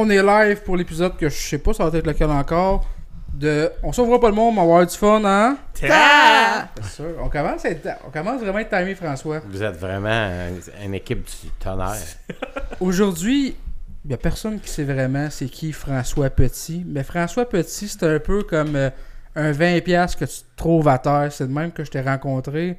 on 0.00 0.10
est 0.10 0.22
live 0.22 0.62
pour 0.62 0.76
l'épisode 0.76 1.16
que 1.16 1.28
je 1.28 1.34
sais 1.36 1.58
pas 1.58 1.72
ça 1.72 1.88
va 1.88 1.98
être 1.98 2.06
lequel 2.06 2.30
encore. 2.30 2.86
De 3.34 3.70
On 3.82 3.92
sauvera 3.92 4.20
pas 4.20 4.28
le 4.28 4.34
monde, 4.34 4.54
mais 4.54 4.60
on 4.60 4.66
va 4.66 4.72
avoir 4.74 4.86
du 4.86 4.94
fun, 4.96 5.22
hein? 5.24 5.56
Ta! 5.80 6.68
C'est 6.82 6.96
sûr. 6.96 7.06
On 7.22 7.30
commence, 7.30 7.64
à 7.64 7.70
être- 7.70 7.88
on 8.06 8.10
commence 8.10 8.40
vraiment 8.42 8.58
à 8.58 8.60
être 8.60 8.76
timé, 8.78 8.94
François. 8.94 9.40
Vous 9.48 9.62
êtes 9.62 9.76
vraiment 9.76 10.28
une, 10.48 10.84
une 10.86 10.94
équipe 10.94 11.24
du 11.24 11.48
tonnerre. 11.58 11.96
Aujourd'hui, 12.80 13.56
il 14.04 14.10
y 14.10 14.14
a 14.14 14.18
personne 14.18 14.60
qui 14.60 14.68
sait 14.68 14.84
vraiment 14.84 15.28
c'est 15.30 15.46
qui 15.46 15.72
François 15.72 16.28
Petit. 16.30 16.84
Mais 16.86 17.02
François 17.04 17.48
Petit, 17.48 17.88
c'est 17.88 18.02
un 18.04 18.18
peu 18.18 18.42
comme 18.42 18.76
euh, 18.76 18.90
un 19.34 19.50
20$ 19.52 20.16
que 20.16 20.24
tu 20.26 20.40
trouves 20.56 20.88
à 20.88 20.98
terre. 20.98 21.28
C'est 21.30 21.46
de 21.46 21.52
même 21.52 21.72
que 21.72 21.84
je 21.84 21.90
t'ai 21.90 22.00
rencontré. 22.02 22.78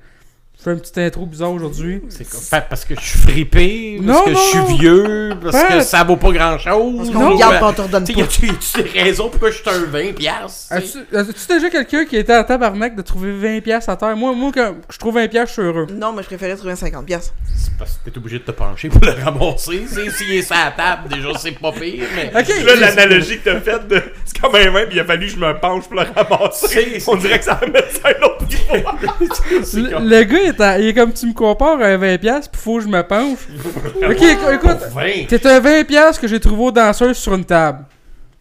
Je 0.57 0.69
fais 0.69 0.75
une 0.75 0.79
petite 0.79 0.97
intro 0.99 1.25
bizarre 1.25 1.51
aujourd'hui. 1.51 2.01
C'est 2.07 2.29
quoi? 2.29 2.39
Pa- 2.49 2.61
Parce 2.61 2.85
que 2.85 2.95
je 2.95 3.01
suis 3.01 3.19
fripé, 3.19 3.99
parce 4.05 4.07
Non, 4.19 4.23
que 4.23 4.29
non, 4.29 4.39
je 4.39 4.49
suis 4.67 4.77
vieux, 4.77 5.29
parce 5.41 5.61
que 5.63 5.81
ça 5.81 6.03
vaut 6.05 6.15
pas 6.15 6.31
grand 6.31 6.57
chose. 6.57 6.95
Parce 6.97 7.09
qu'on 7.09 7.33
regarde 7.33 7.59
pas, 7.59 7.69
on 7.69 7.73
te 7.73 7.81
redonne 7.81 8.03
Tu 8.05 8.13
pas. 8.13 8.21
a-tu 8.21 8.47
des 8.93 9.01
raisons 9.01 9.27
pourquoi 9.29 9.51
je 9.51 9.57
suis 9.57 9.69
un 9.69 9.79
20 9.91 10.13
piastres? 10.13 10.71
As-tu 10.71 10.99
as-tu 11.13 11.47
déjà 11.53 11.69
quelqu'un 11.69 12.05
qui 12.05 12.15
était 12.15 12.37
en 12.37 12.45
tabarnak 12.45 12.95
de 12.95 13.01
trouver 13.01 13.33
20$ 13.59 13.89
à 13.89 13.95
terre? 13.97 14.15
Moi, 14.15 14.31
moi 14.33 14.51
quand 14.53 14.75
je 14.89 14.97
trouve 14.99 15.17
20$, 15.17 15.47
je 15.47 15.51
suis 15.51 15.61
heureux. 15.63 15.87
Non, 15.91 16.13
mais 16.13 16.21
je 16.21 16.27
préférais 16.27 16.55
trouver 16.55 16.71
un 16.71 16.75
50$. 16.75 17.03
piastres. 17.03 17.33
C'est 17.57 17.77
parce 17.77 17.99
que 18.05 18.09
t'es 18.09 18.17
obligé 18.17 18.39
de 18.39 18.43
te 18.43 18.51
pencher 18.51 18.87
pour 18.87 19.01
le 19.03 19.11
ramasser. 19.11 19.83
C'est 19.87 20.09
s'il 20.11 20.31
est 20.33 20.43
sur 20.43 20.55
la 20.55 20.71
table, 20.71 21.09
déjà 21.13 21.29
c'est 21.39 21.51
pas 21.59 21.73
pire, 21.73 22.05
mais. 22.15 22.31
Ok. 22.39 22.47
Là, 22.65 22.75
l'analogie 22.75 23.39
que 23.39 23.49
t'as 23.49 23.59
faite, 23.59 23.87
de... 23.89 24.01
c'est 24.23 24.39
comme 24.39 24.55
un 24.55 24.71
main, 24.71 24.85
puis 24.85 24.95
il 24.95 24.99
a 25.01 25.05
fallu 25.05 25.25
que 25.25 25.33
je 25.33 25.37
me 25.39 25.59
penche 25.59 25.85
pour 25.89 25.95
le 25.99 26.05
ramasser. 26.15 27.01
On 27.07 27.15
dirait 27.17 27.39
que 27.39 27.45
ça 27.45 27.55
va 27.55 27.67
mettre 27.67 27.91
ça 27.91 28.07
à 28.07 28.11
un 28.11 28.23
autre 28.23 28.45
niveau. 28.47 29.99
Le 29.99 30.23
gars, 30.23 30.42
il 30.43 30.49
est, 30.49 30.61
en- 30.61 30.75
il 30.79 30.87
est 30.87 30.93
comme 30.93 31.13
tu 31.13 31.25
me 31.27 31.33
compares 31.33 31.79
à 31.81 31.85
un 31.87 31.97
20$, 31.97 32.17
puis 32.51 32.61
faut 32.61 32.77
que 32.77 32.83
je 32.83 32.87
me 32.87 33.01
penche. 33.03 33.39
Ok, 34.03 34.21
écou- 34.21 34.53
écoute, 34.53 34.79
Pour 34.79 34.99
20. 34.99 35.09
c'est 35.29 35.45
un 35.45 35.59
20$ 35.59 36.19
que 36.19 36.27
j'ai 36.27 36.39
trouvé 36.39 36.63
aux 36.63 36.71
danseuses 36.71 37.17
sur 37.17 37.33
une 37.33 37.45
table. 37.45 37.85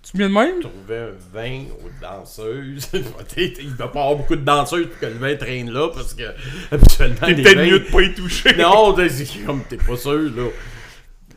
Tu 0.02 0.16
viens 0.18 0.28
de 0.28 0.34
même? 0.34 0.60
trouvais 0.60 0.98
un 0.98 1.10
20 1.32 1.48
aux 1.84 1.90
danseuses. 2.02 2.88
Il 3.36 3.68
va 3.78 3.86
pas 3.88 4.00
avoir 4.00 4.16
beaucoup 4.16 4.34
de 4.34 4.44
danseuses 4.44 4.86
pour 4.88 4.98
que 4.98 5.06
le 5.06 5.12
vin 5.12 5.36
traîne 5.36 5.70
là 5.70 5.88
parce 5.94 6.12
que 6.14 6.24
habituellement 6.72 7.16
T'es 7.26 7.34
peut-être 7.36 7.56
vins- 7.56 7.66
mieux 7.66 7.78
de 7.78 7.84
pas 7.90 8.02
y 8.02 8.12
toucher. 8.12 8.56
Non, 8.58 8.94
c'est 9.08 9.44
comme 9.46 9.62
t'es 9.68 9.76
pas 9.76 9.96
sûr 9.96 10.12
là. 10.12 10.48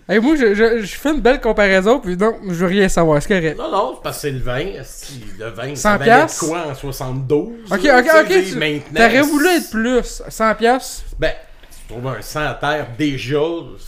Hey, 0.08 0.20
moi, 0.20 0.36
je, 0.36 0.54
je, 0.54 0.82
je 0.84 0.96
fais 0.96 1.10
une 1.14 1.20
belle 1.22 1.42
comparaison, 1.42 2.00
puis 2.00 2.16
non, 2.16 2.36
je 2.48 2.54
veux 2.54 2.68
rien 2.68 2.88
savoir, 2.88 3.20
c'est 3.24 3.28
correct. 3.28 3.58
Non, 3.58 3.72
non, 3.72 3.94
c'est 3.96 4.04
parce 4.04 4.18
que 4.18 4.22
c'est 4.22 4.32
le 4.32 4.38
vin. 4.40 4.66
Si, 4.84 5.24
le 5.40 5.48
vin, 5.50 5.70
100 5.70 5.76
ça 5.76 5.98
valait 5.98 6.26
de 6.26 6.40
quoi 6.40 6.68
en 6.70 6.76
72? 6.76 7.48
Ok, 7.72 7.84
là, 7.84 8.00
ok, 8.02 8.06
ok. 8.22 8.28
tu- 8.44 8.82
T'aurais 8.94 9.22
voulu 9.22 9.48
être 9.48 9.70
plus. 9.72 10.22
100$. 10.30 10.56
piastres? 10.58 11.06
Ben, 11.18 11.32
tu 11.88 11.92
trouves 11.94 12.08
un 12.08 12.22
100 12.22 12.40
à 12.42 12.54
terre 12.54 12.88
déjà, 12.96 13.40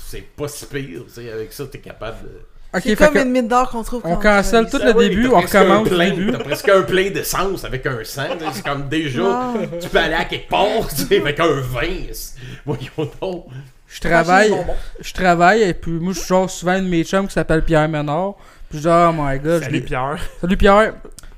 c'est 0.10 0.24
pas 0.36 0.48
si 0.48 0.66
pire. 0.66 1.02
tu 1.08 1.22
sais, 1.22 1.32
avec 1.32 1.54
ça, 1.54 1.66
t'es 1.72 1.78
capable 1.78 2.18
de. 2.24 2.30
Ok, 2.76 2.82
C'est 2.84 2.96
comme 2.96 3.16
une 3.18 3.32
mine 3.32 3.48
d'or 3.48 3.70
qu'on 3.70 3.84
trouve 3.84 4.02
on 4.04 4.18
cancelle 4.18 4.68
tout 4.70 4.78
Ah 4.82 4.86
le 4.88 4.96
oui, 4.98 5.10
début, 5.10 5.28
on 5.28 5.40
recommence 5.40 5.88
début. 5.88 6.32
T'as 6.32 6.40
presque 6.40 6.68
un 6.70 6.82
plein 6.82 7.10
d'essence 7.12 7.64
avec 7.64 7.86
un 7.86 8.04
100. 8.04 8.22
là, 8.24 8.30
C'est 8.54 8.66
comme 8.66 8.90
déjà, 8.90 9.22
Non. 9.22 9.54
tu 9.80 9.88
peux 9.88 9.98
aller 10.00 10.16
à 10.16 10.26
quelque 10.26 10.50
part 10.50 10.88
tu 10.90 10.96
sais, 11.04 11.22
avec 11.22 11.40
un 11.40 11.62
20. 11.62 11.82
c'est- 12.12 12.34
Voyons 12.66 13.10
donc. 13.22 13.46
Je 13.88 14.02
travaille, 14.02 14.54
je 15.00 15.14
travaille, 15.14 15.64
et 15.64 15.74
puis 15.74 15.92
moi, 15.92 16.14
je 16.14 16.22
genre 16.22 16.50
souvent 16.50 16.74
un 16.74 16.82
de 16.82 16.88
mes 16.88 17.04
chums 17.04 17.28
qui 17.28 17.34
s'appelle 17.34 17.64
Pierre 17.64 17.88
Ménard. 17.88 18.36
Puis 18.70 18.80
je 18.80 18.84
dis, 18.84 18.88
oh 18.90 19.12
my 19.14 19.40
god. 19.40 19.60
je 19.62 19.66
Salut 19.66 19.82
Pierre. 19.82 20.20
Salut 20.42 20.58
Pierre. 20.58 20.94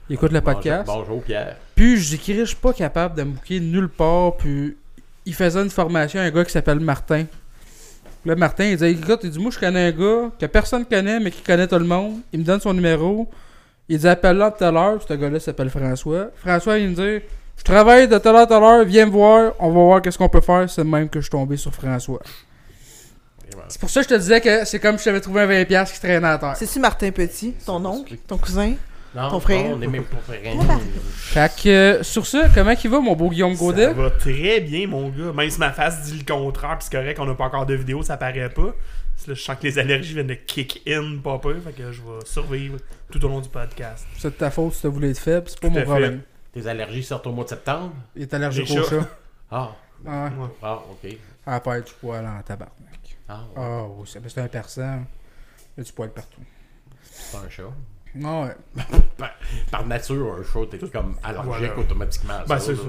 Il 0.10 0.16
écoute 0.16 0.32
le 0.32 0.42
podcast. 0.42 0.86
Bonjour, 0.88 1.06
bonjour, 1.06 1.24
Pierre. 1.24 1.58
Puis 1.76 1.98
je 1.98 2.18
dis, 2.18 2.36
je 2.40 2.44
suis 2.46 2.56
pas 2.56 2.74
capable 2.74 3.16
de 3.16 3.24
me 3.24 3.32
booker 3.32 3.60
nulle 3.60 3.90
part. 3.90 4.38
Puis 4.38 4.76
il 5.26 5.34
faisait 5.36 5.62
une 5.62 5.70
formation 5.70 6.20
à 6.20 6.24
un 6.24 6.32
gars 6.32 6.44
qui 6.44 6.52
s'appelle 6.52 6.80
Martin. 6.80 7.26
Puis 7.26 8.30
Là, 8.30 8.36
Martin, 8.36 8.66
il 8.66 8.78
dit, 8.78 8.86
écoute, 8.86 9.20
il 9.24 9.30
dit, 9.30 9.40
moi, 9.40 9.52
je 9.52 9.60
connais 9.60 9.88
un 9.88 9.92
gars 9.92 10.32
que 10.40 10.46
personne 10.48 10.86
connaît, 10.86 11.20
mais 11.20 11.30
qui 11.30 11.44
connaît 11.44 11.68
tout 11.68 11.78
le 11.78 11.86
monde. 11.86 12.20
Il 12.34 12.40
me 12.40 12.44
donne 12.44 12.60
son 12.60 12.74
numéro. 12.74 13.30
Il 13.88 14.00
dit, 14.00 14.08
appelle-le 14.08 14.44
à 14.44 14.52
telle 14.52 14.76
heure. 14.76 14.98
Puis 14.98 15.06
Ce 15.08 15.14
gars-là 15.14 15.40
s'appelle 15.40 15.70
François. 15.70 16.32
François, 16.38 16.80
il 16.80 16.90
me 16.90 16.96
dit, 16.96 17.26
je 17.60 17.64
travaille 17.64 18.08
de 18.08 18.18
telle 18.18 18.36
heure 18.36 18.42
à 18.42 18.48
telle 18.48 18.64
heure, 18.64 18.84
viens 18.86 19.06
me 19.06 19.12
voir, 19.12 19.54
on 19.60 19.68
va 19.70 19.74
voir 19.84 20.02
qu'est-ce 20.02 20.18
qu'on 20.18 20.30
peut 20.30 20.42
faire. 20.42 20.68
C'est 20.70 20.84
le 20.84 20.90
même 20.90 21.08
que 21.10 21.20
je 21.20 21.26
suis 21.26 21.30
tombé 21.32 21.56
sur 21.58 21.74
François. 21.74 22.20
C'est 23.68 23.80
pour 23.80 23.90
ça 23.90 24.02
que 24.02 24.10
je 24.10 24.16
te 24.16 24.20
disais 24.20 24.42
que 24.42 24.66
c'est 24.66 24.80
comme 24.80 24.98
si 24.98 25.06
j'avais 25.06 25.22
trouvé 25.22 25.42
un 25.42 25.48
20$ 25.48 25.94
qui 25.94 26.00
traînait 26.00 26.28
à 26.28 26.38
terre. 26.38 26.56
C'est-tu 26.56 26.80
Martin 26.80 27.12
Petit, 27.12 27.54
ton 27.66 27.84
oncle, 27.86 28.16
ton 28.28 28.38
cousin? 28.38 28.74
Non, 29.16 29.30
Ton 29.32 29.40
frère? 29.40 29.70
non, 29.72 29.78
on 29.78 29.82
est 29.82 29.88
même 29.88 30.04
pas 30.04 30.18
frère. 30.28 30.40
Fait 31.16 31.52
que, 31.64 31.70
euh, 31.70 32.04
sur 32.04 32.28
ça, 32.28 32.44
comment 32.54 32.74
il 32.84 32.90
va, 32.92 33.00
mon 33.00 33.16
beau 33.16 33.30
Guillaume 33.30 33.56
Ça 33.56 33.60
Godet? 33.60 33.94
va 33.94 34.12
très 34.12 34.60
bien, 34.60 34.88
mon 34.88 35.10
gars. 35.10 35.32
Même 35.36 35.50
si 35.50 35.60
ma 35.60 35.72
face 35.72 36.04
dit 36.04 36.20
le 36.20 36.32
contraire, 36.32 36.78
pis 36.78 36.86
c'est 36.86 36.96
correct, 36.96 37.20
on 37.20 37.26
n'a 37.26 37.34
pas 37.34 37.46
encore 37.46 37.66
de 37.66 37.74
vidéo, 37.74 38.04
ça 38.04 38.18
paraît 38.18 38.50
pas. 38.50 38.62
Là, 39.28 39.34
je 39.34 39.42
sens 39.42 39.58
que 39.60 39.64
les 39.68 39.78
allergies 39.80 40.14
viennent 40.14 40.28
de 40.28 40.36
kick 40.36 40.84
in, 40.88 41.18
pas 41.24 41.40
peu. 41.40 41.56
Fait 41.60 41.72
que 41.72 41.92
je 41.92 42.02
vais 42.02 42.24
survivre 42.26 42.78
tout 43.12 43.24
au 43.26 43.28
long 43.28 43.42
du 43.42 43.50
podcast. 43.50 44.06
C'est 44.18 44.30
de 44.30 44.34
ta 44.36 44.52
faute 44.52 44.74
si 44.74 44.84
t'as 44.84 44.90
voulu 44.90 45.10
être 45.10 45.20
faible, 45.20 45.46
c'est 45.48 45.60
pas 45.60 45.68
Tout 45.70 45.74
mon 45.74 45.80
fait. 45.96 46.20
Tes 46.52 46.68
allergies 46.68 47.04
sortent 47.04 47.28
au 47.28 47.32
mois 47.32 47.44
de 47.44 47.50
septembre? 47.50 47.94
Il 48.16 48.24
est 48.24 48.34
allergique 48.34 48.70
au 48.72 48.84
chat. 48.84 49.08
Ah, 49.52 49.72
Ouais. 50.04 50.12
Ouais. 50.12 50.30
ah, 50.64 50.80
ok. 50.92 51.12
À 51.46 51.52
la 51.52 51.60
perte 51.60 51.88
du 51.88 51.94
poil 52.00 52.26
en 52.26 52.42
tabarnak. 52.42 53.18
Ah, 53.28 53.42
ouais. 53.42 53.54
Ah 53.58 53.84
oui, 53.86 54.08
c'est 54.12 54.30
c'est 54.30 54.42
un 54.42 54.48
persan. 54.48 55.04
Il 55.78 55.80
y 55.80 55.82
a 55.82 55.84
du 55.84 55.92
poil 55.92 56.10
partout. 56.12 56.42
c'est 57.04 57.38
un 57.38 57.50
chat. 57.50 57.64
Non, 58.16 58.46
ouais. 58.46 58.56
Par, 59.18 59.32
par 59.70 59.86
nature, 59.86 60.38
un 60.40 60.44
chat, 60.44 60.66
t'es 60.72 60.80
comme 60.90 61.16
allergique 61.22 61.46
Voilà. 61.74 61.78
automatiquement. 61.80 62.34
à 62.36 62.46
Ben, 62.46 62.58
ça, 62.60 62.66
c'est 62.68 62.72
là. 62.74 62.80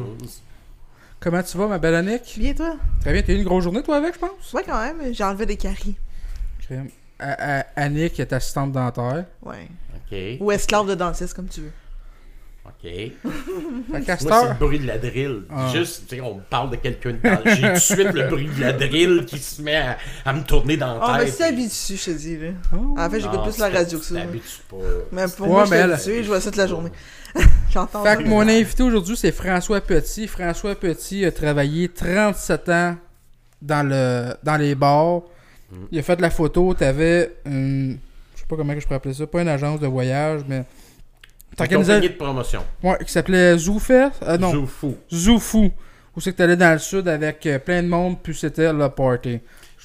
Comment 1.18 1.42
tu 1.42 1.58
vas, 1.58 1.66
ma 1.66 1.78
belle 1.78 1.96
Annick? 1.96 2.36
Bien, 2.38 2.54
toi? 2.54 2.76
Très 3.00 3.12
bien, 3.12 3.22
t'as 3.22 3.32
eu 3.32 3.36
une 3.36 3.44
grosse 3.44 3.64
journée, 3.64 3.82
toi, 3.82 3.96
avec, 3.96 4.14
je 4.14 4.18
pense? 4.20 4.52
Ouais, 4.54 4.62
quand 4.64 4.80
même, 4.80 5.12
j'ai 5.12 5.24
enlevé 5.24 5.44
des 5.46 5.56
caries. 5.56 5.96
A- 7.18 7.66
Annick 7.76 8.18
est 8.20 8.32
assistante 8.32 8.72
dentaire. 8.72 9.26
Ouais. 9.42 9.68
Ok, 9.94 10.16
Ou 10.40 10.50
esclave 10.52 10.86
de 10.88 10.94
dentiste, 10.94 11.34
comme 11.34 11.48
tu 11.48 11.60
veux. 11.62 11.72
Ok. 12.84 12.90
Fait 12.90 13.12
Moi, 13.92 14.16
c'est 14.18 14.48
le 14.48 14.58
bruit 14.58 14.78
de 14.78 14.86
la 14.86 14.98
drill. 14.98 15.42
Ah. 15.50 15.68
Juste, 15.74 16.04
tu 16.08 16.16
sais, 16.16 16.20
on 16.22 16.36
me 16.36 16.40
parle 16.40 16.70
de 16.70 16.76
quelqu'un 16.76 17.12
dans 17.22 17.38
J'ai 17.44 17.62
tout 17.62 17.68
de 17.72 17.78
suite 17.78 18.12
le 18.12 18.28
bruit 18.28 18.48
de 18.56 18.60
la 18.60 18.72
drill 18.72 19.24
qui 19.26 19.38
se 19.38 19.60
met 19.62 19.76
à, 19.76 19.98
à 20.24 20.32
me 20.32 20.42
tourner 20.42 20.76
dans 20.76 20.94
la 20.98 21.00
Oh, 21.02 21.10
mais 21.18 21.24
tête. 21.26 21.34
c'est 21.34 21.44
habitué, 21.44 21.96
je 21.96 22.04
te 22.04 22.10
dis, 22.10 22.36
là. 22.38 22.48
Oh. 22.76 22.94
En 22.98 23.10
fait, 23.10 23.20
j'écoute 23.20 23.42
plus 23.42 23.58
la 23.58 23.68
radio 23.68 23.98
que 23.98 24.04
ça. 24.04 24.14
t'habitues 24.14 24.46
pas. 24.68 24.76
Mais 25.12 25.24
pour 25.36 25.46
Ouais, 25.46 25.52
moi, 25.52 25.64
je 25.64 25.70
mais 25.70 25.76
suis 25.76 25.84
elle- 25.84 25.92
habitué, 25.92 26.22
je 26.22 26.28
vois 26.28 26.40
ça 26.40 26.50
toute 26.50 26.58
la 26.58 26.66
journée. 26.66 26.90
J'entends 27.72 28.02
Fait 28.02 28.16
que 28.16 28.28
mon 28.28 28.40
invité 28.48 28.82
aujourd'hui, 28.82 29.16
c'est 29.16 29.32
François 29.32 29.80
Petit. 29.80 30.26
François 30.26 30.74
Petit 30.74 31.24
a 31.24 31.30
travaillé 31.32 31.88
37 31.88 32.68
ans 32.70 32.96
dans, 33.62 33.86
le, 33.88 34.34
dans 34.42 34.56
les 34.56 34.74
bars. 34.74 35.20
Mm. 35.70 35.76
Il 35.92 35.98
a 35.98 36.02
fait 36.02 36.16
de 36.16 36.22
la 36.22 36.30
photo. 36.30 36.74
T'avais 36.74 37.36
une. 37.46 37.98
Je 38.34 38.40
sais 38.40 38.46
pas 38.48 38.56
comment 38.56 38.74
que 38.74 38.80
je 38.80 38.84
pourrais 38.86 38.96
appeler 38.96 39.14
ça. 39.14 39.26
Pas 39.28 39.42
une 39.42 39.48
agence 39.48 39.78
de 39.78 39.86
voyage, 39.86 40.40
mais. 40.48 40.64
Une 41.50 41.56
T'organisais. 41.56 41.92
compagnie 41.94 42.08
de 42.10 42.14
promotion. 42.18 42.64
Ouais, 42.82 42.98
qui 43.04 43.12
s'appelait 43.12 43.58
Zoufest. 43.58 44.12
Euh, 44.22 44.38
non, 44.38 44.52
Zou 44.52 44.66
fou. 44.66 44.96
Zoufou. 45.12 45.72
Où 46.16 46.20
c'est 46.20 46.32
que 46.32 46.38
t'allais 46.38 46.56
dans 46.56 46.72
le 46.72 46.78
sud 46.78 47.06
avec 47.08 47.44
euh, 47.46 47.58
plein 47.58 47.82
de 47.82 47.88
monde, 47.88 48.16
puis 48.22 48.34
c'était 48.34 48.72
le 48.72 48.88
party. 48.88 49.40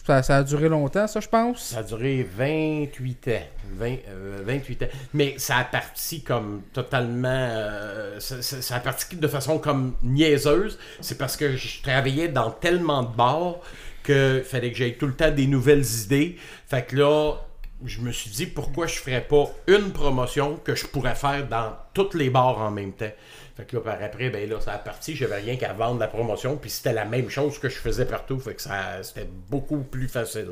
Ça, 0.05 0.21
ça 0.21 0.37
a 0.37 0.43
duré 0.43 0.69
longtemps, 0.69 1.07
ça, 1.07 1.19
je 1.19 1.27
pense? 1.27 1.63
Ça 1.63 1.79
a 1.79 1.83
duré 1.83 2.27
28 2.37 3.27
ans. 3.29 3.31
20, 3.77 3.95
euh, 4.07 4.37
28 4.45 4.83
ans. 4.83 4.87
Mais 5.15 5.33
ça 5.37 5.57
a 5.57 5.63
parti 5.63 6.21
comme 6.21 6.61
totalement. 6.73 7.27
euh, 7.29 8.19
ça, 8.19 8.39
ça- 8.43 8.61
ça 8.61 8.75
a 8.75 8.79
parti 8.81 9.15
de 9.15 9.27
façon 9.27 9.57
comme 9.57 9.95
niaiseuse. 10.03 10.77
C'est 11.01 11.17
parce 11.17 11.35
que 11.35 11.55
je 11.57 11.81
travaillais 11.81 12.27
dans 12.27 12.51
tellement 12.51 13.01
de 13.01 13.15
bars 13.15 13.55
que 14.03 14.43
fallait 14.45 14.71
que 14.71 14.77
j'aie 14.77 14.91
tout 14.93 15.07
le 15.07 15.13
temps 15.15 15.31
des 15.31 15.47
nouvelles 15.47 15.83
idées. 16.03 16.37
Fait 16.67 16.85
que 16.85 16.95
là, 16.97 17.33
je 17.85 17.99
me 18.01 18.11
suis 18.11 18.29
dit 18.29 18.45
pourquoi 18.45 18.87
je 18.87 18.95
ferais 18.99 19.21
pas 19.21 19.45
une 19.67 19.91
promotion 19.91 20.57
que 20.63 20.75
je 20.75 20.85
pourrais 20.85 21.15
faire 21.15 21.47
dans 21.47 21.73
tous 21.93 22.15
les 22.15 22.29
bars 22.29 22.59
en 22.59 22.71
même 22.71 22.93
temps? 22.93 23.11
Fait 23.57 23.65
que 23.65 23.75
là, 23.77 23.81
par 23.81 23.97
après, 24.03 24.29
ben 24.29 24.49
là, 24.49 24.59
ça 24.59 24.73
a 24.73 24.77
parti, 24.77 25.15
j'avais 25.15 25.37
rien 25.37 25.55
qu'à 25.55 25.71
vendre 25.73 25.99
la 25.99 26.07
promotion, 26.07 26.57
puis 26.57 26.69
c'était 26.69 26.93
la 26.93 27.05
même 27.05 27.29
chose 27.29 27.57
que 27.59 27.69
je 27.69 27.75
faisais 27.77 28.05
partout. 28.05 28.37
Fait 28.39 28.53
que 28.53 28.61
ça 28.61 29.01
c'était 29.03 29.29
beaucoup 29.49 29.77
plus 29.77 30.07
facile. 30.09 30.49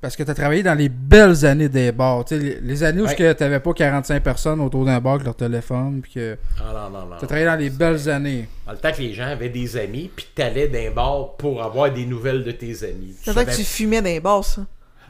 Parce 0.00 0.14
que 0.14 0.22
t'as 0.22 0.34
travaillé 0.34 0.62
dans 0.62 0.74
les 0.74 0.88
belles 0.90 1.46
années 1.46 1.68
des 1.70 1.90
bars. 1.90 2.24
Tu 2.24 2.36
sais, 2.36 2.42
les, 2.42 2.60
les 2.60 2.82
années 2.84 3.00
où 3.00 3.06
Ouais. 3.06 3.14
que 3.14 3.32
t'avais 3.32 3.60
pas 3.60 3.72
45 3.72 4.22
personnes 4.22 4.60
autour 4.60 4.84
d'un 4.84 5.00
bar 5.00 5.14
avec 5.14 5.24
leur 5.24 5.34
téléphone, 5.36 6.00
puis 6.02 6.12
que. 6.12 6.36
Ah 6.60 6.72
non, 6.90 6.90
non, 7.00 7.06
non. 7.06 7.16
T'as 7.18 7.26
travaillé 7.26 7.46
dans 7.46 7.56
les 7.56 7.70
belles 7.70 8.08
années. 8.10 8.46
Dans 8.66 8.72
le 8.72 8.78
temps 8.78 8.92
que 8.92 8.98
les 9.00 9.14
gens 9.14 9.26
avaient 9.26 9.48
des 9.48 9.76
amis, 9.76 10.10
puis 10.14 10.26
t'allais 10.34 10.68
d'un 10.68 10.90
bar 10.90 11.36
pour 11.38 11.62
avoir 11.62 11.90
des 11.92 12.04
nouvelles 12.04 12.44
de 12.44 12.50
tes 12.52 12.84
amis. 12.84 13.14
Tu 13.16 13.24
C'est 13.24 13.30
vrai 13.32 13.44
que 13.46 13.52
savais- 13.52 13.62
tu 13.62 13.68
fumais 13.68 14.02
dans 14.02 14.08
les 14.08 14.20
bars, 14.20 14.44
ça. 14.44 14.66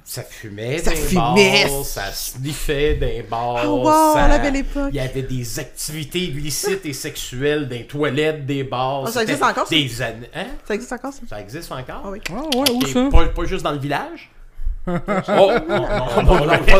Ça 0.08 0.22
fumait 0.22 0.78
Ça 0.78 0.92
fumait. 0.92 1.64
bar, 1.66 1.84
ça 1.84 2.12
sniffait 2.12 2.94
d'un 2.94 3.28
bar. 3.28 3.62
Oh, 3.66 3.82
wow, 3.84 4.14
ça- 4.14 4.28
la 4.28 4.38
belle 4.38 4.54
époque. 4.54 4.90
Il 4.92 4.96
y 4.96 5.00
avait 5.00 5.22
des 5.22 5.58
activités 5.58 6.20
illicites 6.20 6.86
et 6.86 6.92
sexuelles 6.92 7.68
dans 7.68 7.74
les 7.74 7.86
toilettes 7.88 8.46
des 8.46 8.62
bars. 8.62 9.02
Ah, 9.06 9.10
ça 9.10 9.22
existe 9.22 9.42
encore, 9.42 9.66
ça? 9.66 9.74
Des 9.74 10.02
années. 10.02 10.30
Hein? 10.32 10.46
Ça 10.66 10.74
existe 10.74 10.92
encore, 10.92 11.12
ça? 11.12 11.22
Ça 11.28 11.40
existe 11.40 11.72
encore? 11.72 12.02
Ah 12.04 12.08
oui. 12.10 12.20
Ah 12.30 12.34
ouais, 12.56 12.70
où 12.72 12.86
ça? 12.86 13.08
Pas, 13.10 13.26
pas 13.26 13.44
juste 13.46 13.64
dans 13.64 13.72
le 13.72 13.80
village? 13.80 14.30
oh, 14.88 14.92
on 14.94 16.46
n'a 16.46 16.58
pas, 16.58 16.76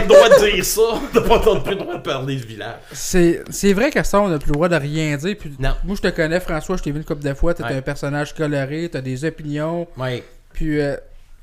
le 0.00 0.06
droit 0.08 0.28
de 0.28 0.50
dire 0.50 0.64
ça. 0.64 0.80
On 0.82 1.00
n'a 1.14 1.20
pas 1.60 1.70
le 1.70 1.76
droit 1.76 1.94
de 1.96 2.02
parler 2.02 2.34
du 2.34 2.44
village. 2.46 2.80
C'est 2.92 3.72
vrai 3.72 3.90
qu'à 3.92 4.02
ça, 4.02 4.20
on 4.20 4.26
n'a 4.28 4.38
plus 4.40 4.48
le 4.48 4.54
droit 4.54 4.68
de 4.68 4.74
rien 4.74 5.16
dire. 5.16 5.36
Puis 5.38 5.54
Non. 5.60 5.74
Moi, 5.84 5.94
je 5.96 6.02
te 6.02 6.08
connais, 6.14 6.40
François, 6.40 6.76
je 6.76 6.82
t'ai 6.82 6.90
vu 6.90 6.98
une 6.98 7.04
couple 7.04 7.22
de 7.22 7.32
fois. 7.34 7.54
T'es 7.54 7.62
Ouais. 7.62 7.74
un 7.76 7.82
personnage 7.82 8.34
coloré, 8.34 8.88
t'as 8.90 9.00
des 9.00 9.24
opinions. 9.24 9.86
Ouais. 9.96 10.24
Puis, 10.52 10.80
euh, 10.80 10.96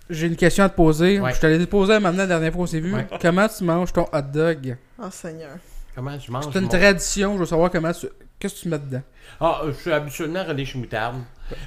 j'ai 0.10 0.28
une 0.28 0.36
question 0.36 0.64
à 0.64 0.70
te 0.70 0.76
poser. 0.76 1.20
Ouais. 1.20 1.34
Je 1.34 1.40
te 1.40 1.46
l'ai 1.48 1.66
posée 1.66 2.00
maintenant 2.00 2.20
la 2.24 2.28
dernière 2.28 2.52
fois 2.52 2.62
qu'on 2.62 2.68
s'est 2.68 2.80
vu. 2.80 2.94
Ouais. 2.94 3.08
Comment 3.22 3.48
tu 3.48 3.64
manges 3.64 3.92
ton 3.94 4.06
hot 4.12 4.22
dog? 4.34 4.78
Oh, 5.02 5.08
Seigneur. 5.12 5.58
Comment 5.96 6.18
je 6.20 6.30
mange 6.32 6.46
C'est 6.52 6.60
une 6.60 6.66
mon- 6.66 6.70
tradition, 6.70 7.34
je 7.36 7.40
veux 7.40 7.46
savoir 7.46 7.72
comment 7.72 7.92
tu. 7.94 8.08
Qu'est-ce 8.38 8.56
que 8.56 8.60
tu 8.62 8.68
mets 8.70 8.80
dedans? 8.80 9.02
Ah, 9.40 9.62
je 9.68 9.72
suis 9.72 9.92
habituellement 9.94 10.44
relish 10.44 10.76
moutarde. 10.76 11.16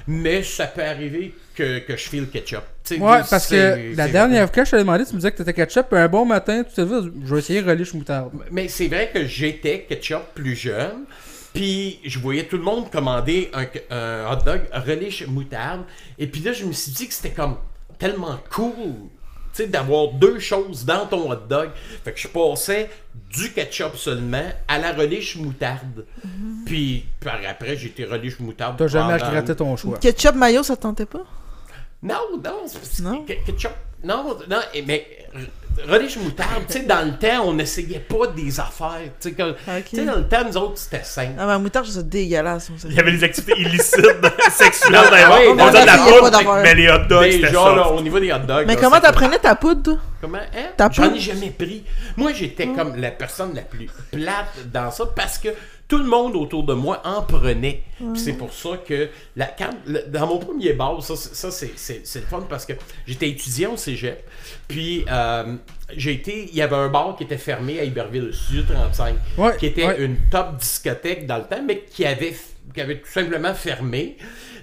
Mais 0.05 0.43
ça 0.43 0.67
peut 0.67 0.83
arriver 0.83 1.33
que, 1.55 1.79
que 1.79 1.95
je 1.97 2.09
file 2.09 2.29
ketchup. 2.29 2.61
Ouais, 2.91 3.21
parce 3.29 3.47
que 3.47 3.95
la 3.95 4.07
dernière 4.07 4.45
fois 4.45 4.63
que 4.63 4.65
je 4.65 4.71
t'ai 4.71 4.77
demandé, 4.77 5.03
tu 5.05 5.13
me 5.13 5.17
disais 5.17 5.31
que 5.31 5.37
t'étais 5.37 5.53
ketchup, 5.53 5.87
puis 5.89 5.97
un 5.97 6.07
bon 6.07 6.25
matin, 6.25 6.63
tu 6.63 6.75
t'es 6.75 6.85
dit, 6.85 7.11
je 7.25 7.33
vais 7.33 7.39
essayer 7.39 7.61
relish 7.61 7.93
moutarde. 7.95 8.31
Mais 8.51 8.67
c'est 8.67 8.87
vrai 8.87 9.09
que 9.11 9.25
j'étais 9.25 9.81
ketchup 9.89 10.21
plus 10.35 10.55
jeune. 10.55 11.05
Puis 11.53 11.99
je 12.05 12.19
voyais 12.19 12.43
tout 12.43 12.57
le 12.57 12.63
monde 12.63 12.91
commander 12.91 13.49
un, 13.53 13.65
un 13.95 14.31
hot 14.31 14.43
dog 14.45 14.61
relish 14.71 15.25
moutarde. 15.27 15.81
Et 16.19 16.27
puis 16.27 16.41
là, 16.41 16.53
je 16.53 16.65
me 16.65 16.71
suis 16.71 16.91
dit 16.91 17.07
que 17.07 17.13
c'était 17.13 17.31
comme 17.33 17.57
tellement 17.99 18.39
cool. 18.49 18.73
Tu 19.53 19.63
sais, 19.63 19.67
d'avoir 19.67 20.09
deux 20.13 20.39
choses 20.39 20.85
dans 20.85 21.05
ton 21.07 21.31
hot 21.31 21.35
dog. 21.49 21.69
Fait 22.03 22.13
que 22.13 22.19
je 22.19 22.27
passais 22.27 22.89
du 23.31 23.51
ketchup 23.51 23.95
seulement 23.95 24.51
à 24.67 24.77
la 24.77 24.93
relish 24.93 25.35
moutarde. 25.37 26.05
Puis 26.65 27.05
par 27.19 27.39
après, 27.47 27.75
j'ai 27.75 27.87
été 27.87 28.05
relish 28.05 28.39
moutarde. 28.39 28.77
T'as 28.77 28.87
jamais 28.87 29.13
regretté 29.15 29.55
ton 29.55 29.75
choix. 29.75 29.97
Ketchup 29.97 30.35
mayo, 30.35 30.63
ça 30.63 30.75
te 30.77 30.81
tentait 30.83 31.05
pas? 31.05 31.25
Non, 32.01 32.15
non, 32.43 32.65
Non? 33.01 33.25
ke- 33.25 33.43
ketchup. 33.45 33.71
Non, 34.03 34.37
non, 34.49 34.59
mais 34.87 35.05
relish 35.87 36.17
moutarde, 36.17 36.63
tu 36.67 36.73
sais, 36.73 36.79
dans 36.81 37.05
le 37.05 37.13
temps, 37.17 37.45
on 37.45 37.53
n'essayait 37.53 37.99
pas 37.99 38.27
des 38.27 38.59
affaires. 38.59 38.99
Tu 39.19 39.29
sais, 39.29 39.31
que- 39.33 39.51
Ok. 39.51 39.85
tu 39.89 39.95
sais, 39.97 40.05
dans 40.05 40.15
le 40.15 40.27
temps, 40.27 40.43
nous 40.45 40.57
autres, 40.57 40.77
c'était 40.77 41.03
simple. 41.03 41.33
Ah, 41.39 41.45
ma 41.45 41.57
moutarde, 41.59 41.85
ça 41.87 42.01
dégueulasse. 42.03 42.69
Il 42.85 42.93
y 42.93 42.99
avait 42.99 43.11
des 43.11 43.23
activités 43.23 43.59
illicites 43.59 43.99
sexuelles 44.51 44.93
dans 44.93 44.99
Ah 45.13 45.39
On 45.49 45.55
non, 45.55 45.71
donne 45.71 45.85
la 45.85 45.97
poudre, 45.97 46.59
mais 46.63 46.75
les 46.75 46.89
hot 46.89 47.05
dogs, 47.09 47.21
Mais 47.21 47.31
c'était 47.31 47.51
genre, 47.51 47.67
ça. 47.69 47.75
là, 47.75 47.89
au 47.91 48.01
niveau 48.01 48.19
des 48.19 48.31
hot 48.31 48.39
dogs. 48.39 48.65
Mais 48.67 48.75
là, 48.75 48.81
comment 48.81 48.99
t'apprenais 48.99 49.39
ta 49.39 49.55
poudre, 49.55 49.83
toi? 49.83 49.97
Comment, 50.21 50.37
hein? 50.37 50.65
Ta 50.75 50.89
J'en 50.91 51.13
ai 51.13 51.19
jamais 51.19 51.49
pris. 51.51 51.83
Moi, 52.17 52.33
j'étais 52.33 52.67
comme 52.67 52.95
la 52.97 53.11
personne 53.11 53.53
la 53.55 53.61
plus 53.61 53.87
plate 54.11 54.69
dans 54.73 54.91
ça 54.91 55.05
parce 55.15 55.37
que 55.37 55.49
tout 55.89 55.97
le 55.97 56.05
monde 56.05 56.35
autour 56.37 56.63
de 56.63 56.73
moi 56.73 57.01
en 57.03 57.23
prenait. 57.23 57.83
C'est 58.15 58.33
pour 58.33 58.53
ça 58.53 58.77
que 58.87 59.09
la, 59.35 59.47
quand, 59.47 59.71
le- 59.85 60.03
dans 60.07 60.27
mon 60.27 60.37
premier 60.37 60.71
bar, 60.73 61.03
ça, 61.03 61.15
c'est- 61.17 61.35
ça 61.35 61.51
c'est, 61.51 62.19
le 62.19 62.25
fun 62.27 62.45
parce 62.47 62.65
que 62.65 62.73
j'étais 63.05 63.27
étudiant 63.29 63.73
au 63.73 63.77
cégep. 63.77 64.23
Puis 64.69 65.03
euh, 65.11 65.55
j'ai 65.97 66.13
été, 66.13 66.47
il 66.49 66.55
y 66.55 66.61
avait 66.61 66.75
un 66.77 66.87
bar 66.89 67.15
qui 67.17 67.23
était 67.23 67.37
fermé 67.39 67.79
à 67.79 67.83
Iberville, 67.83 68.31
Studio 68.33 68.63
35, 68.71 69.15
Ouais, 69.37 69.57
qui 69.57 69.65
était 69.65 69.85
ouais. 69.85 70.01
une 70.05 70.15
top 70.31 70.57
discothèque 70.57 71.25
dans 71.25 71.37
le 71.39 71.43
temps, 71.45 71.61
mais 71.65 71.79
qui 71.81 72.05
avait, 72.05 72.35
qui 72.73 72.79
avait 72.81 72.99
tout 72.99 73.09
simplement 73.11 73.53
fermé 73.53 74.15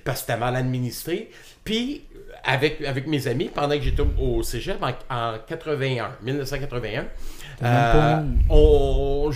parce 0.04 0.20
que 0.20 0.26
c'était 0.28 0.38
mal 0.38 0.54
administré. 0.56 1.30
Puis 1.64 2.04
avec, 2.44 2.80
avec 2.82 3.08
mes 3.08 3.26
amis, 3.26 3.50
pendant 3.52 3.76
que 3.76 3.82
j'étais 3.82 4.02
au- 4.02 4.36
au 4.38 4.42
cégep 4.44 4.80
en, 4.80 4.92
en 5.14 5.38
81, 5.48 6.10
1981, 6.22 7.00
même 7.00 7.06
pas 7.06 7.35
euh, 7.62 8.22
on- 8.50 9.30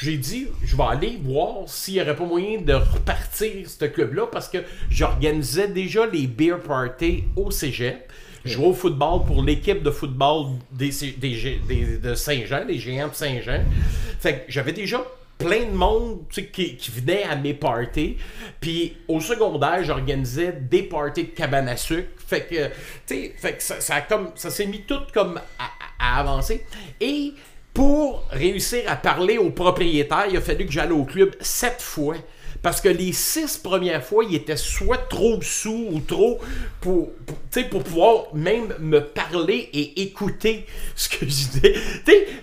j'ai 0.00 0.16
dit, 0.16 0.48
je 0.64 0.76
vais 0.76 0.82
aller 0.84 1.18
voir 1.22 1.62
s'il 1.66 1.94
n'y 1.94 2.00
aurait 2.02 2.16
pas 2.16 2.24
moyen 2.24 2.60
de 2.60 2.72
repartir 2.74 3.68
ce 3.68 3.84
club-là 3.84 4.26
parce 4.30 4.48
que 4.48 4.58
j'organisais 4.90 5.68
déjà 5.68 6.06
les 6.06 6.26
beer 6.26 6.58
parties 6.66 7.24
au 7.36 7.50
cégep. 7.50 8.10
Je 8.44 8.54
jouais 8.54 8.66
au 8.68 8.72
football 8.74 9.24
pour 9.26 9.42
l'équipe 9.42 9.82
de 9.82 9.90
football 9.90 10.46
des, 10.72 10.90
des- 11.18 11.60
des- 11.68 11.98
de 11.98 12.14
Saint-Jean, 12.14 12.64
les 12.66 12.78
géants 12.78 13.08
de 13.08 13.14
Saint-Jean. 13.14 13.62
Fait 14.20 14.34
que 14.46 14.52
j'avais 14.52 14.72
déjà 14.72 15.02
plein 15.36 15.66
de 15.66 15.72
monde 15.76 16.20
tu 16.30 16.40
sais, 16.42 16.46
qui, 16.48 16.76
qui 16.76 16.90
venait 16.90 17.22
à 17.24 17.36
mes 17.36 17.54
parties. 17.54 18.16
Puis 18.60 18.96
au 19.06 19.20
secondaire, 19.20 19.84
j'organisais 19.84 20.52
des 20.52 20.82
parties 20.84 21.24
de 21.24 21.28
cabane 21.28 21.68
à 21.68 21.76
sucre. 21.76 22.08
Fait 22.26 22.42
que, 22.42 22.66
tu 23.06 23.14
sais, 23.14 23.34
fait 23.36 23.52
que 23.54 23.62
ça, 23.62 24.00
comme, 24.02 24.30
ça 24.34 24.50
s'est 24.50 24.66
mis 24.66 24.82
tout 24.82 25.00
comme 25.14 25.38
à, 25.58 25.70
à 26.16 26.20
avancer. 26.20 26.64
Et 27.00 27.34
pour 27.78 28.24
réussir 28.32 28.82
à 28.88 28.96
parler 28.96 29.38
au 29.38 29.50
propriétaire, 29.50 30.26
il 30.28 30.36
a 30.36 30.40
fallu 30.40 30.66
que 30.66 30.72
j'aille 30.72 30.90
au 30.90 31.04
club 31.04 31.36
sept 31.40 31.80
fois. 31.80 32.16
Parce 32.62 32.80
que 32.80 32.88
les 32.88 33.12
six 33.12 33.56
premières 33.56 34.04
fois, 34.04 34.24
il 34.24 34.34
était 34.34 34.56
soit 34.56 35.08
trop 35.08 35.40
sous 35.42 35.88
ou 35.90 36.00
trop 36.00 36.40
pour, 36.80 37.10
pour, 37.70 37.82
pouvoir 37.82 38.34
même 38.34 38.74
me 38.80 39.00
parler 39.00 39.68
et 39.72 40.02
écouter 40.02 40.66
ce 40.94 41.08
que 41.08 41.20
je 41.20 41.26
disais. 41.26 41.74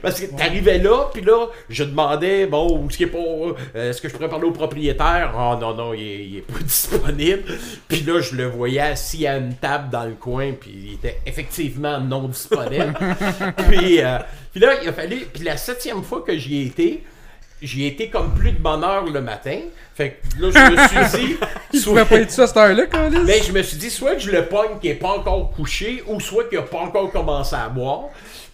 Parce 0.02 0.20
que 0.20 0.28
t'arrivais 0.28 0.80
là, 0.80 1.10
puis 1.14 1.22
là, 1.22 1.48
je 1.70 1.84
demandais, 1.84 2.46
bon, 2.46 2.88
est-ce 2.88 3.04
est 3.04 3.12
euh, 3.16 3.90
est-ce 3.90 4.02
que 4.02 4.08
je 4.08 4.14
pourrais 4.14 4.30
parler 4.30 4.48
au 4.48 4.52
propriétaire? 4.52 5.34
Oh 5.36 5.58
non, 5.60 5.74
non, 5.74 5.94
il 5.94 6.02
est, 6.02 6.26
il 6.26 6.38
est 6.38 6.42
pas 6.42 6.60
disponible. 6.64 7.44
Puis 7.88 8.02
là, 8.02 8.22
je 8.22 8.36
le 8.36 8.46
voyais 8.46 8.80
assis 8.80 9.28
à 9.28 9.38
une 9.38 9.56
table 9.56 9.90
dans 9.90 10.06
le 10.06 10.14
coin, 10.14 10.54
puis 10.54 10.72
il 10.72 10.94
était 10.94 11.20
effectivement 11.26 12.00
non 12.00 12.28
disponible. 12.28 12.94
puis, 13.70 14.02
euh, 14.02 14.20
puis 14.52 14.60
là, 14.60 14.82
il 14.82 14.90
a 14.90 14.94
fallu, 14.94 15.26
puis 15.34 15.44
la 15.44 15.58
septième 15.58 16.04
fois 16.04 16.22
que 16.22 16.38
j'y 16.38 16.58
ai 16.58 16.66
été, 16.68 17.04
j'y 17.66 17.84
ai 17.84 17.88
été 17.88 18.10
comme 18.10 18.34
plus 18.34 18.52
de 18.52 18.60
bonne 18.60 18.84
heure 18.84 19.06
le 19.06 19.22
matin. 19.22 19.60
Fait 19.96 20.20
que 20.38 20.42
là, 20.42 20.50
je 20.52 20.72
me 20.72 21.10
suis 21.10 21.38
dit, 21.72 21.80
soit- 21.80 22.06
pas 22.06 22.20
être 22.20 22.32
ça 22.32 22.44
à 22.44 22.48
cette 22.48 22.58
heure-là, 22.58 22.86
Carlis? 22.88 23.26
ben, 23.26 23.42
je 23.44 23.52
me 23.52 23.62
suis 23.64 23.78
dit, 23.78 23.90
soit 23.90 24.16
que 24.16 24.22
je 24.22 24.32
le 24.32 24.46
pogne 24.46 24.80
qui 24.82 24.90
est 24.90 24.96
pas 24.96 25.10
encore 25.10 25.52
couché, 25.52 26.04
ou 26.08 26.20
soit 26.20 26.46
qu'il 26.50 26.58
a 26.58 26.64
pas 26.64 26.80
encore 26.80 27.12
commencé 27.12 27.56
à 27.56 27.70
boire. 27.70 28.06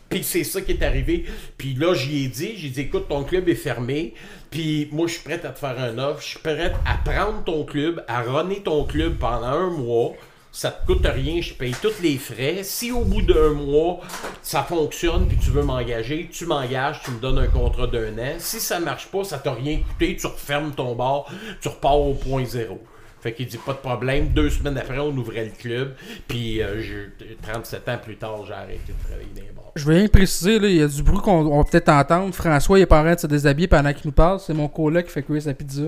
Puis 0.09 0.23
c'est 0.23 0.43
ça 0.43 0.59
qui 0.61 0.73
est 0.73 0.83
arrivé. 0.83 1.25
Puis 1.57 1.73
là, 1.73 1.93
j'y 1.93 2.25
ai 2.25 2.27
dit, 2.27 2.53
j'ai 2.57 2.69
dit, 2.69 2.81
écoute, 2.81 3.07
ton 3.07 3.23
club 3.23 3.47
est 3.47 3.55
fermé. 3.55 4.13
Puis 4.49 4.89
moi, 4.91 5.07
je 5.07 5.13
suis 5.13 5.21
prêt 5.23 5.39
à 5.43 5.49
te 5.49 5.57
faire 5.57 5.79
un 5.79 5.97
offre. 5.97 6.21
Je 6.21 6.27
suis 6.27 6.39
prêt 6.39 6.73
à 6.85 6.97
prendre 7.09 7.43
ton 7.45 7.63
club, 7.63 8.03
à 8.09 8.21
runner 8.21 8.61
ton 8.61 8.83
club 8.83 9.17
pendant 9.17 9.47
un 9.47 9.69
mois. 9.69 10.11
Ça 10.53 10.69
te 10.69 10.85
coûte 10.85 11.05
rien, 11.05 11.39
je 11.41 11.53
paye 11.53 11.73
tous 11.81 12.01
les 12.03 12.17
frais. 12.17 12.59
Si 12.63 12.91
au 12.91 13.05
bout 13.05 13.21
d'un 13.21 13.51
mois, 13.51 14.01
ça 14.41 14.63
fonctionne, 14.63 15.25
puis 15.27 15.37
tu 15.37 15.49
veux 15.49 15.63
m'engager, 15.63 16.29
tu 16.31 16.45
m'engages, 16.45 17.01
tu 17.05 17.11
me 17.11 17.19
donnes 17.19 17.37
un 17.37 17.47
contrat 17.47 17.87
d'un 17.87 18.17
an. 18.17 18.33
Si 18.37 18.59
ça 18.59 18.79
marche 18.81 19.07
pas, 19.07 19.23
ça 19.23 19.37
t'a 19.37 19.53
rien 19.53 19.77
coûté, 19.79 20.17
tu 20.17 20.27
refermes 20.27 20.71
ton 20.71 20.93
bar, 20.93 21.25
tu 21.61 21.69
repars 21.69 21.97
au 21.99 22.13
point 22.15 22.43
zéro. 22.43 22.81
Fait 23.21 23.33
qu'il 23.33 23.45
dit 23.47 23.59
pas 23.59 23.73
de 23.73 23.77
problème. 23.77 24.29
Deux 24.29 24.49
semaines 24.49 24.77
après, 24.77 24.97
on 24.97 25.15
ouvrait 25.15 25.45
le 25.45 25.51
club. 25.51 25.93
Puis 26.27 26.61
euh, 26.61 26.81
je- 26.81 27.35
37 27.43 27.87
ans 27.87 27.97
plus 28.03 28.17
tard, 28.17 28.39
j'ai 28.47 28.53
arrêté 28.53 28.79
de 28.89 29.07
travailler 29.07 29.29
dans 29.35 29.41
les 29.43 29.51
bars. 29.55 29.71
Je 29.75 29.85
veux 29.85 29.93
rien 29.95 30.07
préciser, 30.07 30.55
il 30.55 30.75
y 30.75 30.81
a 30.81 30.87
du 30.87 31.03
bruit 31.03 31.19
qu'on 31.19 31.45
on 31.45 31.59
va 31.59 31.63
peut-être 31.63 31.89
entendre. 31.89 32.33
François, 32.33 32.77
il 32.79 32.81
est 32.81 32.85
pas 32.87 32.99
en 32.99 33.03
train 33.03 33.13
de 33.15 33.19
se 33.19 33.27
déshabiller 33.27 33.67
pendant 33.67 33.93
qu'il 33.93 34.07
nous 34.07 34.11
parle. 34.11 34.39
C'est 34.39 34.55
mon 34.55 34.67
coloc 34.67 35.05
qui 35.05 35.11
fait 35.11 35.23
cuire 35.23 35.41
sa 35.43 35.53
pizza. 35.53 35.83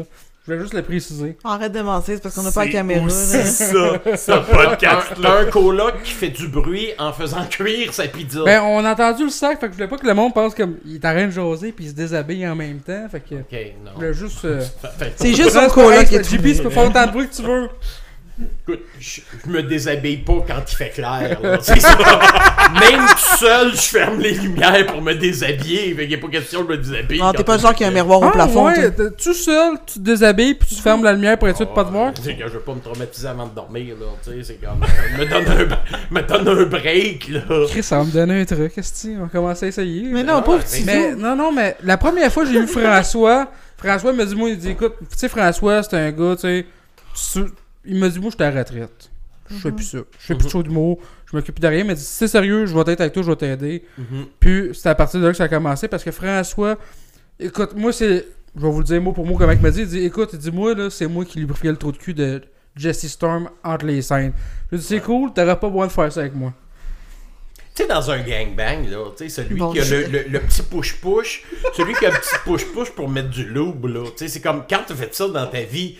Je 0.45 0.51
voulais 0.51 0.61
juste 0.61 0.73
le 0.73 0.81
préciser. 0.81 1.37
Arrête 1.45 1.71
de 1.71 1.81
mentir, 1.81 2.15
c'est 2.15 2.21
parce 2.21 2.35
qu'on 2.35 2.41
n'a 2.43 2.51
pas 2.51 2.65
la 2.65 2.71
C'est 2.71 2.71
caméra. 2.73 3.05
là. 3.05 3.09
ça, 3.09 3.45
ce 4.17 4.25
T'as 4.31 4.39
podcast-là. 4.41 5.37
un 5.39 5.45
coloc 5.45 6.03
qui 6.03 6.11
fait 6.11 6.29
du 6.29 6.49
bruit 6.49 6.89
en 6.99 7.13
faisant 7.13 7.45
cuire 7.49 7.93
sa 7.93 8.07
pizza. 8.07 8.43
Ben, 8.43 8.61
on 8.61 8.83
a 8.83 8.91
entendu 8.91 9.23
le 9.23 9.29
sac, 9.29 9.59
fait 9.61 9.67
que 9.67 9.71
je 9.71 9.77
voulais 9.77 9.87
pas 9.87 9.97
que 9.97 10.05
le 10.05 10.13
monde 10.13 10.33
pense 10.33 10.53
comme 10.53 10.75
il 10.85 10.95
est 10.95 11.05
en 11.05 11.13
train 11.13 11.27
de 11.27 11.31
jaser 11.31 11.71
puis 11.71 11.85
il 11.85 11.89
se 11.91 11.95
déshabille 11.95 12.45
en 12.45 12.55
même 12.55 12.79
temps. 12.79 13.07
Fait 13.09 13.21
que. 13.21 13.35
ok, 13.35 13.73
non. 13.85 13.91
Je 13.91 13.95
voulais 13.95 14.13
juste. 14.13 14.43
euh, 14.43 14.61
C'est 15.15 15.33
juste 15.33 15.51
François, 15.51 15.69
coloc 15.85 16.05
qui 16.07 16.15
est 16.15 16.23
JP, 16.29 16.41
tu 16.57 16.63
peux 16.63 16.69
faire 16.69 16.87
autant 16.89 17.05
de 17.05 17.11
bruit 17.11 17.29
que 17.29 17.35
tu 17.35 17.41
veux. 17.43 17.69
Écoute, 18.67 18.81
je, 18.99 19.21
je 19.45 19.49
me 19.51 19.61
déshabille 19.61 20.17
pas 20.17 20.43
quand 20.47 20.61
il 20.71 20.75
fait 20.75 20.89
clair. 20.89 21.37
là. 21.41 21.59
C'est 21.61 21.79
ça. 21.79 21.95
Même 22.79 23.01
tout 23.07 23.37
seul, 23.37 23.71
je 23.73 23.81
ferme 23.81 24.19
les 24.19 24.31
lumières 24.33 24.85
pour 24.87 25.01
me 25.01 25.13
déshabiller. 25.13 25.93
Fait 25.93 26.07
qu'il 26.07 26.09
n'y 26.09 26.15
a 26.15 26.17
pas 26.17 26.27
question 26.29 26.63
de 26.63 26.69
me 26.69 26.77
déshabiller. 26.77 27.21
Non, 27.21 27.31
t'es 27.31 27.43
pas 27.43 27.53
le 27.53 27.59
il 27.59 27.61
genre 27.61 27.71
fait 27.71 27.77
qui 27.77 27.83
a 27.83 27.87
un 27.89 27.91
miroir 27.91 28.21
au 28.21 28.25
Ah, 28.25 28.31
plafond. 28.31 28.65
ouais, 28.65 28.91
toi. 28.91 29.05
t'es- 29.09 29.15
tout 29.23 29.33
seul, 29.35 29.75
tu 29.85 29.95
te 29.95 29.99
déshabilles 29.99 30.55
puis 30.55 30.75
tu 30.75 30.81
fermes 30.81 31.03
la 31.03 31.13
lumière 31.13 31.37
pour 31.37 31.47
être 31.47 31.57
sûr 31.57 31.67
de 31.67 31.73
pas 31.73 31.83
te 31.85 31.91
voir. 31.91 32.11
C'est 32.21 32.35
que 32.35 32.47
je 32.47 32.53
veux 32.53 32.59
pas 32.61 32.73
me 32.73 32.79
traumatiser 32.81 33.27
avant 33.27 33.45
de 33.45 33.53
dormir, 33.53 33.95
là. 33.99 34.07
Tu 34.23 34.31
sais, 34.31 34.43
c'est 34.43 34.65
comme. 34.65 34.83
euh, 34.83 35.17
me, 35.19 35.29
donne 35.29 35.45
un, 35.71 36.13
me 36.13 36.21
donne 36.21 36.59
un 36.59 36.65
break, 36.65 37.27
là. 37.29 37.41
Chris, 37.69 37.83
ça 37.83 37.99
va 37.99 38.03
me 38.05 38.11
donner 38.11 38.41
un 38.41 38.45
truc, 38.45 38.73
qu'est-ce 38.73 39.07
que 39.07 39.17
On 39.19 39.23
va 39.23 39.27
commencer 39.27 39.65
à 39.65 39.69
essayer. 39.69 40.03
Mais 40.11 40.23
non, 40.23 40.41
Ah, 40.45 40.49
ouais, 40.49 40.57
petit 40.59 40.83
Mais 40.85 41.13
non, 41.15 41.35
non, 41.35 41.51
mais 41.51 41.77
la 41.83 41.97
première 41.97 42.31
fois 42.33 42.45
que 42.45 42.51
j'ai 42.51 42.59
vu 42.59 42.67
François, 42.67 43.51
François 43.77 44.11
me 44.13 44.25
dit, 44.25 44.33
moi, 44.35 44.49
il 44.49 44.57
dit, 44.57 44.69
écoute, 44.71 44.95
tu 45.01 45.05
sais, 45.17 45.29
François, 45.29 45.83
c'est 45.83 45.97
un 45.97 46.11
gars, 46.11 46.35
tu 46.35 46.65
sais, 47.13 47.45
il 47.85 47.95
me 47.95 48.09
dit, 48.09 48.19
moi, 48.19 48.29
je 48.31 48.35
suis 48.35 48.43
à 48.43 48.51
la 48.51 48.59
retraite. 48.59 49.09
Je 49.49 49.55
fais 49.55 49.71
plus 49.71 49.83
ça. 49.83 49.97
Je 50.19 50.25
fais 50.25 50.35
plus 50.35 50.45
de 50.45 50.49
show 50.49 50.63
d'humour. 50.63 50.99
Je 51.29 51.35
m'occupe 51.35 51.59
de 51.59 51.67
rien. 51.67 51.79
Il 51.79 51.85
m'a 51.87 51.93
dit, 51.93 52.01
si 52.01 52.13
c'est 52.13 52.27
sérieux, 52.27 52.65
je 52.65 52.73
vais 52.73 52.91
être 52.93 53.01
avec 53.01 53.13
toi, 53.13 53.23
je 53.23 53.29
vais 53.29 53.35
t'aider. 53.35 53.83
Mhm. 53.97 54.25
Puis, 54.39 54.69
c'est 54.73 54.89
à 54.89 54.95
partir 54.95 55.19
de 55.19 55.25
là 55.25 55.31
que 55.31 55.37
ça 55.37 55.43
a 55.43 55.49
commencé 55.49 55.87
parce 55.87 56.03
que 56.03 56.11
François, 56.11 56.77
écoute, 57.39 57.73
moi, 57.75 57.91
c'est, 57.91 58.25
je 58.55 58.61
vais 58.61 58.71
vous 58.71 58.79
le 58.79 58.83
dire 58.85 59.01
mot 59.01 59.11
pour 59.11 59.25
mot 59.25 59.37
comment 59.37 59.51
il 59.51 59.59
m'a 59.61 59.69
dit. 59.71 59.81
Il 59.81 59.87
dit, 59.87 59.99
écoute, 60.05 60.35
dis-moi, 60.35 60.73
là, 60.75 60.89
c'est 60.89 61.07
moi 61.07 61.25
qui 61.25 61.39
lubrifiais 61.39 61.71
le 61.71 61.77
trou 61.77 61.91
de 61.91 61.97
cul 61.97 62.13
de 62.13 62.41
Jesse 62.75 63.05
Storm 63.07 63.49
entre 63.63 63.85
les 63.85 64.01
scènes. 64.01 64.33
Je 64.71 64.77
lui 64.77 64.81
dis, 64.81 64.87
c'est 64.87 65.01
cool, 65.01 65.33
t'auras 65.33 65.57
pas 65.57 65.67
besoin 65.67 65.87
de 65.87 65.91
faire 65.91 66.11
ça 66.11 66.21
avec 66.21 66.33
moi. 66.33 66.53
Tu 67.75 67.81
sais, 67.81 67.89
dans 67.89 68.11
un 68.11 68.19
gangbang, 68.21 68.87
là, 68.89 69.09
tu 69.17 69.23
sais, 69.23 69.29
celui 69.29 69.55
Bon, 69.55 69.71
qui 69.71 69.79
a 69.79 69.83
le, 69.83 70.05
je- 70.05 70.11
le- 70.11 70.23
le 70.29 70.39
petit 70.41 70.61
push-push, 70.61 71.43
celui 71.75 71.93
qui 71.95 72.05
a 72.05 72.11
le 72.11 72.17
petit 72.17 72.35
push-push 72.45 72.91
pour 72.91 73.09
mettre 73.09 73.29
du 73.29 73.45
loup, 73.45 73.75
là, 73.87 74.03
tu 74.05 74.11
sais, 74.17 74.27
c'est 74.27 74.41
comme 74.41 74.63
quand 74.69 74.81
tu 74.87 74.93
fait 74.93 75.13
ça 75.13 75.27
dans 75.27 75.47
ta 75.47 75.61
vie, 75.63 75.97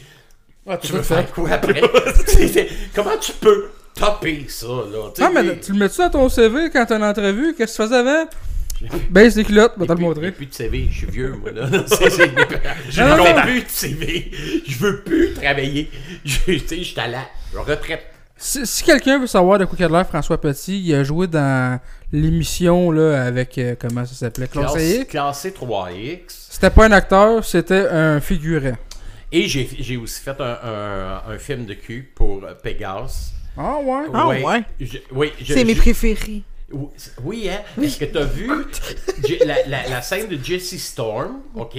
Ah, 0.68 0.78
tu 0.78 0.94
veux 0.94 1.02
faire 1.02 1.32
quoi 1.32 1.52
après? 1.52 1.82
Comment 2.96 3.18
tu 3.20 3.34
peux 3.34 3.66
topper 3.96 4.46
ça, 4.48 4.68
là? 4.68 5.12
Ah, 5.22 5.30
mais 5.34 5.60
tu 5.60 5.74
le 5.74 5.80
mets-tu 5.80 5.98
dans 6.00 6.10
ton 6.10 6.30
CV 6.30 6.70
quand 6.72 6.86
t'as 6.86 6.98
une 6.98 7.04
entrevue? 7.04 7.54
Qu'est-ce 7.58 7.78
que 7.78 7.84
tu 7.84 7.90
faisais 7.90 8.00
avant? 8.00 8.26
Baisse 9.10 9.36
les 9.36 9.44
culottes, 9.46 9.74
va 9.78 9.86
te 9.86 9.92
le 9.92 9.98
J'ai 9.98 10.04
montrer. 10.04 10.32
plus 10.32 10.46
de 10.48 10.54
CV, 10.54 10.88
je 10.92 10.98
suis 11.00 11.08
vieux, 11.08 11.34
moi, 11.42 11.52
là. 11.52 11.68
Je 12.90 13.02
non. 13.02 13.42
plus 13.42 13.62
de 13.62 13.70
CV. 13.70 14.32
Je 14.68 14.78
veux 14.78 15.02
plus 15.02 15.34
travailler. 15.34 15.90
Je- 16.26 16.58
suis 16.58 16.96
à 16.98 17.08
la 17.08 17.26
retraite. 17.54 18.04
Si, 18.36 18.66
si 18.66 18.84
quelqu'un 18.84 19.20
veut 19.20 19.28
savoir 19.28 19.60
de 19.60 19.66
quoi 19.66 19.76
il 19.80 19.86
a 19.86 19.90
l'air 19.90 20.08
François 20.08 20.40
Petit, 20.42 20.82
il 20.84 20.94
a 20.96 21.04
joué 21.04 21.28
dans 21.28 21.80
l'émission 22.12 22.92
là 22.92 23.24
avec 23.26 23.58
euh, 23.58 23.76
comment 23.80 24.06
ça 24.06 24.16
s'appelait? 24.16 24.48
Classe- 24.48 24.72
Classé. 24.74 25.06
classé 25.08 25.52
3X. 25.52 26.20
C'était 26.50 26.70
pas 26.72 26.86
un 26.86 26.92
acteur, 26.92 27.46
c'était 27.46 27.88
un 27.90 28.20
figurant. 28.20 28.74
Et 29.34 29.48
j'ai 29.48 29.68
j'ai 29.80 29.98
aussi 29.98 30.22
fait 30.22 30.40
un, 30.40 30.58
un- 30.64 31.22
un 31.34 31.38
film 31.40 31.66
de 31.66 31.74
cul 31.74 32.12
pour 32.16 32.46
Pégase. 32.64 33.34
Ah 33.58 33.78
ouais. 33.84 34.04
Ah 34.14 34.28
ouais? 34.28 34.64
Je- 34.80 35.00
oui, 35.12 35.32
C'est 35.46 35.66
mes 35.66 35.76
préférés. 35.76 36.44
Oui, 37.24 37.50
hein? 37.50 37.62
Est-ce 37.82 37.98
que 38.00 38.06
t'as 38.06 38.24
vu 38.24 38.50
la, 39.46 39.68
la- 39.68 39.90
la 39.90 40.02
scène 40.02 40.28
de 40.28 40.44
Jessie 40.44 40.80
Storm, 40.80 41.42
OK, 41.56 41.76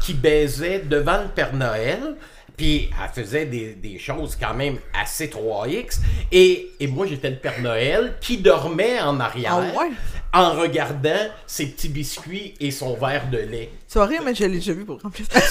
qui 0.00 0.14
baisait 0.14 0.80
devant 0.80 1.20
le 1.22 1.28
Père 1.28 1.54
Noël, 1.54 2.16
puis 2.56 2.88
elle 3.02 3.22
faisait 3.24 3.44
des, 3.46 3.74
des 3.74 3.98
choses 3.98 4.36
quand 4.40 4.54
même 4.54 4.78
assez 4.98 5.28
3X, 5.28 6.00
et, 6.30 6.70
et 6.80 6.86
moi 6.86 7.06
j'étais 7.06 7.30
le 7.30 7.36
Père 7.36 7.60
Noël 7.60 8.14
qui 8.20 8.38
dormait 8.38 9.00
en 9.00 9.18
arrière 9.20 9.54
Ah 9.54 9.78
ouais? 9.78 9.90
En 10.34 10.52
regardant 10.54 11.28
ses 11.46 11.66
petits 11.66 11.88
biscuits 11.88 12.54
et 12.60 12.70
son 12.70 12.94
verre 12.96 13.28
de 13.30 13.38
lait. 13.38 13.70
Tu 13.90 13.98
vas 13.98 14.06
rire, 14.06 14.22
mais 14.24 14.34
je 14.34 14.44
l'ai 14.44 14.58
déjà 14.58 14.72
vu 14.72 14.84
pour 14.84 15.00
remplir 15.00 15.26
ça. 15.30 15.40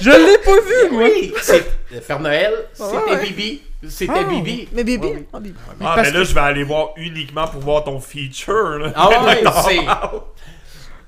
Je 0.00 0.10
l'ai 0.10 0.38
pas 0.38 0.60
vu, 0.60 0.90
moi. 0.92 1.04
Oui, 1.04 1.32
c'est 1.42 1.64
le 1.92 2.00
Père 2.00 2.20
Noël, 2.20 2.52
c'était 2.72 2.96
Ouais, 2.96 3.12
ouais. 3.14 3.26
Bibi. 3.26 3.62
C'était 3.88 4.12
Ah. 4.16 4.24
Bibi. 4.24 4.68
Mais 4.72 4.82
Ouais, 4.84 4.98
oui. 5.02 5.26
oh, 5.32 5.40
bébé. 5.40 5.54
Ah, 5.80 5.94
mais 5.98 6.10
là, 6.10 6.20
que- 6.20 6.24
je 6.24 6.34
vais 6.34 6.40
aller 6.40 6.64
voir 6.64 6.90
uniquement 6.96 7.48
pour 7.48 7.60
voir 7.60 7.84
ton 7.84 7.98
feature. 8.00 8.78
Là. 8.78 8.92
Ah 8.94 9.24
ouais, 9.24 9.42
c'est. 9.64 9.78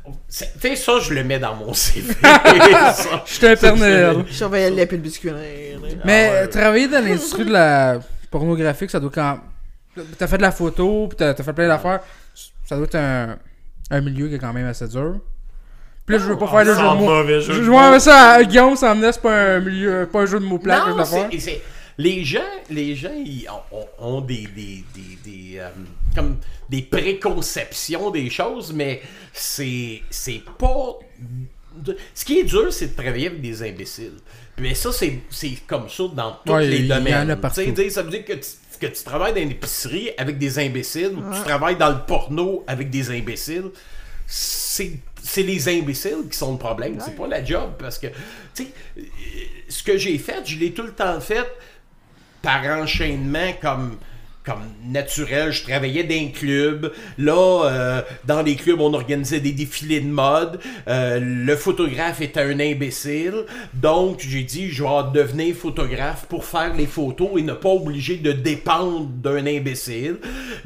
Tu 0.06 0.44
sais, 0.60 0.76
ça, 0.76 0.98
je 1.00 1.14
le 1.14 1.24
mets 1.24 1.38
dans 1.38 1.54
mon 1.54 1.72
CV. 1.72 2.12
ça. 2.22 3.24
J'étais 3.26 3.48
un 3.48 3.56
Père 3.56 3.76
Noël. 3.76 4.24
Je 4.28 4.32
surveillais 4.34 4.70
le 4.70 4.76
lait 4.76 4.82
et 4.82 4.86
le 4.90 4.96
biscuit. 4.98 5.30
Mais 5.32 5.76
Ah 6.02 6.06
ouais. 6.06 6.30
euh, 6.42 6.46
travailler 6.48 6.88
dans 6.88 7.02
l'industrie 7.04 7.44
de 7.44 7.52
la 7.52 8.00
pornographique, 8.30 8.90
ça 8.90 9.00
doit 9.00 9.10
quand. 9.14 9.38
T'as 10.18 10.26
fait 10.26 10.36
de 10.38 10.42
la 10.42 10.52
photo, 10.52 11.08
pis 11.08 11.16
t'as 11.16 11.34
fait 11.34 11.52
plein 11.52 11.68
d'affaires. 11.68 12.00
Ça 12.64 12.76
doit 12.76 12.86
être 12.86 12.94
un, 12.96 13.36
un 13.90 14.00
milieu 14.00 14.28
qui 14.28 14.34
est 14.34 14.38
quand 14.38 14.52
même 14.52 14.66
assez 14.66 14.88
dur. 14.88 15.18
Puis 16.06 16.16
là, 16.16 16.22
je 16.22 16.28
veux 16.28 16.36
pas 16.38 16.46
Ah, 16.52 16.64
faire 16.64 16.64
le 16.64 16.74
jeu 16.74 16.80
de 16.82 16.96
mots. 16.96 17.24
Je 17.26 17.40
jeu 17.40 17.58
de 17.60 17.62
je 17.64 17.70
mots. 17.70 17.78
vois 17.78 18.00
ça 18.00 18.30
à 18.32 18.44
Guillaume, 18.44 18.76
ça 18.76 18.94
me 18.94 19.02
laisse 19.02 19.18
pas 19.18 19.54
un 19.56 19.60
milieu, 19.60 20.08
pas 20.10 20.20
un 20.22 20.26
jeu 20.26 20.38
de 20.40 20.44
mots 20.44 20.58
plat 20.58 20.84
Non, 20.86 21.04
c'est- 21.04 21.38
c'est- 21.38 21.62
les 21.96 22.24
gens, 22.24 22.40
les 22.70 22.94
gens 22.96 23.12
ils 23.14 23.46
ont, 23.48 23.78
ont- 24.00 24.16
ont 24.16 24.20
des, 24.20 24.48
des, 24.54 24.84
des, 24.94 25.18
des, 25.24 25.58
euh, 25.58 25.68
comme 26.14 26.38
des 26.68 26.82
préconceptions 26.82 28.10
des 28.10 28.28
choses, 28.30 28.72
mais 28.72 29.00
c'est 29.32 30.02
c'est 30.10 30.42
pas. 30.58 30.98
Ce 32.14 32.24
qui 32.24 32.38
est 32.38 32.44
dur, 32.44 32.72
c'est 32.72 32.88
de 32.96 33.00
travailler 33.02 33.26
avec 33.28 33.40
des 33.40 33.62
imbéciles. 33.62 34.12
Mais 34.58 34.74
ça, 34.74 34.92
c'est 34.92 35.20
c'est 35.30 35.56
comme 35.66 35.88
ça 35.88 36.04
dans 36.14 36.36
tous 36.44 36.52
Ouais, 36.52 36.66
les 36.66 36.76
il 36.78 36.86
y 36.86 36.92
en 36.92 36.96
a 36.96 36.98
domaines. 37.00 37.36
partout. 37.40 37.60
Tu 37.60 37.66
sais, 37.66 37.72
dire, 37.72 37.90
ça 37.90 38.02
veut 38.02 38.10
dire 38.10 38.24
que 38.24 38.34
tu, 38.34 38.48
que 38.90 38.96
tu 38.96 39.04
travailles 39.04 39.34
dans 39.34 39.40
une 39.40 39.50
épicerie 39.50 40.10
avec 40.18 40.38
des 40.38 40.58
imbéciles 40.58 41.12
ou 41.16 41.34
tu 41.34 41.40
travailles 41.42 41.76
dans 41.76 41.90
le 41.90 42.00
porno 42.06 42.64
avec 42.66 42.90
des 42.90 43.10
imbéciles. 43.10 43.70
C'est 44.26 44.98
c'est 45.24 45.42
les 45.42 45.68
imbéciles 45.68 46.28
qui 46.30 46.36
sont 46.36 46.52
le 46.52 46.58
problème. 46.58 46.98
C'est 47.02 47.16
pas 47.16 47.26
la 47.26 47.42
job. 47.42 47.72
Parce 47.78 47.98
que, 47.98 48.08
tu 48.54 48.64
sais, 48.64 48.68
euh, 48.98 49.02
ce 49.68 49.82
que 49.82 49.96
j'ai 49.96 50.18
fait, 50.18 50.42
je 50.44 50.58
l'ai 50.58 50.72
tout 50.72 50.82
le 50.82 50.92
temps 50.92 51.18
fait 51.18 51.50
par 52.42 52.62
enchaînement 52.66 53.54
comme 53.60 53.96
comme 54.44 54.60
naturel, 54.86 55.52
je 55.52 55.62
travaillais 55.62 56.04
dans 56.04 56.14
un 56.14 56.28
club. 56.28 56.92
Là, 57.16 57.64
euh, 57.64 58.02
dans 58.26 58.42
les 58.42 58.56
clubs, 58.56 58.78
on 58.78 58.92
organisait 58.92 59.40
des 59.40 59.52
défilés 59.52 60.00
de 60.00 60.08
mode. 60.08 60.60
Euh, 60.86 61.18
le 61.18 61.56
photographe 61.56 62.20
était 62.20 62.40
un 62.40 62.60
imbécile. 62.60 63.46
Donc, 63.72 64.20
j'ai 64.20 64.42
dit, 64.42 64.68
je 64.68 64.82
vais 64.82 65.12
devenir 65.14 65.56
photographe 65.56 66.26
pour 66.28 66.44
faire 66.44 66.74
les 66.74 66.86
photos 66.86 67.30
et 67.38 67.42
ne 67.42 67.54
pas 67.54 67.70
obligé 67.70 68.16
de 68.16 68.32
dépendre 68.32 69.06
d'un 69.06 69.46
imbécile. 69.46 70.16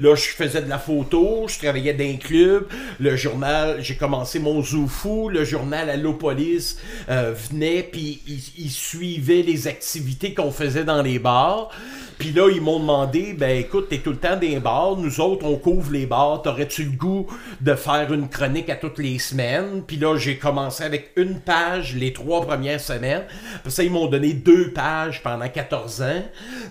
Là, 0.01 0.17
je 0.17 0.23
faisais 0.23 0.63
de 0.63 0.69
la 0.69 0.79
photo, 0.79 1.47
je 1.49 1.59
travaillais 1.59 1.95
dans 1.95 2.05
un 2.05 2.17
club. 2.17 2.67
Le 2.99 3.15
journal, 3.15 3.77
j'ai 3.81 3.95
commencé 3.95 4.41
mon 4.41 4.61
zoufou. 4.61 5.29
Le 5.29 5.45
journal 5.45 5.89
Allopolis 5.89 6.79
euh, 7.09 7.33
venait, 7.33 7.85
puis 7.85 8.23
il, 8.27 8.41
il 8.59 8.71
suivait 8.71 9.43
les 9.43 9.69
activités 9.69 10.35
qu'on 10.35 10.51
faisait 10.51 10.85
dans 10.85 11.01
les 11.01 11.21
bars. 11.21 11.71
Puis 12.19 12.33
là, 12.33 12.51
ils 12.53 12.61
m'ont 12.61 12.81
demandé, 12.81 13.33
ben 13.33 13.57
écoute, 13.57 13.89
t'es 13.89 13.99
tout 13.99 14.11
le 14.11 14.17
temps 14.17 14.37
les 14.41 14.59
bars, 14.59 14.97
nous 14.97 15.21
autres, 15.21 15.45
on 15.47 15.57
couvre 15.57 15.93
les 15.93 16.07
bars, 16.07 16.43
t'aurais-tu 16.43 16.85
le 16.85 16.91
goût 16.91 17.27
de 17.61 17.75
faire 17.75 18.13
une 18.13 18.29
chronique 18.29 18.71
à 18.71 18.77
toutes 18.77 18.99
les 18.99 19.19
semaines? 19.19 19.83
Puis 19.87 19.97
là, 19.97 20.17
j'ai 20.17 20.37
commencé 20.37 20.83
avec 20.83 21.13
une 21.17 21.41
page 21.41 21.95
les 21.95 22.13
trois 22.13 22.45
premières 22.45 22.81
semaines. 22.81 23.25
Puis 23.63 23.73
ça, 23.73 23.85
ils 23.85 23.91
m'ont 23.91 24.07
donné 24.07 24.33
deux 24.33 24.73
pages 24.73 25.23
pendant 25.23 25.49
14 25.49 26.03
ans, 26.03 26.23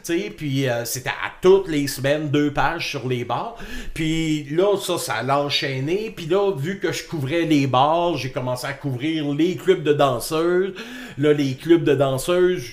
tu 0.04 0.20
sais, 0.20 0.34
puis 0.36 0.68
euh, 0.68 0.84
c'était 0.86 1.10
à 1.10 1.32
toutes 1.42 1.70
les 1.70 1.88
semaines, 1.88 2.30
deux 2.30 2.52
pages 2.52 2.90
sur 2.90 3.08
les 3.08 3.24
bars. 3.24 3.56
Puis 3.94 4.46
là, 4.52 4.76
ça, 4.78 4.98
ça 4.98 5.24
l'a 5.24 5.40
enchaîné. 5.42 6.12
Puis 6.16 6.26
là, 6.26 6.52
vu 6.56 6.80
que 6.80 6.92
je 6.92 7.04
couvrais 7.06 7.44
les 7.44 7.68
bars, 7.68 8.18
j'ai 8.18 8.32
commencé 8.32 8.68
à 8.68 8.74
couvrir 8.74 9.34
les 9.34 9.56
clubs 9.56 9.84
de 9.84 9.94
danseuses. 9.94 10.74
Là, 11.18 11.34
les 11.34 11.56
clubs 11.56 11.84
de 11.84 11.96
danseuses, 11.96 12.64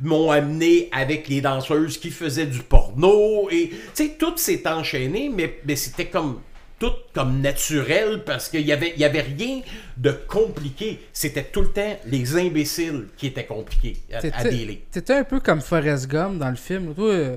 m'ont 0.00 0.30
amené 0.30 0.88
avec 0.92 1.28
les 1.28 1.40
danseuses 1.40 1.98
qui 1.98 2.10
faisaient 2.10 2.46
du 2.46 2.60
porno 2.60 3.48
et 3.50 3.68
tu 3.68 3.76
sais 3.94 4.16
tout 4.18 4.36
s'est 4.36 4.66
enchaîné 4.68 5.30
mais, 5.34 5.60
mais 5.64 5.76
c'était 5.76 6.06
comme 6.06 6.40
tout 6.78 6.92
comme 7.12 7.40
naturel 7.40 8.24
parce 8.24 8.48
qu'il 8.48 8.66
y 8.66 8.72
avait 8.72 8.94
y 8.96 9.04
avait 9.04 9.20
rien 9.20 9.60
de 9.96 10.10
compliqué 10.10 11.00
c'était 11.12 11.44
tout 11.44 11.62
le 11.62 11.68
temps 11.68 11.98
les 12.06 12.36
imbéciles 12.36 13.06
qui 13.16 13.28
étaient 13.28 13.46
compliqués 13.46 13.96
à, 14.12 14.18
à 14.18 14.44
t'étais 14.90 15.14
un 15.14 15.24
peu 15.24 15.38
comme 15.40 15.60
Forrest 15.60 16.08
Gump 16.08 16.38
dans 16.38 16.50
le 16.50 16.56
film. 16.56 16.94
Toi, 16.94 17.08
euh, 17.10 17.36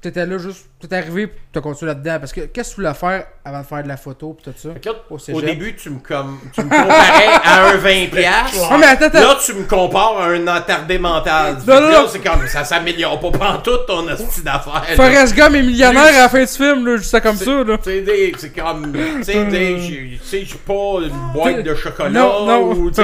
t'étais 0.00 0.26
là 0.26 0.38
juste. 0.38 0.68
T'es 0.80 0.94
arrivé 0.94 1.26
pis 1.26 1.34
t'as 1.52 1.60
continué 1.60 1.88
là-dedans. 1.90 2.18
Parce 2.20 2.32
que 2.32 2.42
qu'est-ce 2.42 2.70
que 2.70 2.74
tu 2.76 2.80
voulais 2.82 2.94
faire 2.94 3.26
avant 3.44 3.60
de 3.62 3.66
faire 3.66 3.82
de 3.82 3.88
la 3.88 3.96
photo 3.96 4.32
pis 4.34 4.44
tout 4.44 4.54
ça? 4.56 4.68
Au 5.10 5.34
au, 5.34 5.40
début 5.42 5.74
tu 5.74 5.90
me 5.90 5.98
comme 5.98 6.38
tu 6.54 6.60
me 6.62 6.68
comparais 6.68 7.26
à 7.44 7.64
un 7.70 7.76
20 7.76 8.06
piastres. 8.12 8.68
Ah, 8.70 8.78
mais 8.78 8.86
attends, 8.86 9.06
attends. 9.06 9.20
Là, 9.20 9.36
tu 9.44 9.54
me 9.54 9.64
compares 9.64 10.18
à 10.18 10.26
un 10.26 10.46
attardé 10.46 10.98
mental. 11.00 11.56
Là, 11.66 12.04
c'est 12.08 12.20
comme 12.20 12.46
ça 12.46 12.62
s'améliore 12.62 13.18
pas 13.18 13.32
pantoute 13.32 13.86
ton 13.86 14.06
hostie 14.06 14.42
d'affaires. 14.42 14.84
Forrest 14.94 15.34
Gump 15.34 15.56
est 15.56 15.62
millionnaire 15.62 16.02
à 16.14 16.22
la 16.22 16.28
fin 16.28 16.40
du 16.42 16.46
film, 16.46 16.86
là, 16.86 16.96
juste 16.96 17.20
comme 17.22 17.36
ça, 17.36 17.64
là. 17.64 17.78
Tu 17.78 17.84
sais, 17.90 18.00
des- 18.02 18.32
c'est 18.38 18.50
comme. 18.56 18.92
Tu 18.92 19.24
sais, 19.24 19.44
des- 19.46 19.78
j'ai- 19.80 20.44
suis 20.44 20.58
pas 20.58 20.98
une 21.02 21.32
boîte 21.32 21.64
de 21.64 21.74
chocolat. 21.74 22.10
Non, 22.10 22.46
non. 22.46 22.70
Ou, 22.70 22.90
tu. 22.92 23.00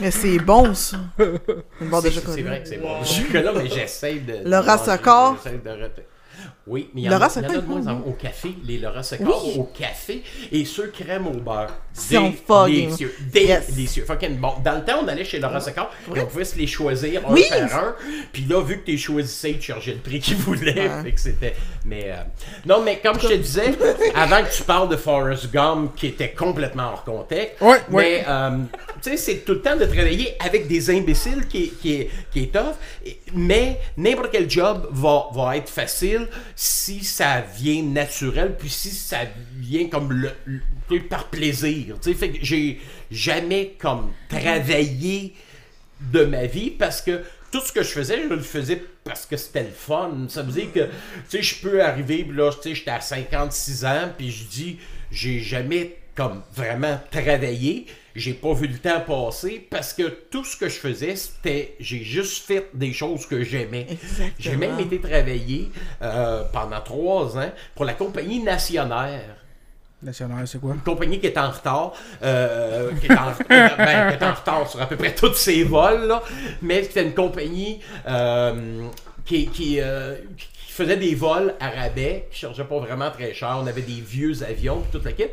Mais 0.00 0.12
c'est 0.12 0.38
bon, 0.38 0.72
ça. 0.74 0.96
Une 1.80 1.88
barre 1.88 2.02
de 2.02 2.10
chocolat. 2.10 2.34
C'est 2.36 2.42
vrai 2.42 2.62
que 2.62 2.68
c'est 2.68 2.78
bon. 2.78 3.00
Le 3.00 3.04
chocolat, 3.04 3.52
mais 3.56 3.68
j'essaie 3.68 4.14
de. 4.20 4.48
Laura 4.48 4.78
Socor. 4.78 5.36
j'essaie 5.42 5.56
de 5.56 5.70
Oui, 6.70 6.88
mais 6.94 7.00
il 7.00 7.04
y 7.04 7.08
en 7.08 7.12
Laura 7.12 7.26
a, 7.26 7.30
il 7.34 7.42
y 7.42 7.46
en 7.46 7.48
a 7.48 7.52
Socor, 7.54 7.62
de 7.62 7.66
moins 7.66 7.86
en 7.92 7.98
au 8.02 8.12
café. 8.12 8.54
Les 8.64 8.78
Laura 8.78 9.02
Socor 9.02 9.44
Oui. 9.44 9.54
au 9.58 9.64
café 9.64 10.22
et 10.52 10.64
ceux 10.64 10.86
crème 10.86 11.26
au 11.26 11.32
beurre. 11.32 11.74
Délicieux. 12.66 13.12
Yes. 13.34 13.70
Délicieux. 13.74 14.04
Fucking 14.04 14.38
bon. 14.38 14.52
Dans 14.64 14.76
le 14.76 14.84
temps, 14.84 15.00
on 15.02 15.08
allait 15.08 15.24
chez 15.24 15.40
Laura 15.40 15.60
Socor 15.60 15.90
et 16.14 16.20
on 16.20 16.26
pouvait 16.26 16.44
se 16.44 16.56
les 16.56 16.68
choisir 16.68 17.28
un 17.28 17.32
Oui. 17.32 17.42
par 17.50 17.84
un. 17.84 17.94
Puis 18.32 18.44
là, 18.48 18.62
vu 18.62 18.78
que 18.80 18.84
tu 18.84 18.92
les 18.92 18.98
choisissais, 18.98 19.54
tu 19.54 19.62
chargeais 19.72 19.94
le 19.94 19.98
prix 19.98 20.20
qu'ils 20.20 20.36
voulaient. 20.36 20.88
Fait 21.02 21.12
que 21.12 21.20
c'était. 21.20 21.56
Mais. 21.90 22.04
euh, 22.06 22.22
Non, 22.66 22.82
mais 22.82 23.00
comme 23.02 23.18
je 23.20 23.26
te 23.28 23.34
disais, 23.34 23.72
avant 24.14 24.42
que 24.44 24.54
tu 24.56 24.62
parles 24.62 24.88
de 24.88 24.96
Forrest 24.96 25.50
Gump 25.52 25.94
qui 25.96 26.06
était 26.08 26.30
complètement 26.30 26.92
hors 26.92 27.04
contexte. 27.04 27.60
Ouais, 27.60 27.78
ouais. 27.90 28.22
Mais, 28.22 28.24
euh, 28.28 28.50
tu 29.02 29.10
sais, 29.10 29.16
c'est 29.16 29.36
tout 29.44 29.54
le 29.54 29.60
temps 29.62 29.76
de 29.76 29.84
travailler 29.86 30.34
avec 30.38 30.68
des 30.68 30.90
imbéciles 30.90 31.46
qui, 31.48 31.70
qui, 31.70 31.94
est, 31.94 32.10
qui 32.32 32.44
est 32.44 32.52
tough. 32.54 32.74
Mais 33.34 33.80
n'importe 33.96 34.30
quel 34.30 34.48
job 34.48 34.88
va, 34.92 35.26
va 35.34 35.56
être 35.56 35.68
facile 35.70 36.28
si 36.54 37.02
ça 37.04 37.42
vient 37.56 37.82
naturel, 37.82 38.54
puis 38.58 38.68
si 38.68 38.90
ça 38.90 39.18
vient 39.56 39.88
comme 39.88 40.12
le, 40.12 40.30
par 41.08 41.24
plaisir. 41.28 41.96
Tu 42.00 42.10
sais, 42.12 42.14
fait 42.18 42.30
que 42.30 42.38
j'ai 42.42 42.80
jamais 43.10 43.74
comme 43.78 44.12
travaillé 44.28 45.34
de 46.00 46.24
ma 46.24 46.46
vie 46.46 46.70
parce 46.70 47.02
que 47.02 47.22
tout 47.50 47.60
ce 47.60 47.72
que 47.72 47.82
je 47.82 47.88
faisais, 47.88 48.22
je 48.22 48.34
le 48.34 48.40
faisais 48.40 48.82
parce 49.04 49.26
que 49.26 49.36
c'était 49.36 49.64
le 49.64 49.70
fun. 49.70 50.26
Ça 50.28 50.42
veut 50.42 50.52
dire 50.52 50.72
que, 50.72 50.84
tu 50.84 50.90
sais, 51.28 51.42
je 51.42 51.60
peux 51.60 51.82
arriver, 51.82 52.26
là, 52.30 52.50
tu 52.52 52.70
sais, 52.70 52.74
j'étais 52.74 52.90
à 52.90 53.00
56 53.00 53.84
ans, 53.84 54.12
puis 54.16 54.30
je 54.30 54.44
dis, 54.44 54.78
j'ai 55.10 55.40
jamais 55.40 55.96
comme 56.14 56.42
vraiment 56.54 57.00
travaillé, 57.10 57.86
j'ai 58.14 58.34
pas 58.34 58.52
vu 58.52 58.66
le 58.66 58.78
temps 58.78 59.00
passer 59.00 59.66
parce 59.70 59.94
que 59.94 60.02
tout 60.30 60.44
ce 60.44 60.56
que 60.56 60.68
je 60.68 60.74
faisais, 60.74 61.16
c'était, 61.16 61.76
j'ai 61.80 62.02
juste 62.02 62.44
fait 62.44 62.68
des 62.74 62.92
choses 62.92 63.26
que 63.26 63.42
j'aimais. 63.42 63.86
Exactement. 63.90 64.34
J'ai 64.38 64.56
même 64.56 64.78
été 64.80 65.00
travailler 65.00 65.70
euh, 66.02 66.44
pendant 66.52 66.80
trois 66.80 67.38
ans 67.38 67.50
pour 67.74 67.84
la 67.84 67.94
compagnie 67.94 68.42
nationaire 68.42 69.36
C'est 70.12 70.60
quoi? 70.60 70.72
une 70.72 70.80
compagnie 70.80 71.20
qui 71.20 71.26
est 71.26 71.36
en 71.36 71.50
retard, 71.50 71.92
euh, 72.22 72.90
qui, 73.00 73.06
est 73.06 73.12
en, 73.12 73.32
ben, 73.48 74.10
qui 74.10 74.14
est 74.14 74.26
en 74.26 74.32
retard 74.32 74.68
sur 74.68 74.80
à 74.80 74.86
peu 74.86 74.96
près 74.96 75.14
tous 75.14 75.34
ses 75.34 75.62
vols, 75.62 76.06
là, 76.06 76.22
mais 76.62 76.82
c'était 76.84 77.02
une 77.02 77.14
compagnie 77.14 77.80
euh, 78.08 78.54
euh, 78.82 78.86
qui 79.26 79.78
faisait 80.68 80.96
des 80.96 81.14
vols 81.14 81.54
à 81.60 81.68
rabais, 81.68 82.28
qui 82.30 82.36
ne 82.36 82.48
chargeait 82.48 82.64
pas 82.64 82.78
vraiment 82.78 83.10
très 83.10 83.34
cher. 83.34 83.58
On 83.62 83.66
avait 83.66 83.82
des 83.82 84.00
vieux 84.00 84.42
avions, 84.42 84.82
toute 84.90 85.04
la 85.04 85.12
kit. 85.12 85.24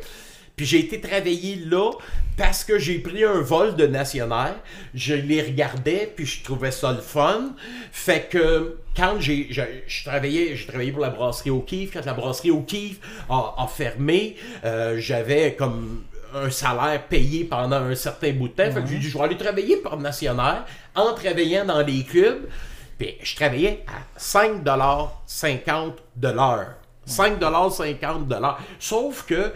Puis 0.57 0.65
j'ai 0.65 0.79
été 0.79 0.99
travailler 0.99 1.55
là 1.55 1.91
parce 2.35 2.63
que 2.63 2.79
j'ai 2.79 2.97
pris 2.97 3.23
un 3.23 3.41
vol 3.41 3.75
de 3.75 3.85
nationnaire. 3.85 4.55
Je 4.95 5.13
les 5.13 5.43
regardais, 5.43 6.11
puis 6.15 6.25
je 6.25 6.43
trouvais 6.43 6.71
ça 6.71 6.93
le 6.93 7.01
fun. 7.01 7.51
Fait 7.91 8.27
que 8.27 8.79
quand 8.95 9.17
j'ai 9.19 9.49
je, 9.51 9.61
je 9.85 10.03
travaillais, 10.03 10.55
j'ai 10.55 10.65
travaillé 10.65 10.91
pour 10.91 11.01
la 11.01 11.11
brasserie 11.11 11.51
O'Keeffe, 11.51 11.93
quand 11.93 12.03
la 12.03 12.15
brasserie 12.15 12.49
O'Keeffe 12.49 12.97
a, 13.29 13.53
a 13.55 13.67
fermé, 13.67 14.35
euh, 14.65 14.97
j'avais 14.97 15.53
comme 15.53 16.05
un 16.33 16.49
salaire 16.49 17.03
payé 17.07 17.43
pendant 17.43 17.83
un 17.83 17.93
certain 17.93 18.33
bout 18.33 18.47
de 18.47 18.53
temps. 18.53 18.71
Fait 18.71 18.81
que 18.81 18.87
j'ai 18.87 18.97
dit, 18.97 19.09
je 19.09 19.15
vais 19.15 19.25
aller 19.25 19.37
travailler 19.37 19.77
pour 19.77 19.95
Nationnaire 19.97 20.65
en 20.95 21.13
travaillant 21.13 21.65
dans 21.65 21.81
les 21.81 22.03
clubs. 22.03 22.49
Puis 22.97 23.15
je 23.21 23.35
travaillais 23.35 23.85
à 23.85 24.19
5,50$ 24.19 25.93
de 26.15 26.29
l'heure. 26.29 26.73
5,50$ 27.07 28.27
de 28.27 28.35
l'heure. 28.35 28.59
Sauf 28.79 29.23
que 29.27 29.53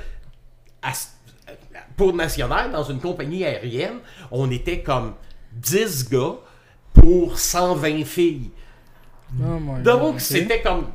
à- 0.81 0.91
pour 1.95 2.13
Nationaire, 2.13 2.71
dans 2.71 2.83
une 2.83 2.99
compagnie 2.99 3.43
aérienne, 3.45 3.99
on 4.31 4.49
était 4.51 4.79
comme 4.81 5.13
10 5.53 6.09
gars 6.09 6.35
pour 6.93 7.37
120 7.39 8.03
filles. 8.05 8.49
Oh 9.39 9.57
Donc, 9.83 10.19
c'était 10.19 10.61
comme. 10.61 10.87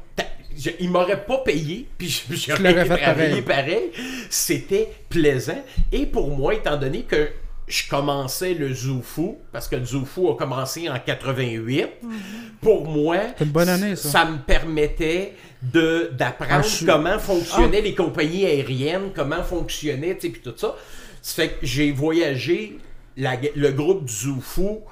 je- 0.56 0.70
il 0.80 0.90
m'aurait 0.90 1.24
pas 1.24 1.38
payé, 1.38 1.88
puis 1.96 2.08
je- 2.08 2.34
j'aurais 2.34 2.84
fait 2.86 2.98
travailler 2.98 3.42
pareil. 3.42 3.90
C'était 4.30 4.90
plaisant. 5.08 5.62
Et 5.92 6.06
pour 6.06 6.34
moi, 6.36 6.54
étant 6.54 6.76
donné 6.76 7.02
que 7.02 7.30
je 7.68 7.88
commençais 7.88 8.54
le 8.54 8.72
Zoufou, 8.72 9.38
parce 9.52 9.66
que 9.68 9.76
le 9.76 9.84
Zoufou 9.84 10.30
a 10.30 10.36
commencé 10.36 10.88
en 10.88 10.98
88, 10.98 11.88
pour 12.60 12.86
moi, 12.88 13.16
C'est 13.36 13.44
une 13.44 13.50
bonne 13.50 13.68
année, 13.68 13.96
ça. 13.96 14.24
me 14.24 14.38
permettait 14.38 15.32
de 15.62 16.10
d'apprendre 16.12 16.64
Ah, 16.64 16.84
comment 16.86 17.18
fonctionnaient 17.18 17.80
les 17.80 17.94
compagnies 17.94 18.44
aériennes, 18.46 19.10
comment 19.14 19.42
fonctionnaient, 19.42 20.14
tu 20.14 20.28
sais, 20.28 20.32
puis 20.32 20.42
tout 20.42 20.54
ça. 20.56 20.76
Ça 21.22 21.34
fait 21.42 21.48
que 21.48 21.66
j'ai 21.66 21.90
voyagé 21.90 22.78
la- 23.16 23.36
le 23.56 23.72
groupe 23.72 24.04
du 24.04 24.12
Zoufou 24.12 24.82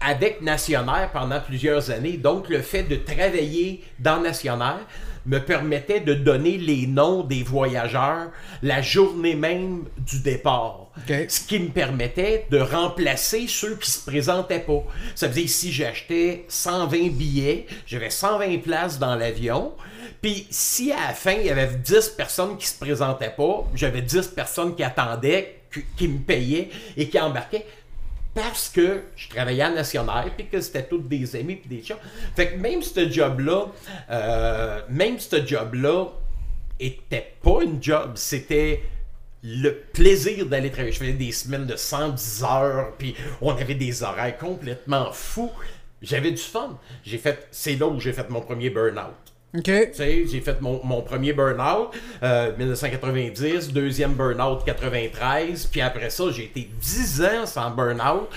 avec 0.00 0.42
Nationaire 0.42 1.10
pendant 1.12 1.40
plusieurs 1.40 1.90
années. 1.90 2.18
Donc, 2.18 2.48
le 2.48 2.60
fait 2.60 2.82
de 2.82 2.96
travailler 2.96 3.82
dans 3.98 4.20
Nationaire 4.20 4.80
me 5.26 5.38
permettait 5.38 6.00
de 6.00 6.14
donner 6.14 6.56
les 6.56 6.86
noms 6.86 7.22
des 7.22 7.42
voyageurs 7.42 8.30
la 8.62 8.82
journée 8.82 9.34
même 9.34 9.84
du 9.98 10.20
départ. 10.20 10.88
Ce 11.06 11.40
qui 11.40 11.58
me 11.58 11.68
permettait 11.68 12.46
de 12.50 12.58
remplacer 12.58 13.46
ceux 13.46 13.76
qui 13.76 13.90
se 13.90 14.04
présentaient 14.04 14.60
pas. 14.60 14.82
Ça 15.14 15.28
veut 15.28 15.34
dire 15.34 15.48
si 15.48 15.72
j'achetais 15.72 16.44
120 16.48 17.10
billets, 17.10 17.66
j'avais 17.86 18.10
120 18.10 18.58
places 18.58 18.98
dans 18.98 19.14
l'avion. 19.14 19.72
Puis 20.20 20.46
si 20.50 20.92
à 20.92 21.08
la 21.08 21.14
fin, 21.14 21.32
il 21.32 21.46
y 21.46 21.50
avait 21.50 21.68
10 21.74 22.10
personnes 22.10 22.56
qui 22.58 22.66
se 22.66 22.78
présentaient 22.78 23.34
pas, 23.34 23.64
j'avais 23.74 24.02
10 24.02 24.28
personnes 24.28 24.74
qui 24.74 24.82
attendaient, 24.82 25.62
qui, 25.72 25.82
qui 25.96 26.08
me 26.08 26.18
payaient 26.18 26.68
et 26.96 27.08
qui 27.08 27.18
embarquaient 27.18 27.64
parce 28.40 28.70
que 28.70 29.02
je 29.16 29.28
travaillais 29.28 29.64
à 29.64 29.70
Nationaire 29.70 30.30
puis 30.34 30.46
que 30.46 30.60
c'était 30.62 30.84
tous 30.84 30.98
des 30.98 31.36
amis 31.36 31.56
puis 31.56 31.76
des 31.76 31.84
chums. 31.84 31.98
Fait 32.34 32.52
que 32.52 32.56
même 32.56 32.80
ce 32.80 33.08
job-là, 33.08 33.66
euh, 34.10 34.80
même 34.88 35.18
ce 35.18 35.44
job-là 35.46 36.06
était 36.78 37.34
pas 37.42 37.62
une 37.62 37.82
job, 37.82 38.12
c'était 38.14 38.82
le 39.42 39.74
plaisir 39.92 40.46
d'aller 40.46 40.70
travailler. 40.70 40.92
Je 40.92 40.98
faisais 40.98 41.12
des 41.12 41.32
semaines 41.32 41.66
de 41.66 41.76
110 41.76 42.44
heures, 42.44 42.92
puis 42.96 43.14
on 43.42 43.50
avait 43.50 43.74
des 43.74 44.02
horaires 44.02 44.38
complètement 44.38 45.12
fous. 45.12 45.52
J'avais 46.00 46.30
du 46.30 46.38
fun. 46.38 46.78
J'ai 47.04 47.18
fait, 47.18 47.46
c'est 47.50 47.76
là 47.76 47.88
où 47.88 48.00
j'ai 48.00 48.14
fait 48.14 48.30
mon 48.30 48.40
premier 48.40 48.70
burn-out. 48.70 49.29
Ok. 49.56 49.64
Tu 49.64 49.94
sais, 49.94 50.26
j'ai 50.28 50.40
fait 50.40 50.60
mon, 50.60 50.80
mon 50.84 51.02
premier 51.02 51.32
burn-out, 51.32 51.88
euh, 52.22 52.56
1990, 52.56 53.72
deuxième 53.72 54.14
burn-out 54.14 54.64
93, 54.64 55.66
puis 55.66 55.80
après 55.80 56.10
ça, 56.10 56.24
j'ai 56.30 56.44
été 56.44 56.70
10 56.80 57.22
ans 57.24 57.46
sans 57.46 57.70
burn-out, 57.70 58.28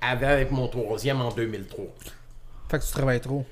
avec 0.00 0.50
mon 0.50 0.66
troisième 0.68 1.20
en 1.20 1.30
2003. 1.30 1.84
Fait 2.68 2.78
que 2.80 2.84
tu 2.84 2.90
travailles 2.90 3.20
trop. 3.20 3.44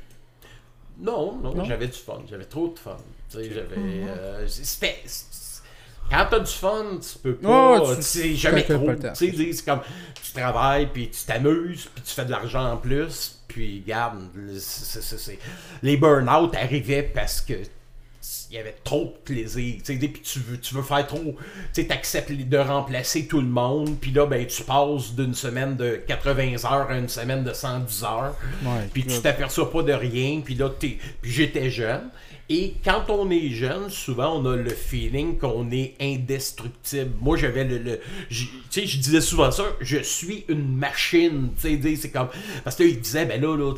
Non, 0.99 1.37
non, 1.40 1.54
Non? 1.54 1.64
j'avais 1.64 1.87
du 1.87 1.99
fun, 1.99 2.23
j'avais 2.28 2.44
trop 2.44 2.68
de 2.68 2.78
fun. 2.78 2.97
Tu 3.30 3.37
sais, 3.38 3.44
j'avais... 3.52 3.76
euh, 3.76 4.47
c'était... 4.49 4.97
c'est- 5.06 5.62
Quand 6.10 6.26
t'as 6.30 6.38
du 6.41 6.52
fun, 6.52 6.99
tu 7.00 7.19
peux 7.19 7.34
pas... 7.36 7.80
Oh, 7.80 7.95
tu- 7.97 8.02
sais, 8.02 8.34
jamais 8.34 8.62
trop. 8.65 8.91
Tu 9.17 9.32
sais, 9.32 9.52
c'est 9.52 9.65
comme... 9.65 9.80
Tu 10.23 10.32
travailles, 10.32 10.88
puis 10.93 11.10
tu 11.10 11.25
t'amuses, 11.25 11.86
puis 11.95 12.02
tu 12.04 12.12
fais 12.12 12.25
de 12.25 12.30
l'argent 12.30 12.73
en 12.73 12.76
plus, 12.76 13.33
puis 13.49 13.83
garde, 13.87 14.19
les 15.83 15.97
burn-out 15.97 16.54
arrivaient 16.54 17.02
parce 17.02 17.41
que 17.41 17.54
il 18.50 18.57
y 18.57 18.59
avait 18.59 18.76
trop 18.85 19.04
de 19.04 19.35
plaisir, 19.35 19.75
tu 19.85 20.00
sais, 20.00 20.09
puis 20.09 20.23
tu 20.23 20.39
veux, 20.39 20.59
tu 20.59 20.75
veux 20.75 20.83
faire 20.83 21.07
trop, 21.07 21.37
tu 21.73 21.83
sais, 21.83 21.87
t'acceptes 21.87 22.30
de 22.30 22.57
remplacer 22.57 23.26
tout 23.26 23.41
le 23.41 23.47
monde, 23.47 23.99
puis 24.00 24.13
là, 24.13 24.26
ben, 24.26 24.47
tu 24.47 24.63
passes 24.63 25.13
d'une 25.15 25.35
semaine 25.35 25.76
de 25.76 25.97
80 26.07 26.65
heures 26.65 26.91
à 26.91 26.97
une 26.97 27.09
semaine 27.09 27.45
de 27.45 27.52
110 27.52 28.04
heures, 28.04 28.37
puis 28.93 29.04
tu 29.04 29.21
t'aperçois 29.21 29.71
pas 29.71 29.83
de 29.83 29.93
rien, 29.93 30.41
puis 30.43 30.54
là, 30.54 30.71
t'es, 30.71 30.99
puis 31.21 31.33
j'étais 31.33 31.69
jeune, 31.71 32.09
et 32.50 32.75
quand 32.85 33.04
on 33.09 33.30
est 33.30 33.49
jeune, 33.49 33.89
souvent, 33.89 34.39
on 34.39 34.45
a 34.45 34.57
le 34.57 34.69
feeling 34.69 35.39
qu'on 35.39 35.71
est 35.71 35.95
indestructible. 35.99 37.13
Moi, 37.19 37.39
j'avais 37.39 37.65
le, 37.65 37.78
le 37.78 38.00
tu 38.28 38.47
sais, 38.69 38.87
je 38.87 38.99
disais 38.99 39.23
souvent 39.23 39.50
ça, 39.50 39.65
je 39.80 39.97
suis 39.99 40.45
une 40.49 40.76
machine, 40.76 41.52
tu 41.59 41.80
sais, 41.80 41.97
c'est 41.97 42.11
comme, 42.11 42.28
parce 42.63 42.76
que 42.76 42.83
là, 42.83 42.91
il 42.91 43.00
disait, 43.00 43.25
ben 43.25 43.41
là, 43.41 43.57
là, 43.57 43.73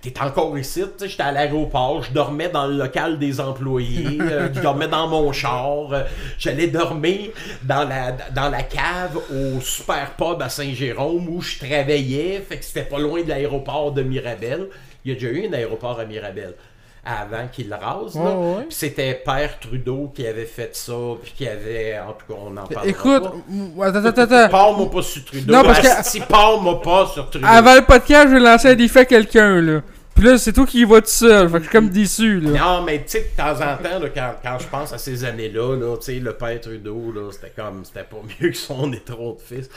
t'es 0.00 0.20
encore 0.22 0.58
ici, 0.58 0.80
tu 0.80 1.04
sais, 1.04 1.08
j'étais 1.10 1.22
à 1.22 1.32
l'aéroport, 1.32 2.02
je 2.02 2.12
dormais 2.12 2.48
dans 2.48 2.66
le 2.66 2.78
local 2.78 3.18
des 3.18 3.40
employés, 3.40 4.18
euh, 4.22 4.48
je 4.54 4.60
dormais 4.60 4.88
dans 4.88 5.06
mon 5.06 5.30
char, 5.32 5.92
euh, 5.92 6.04
j'allais 6.38 6.68
dormir 6.68 7.30
dans 7.64 7.86
la, 7.86 8.12
dans 8.12 8.48
la 8.48 8.62
cave 8.62 9.18
au 9.30 9.60
super 9.60 10.14
pub 10.16 10.40
à 10.40 10.48
Saint-Jérôme 10.48 11.28
où 11.28 11.42
je 11.42 11.58
travaillais, 11.58 12.40
fait 12.48 12.56
que 12.56 12.64
c'était 12.64 12.88
pas 12.88 12.98
loin 12.98 13.22
de 13.22 13.28
l'aéroport 13.28 13.92
de 13.92 14.02
Mirabel. 14.02 14.68
Il 15.04 15.12
y 15.12 15.12
a 15.12 15.14
déjà 15.14 15.30
eu 15.30 15.46
un 15.46 15.52
aéroport 15.52 16.00
à 16.00 16.04
Mirabel 16.04 16.54
avant 17.04 17.46
qu'il 17.50 17.68
le 17.68 17.76
rase. 17.76 18.14
là. 18.14 18.20
Ouais, 18.22 18.34
ouais. 18.56 18.62
Puis 18.68 18.74
c'était 18.74 19.14
Père 19.24 19.58
Trudeau 19.60 20.12
qui 20.14 20.26
avait 20.26 20.44
fait 20.46 20.74
ça, 20.76 20.92
puis 21.22 21.32
qui 21.36 21.48
avait. 21.48 21.98
En 21.98 22.12
tout 22.12 22.32
cas, 22.32 22.38
on 22.44 22.56
en 22.56 22.66
parle. 22.66 22.88
Écoute, 22.88 23.22
m- 23.50 23.72
attends, 23.82 24.04
attends, 24.04 24.22
attends. 24.22 24.48
Parle-moi 24.50 24.90
pas 24.90 25.02
sur 25.02 25.24
Trudeau. 25.24 25.52
Non, 25.52 25.62
parce 25.62 25.80
que- 25.80 26.04
Si 26.04 26.20
parle-moi 26.20 26.82
pas 26.82 27.06
sur 27.06 27.30
Trudeau. 27.30 27.46
Avant 27.48 27.74
le 27.74 27.82
podcast, 27.82 28.28
j'ai 28.30 28.38
lancé 28.38 28.68
un 28.68 28.74
défi 28.74 28.98
à 28.98 29.04
quelqu'un, 29.04 29.60
là. 29.60 29.80
Puis 30.14 30.26
là, 30.26 30.36
c'est 30.36 30.52
toi 30.52 30.66
qui 30.66 30.80
y 30.80 30.84
vas 30.84 31.00
tout 31.00 31.06
seul. 31.06 31.48
Fait 31.48 31.58
que 31.58 31.64
je 31.64 31.68
suis 31.68 31.72
comme 31.78 31.88
déçu, 31.90 32.40
là. 32.40 32.50
Non, 32.58 32.82
mais 32.82 32.98
tu 33.04 33.10
sais, 33.10 33.30
de 33.30 33.36
temps 33.40 33.52
en 33.54 33.76
temps, 33.76 34.00
là, 34.00 34.08
quand, 34.12 34.32
quand 34.42 34.58
je 34.58 34.66
pense 34.66 34.92
à 34.92 34.98
ces 34.98 35.24
années-là, 35.24 35.76
là, 35.76 35.96
tu 35.96 36.06
sais, 36.06 36.14
le 36.18 36.32
père 36.32 36.60
Trudeau, 36.60 37.12
là, 37.14 37.30
c'était 37.30 37.52
comme, 37.54 37.84
c'était 37.84 38.02
pas 38.02 38.16
mieux 38.40 38.50
que 38.50 38.56
son 38.56 38.92
étron 38.92 39.34
de 39.34 39.40
fils. 39.40 39.70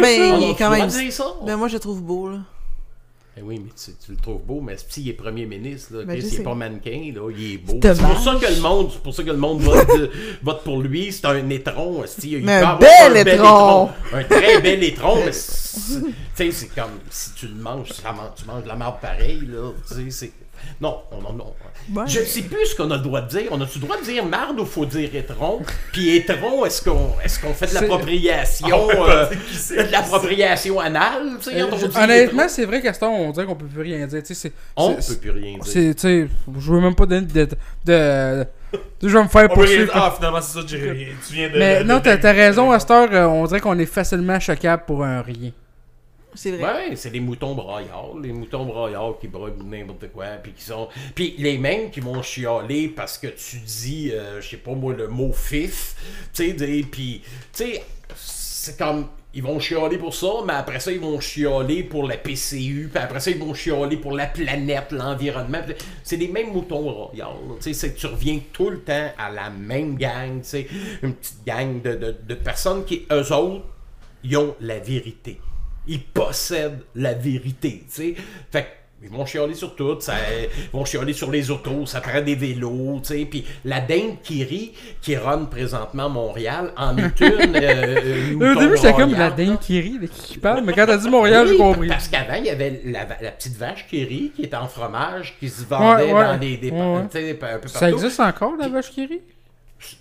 Mais 0.00 0.30
On 0.32 0.38
il 0.38 0.50
est 0.50 0.54
quand 0.56 0.70
même. 0.70 0.88
ça? 0.90 1.24
Ben 1.44 1.56
moi 1.56 1.66
je 1.66 1.74
le 1.74 1.80
trouve 1.80 2.00
beau 2.02 2.28
là. 2.30 2.38
Eh 3.36 3.42
oui, 3.42 3.60
mais 3.64 3.70
tu, 3.76 3.90
tu 4.04 4.12
le 4.12 4.16
trouves 4.16 4.42
beau, 4.42 4.60
mais 4.60 4.76
si 4.88 5.02
il 5.02 5.08
est 5.08 5.12
premier 5.14 5.44
ministre, 5.44 5.94
là, 5.96 6.04
Ben, 6.04 6.16
Chris, 6.16 6.28
il 6.28 6.34
est 6.34 6.36
sais. 6.36 6.42
pas 6.44 6.54
mannequin, 6.54 7.12
là, 7.14 7.30
il 7.36 7.54
est 7.54 7.58
beau. 7.58 7.80
C'est 7.82 8.00
pour 8.00 8.18
ça 8.20 8.36
que 8.40 8.46
le 8.54 8.60
monde, 8.60 8.90
c'est 8.92 9.02
pour 9.02 9.12
ça 9.14 9.22
que 9.24 9.30
le 9.30 9.36
monde 9.36 9.60
vote, 9.60 9.88
vote 10.42 10.62
pour 10.62 10.80
lui, 10.80 11.10
c'est 11.12 11.26
un 11.26 11.50
étron, 11.50 12.04
il 12.22 12.44
Mais 12.44 12.52
un 12.62 12.76
bel 12.76 13.16
étron. 13.16 13.34
étron. 13.34 13.90
Un 14.12 14.22
très 14.24 14.60
bel 14.60 14.84
étron, 14.84 15.16
mais 15.24 15.32
c'est- 15.32 16.74
comme 16.76 16.90
si 17.10 17.32
tu 17.34 17.48
le 17.48 17.54
manges, 17.56 17.88
tu 18.36 18.44
manges 18.46 18.62
de 18.62 18.68
la 18.68 18.76
merde 18.76 19.00
pareil, 19.02 19.40
là, 19.48 19.70
tu 19.88 19.94
sais, 19.94 20.10
c'est... 20.10 20.32
Non, 20.80 20.98
on, 21.12 21.16
on- 21.16 21.40
on- 21.40 21.54
Ouais. 21.94 22.04
je 22.06 22.20
ne 22.20 22.24
sais 22.24 22.40
plus 22.42 22.64
ce 22.66 22.76
qu'on 22.76 22.90
a 22.90 22.96
le 22.96 23.02
droit 23.02 23.20
de 23.20 23.28
dire. 23.28 23.48
On 23.50 23.60
a-tu 23.60 23.78
le 23.78 23.84
droit 23.84 23.98
de 23.98 24.04
dire 24.04 24.24
marde 24.24 24.58
ou 24.58 24.64
faut 24.64 24.86
dire 24.86 25.14
étron? 25.14 25.60
Puis 25.92 26.16
étron, 26.16 26.64
est-ce 26.64 26.82
qu'on 26.82 27.10
est 27.22 27.40
qu'on 27.42 27.52
fait 27.52 27.66
de 27.66 27.74
l'appropriation 27.74 28.68
On 28.72 28.86
peut 28.88 29.10
euh, 29.10 29.26
de 29.84 29.92
l'appropriation 29.92 30.80
anale? 30.80 31.36
tu 31.42 31.50
sais, 31.50 31.60
Euh, 31.60 31.66
honnêtement, 32.02 32.48
c'est 32.48 32.64
vrai 32.64 32.80
qu'à 32.80 32.94
ce 32.94 33.00
temps, 33.00 33.12
on 33.14 33.32
dirait 33.32 33.44
qu'on 33.44 33.54
peut 33.56 33.66
plus 33.66 33.82
rien 33.82 34.06
dire. 34.06 34.22
Tu 34.22 34.28
sais, 34.28 34.48
c'est. 34.48 34.52
on 34.76 34.94
peut 34.94 35.14
plus 35.20 35.30
rien 35.30 35.54
dire. 35.58 35.66
C'est, 35.66 35.94
tu 35.94 36.00
sais, 36.00 36.28
je 36.58 36.72
veux 36.72 36.80
même 36.80 36.94
pas 36.94 37.04
donner 37.06 37.26
de. 37.26 37.44
de, 37.44 37.46
de- 37.84 38.46
je 39.02 39.08
vais 39.16 39.22
me 39.22 39.28
faire 39.28 39.48
On 39.50 39.54
poursuivre. 39.54 39.92
Ah, 39.94 40.12
finalement, 40.16 40.40
c'est 40.40 40.58
ça. 40.60 40.64
Tu 40.66 40.76
viens 40.78 41.48
de. 41.50 41.58
Mais 41.58 41.78
de- 41.80 41.84
non, 41.84 41.98
de- 41.98 42.02
t'as, 42.02 42.16
t'as 42.16 42.32
raison, 42.32 42.70
à 42.70 42.78
cette 42.80 42.90
heure, 42.90 43.08
euh, 43.12 43.26
on 43.26 43.44
dirait 43.46 43.60
qu'on 43.60 43.78
est 43.78 43.84
facilement 43.86 44.40
choquable 44.40 44.84
pour 44.86 45.04
un 45.04 45.20
rien. 45.20 45.50
C'est 46.34 46.50
vrai. 46.50 46.62
Ouais, 46.62 46.96
c'est 46.96 47.10
les 47.10 47.20
moutons 47.20 47.54
braillards, 47.54 48.18
les 48.20 48.32
moutons 48.32 48.64
braillards 48.64 49.18
qui 49.20 49.28
broient 49.28 49.50
n'importe 49.64 50.10
quoi, 50.12 50.26
puis 50.42 50.52
qui 50.52 50.64
sont, 50.64 50.88
puis 51.14 51.34
les 51.38 51.58
mêmes 51.58 51.90
qui 51.90 52.00
vont 52.00 52.22
chialer 52.22 52.88
parce 52.88 53.18
que 53.18 53.28
tu 53.28 53.58
dis, 53.58 54.10
euh, 54.12 54.40
je 54.40 54.50
sais 54.50 54.56
pas 54.56 54.72
moi, 54.72 54.94
le 54.94 55.08
mot 55.08 55.32
fif, 55.32 55.94
puis 56.32 57.22
c'est 58.16 58.78
comme 58.78 59.08
ils 59.36 59.42
vont 59.42 59.58
chialer 59.58 59.98
pour 59.98 60.14
ça, 60.14 60.28
mais 60.46 60.52
après 60.52 60.78
ça 60.80 60.92
ils 60.92 61.00
vont 61.00 61.20
chialer 61.20 61.82
pour 61.82 62.06
la 62.06 62.16
PCU, 62.16 62.88
puis 62.92 63.02
après 63.02 63.20
ça 63.20 63.30
ils 63.30 63.38
vont 63.38 63.52
chialer 63.52 63.96
pour 63.96 64.12
la 64.12 64.26
planète, 64.26 64.92
l'environnement. 64.92 65.60
C'est 66.02 66.16
les 66.16 66.28
mêmes 66.28 66.52
moutons 66.52 67.12
là. 67.12 67.56
tu 67.60 68.06
reviens 68.06 68.40
tout 68.52 68.70
le 68.70 68.80
temps 68.80 69.10
à 69.18 69.30
la 69.30 69.50
même 69.50 69.96
gang, 69.96 70.40
une 71.02 71.14
petite 71.14 71.44
gang 71.44 71.82
de, 71.82 71.94
de, 71.94 72.16
de 72.26 72.34
personnes 72.34 72.84
qui 72.84 73.06
eux 73.10 73.32
autres 73.32 73.64
ont 74.36 74.54
la 74.60 74.78
vérité. 74.78 75.40
Ils 75.86 76.02
possèdent 76.02 76.80
la 76.94 77.12
vérité, 77.14 77.84
tu 77.86 77.94
sais. 77.94 78.14
Fait 78.50 78.62
que 78.62 78.68
Ils 79.06 79.10
vont 79.10 79.26
chialer 79.26 79.52
sur 79.52 79.76
tout, 79.76 80.00
ça, 80.00 80.14
ils 80.40 80.70
vont 80.72 80.86
chialer 80.86 81.12
sur 81.12 81.30
les 81.30 81.50
autos, 81.50 81.84
ça 81.84 82.00
prend 82.00 82.22
des 82.22 82.34
vélos, 82.34 83.00
tu 83.02 83.08
sais. 83.08 83.26
Puis 83.26 83.44
la 83.66 83.80
dinde 83.80 84.16
qui 84.22 84.42
rit, 84.44 84.72
qui 85.02 85.14
run 85.14 85.44
présentement 85.44 86.06
à 86.06 86.08
Montréal, 86.08 86.72
en 86.78 86.96
est 86.96 87.20
une. 87.20 87.54
euh, 87.54 88.34
Au 88.56 88.58
début, 88.60 88.76
j'étais 88.76 88.94
comme 88.94 89.12
la 89.12 89.30
dinde 89.30 89.58
qui 89.60 89.78
rit, 89.78 89.98
de 89.98 90.06
qui 90.06 90.38
parle, 90.38 90.64
mais 90.64 90.72
quand 90.72 90.86
t'as 90.86 90.96
dit 90.96 91.10
Montréal, 91.10 91.46
j'ai 91.46 91.52
oui, 91.52 91.58
compris. 91.58 91.88
Parce 91.88 92.08
qu'avant, 92.08 92.36
il 92.38 92.46
y 92.46 92.50
avait 92.50 92.80
la, 92.86 93.06
la 93.20 93.30
petite 93.32 93.56
vache 93.58 93.86
qui 93.90 94.02
rit, 94.04 94.32
qui 94.34 94.44
était 94.44 94.56
en 94.56 94.68
fromage, 94.68 95.36
qui 95.38 95.50
se 95.50 95.64
vendait 95.66 96.04
Ouais, 96.04 96.12
ouais. 96.14 96.24
dans 96.24 96.38
des, 96.38 96.56
des 96.56 96.70
Ouais, 96.70 96.78
un 96.78 97.58
peu 97.58 97.68
Ça 97.68 97.80
partout. 97.80 97.94
existe 97.96 98.20
encore, 98.20 98.54
la 98.58 98.68
vache 98.68 98.90
qui 98.90 99.04
rit? 99.04 99.20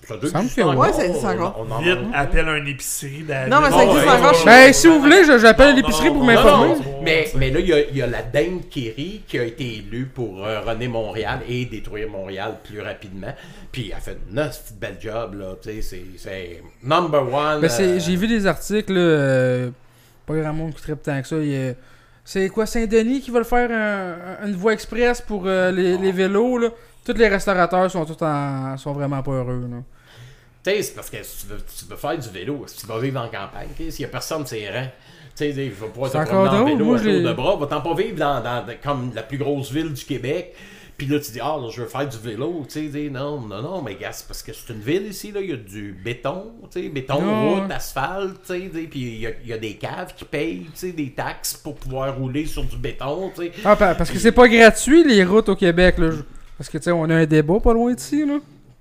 Ça 0.07 0.17
doit 0.17 0.29
Ça 0.29 0.37
me 0.39 0.43
exister 0.43 0.61
fait- 0.61 0.67
encore. 0.67 0.81
Ouais, 0.83 0.93
ça 0.93 1.05
existe 1.05 1.25
encore. 1.25 1.55
On- 1.59 1.71
on 1.71 1.75
en- 1.75 1.81
Vite, 1.81 1.97
appelle 2.13 2.49
un 2.49 2.65
épicerie. 2.65 3.23
Non, 3.49 3.61
mais 3.61 3.71
ça 3.71 3.83
existe 3.85 4.07
encore 4.07 4.31
ouais. 4.33 4.45
Ben, 4.45 4.73
si 4.73 4.87
vous 4.87 4.99
voulez, 4.99 5.23
je- 5.25 5.37
j'appelle 5.39 5.75
l'épicerie 5.75 6.09
pour 6.09 6.23
m'informer. 6.23 6.69
Non, 6.69 6.75
non, 6.75 6.81
Bon, 6.81 7.01
mais, 7.03 7.29
mais 7.35 7.49
là, 7.51 7.59
il 7.59 7.67
y, 7.67 7.73
a, 7.73 7.79
il 7.89 7.97
y 7.97 8.01
a 8.01 8.07
la 8.07 8.21
qui 8.69 8.89
rit 8.89 9.21
qui 9.27 9.39
a 9.39 9.43
été 9.43 9.77
élue 9.77 10.05
pour 10.13 10.45
euh, 10.45 10.59
runner 10.61 10.87
Montréal 10.87 11.39
et 11.47 11.65
détruire 11.65 12.09
Montréal 12.09 12.57
plus 12.63 12.81
rapidement. 12.81 13.33
Puis 13.71 13.91
elle 13.95 14.01
fait 14.01 14.17
une 14.29 14.35
petite 14.35 14.79
belle 14.79 14.97
job, 14.99 15.35
là. 15.39 15.55
Tu 15.61 15.69
sais, 15.69 15.81
c'est- 15.81 16.03
c'est 16.17 16.61
number 16.83 17.21
one. 17.33 17.61
Ben, 17.61 17.69
c'est- 17.69 17.83
euh, 17.83 17.99
j'ai 17.99 18.15
vu 18.15 18.27
des 18.27 18.45
articles, 18.45 18.91
là, 18.93 18.99
euh, 18.99 19.69
pas 20.25 20.35
grand 20.35 20.53
monde 20.53 20.73
qui 20.73 20.81
tripe 20.81 21.01
tant 21.01 21.21
que 21.21 21.27
ça. 21.27 21.37
il 21.37 21.47
y 21.49 21.69
a- 21.69 21.73
C'est 22.25 22.47
quoi, 22.47 22.65
Saint-Denis 22.65 23.19
qui 23.19 23.31
veulent 23.31 23.43
faire 23.43 23.69
un- 23.69 24.47
une 24.47 24.55
voie 24.55 24.71
express 24.71 25.19
pour 25.21 25.43
euh, 25.45 25.71
les, 25.71 25.97
les 25.97 26.11
vélos, 26.13 26.57
là? 26.57 26.69
Tous 27.05 27.13
les 27.13 27.27
restaurateurs 27.27 27.89
sont 27.91 28.05
tous 28.05 28.23
en, 28.23 28.77
sont 28.77 28.93
vraiment 28.93 29.21
pas 29.21 29.31
heureux, 29.31 29.67
là. 29.69 29.77
Tu 30.63 30.71
sais, 30.71 30.81
c'est 30.83 30.95
parce 30.95 31.09
que 31.09 31.21
si 31.21 31.45
tu 31.45 31.53
veux, 31.53 31.57
tu 31.77 31.85
veux 31.85 31.97
faire 31.97 32.17
du 32.17 32.29
vélo, 32.29 32.63
si 32.67 32.77
tu 32.77 32.87
vas 32.87 32.97
vivre 32.99 33.19
en 33.19 33.25
campagne, 33.27 33.67
s'il 33.77 34.01
y 34.01 34.05
a 34.05 34.07
personne, 34.07 34.45
c'est 34.45 34.69
rang. 34.69 34.85
Tu 35.35 35.43
sais, 35.45 35.51
je 35.51 35.59
vais 35.61 35.69
pouvoir 35.71 36.09
te 36.11 36.17
promener 36.17 36.49
en 36.49 36.65
vélo 36.65 36.85
moi, 36.85 36.97
à 36.97 37.01
tour 37.01 37.11
de 37.11 37.33
bras. 37.33 37.55
Va-t'en 37.57 37.81
pas 37.81 37.93
vivre 37.95 38.15
dans, 38.17 38.63
comme 38.81 39.11
la 39.13 39.23
plus 39.23 39.37
grosse 39.37 39.71
ville 39.71 39.91
du 39.91 40.05
Québec. 40.05 40.55
Puis 40.95 41.07
là, 41.07 41.19
tu 41.19 41.31
dis, 41.31 41.39
ah, 41.41 41.57
là, 41.59 41.69
je 41.69 41.81
veux 41.81 41.87
faire 41.87 42.07
du 42.07 42.17
vélo. 42.19 42.65
Tu 42.71 42.89
sais, 42.91 43.09
non, 43.09 43.41
non, 43.41 43.61
non, 43.61 43.81
mais 43.81 43.95
gars, 43.95 44.11
c'est 44.13 44.27
parce 44.27 44.41
que 44.43 44.53
c'est 44.53 44.71
une 44.71 44.79
ville 44.79 45.07
ici, 45.07 45.31
là. 45.33 45.41
Il 45.41 45.49
y 45.49 45.53
a 45.53 45.57
du 45.57 45.91
béton, 46.01 46.53
tu 46.71 46.81
sais, 46.83 46.87
béton, 46.89 47.19
Non. 47.19 47.55
route, 47.61 47.71
asphalte, 47.71 48.37
tu 48.47 48.53
sais. 48.53 48.69
Puis 48.89 48.99
il 49.01 49.19
y 49.21 49.27
a, 49.27 49.31
il 49.43 49.49
y 49.49 49.53
a 49.53 49.57
des 49.57 49.73
caves 49.73 50.13
qui 50.15 50.23
payent, 50.23 50.65
tu 50.71 50.79
sais, 50.79 50.91
des 50.93 51.09
taxes 51.11 51.55
pour 51.55 51.75
pouvoir 51.75 52.15
rouler 52.15 52.45
sur 52.45 52.63
du 52.63 52.77
béton, 52.77 53.31
tu 53.35 53.41
sais. 53.47 53.51
Ah, 53.65 53.75
pa- 53.75 53.95
parce 53.95 54.11
que 54.11 54.19
c'est 54.19 54.31
pas 54.31 54.47
gratuit, 54.47 55.03
les 55.03 55.25
routes 55.25 55.49
au 55.49 55.55
Québec, 55.57 55.97
là. 55.97 56.11
Parce 56.57 56.69
que, 56.69 56.77
tu 56.77 56.85
sais, 56.85 56.91
on 56.91 57.03
a 57.09 57.15
un 57.15 57.25
débat 57.25 57.59
pas 57.59 57.73
loin 57.73 57.93
d'ici, 57.93 58.25
là. 58.25 58.39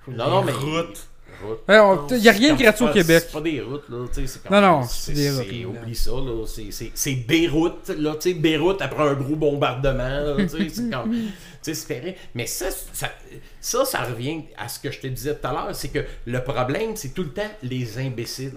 Non, 0.09 0.31
non, 0.31 0.43
mais. 0.43 0.53
Route. 0.53 1.07
Route. 1.45 1.59
Ouais, 1.69 1.79
on- 1.81 2.07
y 2.09 2.29
a 2.29 2.33
rien 2.33 2.55
de 2.55 2.63
gratuit 2.63 2.85
au 2.85 2.89
Québec. 2.93 3.25
C'est 3.27 3.33
pas 3.33 3.41
des 3.41 3.61
routes, 3.61 3.89
là. 3.89 4.05
c'est 4.13 4.51
Non, 4.51 4.61
non, 4.61 4.83
c'est 4.85 5.13
des 5.13 5.31
routes, 5.31 5.47
là. 5.75 5.81
Oublie 5.83 5.95
ça, 5.97 6.11
là. 6.13 6.47
c'est- 6.47 6.71
c'est- 6.71 6.91
C'est 6.95 7.15
Beyrouth, 7.15 7.89
là. 7.89 8.15
Tu 8.15 8.31
sais, 8.31 8.35
Beyrouth 8.35 8.81
après 8.81 9.03
un 9.03 9.15
gros 9.15 9.35
bombardement, 9.37 9.97
là. 10.09 10.37
Tu 10.39 10.49
sais, 10.49 10.69
c'est 10.69 10.91
comme. 10.91 11.11
Tu 11.63 11.73
sais, 11.73 11.75
c'est 11.75 11.87
fait 11.87 12.01
rire. 12.01 12.15
Mais 12.35 12.47
ça, 12.47 12.67
ça, 12.93 13.09
ça, 13.61 13.85
ça 13.85 14.01
revient 14.03 14.43
à 14.59 14.67
ce 14.69 14.81
que 14.81 14.91
je 14.91 14.99
te 15.01 15.07
disais 15.07 15.35
tout 15.37 15.47
à 15.47 15.53
l'heure. 15.53 15.75
C'est 15.75 15.89
que 15.89 16.01
le 16.27 16.43
problème, 16.43 16.97
c'est 16.97 17.15
tout 17.15 17.23
le 17.23 17.31
temps 17.31 17.51
les 17.63 17.99
imbéciles. 17.99 18.55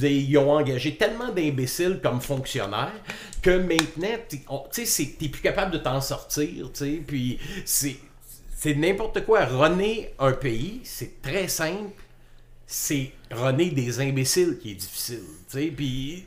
Ils 0.00 0.38
ont 0.38 0.52
engagé 0.52 0.96
tellement 0.96 1.32
d'imbéciles 1.32 2.00
comme 2.02 2.20
fonctionnaires 2.20 3.00
que 3.42 3.58
maintenant, 3.58 4.16
tu 4.28 4.84
t'es 5.18 5.28
plus 5.28 5.42
capable 5.42 5.72
de 5.72 5.78
t'en 5.78 6.00
sortir. 6.00 6.70
Puis 7.06 7.38
c'est 7.64 8.74
n'importe 8.74 9.24
quoi. 9.24 9.44
Runner 9.44 10.10
un 10.18 10.32
pays, 10.32 10.80
c'est 10.84 11.22
très 11.22 11.48
simple 11.48 11.92
c'est 12.70 13.12
runner 13.30 13.70
des 13.70 13.98
imbéciles 13.98 14.58
qui 14.60 14.72
est 14.72 14.74
difficile. 14.74 15.22
Puis, 15.74 16.26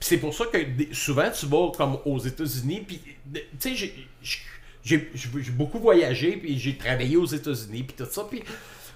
c'est 0.00 0.16
pour 0.16 0.32
ça 0.32 0.46
que 0.46 0.58
souvent 0.92 1.30
tu 1.30 1.44
vas 1.44 1.70
comme 1.76 1.98
aux 2.06 2.18
États-Unis, 2.18 2.82
puis, 2.86 3.00
tu 3.60 3.76
sais, 3.76 3.92
j'ai 4.82 5.10
beaucoup 5.50 5.78
voyagé, 5.78 6.38
puis 6.38 6.58
j'ai 6.58 6.78
travaillé 6.78 7.18
aux 7.18 7.26
États-Unis, 7.26 7.82
puis 7.82 7.94
tout 7.94 8.10
ça, 8.10 8.24
puis. 8.28 8.42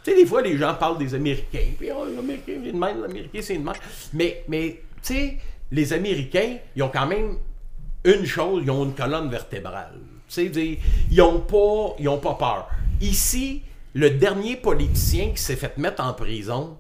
Tu 0.07 0.13
sais, 0.13 0.19
des 0.19 0.27
fois, 0.27 0.41
les 0.41 0.57
gens 0.57 0.73
parlent 0.75 0.99
des 0.99 1.15
Américains, 1.15 1.73
puis 1.77 1.89
oh, 1.93 2.05
l'Américain, 2.05 2.61
c'est 2.65 2.71
de 2.71 2.79
même, 2.79 3.01
l'Américain, 3.03 3.41
c'est 3.43 3.57
de 3.57 3.65
même. 3.65 3.75
Mais, 4.13 4.45
mais 4.47 4.81
tu 5.03 5.15
sais, 5.15 5.39
les 5.73 5.93
Américains, 5.93 6.59
ils 6.77 6.83
ont 6.85 6.91
quand 6.91 7.09
même 7.09 7.39
une 8.05 8.25
chose, 8.25 8.63
ils 8.65 8.71
ont 8.71 8.85
une 8.85 8.95
colonne 8.95 9.29
vertébrale. 9.29 9.99
Tu 10.29 10.53
sais, 10.53 10.79
ils 11.11 11.21
ont 11.21 11.41
pas, 11.41 11.97
ils 11.99 12.09
ont 12.09 12.19
pas 12.19 12.35
peur. 12.35 12.69
Ici, 13.01 13.63
le 13.95 14.11
dernier 14.11 14.55
politicien 14.55 15.31
qui 15.31 15.43
s'est 15.43 15.57
fait 15.57 15.77
mettre 15.77 16.05
en 16.05 16.13
prison, 16.13 16.79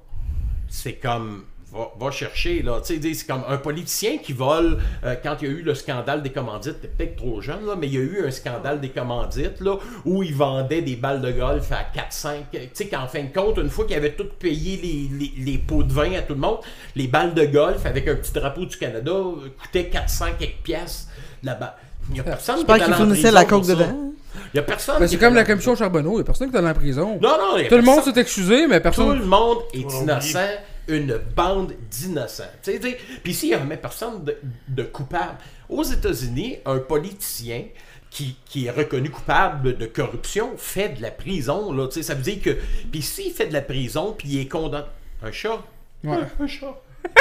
c'est 0.68 0.94
comme 0.94 1.46
va, 1.76 1.92
va 2.06 2.10
chercher 2.10 2.62
là, 2.62 2.80
tu 2.84 2.94
sais, 2.94 2.98
dis, 2.98 3.14
c'est 3.14 3.26
comme 3.26 3.42
un 3.48 3.56
politicien 3.58 4.18
qui 4.18 4.32
vole 4.32 4.78
euh, 5.04 5.14
quand 5.22 5.36
il 5.42 5.48
y 5.48 5.50
a 5.50 5.54
eu 5.54 5.62
le 5.62 5.74
scandale 5.74 6.22
des 6.22 6.30
commandites, 6.30 6.80
t'es 6.80 6.88
peut-être 6.88 7.16
trop 7.16 7.40
jeune 7.40 7.66
là, 7.66 7.74
mais 7.78 7.86
il 7.88 7.94
y 7.94 7.98
a 7.98 8.00
eu 8.00 8.24
un 8.26 8.30
scandale 8.30 8.80
des 8.80 8.88
commandites 8.90 9.60
là 9.60 9.76
où 10.04 10.22
ils 10.22 10.34
vendaient 10.34 10.82
des 10.82 10.96
balles 10.96 11.20
de 11.20 11.30
golf 11.32 11.70
à 11.72 11.84
4 11.94 12.12
5 12.12 12.44
tu 12.52 12.58
sais 12.72 12.86
qu'en 12.88 13.06
fin 13.06 13.22
de 13.24 13.32
compte 13.32 13.58
une 13.58 13.70
fois 13.70 13.84
qu'ils 13.86 13.96
avaient 13.96 14.12
tout 14.14 14.28
payé 14.38 14.78
les, 14.82 15.18
les, 15.18 15.44
les 15.52 15.58
pots 15.58 15.82
de 15.82 15.92
vin 15.92 16.12
à 16.14 16.22
tout 16.22 16.34
le 16.34 16.40
monde, 16.40 16.58
les 16.94 17.06
balles 17.06 17.34
de 17.34 17.44
golf 17.44 17.84
avec 17.86 18.08
un 18.08 18.14
petit 18.16 18.32
drapeau 18.32 18.64
du 18.64 18.76
Canada 18.76 19.10
euh, 19.12 19.48
coûtaient 19.60 19.86
400 19.86 20.24
quelques 20.38 20.62
pièces 20.62 21.08
là-bas. 21.42 21.76
Il 22.10 22.16
y 22.16 22.20
a 22.20 22.22
personne 22.22 22.56
J'espère 22.56 22.76
qui 22.76 22.90
est 22.90 22.94
fournissaient 22.94 23.30
la 23.32 23.44
coke 23.44 23.66
dedans. 23.66 24.12
Il 24.52 24.56
y 24.56 24.60
a 24.60 24.62
personne 24.62 24.96
Ben, 25.00 25.08
c'est 25.08 25.16
est 25.16 25.18
comme 25.18 25.34
la 25.34 25.44
commission 25.44 25.74
Charbonneau, 25.74 26.18
y 26.18 26.20
a 26.20 26.24
personne 26.24 26.50
qui 26.50 26.54
est 26.56 26.58
allé 26.58 26.68
en 26.68 26.74
prison. 26.74 27.18
Non 27.20 27.30
non, 27.38 27.56
il 27.56 27.62
y 27.64 27.66
a 27.66 27.68
Tout 27.68 27.76
le 27.76 27.82
monde 27.82 27.96
personne- 27.96 28.14
s'est 28.14 28.20
excusé, 28.20 28.66
mais 28.66 28.76
tout 28.78 28.82
personne. 28.84 29.18
le 29.18 29.24
monde 29.24 29.58
est 29.72 29.78
Ouais, 29.84 29.92
innocent, 30.02 30.38
une 30.88 31.18
bande 31.34 31.74
d'innocents. 31.90 32.44
Puis 32.62 33.32
ici, 33.32 33.46
il 33.46 33.48
n'y 33.50 33.54
a 33.54 33.58
jamais 33.58 33.76
personne 33.76 34.24
de, 34.24 34.36
de 34.68 34.82
coupable. 34.82 35.38
Aux 35.68 35.82
États-Unis, 35.82 36.58
un 36.64 36.78
politicien 36.78 37.64
qui, 38.10 38.36
qui 38.46 38.66
est 38.66 38.70
reconnu 38.70 39.10
coupable 39.10 39.76
de 39.76 39.86
corruption 39.86 40.52
fait 40.56 40.90
de 40.90 41.02
la 41.02 41.10
prison. 41.10 41.72
Là, 41.72 41.88
ça 41.90 42.14
veut 42.14 42.22
dire 42.22 42.40
que. 42.40 42.56
Puis 42.90 43.02
s'il 43.02 43.32
fait 43.32 43.46
de 43.46 43.52
la 43.52 43.62
prison, 43.62 44.14
puis 44.16 44.28
il 44.28 44.40
est 44.40 44.48
condamné. 44.48 44.86
Un 45.22 45.32
chat? 45.32 45.62
Ouais. 46.04 46.18
Un 46.40 46.46
chat. 46.46 46.74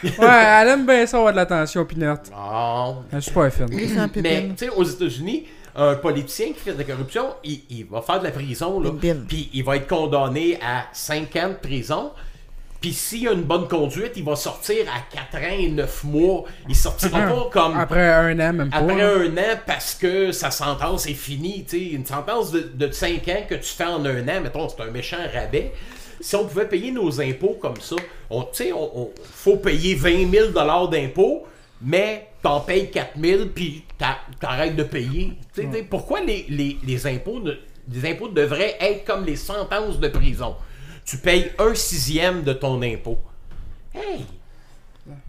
Ouais, 0.00 0.12
elle 0.20 0.68
aime 0.68 0.86
bien 0.86 1.04
ça 1.06 1.16
avoir 1.16 1.32
de 1.32 1.38
l'attention, 1.38 1.84
Pinot. 1.84 2.14
Non. 2.30 3.02
Elle 3.10 3.18
est 3.18 3.20
super 3.20 3.52
fine. 3.52 3.66
Mais 4.22 4.48
tu 4.50 4.54
sais, 4.56 4.68
aux 4.68 4.84
États-Unis, 4.84 5.46
un 5.74 5.96
politicien 5.96 6.52
qui 6.52 6.60
fait 6.60 6.72
de 6.72 6.78
la 6.78 6.84
corruption, 6.84 7.34
il, 7.42 7.62
il 7.68 7.84
va 7.84 8.00
faire 8.02 8.20
de 8.20 8.24
la 8.24 8.30
prison, 8.30 8.78
là. 8.80 8.90
Puis 9.26 9.50
il 9.52 9.64
va 9.64 9.74
être 9.74 9.88
condamné 9.88 10.56
à 10.62 10.86
5 10.92 11.34
ans 11.34 11.48
de 11.48 11.54
prison. 11.54 12.12
Puis 12.80 12.92
s'il 12.92 13.26
a 13.26 13.32
une 13.32 13.42
bonne 13.42 13.66
conduite, 13.66 14.12
il 14.16 14.24
va 14.24 14.36
sortir 14.36 14.86
à 14.88 15.00
4 15.14 15.44
ans 15.44 15.56
et 15.58 15.68
9 15.68 16.04
mois. 16.04 16.44
Il 16.68 16.76
sortira 16.76 17.20
pas 17.22 17.48
comme 17.50 17.76
Après 17.76 18.06
un 18.08 18.34
an, 18.38 18.52
même 18.52 18.70
pas. 18.70 18.76
après 18.76 18.96
là. 18.96 19.14
un 19.14 19.36
an 19.36 19.58
parce 19.66 19.94
que 19.96 20.30
sa 20.30 20.50
sentence 20.52 21.06
est 21.06 21.14
finie. 21.14 21.66
Une 21.72 22.06
sentence 22.06 22.52
de, 22.52 22.60
de 22.72 22.90
5 22.92 23.26
ans 23.28 23.42
que 23.48 23.56
tu 23.56 23.64
fais 23.64 23.84
en 23.84 24.04
un 24.04 24.28
an, 24.28 24.40
mettons, 24.42 24.68
c'est 24.68 24.80
un 24.82 24.90
méchant 24.92 25.16
rabais. 25.34 25.72
Si 26.20 26.36
on 26.36 26.44
pouvait 26.44 26.66
payer 26.68 26.90
nos 26.92 27.20
impôts 27.20 27.56
comme 27.60 27.80
ça, 27.80 27.96
on, 28.30 28.42
tu 28.42 28.48
sais, 28.52 28.72
on, 28.72 29.00
on- 29.02 29.10
faut 29.22 29.56
payer 29.56 29.94
20 29.94 30.30
000 30.30 30.88
d'impôts, 30.88 31.46
mais 31.82 32.28
t'en 32.42 32.60
payes 32.60 32.90
4 32.90 33.10
000 33.20 33.46
puis 33.54 33.84
t'a- 33.98 34.18
t'arrêtes 34.40 34.76
de 34.76 34.82
payer. 34.84 35.32
Pourquoi 35.90 36.20
les, 36.20 36.46
les- 36.48 36.76
les 36.86 37.06
impôts 37.08 37.40
ne- 37.40 37.54
les 37.92 38.10
impôts 38.10 38.28
devraient 38.28 38.76
être 38.80 39.04
comme 39.04 39.24
les 39.24 39.36
sentences 39.36 39.98
de 39.98 40.08
prison? 40.08 40.54
Tu 41.08 41.16
payes 41.16 41.52
un 41.58 41.74
sixième 41.74 42.42
de 42.42 42.52
ton 42.52 42.82
impôt. 42.82 43.18
Hey! 43.94 44.26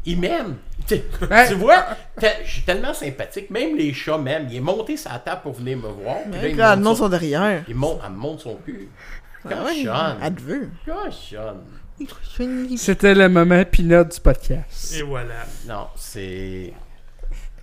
Il 0.06 0.20
m'aime. 0.20 0.58
Tu, 0.86 0.96
Ouais. 1.30 1.48
tu 1.48 1.54
vois, 1.54 1.86
t'as- 2.20 2.44
je 2.44 2.52
suis 2.52 2.62
tellement 2.64 2.94
sympathique. 2.94 3.50
Même 3.50 3.78
les 3.78 3.94
chats 3.94 4.18
m'aiment. 4.18 4.48
Il 4.50 4.58
est 4.58 4.60
monté 4.60 4.98
sa 4.98 5.18
table 5.20 5.42
pour 5.44 5.54
venir 5.54 5.78
me 5.78 5.88
voir. 5.88 6.18
là, 6.18 6.24
Mais 6.42 6.52
il 6.52 6.58
là, 6.58 6.76
monte 6.76 6.84
non, 6.84 6.92
son- 6.96 7.04
sont 7.04 7.10
derrière. 7.10 7.64
il 7.68 7.76
monte, 7.76 8.02
elle 8.06 8.12
me 8.12 8.18
monte 8.18 8.42
son 8.42 8.56
cul. 8.58 8.90
Ah 9.46 9.50
Cochonne. 9.50 10.18
Elle 10.22 10.36
te 10.36 10.42
veut. 10.42 10.70
Cochonne. 10.86 11.62
C'était 12.78 13.16
le 13.16 13.30
moment 13.30 13.64
Pinot 13.64 14.04
du 14.06 14.20
podcast. 14.20 14.94
Et 14.98 15.02
voilà. 15.02 15.46
Non, 15.66 15.88
c'est. 15.96 16.74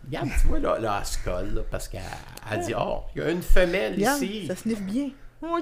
Regarde, 0.06 0.28
tu 0.40 0.46
vois, 0.46 0.58
là, 0.60 0.78
là 0.78 0.96
elle 1.00 1.06
se 1.06 1.18
colle, 1.22 1.54
là, 1.54 1.62
parce 1.70 1.88
qu'elle 1.88 2.00
elle 2.50 2.60
dit 2.60 2.72
Oh, 2.78 3.00
il 3.14 3.22
y 3.22 3.24
a 3.26 3.30
une 3.30 3.42
femelle 3.42 3.94
Regarde, 3.94 4.22
ici. 4.22 4.46
ça 4.46 4.56
sniffe 4.56 4.82
bien. 4.82 5.10
Oh. 5.42 5.58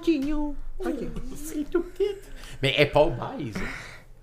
C'est 1.37 1.69
tout 1.71 1.83
petit. 1.83 2.05
Mais 2.65 2.73
elle 2.79 2.85
est 2.85 2.87
pas 2.87 3.03
obèse. 3.03 3.55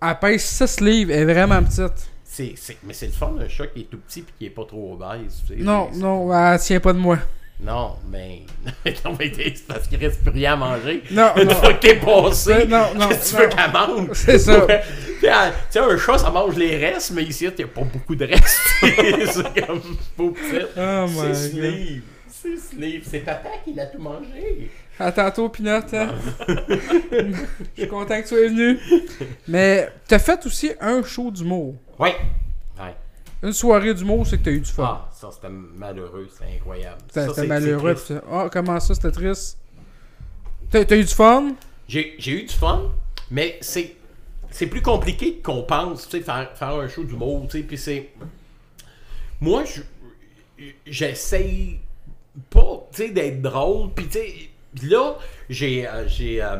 Elle 0.01 0.19
pèse 0.19 0.41
6 0.43 0.81
livres, 0.81 1.11
elle 1.13 1.29
est 1.29 1.33
vraiment 1.33 1.61
petite. 1.61 2.09
C'est, 2.23 2.53
c'est- 2.55 2.77
Mais 2.83 2.93
c'est 2.95 3.05
le 3.05 3.11
fun 3.11 3.33
d'un 3.37 3.47
chat 3.47 3.67
qui 3.67 3.81
est 3.81 3.83
tout 3.83 3.99
petit 3.99 4.21
et 4.21 4.25
qui 4.39 4.45
est 4.47 4.49
pas 4.49 4.65
trop 4.65 4.93
obèse. 4.93 5.43
tu 5.47 5.53
sais. 5.57 5.63
Non, 5.63 5.89
C'est- 5.93 5.99
non, 5.99 6.33
elle 6.33 6.59
tient 6.59 6.79
pas 6.79 6.93
de 6.93 6.97
moi. 6.97 7.19
Non, 7.59 7.97
mais. 8.09 8.41
non, 9.05 9.15
mais 9.19 9.31
c'est 9.35 9.67
parce 9.67 9.87
qu'il 9.87 9.99
reste 9.99 10.23
plus 10.23 10.31
rien 10.31 10.53
à 10.53 10.55
manger. 10.55 11.03
Non, 11.11 11.33
Une 11.37 11.43
non. 11.49 11.53
fois 11.53 11.73
que 11.75 11.81
t'es 11.81 11.95
passé, 11.97 12.65
non, 12.65 12.85
non, 12.95 13.09
qu'est-ce 13.09 13.33
que 13.33 13.37
tu 13.37 13.43
veux 13.43 13.49
qu'elle 13.49 13.71
mange? 13.71 14.09
C'est 14.13 14.39
ça. 14.39 14.65
Tu 14.65 15.27
sais, 15.69 15.79
un 15.79 15.97
chat, 15.99 16.17
ça 16.17 16.31
mange 16.31 16.55
les 16.55 16.77
restes, 16.77 17.11
mais 17.11 17.21
ici, 17.21 17.45
il 17.45 17.53
n'y 17.55 17.63
a 17.63 17.67
pas 17.67 17.81
beaucoup 17.83 18.15
de 18.15 18.25
restes. 18.25 18.59
c'est 18.81 19.67
comme 19.67 19.81
beau 20.17 20.31
petit. 20.31 20.65
Oh 20.75 21.05
my 21.07 21.35
c'est 21.35 21.51
God. 21.53 21.61
Sleeve. 21.61 22.01
C'est 22.27 22.57
Sleeve. 22.57 23.03
C'est 23.07 23.19
papa 23.19 23.49
qui 23.63 23.75
l'a 23.75 23.85
tout 23.85 23.99
mangé. 24.01 24.71
À 25.01 25.11
tantôt, 25.11 25.49
Pinot. 25.49 25.69
hein. 25.93 26.09
Je 26.47 27.35
suis 27.77 27.87
content 27.87 28.17
que 28.17 28.21
tu 28.21 28.27
sois 28.27 28.47
venu. 28.47 28.79
Mais 29.47 29.89
t'as 30.07 30.19
fait 30.19 30.45
aussi 30.45 30.71
un 30.79 31.01
show 31.03 31.31
d'humour. 31.31 31.75
Oui. 31.99 32.09
Ouais. 32.79 32.95
Une 33.43 33.53
soirée 33.53 33.93
d'humour, 33.93 34.25
c'est 34.27 34.37
que 34.37 34.43
t'as 34.45 34.51
eu 34.51 34.59
du 34.61 34.71
fun. 34.71 34.83
Ah, 34.85 35.09
ça 35.11 35.29
c'était 35.31 35.49
malheureux, 35.49 36.27
c'était 36.31 36.53
incroyable. 36.55 36.97
C'était 37.07 37.21
Ça, 37.21 37.27
c'était 37.29 37.41
c'est- 37.41 37.47
malheureux. 37.47 37.95
Ah, 38.31 38.49
comment 38.51 38.79
ça, 38.79 38.93
c'était 38.95 39.11
triste? 39.11 39.57
T'as 40.69 40.81
eu 40.95 41.03
du 41.03 41.13
fun? 41.13 41.53
J'ai 41.87 42.15
eu 42.27 42.43
du 42.43 42.53
fun, 42.53 42.83
mais 43.29 43.57
c'est 43.61 43.95
c'est 44.51 44.67
plus 44.67 44.81
compliqué 44.81 45.37
qu'on 45.41 45.63
pense, 45.63 46.07
tu 46.09 46.17
sais, 46.17 46.23
faire, 46.23 46.51
faire 46.55 46.69
un 46.75 46.87
show 46.89 47.03
d'humour, 47.05 47.47
tu 47.49 47.59
sais, 47.59 47.63
puis 47.63 47.77
c'est... 47.77 48.09
Moi, 49.39 49.63
je- 49.63 50.63
j'essaye 50.85 51.79
pas, 52.49 52.87
tu 52.91 53.03
sais, 53.03 53.09
d'être 53.09 53.41
drôle, 53.41 53.91
puis 53.93 54.07
tu 54.07 54.19
sais, 54.19 54.33
là, 54.83 55.17
j'ai 55.49 55.87
euh, 55.87 56.07
j'ai 56.07 56.41
euh, 56.41 56.57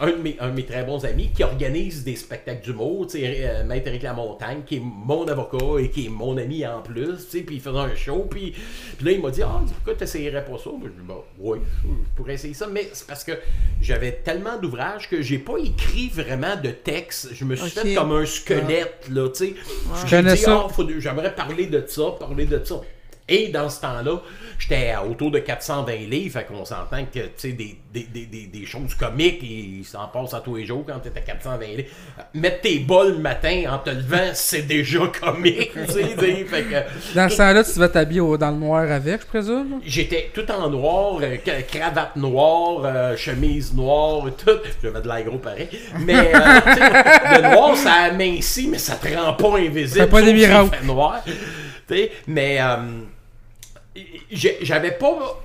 un, 0.00 0.10
de 0.10 0.16
mes, 0.16 0.36
un 0.40 0.48
de 0.48 0.54
mes 0.54 0.64
très 0.64 0.82
bons 0.84 1.04
amis 1.04 1.30
qui 1.34 1.44
organise 1.44 2.02
des 2.04 2.16
spectacles 2.16 2.64
d'humour, 2.64 3.06
tu 3.06 3.18
sais, 3.20 3.42
euh, 3.46 3.64
Maître 3.64 3.86
Éric 3.88 4.02
Lamontagne, 4.02 4.62
qui 4.66 4.76
est 4.76 4.82
mon 4.82 5.26
avocat 5.28 5.80
et 5.80 5.88
qui 5.88 6.06
est 6.06 6.08
mon 6.08 6.36
ami 6.36 6.66
en 6.66 6.82
plus, 6.82 7.16
tu 7.30 7.38
sais, 7.38 7.40
puis 7.42 7.56
il 7.56 7.60
faisait 7.60 7.78
un 7.78 7.94
show, 7.94 8.26
puis, 8.28 8.52
puis 8.96 9.06
là, 9.06 9.12
il 9.12 9.22
m'a 9.22 9.30
dit, 9.30 9.42
ah, 9.42 9.60
pourquoi 9.66 9.94
t'essayerais 9.94 10.44
pas 10.44 10.58
ça? 10.58 10.70
Moi, 10.70 10.88
je 10.94 11.00
dis, 11.00 11.06
bah, 11.08 11.22
oui, 11.38 11.58
je 11.84 11.88
pourrais 12.16 12.34
essayer 12.34 12.54
ça, 12.54 12.66
mais 12.66 12.88
c'est 12.92 13.06
parce 13.06 13.22
que 13.22 13.32
j'avais 13.80 14.12
tellement 14.12 14.58
d'ouvrages 14.58 15.08
que 15.08 15.22
j'ai 15.22 15.38
pas 15.38 15.58
écrit 15.58 16.08
vraiment 16.08 16.56
de 16.60 16.70
texte. 16.70 17.28
Je 17.32 17.44
me 17.44 17.54
suis 17.54 17.70
fait 17.70 17.94
comme 17.94 18.12
un 18.12 18.26
squelette, 18.26 19.08
là, 19.12 19.28
tu 19.28 19.46
sais. 19.46 19.54
Je 20.02 20.08
J'ai 20.08 20.16
connais 20.16 20.34
dit, 20.34 20.40
ça. 20.42 20.64
Ah, 20.66 20.72
faut- 20.72 20.88
j'aimerais 20.98 21.34
parler 21.34 21.66
de 21.66 21.84
ça, 21.86 22.02
parler 22.18 22.46
de 22.46 22.60
ça. 22.64 22.80
Et 23.26 23.48
dans 23.48 23.70
ce 23.70 23.80
temps-là, 23.80 24.20
j'étais 24.58 24.90
à 24.90 25.02
autour 25.02 25.30
de 25.30 25.38
420 25.38 25.92
livres, 26.10 26.38
fait 26.38 26.44
qu'on 26.44 26.64
s'entend 26.66 27.06
que, 27.06 27.20
tu 27.20 27.30
sais, 27.38 27.52
des, 27.52 27.78
des, 27.90 28.02
des, 28.02 28.46
des, 28.46 28.66
choses 28.66 28.94
comiques, 28.94 29.42
ils 29.42 29.82
s'en 29.84 30.08
passent 30.08 30.34
à 30.34 30.40
tous 30.40 30.56
les 30.56 30.66
jours 30.66 30.84
quand 30.86 30.98
t'es 30.98 31.10
à 31.16 31.22
420 31.22 31.66
livres. 31.66 31.88
Euh, 32.18 32.22
Mettre 32.34 32.60
tes 32.60 32.80
bols 32.80 33.12
le 33.12 33.18
matin 33.18 33.64
en 33.70 33.78
te 33.78 33.88
levant, 33.88 34.30
c'est 34.34 34.66
déjà 34.66 35.00
comique, 35.06 35.72
tu 35.72 35.92
sais, 35.92 36.04
fait 36.44 36.64
que... 36.64 37.14
Dans 37.14 37.30
ce 37.30 37.36
temps-là, 37.38 37.64
tu 37.64 37.72
devais 37.74 37.88
t'habiller 37.88 38.38
dans 38.38 38.50
le 38.50 38.58
noir 38.58 38.90
avec, 38.90 39.22
je 39.22 39.26
présume? 39.26 39.80
J'étais 39.86 40.30
tout 40.34 40.50
en 40.50 40.68
noir, 40.68 41.18
euh, 41.22 41.36
cravate 41.66 42.16
noire, 42.16 42.82
euh, 42.84 43.16
chemise 43.16 43.72
noire, 43.72 44.26
tout. 44.36 44.50
J'avais 44.82 45.00
de 45.00 45.08
l'air 45.08 45.24
gros 45.24 45.38
pareil. 45.38 45.68
Mais 46.00 46.14
euh, 46.34 46.40
le 47.36 47.54
noir, 47.54 47.74
ça 47.74 47.92
amincit, 48.10 48.68
mais 48.68 48.78
ça 48.78 48.96
te 48.96 49.08
rend 49.14 49.32
pas 49.32 49.58
invisible. 49.58 50.00
Fait 50.00 50.10
pas 50.10 50.22
des 50.22 50.34
miracles. 50.34 50.84
noir. 50.84 51.22
Mais 52.26 52.60
euh, 52.60 53.02
j'avais 54.30 54.92
pas, 54.92 55.42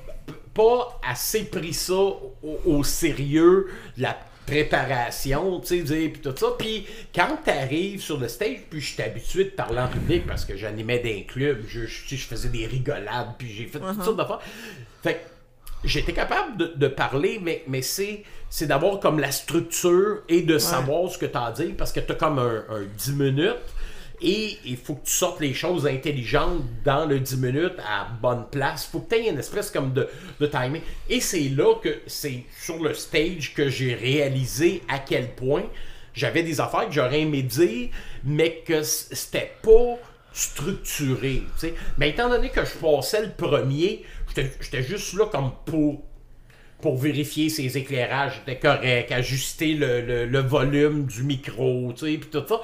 pas 0.54 1.00
assez 1.08 1.46
pris 1.46 1.74
ça 1.74 1.94
au, 1.94 2.36
au 2.66 2.84
sérieux, 2.84 3.68
la 3.98 4.18
préparation, 4.50 5.60
tu 5.60 5.86
sais, 5.86 6.10
puis 6.10 6.22
tout 6.22 6.36
ça. 6.36 6.48
Puis 6.58 6.86
quand 7.14 7.38
t'arrives 7.44 8.02
sur 8.02 8.20
le 8.20 8.28
stage, 8.28 8.58
puis 8.70 8.82
je 8.82 8.94
suis 8.94 9.04
habitué 9.04 9.46
de 9.46 9.50
parler 9.50 9.80
en 9.80 9.88
public 9.88 10.26
parce 10.28 10.46
que 10.46 10.58
j'animais 10.58 11.00
des 11.00 11.24
clubs, 11.26 11.64
je, 11.68 11.86
faisais 11.86 12.50
des 12.50 12.66
rigolades, 12.66 13.36
puis 13.38 13.52
j'ai 13.52 13.66
fait 13.66 13.80
toutes 13.80 14.04
sortes 14.04 14.18
d'affaires. 14.18 14.42
Fait 15.04 15.14
que 15.16 15.20
j'étais 15.84 16.14
capable 16.14 16.58
de, 16.58 16.74
de 16.76 16.88
parler, 16.88 17.40
mais, 17.42 17.64
mais 17.68 17.82
c'est, 17.82 18.24
c'est 18.50 18.66
d'avoir 18.66 19.00
comme 19.00 19.20
la 19.20 19.32
structure 19.32 20.24
et 20.28 20.42
de 20.42 20.58
savoir 20.58 21.10
ce 21.12 21.18
que 21.18 21.26
tu 21.26 21.38
as 21.38 21.46
à 21.46 21.52
dire 21.52 21.72
parce 21.78 21.92
que 21.92 22.00
tu 22.00 22.12
as 22.12 22.16
comme 22.16 22.40
un, 22.40 22.64
un 22.70 22.84
10 22.98 23.14
minutes 23.14 23.56
et 24.22 24.58
il 24.66 24.78
faut 24.78 24.96
que 24.96 25.06
tu 25.06 25.14
sortes 25.14 25.40
les 25.42 25.54
choses 25.54 25.88
intelligentes 25.88 26.64
dans 26.84 27.06
le 27.06 27.20
10 27.20 27.38
minutes 27.38 27.80
à 27.88 28.08
bonne 28.22 28.46
place. 28.52 28.86
faut 28.92 29.00
que 29.00 29.16
tu 29.16 29.22
aies 29.22 29.30
une 29.30 29.40
espèce 29.40 29.72
comme 29.72 29.94
de, 29.94 30.08
de 30.40 30.46
timing. 30.48 30.82
Et 31.10 31.20
c'est 31.22 31.50
là 31.50 31.76
que 31.82 32.00
c'est 32.08 32.44
sur 32.60 32.82
le 32.84 32.94
stage 32.94 33.54
que 33.54 33.70
j'ai 33.70 33.94
réalisé 33.96 34.82
à 34.88 35.00
quel 35.00 35.30
point 35.36 35.64
j'avais 36.14 36.44
des 36.44 36.60
affaires 36.60 36.88
que 36.88 36.94
j'aurais 36.94 37.22
aimé 37.22 37.44
dire, 37.44 37.90
mais 38.24 38.62
que 38.66 38.84
c'était 38.84 39.54
pas 39.62 39.98
structuré. 40.34 41.44
Mais 41.98 42.10
étant 42.10 42.30
donné 42.30 42.50
que 42.50 42.64
je 42.66 42.72
passais 42.78 43.22
le 43.26 43.32
premier, 43.32 44.04
j'étais 44.36 44.84
juste 44.84 45.14
là 45.14 45.26
comme 45.32 45.52
pour 45.66 46.04
pour 46.82 46.98
vérifier 46.98 47.50
ses 47.50 47.78
éclairages 47.78 48.42
étaient 48.44 48.58
corrects, 48.58 49.12
ajuster 49.12 49.74
le, 49.74 50.26
le- 50.26 50.40
volume 50.40 51.08
du 51.08 51.24
micro, 51.24 51.92
tu 51.92 52.06
sais, 52.14 52.18
puis 52.18 52.30
tout 52.30 52.42
ça. 52.48 52.62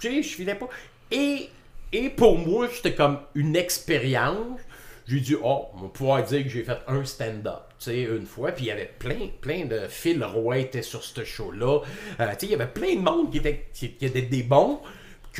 Tu 0.00 0.08
sais, 0.08 0.22
je 0.22 0.34
filais 0.34 0.54
pas. 0.54 0.68
Et, 1.10 1.48
et 1.92 2.10
pour 2.10 2.38
moi, 2.38 2.68
c'était 2.72 2.94
comme 2.94 3.18
une 3.34 3.56
expérience. 3.56 4.60
J'ai 5.06 5.20
dit, 5.20 5.36
oh, 5.42 5.66
on 5.74 5.82
va 5.82 5.88
pouvoir 5.88 6.22
dire 6.22 6.44
que 6.44 6.48
j'ai 6.48 6.62
fait 6.62 6.78
un 6.86 7.04
stand-up, 7.04 7.62
sais, 7.78 8.02
une 8.02 8.26
fois. 8.26 8.52
Puis 8.52 8.66
il 8.66 8.68
y 8.68 8.70
avait 8.70 8.92
plein, 8.98 9.28
plein 9.40 9.64
de... 9.64 9.88
Phil 9.88 10.22
Roy 10.22 10.58
était 10.58 10.82
sur 10.82 11.02
ce 11.02 11.24
show-là. 11.24 11.80
Euh, 12.20 12.28
tu 12.32 12.40
sais, 12.40 12.46
il 12.46 12.50
y 12.50 12.54
avait 12.54 12.68
plein 12.68 12.94
de 12.94 13.00
monde 13.00 13.30
qui 13.32 13.38
était, 13.38 13.66
qui, 13.72 13.86
étaient 14.00 14.22
des 14.22 14.42
bons 14.42 14.80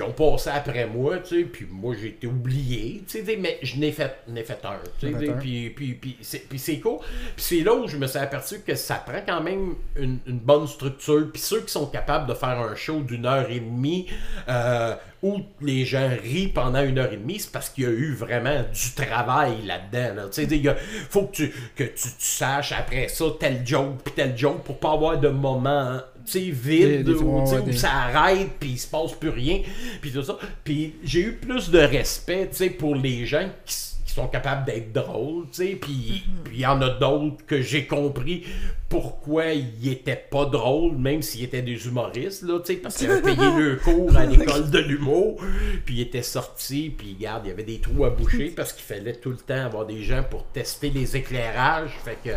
qui 0.01 0.07
ont 0.07 0.13
passé 0.13 0.51
après 0.51 0.87
moi, 0.87 1.19
tu 1.19 1.41
sais, 1.41 1.45
puis 1.45 1.67
moi 1.71 1.95
j'ai 2.01 2.09
été 2.09 2.27
oublié, 2.27 3.03
tu 3.07 3.25
sais, 3.25 3.37
mais 3.37 3.59
je 3.63 3.79
n'ai 3.79 3.93
fait, 3.93 4.17
n'ai 4.29 4.45
fait 4.45 4.65
un, 4.65 4.79
tu 4.99 5.13
sais, 5.13 5.33
puis, 5.39 5.71
puis, 5.71 5.95
puis, 5.95 6.17
c'est, 6.21 6.49
puis 6.49 6.59
c'est 6.59 6.79
cool. 6.81 6.99
Puis 7.37 7.45
c'est 7.45 7.61
là 7.61 7.75
où 7.75 7.87
je 7.87 7.97
me 7.97 8.07
suis 8.07 8.19
aperçu 8.19 8.61
que 8.61 8.75
ça 8.75 8.95
prend 8.95 9.21
quand 9.27 9.43
même 9.43 9.75
une, 9.97 10.19
une 10.27 10.39
bonne 10.39 10.67
structure. 10.67 11.31
Puis 11.33 11.43
ceux 11.43 11.61
qui 11.61 11.73
sont 11.73 11.87
capables 11.87 12.27
de 12.27 12.35
faire 12.35 12.59
un 12.59 12.75
show 12.75 13.01
d'une 13.01 13.27
heure 13.27 13.51
et 13.51 13.61
demie 13.61 14.07
euh, 14.49 14.95
où 15.23 15.41
les 15.61 15.85
gens 15.85 16.09
rient 16.23 16.49
pendant 16.49 16.83
une 16.83 16.99
heure 16.99 17.13
et 17.13 17.17
demie, 17.17 17.39
c'est 17.39 17.53
parce 17.53 17.69
qu'il 17.69 17.85
y 17.85 17.87
a 17.87 17.91
eu 17.91 18.15
vraiment 18.15 18.63
du 18.73 18.95
travail 18.95 19.63
là-dedans. 19.67 20.15
Là. 20.15 20.29
Tu 20.31 20.47
sais, 20.47 20.57
il 20.57 20.75
faut 21.11 21.25
que 21.27 21.33
tu, 21.33 21.55
que 21.77 21.85
tu, 21.85 21.93
tu 21.95 22.15
saches 22.19 22.73
après 22.73 23.09
ça 23.09 23.25
tel 23.39 23.67
joke 23.67 23.99
puis 24.03 24.15
tel 24.15 24.37
joke 24.37 24.63
pour 24.63 24.79
pas 24.79 24.93
avoir 24.93 25.19
de 25.19 25.29
moments 25.29 25.71
hein, 25.71 26.05
sais, 26.31 26.41
vides 26.51 27.05
Des- 27.05 27.05
des- 27.05 27.13
où, 27.15 27.41
tu 27.43 27.47
sais, 27.51 27.57
ouais, 27.57 27.63
où 27.63 27.65
des- 27.67 27.73
ça 27.77 27.93
arrête 27.93 28.51
puis 28.59 28.71
il 28.71 28.79
se 28.79 28.89
passe 28.89 29.13
plus 29.13 29.31
rien 29.31 29.61
puis 30.01 30.11
tout 30.13 30.23
ça. 30.23 30.39
Puis 30.65 30.95
j'ai 31.05 31.21
eu 31.21 31.33
plus 31.33 31.71
de 31.71 31.79
respect, 31.79 32.49
tu 32.51 32.57
sais, 32.57 32.71
pour 32.71 32.95
les 32.95 33.27
gens 33.27 33.49
qui, 33.65 33.75
sont 34.11 34.27
capables 34.27 34.67
d'être 34.67 34.93
drôles, 34.93 35.45
tu 35.53 35.65
sais, 35.65 35.79
puis 35.81 36.25
puis 36.43 36.57
il 36.57 36.61
y 36.63 36.67
en 36.67 36.83
a 36.83 36.91
d'autres 36.91 37.47
que 37.47 37.63
j'ai 37.63 37.87
compris 37.87 38.43
pourquoi 38.89 39.53
ils 39.53 39.89
étaient 39.89 40.21
pas 40.31 40.47
drôles, 40.47 40.97
même 40.97 41.23
s'ils 41.23 41.45
étaient 41.45 41.63
des 41.63 41.87
humoristes, 41.87 42.43
là, 42.43 42.59
tu 42.59 42.73
sais, 42.75 42.81
parce 42.81 42.97
qu'ils 42.97 43.09
avaient 43.09 43.23
payé 43.23 43.37
le 43.57 43.77
cours 43.77 44.17
à 44.17 44.27
l'école 44.27 44.69
de 44.69 44.81
l'humour, 44.81 45.41
puis 45.85 45.99
ils 45.99 46.01
étaient 46.01 46.25
sortis, 46.25 46.91
puis 46.91 47.15
regarde, 47.17 47.43
il 47.45 47.51
y 47.51 47.53
avait 47.53 47.63
des 47.63 47.79
trous 47.79 48.05
à 48.05 48.11
boucher 48.11 48.47
parce 48.57 48.73
qu'il 48.73 48.83
fallait 48.83 49.15
tout 49.15 49.31
le 49.31 49.37
temps 49.37 49.65
avoir 49.67 49.87
des 49.87 50.03
gens 50.03 50.25
pour 50.29 50.45
tester 50.47 50.91
les 50.91 51.17
éclairages, 51.17 51.93
fait 52.05 52.19
que... 52.25 52.31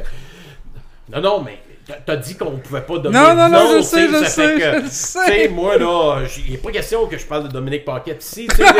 Non, 1.11 1.21
non, 1.21 1.41
mais 1.43 1.57
t'as- 2.05 2.15
dit 2.17 2.35
qu'on 2.35 2.51
pouvait 2.57 2.81
pas 2.81 2.97
donner 2.99 3.17
Non, 3.19 3.35
non, 3.35 3.49
non, 3.49 3.77
je 3.77 3.81
sais, 3.81 4.07
je 4.07 4.23
sais, 4.25 4.81
je 4.83 4.87
sais. 4.89 5.47
moi, 5.49 5.77
là, 5.77 6.19
il 6.45 6.51
n'est 6.51 6.57
pas 6.57 6.71
question 6.71 7.05
que 7.07 7.17
je 7.17 7.25
parle 7.25 7.43
de 7.43 7.47
Dominique 7.49 7.85
Paquette 7.85 8.23
ici. 8.23 8.47
C'est 8.55 8.63
comme. 8.63 8.73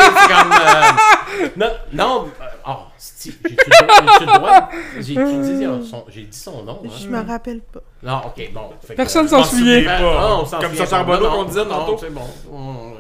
euh, 0.51 1.47
non, 1.57 1.69
non. 1.93 2.27
euh, 2.41 2.45
Oh, 2.65 2.77
c'est- 2.97 3.31
j'ai-tu 3.43 3.55
le 3.55 4.25
droit- 4.37 4.69
euh, 4.71 5.81
j'ai 6.09 6.21
dit 6.23 6.37
son 6.37 6.63
nom. 6.63 6.81
hein? 6.85 6.89
Je 7.01 7.07
me 7.07 7.25
rappelle 7.27 7.59
pas. 7.61 7.81
Non, 8.01 8.21
ok, 8.27 8.51
bon. 8.53 8.69
Personne 8.95 9.25
euh, 9.25 9.29
s'en 9.29 9.43
souvient. 9.43 9.83
pas. 9.83 10.37
On 10.37 10.45
Comme 10.45 10.75
ça. 10.75 10.85
Charbonneau 10.85 11.29
qu'on 11.29 11.43
disait 11.45 11.65
non, 11.65 11.69
tantôt. 11.69 11.97
C'est 11.99 12.13
bon. 12.13 12.21
Hum, 12.51 12.93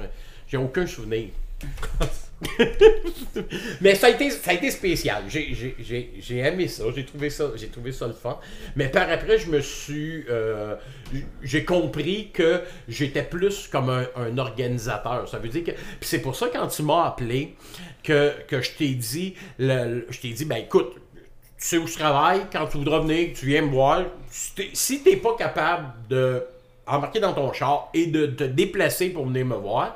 J'ai 0.47 0.57
aucun 0.57 0.85
souvenir. 0.85 1.29
Mais 3.81 3.95
ça 3.95 4.07
a 4.07 4.09
été, 4.11 4.29
ça 4.29 4.51
a 4.51 4.53
été 4.53 4.71
spécial. 4.71 5.23
J'ai- 5.27 6.39
aimé 6.39 6.67
ça. 6.67 6.83
J'ai 6.95 7.05
trouvé 7.05 7.29
ça, 7.29 7.51
j'ai 7.55 7.67
trouvé 7.67 7.91
ça 7.91 8.07
le 8.07 8.13
fun. 8.13 8.39
Mais 8.75 8.89
par 8.89 9.09
après, 9.09 9.37
je 9.37 9.49
me 9.49 9.61
suis, 9.61 10.25
euh, 10.29 10.75
j'ai 11.41 11.65
compris 11.65 12.29
que 12.33 12.61
j'étais 12.87 13.23
plus 13.23 13.67
comme 13.67 13.89
un, 13.89 14.37
organisateur. 14.37 15.27
Ça 15.27 15.39
veut 15.39 15.49
dire 15.49 15.63
que, 15.63 15.71
c'est 16.01 16.19
pour 16.19 16.35
ça 16.35 16.47
quand 16.51 16.67
tu 16.67 16.83
m'as 16.83 17.05
appelé 17.07 17.55
que, 18.03 18.33
que 18.47 18.61
je 18.61 18.71
t'ai 18.71 18.89
dit, 18.89 19.35
le- 19.59 20.05
je 20.09 20.19
t'ai 20.19 20.29
dit, 20.29 20.45
ben 20.45 20.57
écoute, 20.57 20.93
tu 21.57 21.69
sais 21.69 21.77
où 21.77 21.87
je 21.87 21.97
travaille, 21.97 22.41
quand 22.51 22.65
tu 22.67 22.77
voudras 22.77 22.99
venir, 22.99 23.29
tu 23.33 23.45
viens 23.45 23.61
me 23.61 23.71
voir. 23.71 24.03
Si 24.73 25.01
t'es 25.03 25.15
pas 25.17 25.35
capable 25.37 25.93
de 26.09 26.43
embarquer 26.85 27.19
dans 27.19 27.33
ton 27.33 27.53
char 27.53 27.89
et 27.93 28.07
de 28.07 28.25
te 28.25 28.43
déplacer 28.43 29.09
pour 29.09 29.25
venir 29.25 29.45
me 29.45 29.55
voir, 29.55 29.95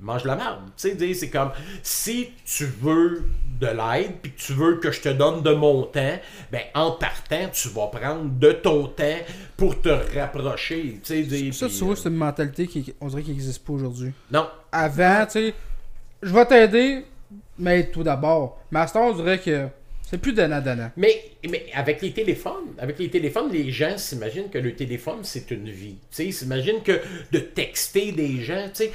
mange 0.00 0.24
la 0.24 0.36
merde. 0.36 0.60
Tu 0.76 0.96
sais, 0.96 1.14
c'est 1.14 1.30
comme 1.30 1.50
si 1.82 2.30
tu 2.44 2.64
veux 2.66 3.24
de 3.60 3.66
l'aide 3.66 4.12
puis 4.22 4.32
que 4.32 4.38
tu 4.40 4.52
veux 4.52 4.76
que 4.76 4.92
je 4.92 5.00
te 5.00 5.08
donne 5.08 5.42
de 5.42 5.52
mon 5.52 5.82
temps, 5.84 6.18
ben 6.52 6.62
en 6.74 6.92
partant, 6.92 7.48
tu 7.52 7.68
vas 7.68 7.88
prendre 7.88 8.30
de 8.38 8.52
ton 8.52 8.86
temps 8.86 9.18
pour 9.56 9.80
te 9.80 9.88
rapprocher. 10.16 11.00
Tu 11.02 11.24
sais, 11.28 11.52
Ça, 11.52 11.68
tu 11.68 11.74
vois, 11.84 11.92
euh, 11.92 11.96
c'est 11.96 12.08
une 12.08 12.14
mentalité 12.16 12.66
qui, 12.66 12.94
on 13.00 13.08
dirait, 13.08 13.22
qui 13.22 13.30
n'existe 13.30 13.64
pas 13.66 13.72
aujourd'hui. 13.72 14.12
non. 14.30 14.48
Avant, 14.70 15.24
tu 15.26 15.32
sais, 15.32 15.54
je 16.22 16.32
vais 16.32 16.44
t'aider, 16.46 17.04
mais 17.58 17.90
tout 17.90 18.02
d'abord. 18.02 18.60
Temps, 18.70 19.08
on 19.08 19.14
dirait 19.14 19.38
que 19.38 19.68
c'est 20.10 20.18
plus 20.18 20.32
donnant-donnant. 20.32 20.90
Mais, 20.96 21.22
mais 21.50 21.66
avec 21.74 22.00
les 22.00 22.12
téléphones, 22.12 22.74
avec 22.78 22.98
les 22.98 23.10
téléphones, 23.10 23.52
les 23.52 23.70
gens 23.70 23.98
s'imaginent 23.98 24.48
que 24.48 24.58
le 24.58 24.74
téléphone, 24.74 25.18
c'est 25.22 25.50
une 25.50 25.68
vie. 25.70 25.96
Tu 26.10 26.16
sais, 26.16 26.26
ils 26.26 26.32
s'imaginent 26.32 26.82
que 26.82 27.00
de 27.30 27.38
texter 27.38 28.12
des 28.12 28.40
gens, 28.42 28.68
tu 28.74 28.84
sais, 28.84 28.92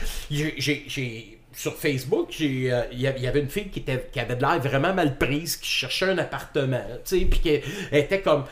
j'ai- 0.58 1.38
sur 1.56 1.76
Facebook, 1.76 2.30
j'ai, 2.32 2.72
euh, 2.74 2.82
il 2.92 3.00
y 3.00 3.08
avait 3.28 3.40
une 3.40 3.50
fille 3.50 3.70
qui, 3.70 3.80
était, 3.82 4.10
qui 4.12 4.20
avait 4.20 4.36
de 4.36 4.42
l'air 4.42 4.60
vraiment 4.60 4.92
mal 4.92 5.20
prise, 5.20 5.56
qui 5.58 5.70
cherchait 5.70 6.10
un 6.10 6.18
appartement, 6.18 6.82
tu 7.06 7.20
sais, 7.20 7.26
puis 7.26 7.40
qui 7.40 7.62
était 7.92 8.22
comme... 8.22 8.46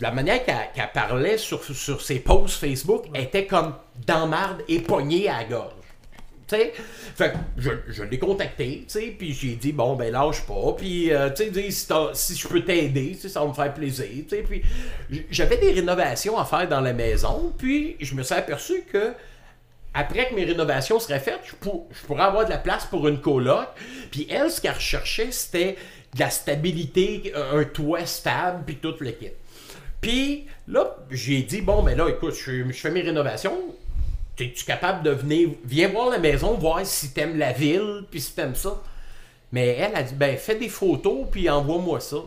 La 0.00 0.12
manière 0.12 0.44
qu'elle 0.44 0.56
qu'elle 0.76 0.92
parlait 0.92 1.38
sur, 1.38 1.62
sur 1.64 2.00
ses 2.00 2.20
posts 2.20 2.60
Facebook 2.60 3.06
était 3.16 3.46
comme 3.46 3.74
dans 4.06 4.28
marde 4.28 4.62
et 4.68 4.78
poignée 4.78 5.28
à 5.28 5.38
la 5.38 5.44
gorge. 5.44 5.72
Fait 6.48 7.32
que 7.32 7.36
je, 7.58 7.70
je 7.88 8.02
l'ai 8.04 8.18
contacté, 8.18 8.86
puis 9.18 9.32
j'ai 9.32 9.54
dit, 9.54 9.72
bon, 9.72 9.96
ben 9.96 10.12
lâche 10.12 10.42
pas, 10.46 10.74
puis, 10.76 11.12
euh, 11.12 11.30
tu 11.30 11.52
sais, 11.52 11.70
si, 11.70 11.86
si 12.14 12.36
je 12.36 12.48
peux 12.48 12.62
t'aider, 12.62 13.14
ça 13.14 13.40
va 13.40 13.46
me 13.48 13.52
faire 13.52 13.74
plaisir, 13.74 14.24
puis 14.28 14.62
j'avais 15.30 15.58
des 15.58 15.72
rénovations 15.72 16.38
à 16.38 16.44
faire 16.44 16.68
dans 16.68 16.80
la 16.80 16.92
maison, 16.92 17.52
puis 17.58 17.96
je 18.00 18.14
me 18.14 18.22
suis 18.22 18.34
aperçu 18.34 18.82
que 18.90 19.12
après 19.94 20.28
que 20.28 20.34
mes 20.34 20.44
rénovations 20.44 20.98
seraient 21.00 21.20
faites, 21.20 21.40
je, 21.44 21.52
je 21.52 22.06
pourrais 22.06 22.22
avoir 22.22 22.44
de 22.44 22.50
la 22.50 22.58
place 22.58 22.86
pour 22.86 23.08
une 23.08 23.20
coloc, 23.20 23.68
puis 24.10 24.26
elle, 24.30 24.50
ce 24.50 24.60
qu'elle 24.60 24.72
recherchait, 24.72 25.32
c'était 25.32 25.76
de 26.14 26.20
la 26.20 26.30
stabilité, 26.30 27.32
un 27.34 27.64
toit 27.64 28.06
stable, 28.06 28.62
puis 28.64 28.76
tout 28.76 28.94
le 29.00 29.10
kit. 29.10 29.30
Puis 30.00 30.46
là, 30.68 30.96
j'ai 31.10 31.42
dit, 31.42 31.60
bon, 31.60 31.82
ben 31.82 31.96
là, 31.96 32.08
écoute, 32.08 32.34
je 32.34 32.72
fais 32.72 32.90
mes 32.90 33.02
rénovations, 33.02 33.58
es-tu 34.40 34.64
capable 34.64 35.02
de 35.02 35.10
venir, 35.10 35.50
viens 35.64 35.88
voir 35.88 36.10
la 36.10 36.18
maison, 36.18 36.54
voir 36.54 36.84
si 36.84 37.12
t'aimes 37.12 37.38
la 37.38 37.52
ville, 37.52 38.04
puis 38.10 38.20
si 38.20 38.32
t'aimes 38.34 38.54
ça. 38.54 38.80
Mais 39.52 39.68
elle 39.68 39.94
a 39.96 40.02
dit, 40.02 40.14
ben 40.14 40.36
fais 40.36 40.56
des 40.56 40.68
photos, 40.68 41.26
puis 41.30 41.48
envoie-moi 41.48 42.00
ça. 42.00 42.18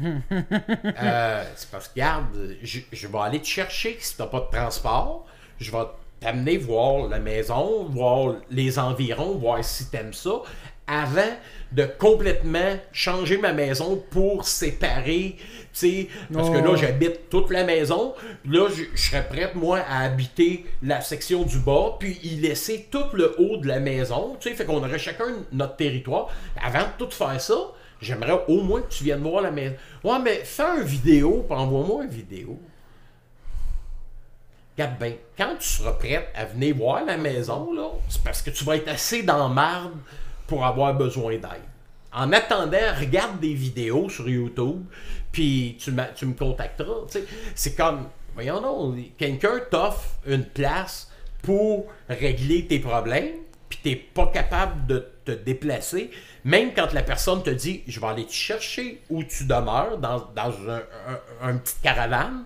Euh, 0.00 1.44
c'est 1.56 1.70
parce 1.70 1.88
que, 1.88 1.94
regarde, 1.94 2.56
je, 2.62 2.78
je 2.92 3.08
vais 3.08 3.18
aller 3.18 3.40
te 3.40 3.46
chercher 3.46 3.96
si 3.98 4.16
t'as 4.16 4.26
pas 4.26 4.40
de 4.40 4.56
transport. 4.56 5.26
Je 5.58 5.72
vais 5.72 5.86
t'amener 6.20 6.56
voir 6.56 7.08
la 7.08 7.18
maison, 7.18 7.84
voir 7.86 8.36
les 8.50 8.78
environs, 8.78 9.36
voir 9.38 9.64
si 9.64 9.90
t'aimes 9.90 10.12
ça, 10.12 10.42
avant 10.86 11.36
de 11.72 11.84
complètement 11.84 12.76
changer 12.92 13.38
ma 13.38 13.52
maison 13.52 14.02
pour 14.10 14.44
séparer, 14.44 15.36
sais, 15.78 16.08
parce 16.32 16.50
que 16.50 16.56
là, 16.56 16.76
j'habite 16.76 17.28
toute 17.30 17.50
la 17.50 17.64
maison. 17.64 18.14
Là, 18.44 18.68
je, 18.68 18.84
serais 19.00 19.26
prête, 19.26 19.54
moi, 19.54 19.80
à 19.80 20.04
habiter 20.04 20.66
la 20.82 21.00
section 21.00 21.42
du 21.42 21.58
bas, 21.58 21.96
puis 21.98 22.18
y 22.22 22.36
laisser 22.36 22.88
tout 22.90 23.04
le 23.14 23.34
haut 23.40 23.56
de 23.56 23.66
la 23.66 23.80
maison, 23.80 24.36
tu 24.40 24.48
sais, 24.48 24.54
fait 24.54 24.64
qu'on 24.64 24.78
aurait 24.78 24.98
chacun 24.98 25.26
notre 25.52 25.76
territoire. 25.76 26.28
Avant 26.62 26.80
de 26.80 27.04
tout 27.04 27.10
faire 27.10 27.40
ça, 27.40 27.58
j'aimerais 28.00 28.44
au 28.48 28.62
moins 28.62 28.82
que 28.82 28.92
tu 28.92 29.04
viennes 29.04 29.22
voir 29.22 29.42
la 29.42 29.50
maison. 29.50 29.74
Ouais, 30.04 30.18
mais 30.22 30.42
fais 30.44 30.80
une 30.80 30.84
vidéo, 30.86 31.44
puis 31.48 31.58
envoie-moi 31.58 32.04
une 32.04 32.10
vidéo. 32.10 32.58
Regarde 34.76 34.98
bien, 34.98 35.14
quand 35.36 35.56
tu 35.58 35.68
seras 35.68 35.92
prête 35.92 36.28
à 36.36 36.44
venir 36.44 36.76
voir 36.76 37.04
la 37.04 37.16
maison, 37.16 37.72
là, 37.72 37.88
c'est 38.08 38.22
parce 38.22 38.42
que 38.42 38.50
tu 38.50 38.64
vas 38.64 38.76
être 38.76 38.88
assez 38.88 39.22
dans 39.24 39.48
marde 39.48 39.94
pour 40.46 40.64
avoir 40.64 40.94
besoin 40.94 41.32
d'aide. 41.32 41.62
En 42.12 42.32
attendant, 42.32 42.78
regarde 42.98 43.38
des 43.40 43.54
vidéos 43.54 44.08
sur 44.08 44.28
YouTube, 44.28 44.82
puis 45.30 45.76
tu, 45.78 45.92
tu 46.14 46.26
me 46.26 46.34
contacteras. 46.34 47.06
C'est 47.54 47.74
comme, 47.74 48.08
voyons 48.34 48.60
donc, 48.60 48.96
quelqu'un 49.18 49.60
t'offre 49.70 50.08
une 50.26 50.44
place 50.44 51.10
pour 51.42 51.86
régler 52.08 52.66
tes 52.66 52.78
problèmes, 52.78 53.34
puis 53.68 53.78
t'es 53.82 53.96
pas 53.96 54.26
capable 54.28 54.86
de 54.86 55.06
te 55.24 55.32
déplacer, 55.32 56.10
même 56.44 56.72
quand 56.74 56.92
la 56.94 57.02
personne 57.02 57.42
te 57.42 57.50
dit, 57.50 57.82
je 57.86 58.00
vais 58.00 58.06
aller 58.06 58.24
te 58.24 58.32
chercher 58.32 59.02
où 59.10 59.22
tu 59.22 59.44
demeures, 59.44 59.98
dans, 59.98 60.30
dans 60.34 60.52
un, 60.68 60.82
un, 61.42 61.50
un 61.50 61.56
petit 61.58 61.74
caravane, 61.82 62.44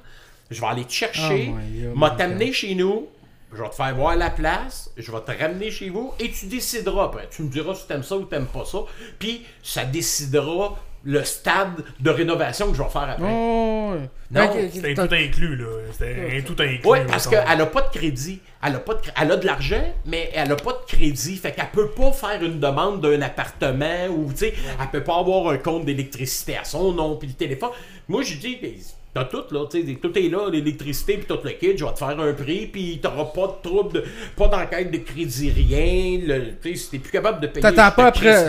je 0.51 0.61
vais 0.61 0.67
aller 0.67 0.85
te 0.85 0.93
chercher, 0.93 1.53
Oh 1.93 1.97
m'a 1.97 2.11
t'amener 2.11 2.53
chez 2.53 2.75
nous, 2.75 3.09
je 3.55 3.63
vais 3.63 3.69
te 3.69 3.75
faire 3.75 3.95
voir 3.95 4.17
la 4.17 4.31
place, 4.31 4.91
je 4.97 5.11
vais 5.13 5.21
te 5.21 5.33
ramener 5.43 5.71
chez 5.71 5.91
vous 5.91 6.13
et 6.19 6.31
tu 6.31 6.47
décideras 6.47 7.05
après. 7.05 7.29
Tu 7.31 7.43
me 7.43 7.49
diras 7.49 7.75
si 7.75 7.87
t'aimes 7.87 8.03
ça 8.03 8.17
ou 8.17 8.25
t'aimes 8.25 8.47
pas 8.47 8.65
ça. 8.65 8.79
Puis 9.19 9.45
ça 9.63 9.85
décidera 9.85 10.77
le 11.05 11.25
stade 11.25 11.83
de 11.99 12.11
rénovation 12.11 12.71
que 12.71 12.77
je 12.77 12.83
vais 12.83 12.89
faire 12.89 13.03
après. 13.11 13.25
Oh, 13.29 13.95
ouais. 13.95 14.09
Non, 14.31 14.49
que- 14.55 14.71
C'était 14.71 14.95
tout 14.95 15.13
inclus, 15.13 15.57
là. 15.57 15.67
C'était 15.91 16.39
un 16.39 16.43
tout 16.43 16.57
inclus. 16.63 16.81
Oui, 16.85 16.99
parce 17.09 17.27
qu'elle 17.27 17.61
a 17.61 17.67
pas 17.67 17.81
de 17.83 17.89
crédit. 17.89 18.39
Elle 18.65 18.77
a, 18.77 18.79
pas 18.79 18.95
de, 18.95 19.01
elle 19.21 19.33
a 19.33 19.37
de 19.37 19.45
l'argent, 19.45 19.83
mais 20.07 20.31
elle 20.33 20.53
a 20.53 20.57
pas 20.57 20.73
de 20.73 20.85
crédit. 20.87 21.37
Fait 21.39 21.51
qu'elle 21.51 21.71
peut 21.73 21.89
pas 21.91 22.13
faire 22.13 22.41
une 22.45 22.61
demande 22.61 23.01
d'un 23.01 23.21
appartement 23.21 24.07
ou, 24.11 24.31
tu 24.31 24.39
sais, 24.39 24.55
elle 24.81 24.89
peut 24.93 25.03
pas 25.03 25.19
avoir 25.19 25.49
un 25.49 25.59
compte 25.59 25.85
d'électricité 25.85 26.57
à 26.57 26.63
son 26.65 26.93
nom, 26.93 27.17
puis 27.17 27.27
le 27.29 27.35
téléphone. 27.35 27.71
Moi, 28.09 28.23
je 28.23 28.37
dis, 28.37 28.59
ben, 28.63 28.71
t'as 29.15 29.25
tout, 29.25 29.45
là, 29.51 29.67
tu 29.71 29.87
sais, 29.87 29.95
tout 30.01 30.17
est 30.19 30.29
là, 30.29 30.49
l'électricité, 30.51 31.19
puis 31.19 31.27
tout 31.27 31.39
le 31.45 31.51
kit, 31.51 31.77
je 31.77 31.85
vais 31.85 31.93
te 31.93 31.99
faire 31.99 32.19
un 32.19 32.33
prix, 32.33 32.67
puis 32.67 32.99
t'auras 33.03 33.27
pas 33.27 33.47
de 33.49 33.69
trouble, 33.69 33.93
de, 33.93 34.05
pas 34.37 34.49
d'enquête 34.49 34.91
de 34.91 34.99
crédit, 34.99 35.51
rien. 35.51 36.21
Tu 36.63 36.71
sais, 36.71 36.77
si 36.77 36.91
t'es 36.91 36.99
plus 36.99 37.13
capable 37.13 37.41
de 37.41 37.47
payer, 37.47 37.63
T'attends 37.63 37.91
pas 37.95 38.07
après. 38.07 38.49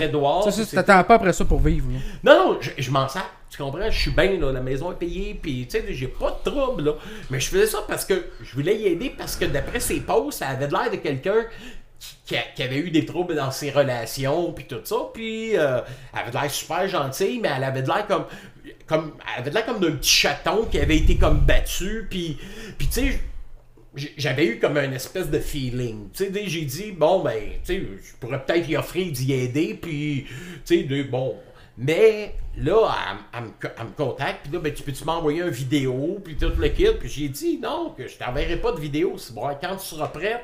c'est 0.52 0.76
T'attends 0.76 1.04
pas 1.04 1.16
après 1.16 1.34
ça 1.34 1.46
pour 1.46 1.60
vivre. 1.60 1.88
là. 1.92 2.00
non, 2.24 2.54
non, 2.54 2.58
je, 2.62 2.70
je 2.78 2.92
m'en 2.92 3.08
sers. 3.08 3.30
Tu 3.50 3.62
comprends? 3.62 3.92
Je 3.92 4.00
suis 4.00 4.12
bien, 4.12 4.40
là, 4.40 4.52
la 4.52 4.62
maison 4.62 4.92
est 4.92 4.96
payée, 4.96 5.38
puis 5.40 5.68
tu 5.68 5.78
sais, 5.78 5.86
j'ai 5.92 6.08
pas 6.08 6.40
de 6.44 6.50
trouble, 6.50 6.84
là. 6.86 6.94
Mais 7.30 7.40
je 7.40 7.50
faisais 7.50 7.68
ça 7.68 7.84
parce 7.88 8.04
que 8.04 8.16
je 8.42 8.54
voulais 8.56 8.76
y 8.76 8.88
aider, 8.88 9.14
parce 9.16 9.36
que 9.36 9.46
d'après 9.46 9.80
ses 9.80 10.00
posts, 10.00 10.40
ça 10.40 10.48
avait 10.48 10.68
l'air 10.70 10.90
de 10.92 10.96
quelqu'un 10.96 11.46
qui, 12.26 12.64
avait 12.64 12.78
eu 12.78 12.90
des 12.90 13.06
troubles 13.06 13.36
dans 13.36 13.52
ses 13.52 13.72
relations, 13.72 14.54
puis 14.54 14.66
tout 14.66 14.82
ça, 14.84 14.96
puis 15.14 15.58
euh, 15.58 15.82
elle 16.14 16.20
avait 16.20 16.32
l'air 16.32 16.52
super 16.52 16.88
gentille, 16.88 17.40
mais 17.40 17.50
elle 17.56 17.64
avait 17.64 17.82
de 17.82 17.88
l'air 17.88 18.08
comme, 18.08 18.26
comme, 18.88 19.14
elle 19.36 19.42
avait 19.42 19.52
l'air 19.52 19.66
comme 19.66 19.80
d'un 19.80 19.92
petit 19.92 20.10
chaton 20.10 20.66
qui 20.66 20.80
avait 20.80 20.98
été 20.98 21.18
comme 21.18 21.42
battu, 21.42 22.08
puis, 22.10 22.38
puis 22.78 22.88
tu 22.88 22.94
sais, 22.94 23.20
j'avais 24.18 24.48
eu 24.48 24.60
comme 24.60 24.78
une 24.78 24.94
espèce 24.94 25.30
de 25.30 25.38
feeling. 25.38 26.10
Tu 26.12 26.26
sais, 26.26 26.48
j'ai 26.48 26.66
dit, 26.66 26.92
bon, 26.92 27.22
ben, 27.22 27.40
tu 27.64 27.76
sais, 27.76 27.80
je 27.82 28.16
pourrais 28.20 28.44
peut-être 28.44 28.68
y 28.68 28.76
offrir 28.76 29.12
d'y 29.12 29.34
aider, 29.34 29.78
puis, 29.80 30.26
tu 30.66 30.88
sais, 30.88 31.04
bon. 31.04 31.36
Mais 31.78 32.36
là, 32.58 32.96
elle 33.34 33.44
me, 33.44 33.50
elle 33.64 33.86
me 33.86 33.92
contacte, 33.92 34.44
puis 34.44 34.54
là, 34.54 34.60
ben, 34.60 34.74
tu 34.74 34.82
peux-tu 34.82 35.04
m'envoyer 35.06 35.42
une 35.42 35.50
vidéo, 35.50 36.20
puis 36.24 36.36
tout 36.36 36.52
le 36.58 36.70
kit, 36.70 36.88
puis 37.00 37.10
j'ai 37.10 37.30
dit, 37.30 37.60
non, 37.60 37.94
que 37.96 38.08
je 38.08 38.18
t'enverrai 38.18 38.58
pas 38.58 38.72
de 38.72 38.80
vidéo. 38.80 39.16
C'est 39.18 39.34
bon, 39.34 39.48
quand 39.62 39.76
tu 39.76 39.86
seras 39.86 40.08
prête 40.08 40.42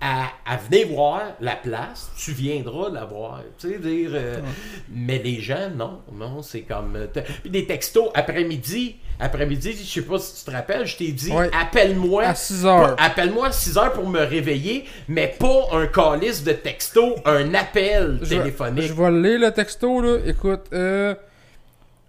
à, 0.00 0.26
à 0.46 0.56
venir 0.56 0.88
voir 0.88 1.22
la 1.40 1.56
place, 1.56 2.10
tu 2.16 2.32
viendras 2.32 2.90
la 2.90 3.04
voir. 3.04 3.40
Tu 3.58 3.70
sais, 3.72 3.78
dire. 3.78 4.10
euh, 4.14 4.36
Mais 4.90 5.18
les 5.18 5.40
gens, 5.40 5.70
non, 5.74 6.00
non, 6.12 6.42
c'est 6.42 6.62
comme. 6.62 6.96
euh, 6.96 7.06
Puis 7.42 7.50
des 7.50 7.66
textos 7.66 8.10
après-midi, 8.14 8.96
après-midi, 9.18 9.72
je 9.72 9.84
sais 9.84 10.02
pas 10.02 10.18
si 10.18 10.40
tu 10.44 10.50
te 10.50 10.54
rappelles, 10.54 10.86
je 10.86 10.96
t'ai 10.96 11.12
dit, 11.12 11.30
Ouais. 11.32 11.48
appelle-moi. 11.58 12.24
À 12.24 12.34
6 12.34 12.66
heures. 12.66 12.96
Appelle-moi 12.98 13.46
à 13.48 13.52
6 13.52 13.78
heures 13.78 13.92
pour 13.92 14.08
me 14.08 14.20
réveiller, 14.20 14.84
mais 15.08 15.34
pas 15.38 15.68
un 15.72 15.86
calice 15.86 16.42
de 16.44 16.52
texto, 16.52 17.14
un 17.24 17.54
appel 17.54 18.18
Je 18.22 18.28
téléphonique. 18.36 18.84
Je 18.84 18.92
vais 18.92 19.10
le 19.10 19.22
lire 19.22 19.40
le 19.40 19.50
texto, 19.52 20.00
là. 20.00 20.18
Écoute, 20.26 20.62
euh, 20.72 21.14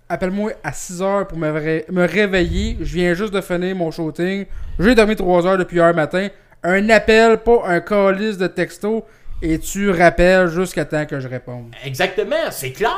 appelle-moi 0.10 0.52
à 0.64 0.72
6h 0.72 1.28
pour 1.28 1.38
me, 1.38 1.50
ré- 1.52 1.86
me 1.90 2.06
réveiller. 2.08 2.78
Je 2.82 2.96
viens 2.96 3.14
juste 3.14 3.34
de 3.34 3.42
finir 3.42 3.76
mon 3.76 3.92
shooting. 3.92 4.46
J'ai 4.80 4.96
dormi 4.96 5.16
3 5.16 5.46
heures 5.48 5.58
depuis 5.58 5.78
hier 5.78 5.94
matin. 5.96 6.28
Un 6.68 6.90
appel, 6.90 7.38
pas 7.38 7.62
un 7.66 7.80
calice 7.80 8.38
de 8.38 8.48
texto. 8.48 9.06
Et 9.42 9.60
tu 9.60 9.92
rappelles 9.92 10.48
jusqu'à 10.48 10.86
temps 10.86 11.06
que 11.06 11.20
je 11.20 11.28
réponde. 11.28 11.74
Exactement, 11.86 12.36
c'est 12.52 12.72
clair. 12.72 12.92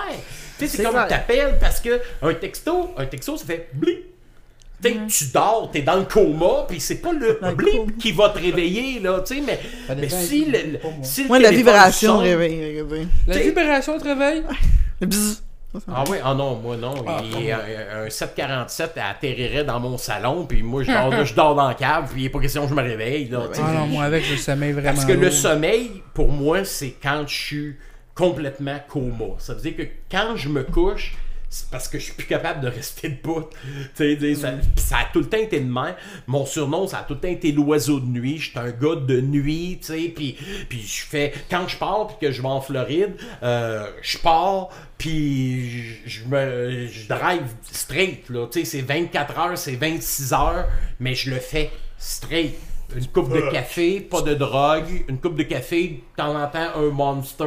Tu 0.58 0.68
sais, 0.68 0.78
c'est 0.78 0.84
comme 0.84 0.94
t'appelles 1.08 1.58
parce 1.60 1.80
que 1.82 2.00
un 2.22 2.34
texto, 2.36 2.94
un 2.98 3.06
texto, 3.06 3.38
ça 3.38 3.46
fait 3.46 3.70
blip. 3.74 4.06
Tu 4.82 4.90
sais, 4.90 4.96
tu 5.08 5.26
dors, 5.34 5.70
t'es 5.74 5.82
dans 5.82 5.96
le 5.96 6.04
coma, 6.06 6.66
puis 6.70 6.80
c'est 6.80 6.98
pas 7.02 7.12
le 7.12 7.40
blip 7.56 7.98
qui 7.98 8.12
va 8.12 8.30
te 8.30 8.38
réveiller, 8.38 9.00
là, 9.00 9.22
tu 9.26 9.36
sais, 9.38 9.42
mais, 9.46 9.60
mais 10.00 10.08
si 10.08 10.46
le, 10.46 10.78
si 11.02 11.28
le 11.28 11.40
la 11.40 11.50
vibration 11.50 12.18
sonne- 12.18 12.24
réveille. 12.26 12.78
réveille. 12.78 13.08
La 13.26 13.40
vibration 13.40 13.98
te 13.98 14.04
réveille? 14.04 14.44
Le. 15.88 15.94
Ah 15.96 16.04
oui, 16.10 16.18
ah 16.24 16.34
non, 16.34 16.56
moi 16.56 16.78
non. 16.78 16.96
Ah, 17.08 17.22
Il- 17.24 17.52
un, 17.52 18.06
un 18.06 18.10
747 18.10 18.98
atterrirait 18.98 19.64
dans 19.64 19.80
mon 19.80 19.98
salon, 19.98 20.46
puis 20.46 20.64
moi 20.64 20.84
je 20.84 20.92
dors, 20.92 21.26
je 21.26 21.34
dors 21.34 21.56
dans 21.56 21.68
la 21.68 21.74
cave, 21.76 22.10
puis 22.12 22.22
il 22.22 22.24
n'est 22.26 22.30
pas 22.30 22.40
question 22.40 22.64
que 22.64 22.70
je 22.70 22.74
me 22.76 22.82
réveille. 22.82 23.28
Là. 23.30 23.44
Ah 23.62 23.72
non, 23.74 23.88
moi 23.88 24.04
avec, 24.06 24.24
je 24.24 24.36
sommeil 24.36 24.72
vraiment. 24.74 24.94
Parce 24.94 25.06
que 25.06 25.14
le 25.14 25.32
sommeil, 25.32 26.02
pour 26.14 26.30
moi, 26.32 26.64
c'est 26.66 26.96
quand 27.02 27.24
je 27.28 27.34
suis 27.36 27.76
complètement 28.16 28.78
coma. 28.88 29.36
Ça 29.38 29.54
veut 29.54 29.62
dire 29.62 29.76
que 29.76 29.84
quand 30.10 30.36
je 30.36 30.50
me 30.50 30.64
couche, 30.64 31.16
c'est 31.50 31.70
parce 31.70 31.88
que 31.88 31.98
je 31.98 32.06
suis 32.06 32.14
plus 32.14 32.26
capable 32.26 32.62
de 32.62 32.68
rester 32.68 33.10
debout. 33.10 33.46
Tu 33.96 34.04
sais, 34.04 34.16
dire, 34.16 34.38
ça, 34.38 34.52
pis 34.52 34.82
ça 34.82 34.98
a 34.98 35.06
tout 35.06 35.20
le 35.20 35.30
temps 35.30 35.38
été 35.38 35.60
de 35.60 35.72
même. 35.72 35.96
Mon 36.28 36.46
surnom, 36.46 36.88
ça 36.88 37.00
a 37.00 37.04
tout 37.04 37.14
le 37.14 37.20
temps 37.20 37.28
été 37.28 37.52
l'oiseau 37.52 38.00
de 38.00 38.06
nuit. 38.06 38.38
Je 38.38 38.50
suis 38.50 38.60
un 38.60 38.72
gars 38.72 38.96
de 38.96 39.22
nuit, 39.22 39.80
puis 40.16 40.38
je 40.72 41.06
fais... 41.06 41.34
Quand 41.50 41.68
je 41.68 41.78
pars, 41.78 42.08
puis 42.08 42.28
que 42.28 42.32
je 42.32 42.42
vais 42.42 42.48
en 42.48 42.62
Floride, 42.62 43.16
euh, 43.44 43.90
je 44.02 44.18
pars, 44.18 44.70
puis 44.98 46.00
je, 46.06 46.26
me... 46.26 46.88
Je 46.88 47.08
drive 47.08 47.48
straight, 47.72 48.30
là. 48.30 48.48
C'est 48.52 48.82
24 48.82 49.40
heures, 49.40 49.58
c'est 49.58 49.76
26 49.76 50.34
heures, 50.34 50.68
mais 51.00 51.16
je 51.16 51.30
le 51.30 51.38
fais 51.38 51.72
straight. 51.98 52.56
Une 52.96 53.06
coupe 53.08 53.34
de 53.34 53.42
café, 53.52 54.00
pas 54.00 54.22
de 54.22 54.34
drogue. 54.34 55.04
Une 55.10 55.18
coupe 55.20 55.36
de 55.36 55.44
café, 55.44 56.02
de 56.18 56.24
temps 56.24 56.34
en 56.36 56.48
temps, 56.48 56.70
un 56.78 56.90
monster. 56.90 57.44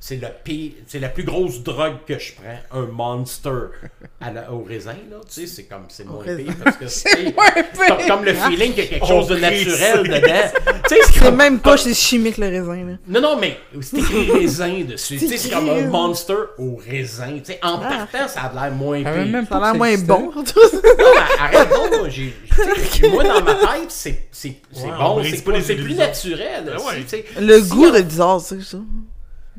C'est 0.00 0.16
le 0.16 0.28
pire, 0.42 0.72
c'est 0.86 0.98
la 0.98 1.08
plus 1.10 1.24
grosse 1.24 1.62
drogue 1.62 1.96
que 2.06 2.18
je 2.18 2.32
prends. 2.34 2.78
Un 2.80 2.86
monster. 2.86 3.50
À 4.20 4.32
la- 4.32 4.50
au 4.52 4.64
raisin, 4.64 4.96
là. 5.10 5.18
Tu 5.32 5.42
sais, 5.42 5.46
c'est 5.46 5.64
comme, 5.64 5.84
c'est 5.88 6.04
moins 6.04 6.24
pire 6.24 6.52
parce 6.64 6.76
que 6.76 6.88
c'est. 6.88 7.32
Comme, 7.32 8.06
comme 8.08 8.24
le 8.24 8.34
feeling 8.34 8.72
qu'il 8.72 8.82
y 8.84 8.86
a 8.86 8.90
quelque 8.90 9.06
chose 9.06 9.28
de 9.28 9.36
naturel 9.36 10.02
dedans. 10.08 10.50
Tu 10.88 10.94
sais, 10.96 11.00
c'est 11.12 11.20
comme. 11.20 11.36
même 11.36 11.60
pas 11.60 11.76
c'est 11.76 11.94
chimique 11.94 12.36
le 12.38 12.48
raisin. 12.48 12.84
Là. 12.84 12.92
Non, 13.06 13.20
non, 13.20 13.36
mais 13.40 13.56
c'est 13.80 13.98
écrit 13.98 14.32
raisin 14.32 14.80
dessus. 14.88 15.18
Tu 15.18 15.28
sais, 15.28 15.36
c'est 15.36 15.50
comme 15.50 15.68
un 15.70 15.86
monster 15.86 16.34
au 16.58 16.80
raisin. 16.84 17.38
Tu 17.38 17.52
sais, 17.52 17.60
en 17.62 17.78
partant, 17.78 18.26
ça 18.26 18.40
a 18.40 18.52
l'air 18.52 18.74
moins 18.74 18.98
pire. 19.04 19.26
même 19.26 19.46
Ça 19.46 19.58
a 19.58 19.60
l'air 19.60 19.74
moins 19.76 19.98
bon. 19.98 20.32
Non, 20.34 20.42
mais 20.44 21.38
arrête 21.38 21.68
donc, 21.70 21.90
moi, 22.00 23.10
moi 23.12 23.22
dans 23.24 23.44
ma 23.44 23.54
tête, 23.54 23.90
c'est, 24.32 24.54
c'est, 24.78 25.44
bon, 25.44 25.60
c'est 25.62 25.76
plus 25.76 25.94
naturel. 25.94 26.64
Ben. 26.66 26.76
Le 27.40 27.60
goût 27.68 27.90
de 27.90 28.00
bizarre, 28.02 28.40
c'est 28.40 28.60
ça. 28.62 28.78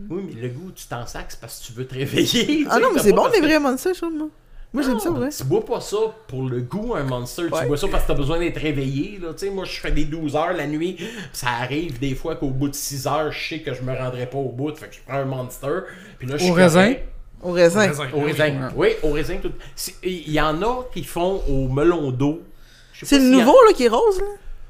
Oui, 0.09 0.23
mais 0.33 0.41
le 0.41 0.47
goût, 0.49 0.71
tu 0.73 0.85
t'en 0.87 1.05
sacs 1.05 1.25
c'est 1.29 1.39
parce 1.41 1.59
que 1.59 1.65
tu 1.67 1.73
veux 1.73 1.85
te 1.85 1.93
réveiller. 1.93 2.65
Ah 2.69 2.79
non, 2.79 2.89
mais 2.93 3.01
c'est 3.01 3.11
bon 3.11 3.25
que- 3.29 3.41
vrais 3.41 3.59
monsters, 3.59 3.93
je 3.93 3.99
trouve, 4.01 4.13
moi. 4.15 4.27
Moi, 4.71 4.83
j'aime 4.83 4.99
ça, 4.99 5.09
ouais. 5.09 5.29
Tu 5.29 5.43
bois 5.45 5.65
pas 5.65 5.81
ça 5.81 5.97
pour 6.27 6.47
le 6.47 6.61
goût, 6.61 6.93
un 6.95 7.03
monster. 7.03 7.45
Ouais. 7.45 7.61
Tu 7.61 7.67
bois 7.67 7.75
ça 7.75 7.87
parce 7.87 8.03
que 8.03 8.09
t'as 8.09 8.13
besoin 8.13 8.37
d'être 8.37 8.59
réveillé. 8.61 9.17
Là. 9.19 9.29
Tu 9.33 9.47
sais, 9.47 9.49
moi, 9.49 9.65
je 9.65 9.79
fais 9.79 9.91
des 9.91 10.05
12 10.05 10.35
heures 10.35 10.53
la 10.53 10.67
nuit. 10.67 10.95
Ça 11.33 11.47
arrive 11.59 11.97
des 11.99 12.13
fois 12.13 12.35
qu'au 12.35 12.49
bout 12.51 12.69
de 12.69 12.75
6 12.75 13.07
heures, 13.07 13.31
je 13.31 13.49
sais 13.49 13.59
que 13.61 13.73
je 13.73 13.81
me 13.81 13.91
rendrai 13.97 14.27
pas 14.27 14.37
au 14.37 14.49
bout. 14.49 14.75
Fait 14.77 14.87
que 14.87 14.93
je 14.93 14.99
prends 15.07 15.17
un 15.17 15.25
monster. 15.25 15.79
Puis 16.19 16.27
là, 16.27 16.37
je 16.37 16.43
suis 16.43 16.51
Au 16.51 16.53
raisin? 16.53 16.93
Au 17.41 17.51
raisin. 17.51 17.87
Raisin. 17.87 18.07
Au 18.13 18.19
raisin. 18.21 18.69
Oui, 18.75 18.89
au 19.01 19.11
raisin. 19.11 19.37
tout- 19.41 19.51
Il 20.03 20.31
y 20.31 20.39
en 20.39 20.61
a 20.61 20.83
qui 20.93 21.03
font 21.03 21.41
au 21.49 21.67
melon 21.67 22.11
d'eau. 22.11 22.43
C'est 23.01 23.17
le 23.17 23.25
nouveau, 23.25 23.55
là, 23.67 23.73
qui 23.73 23.85
est 23.85 23.89
rose, 23.89 24.19
là? 24.19 24.25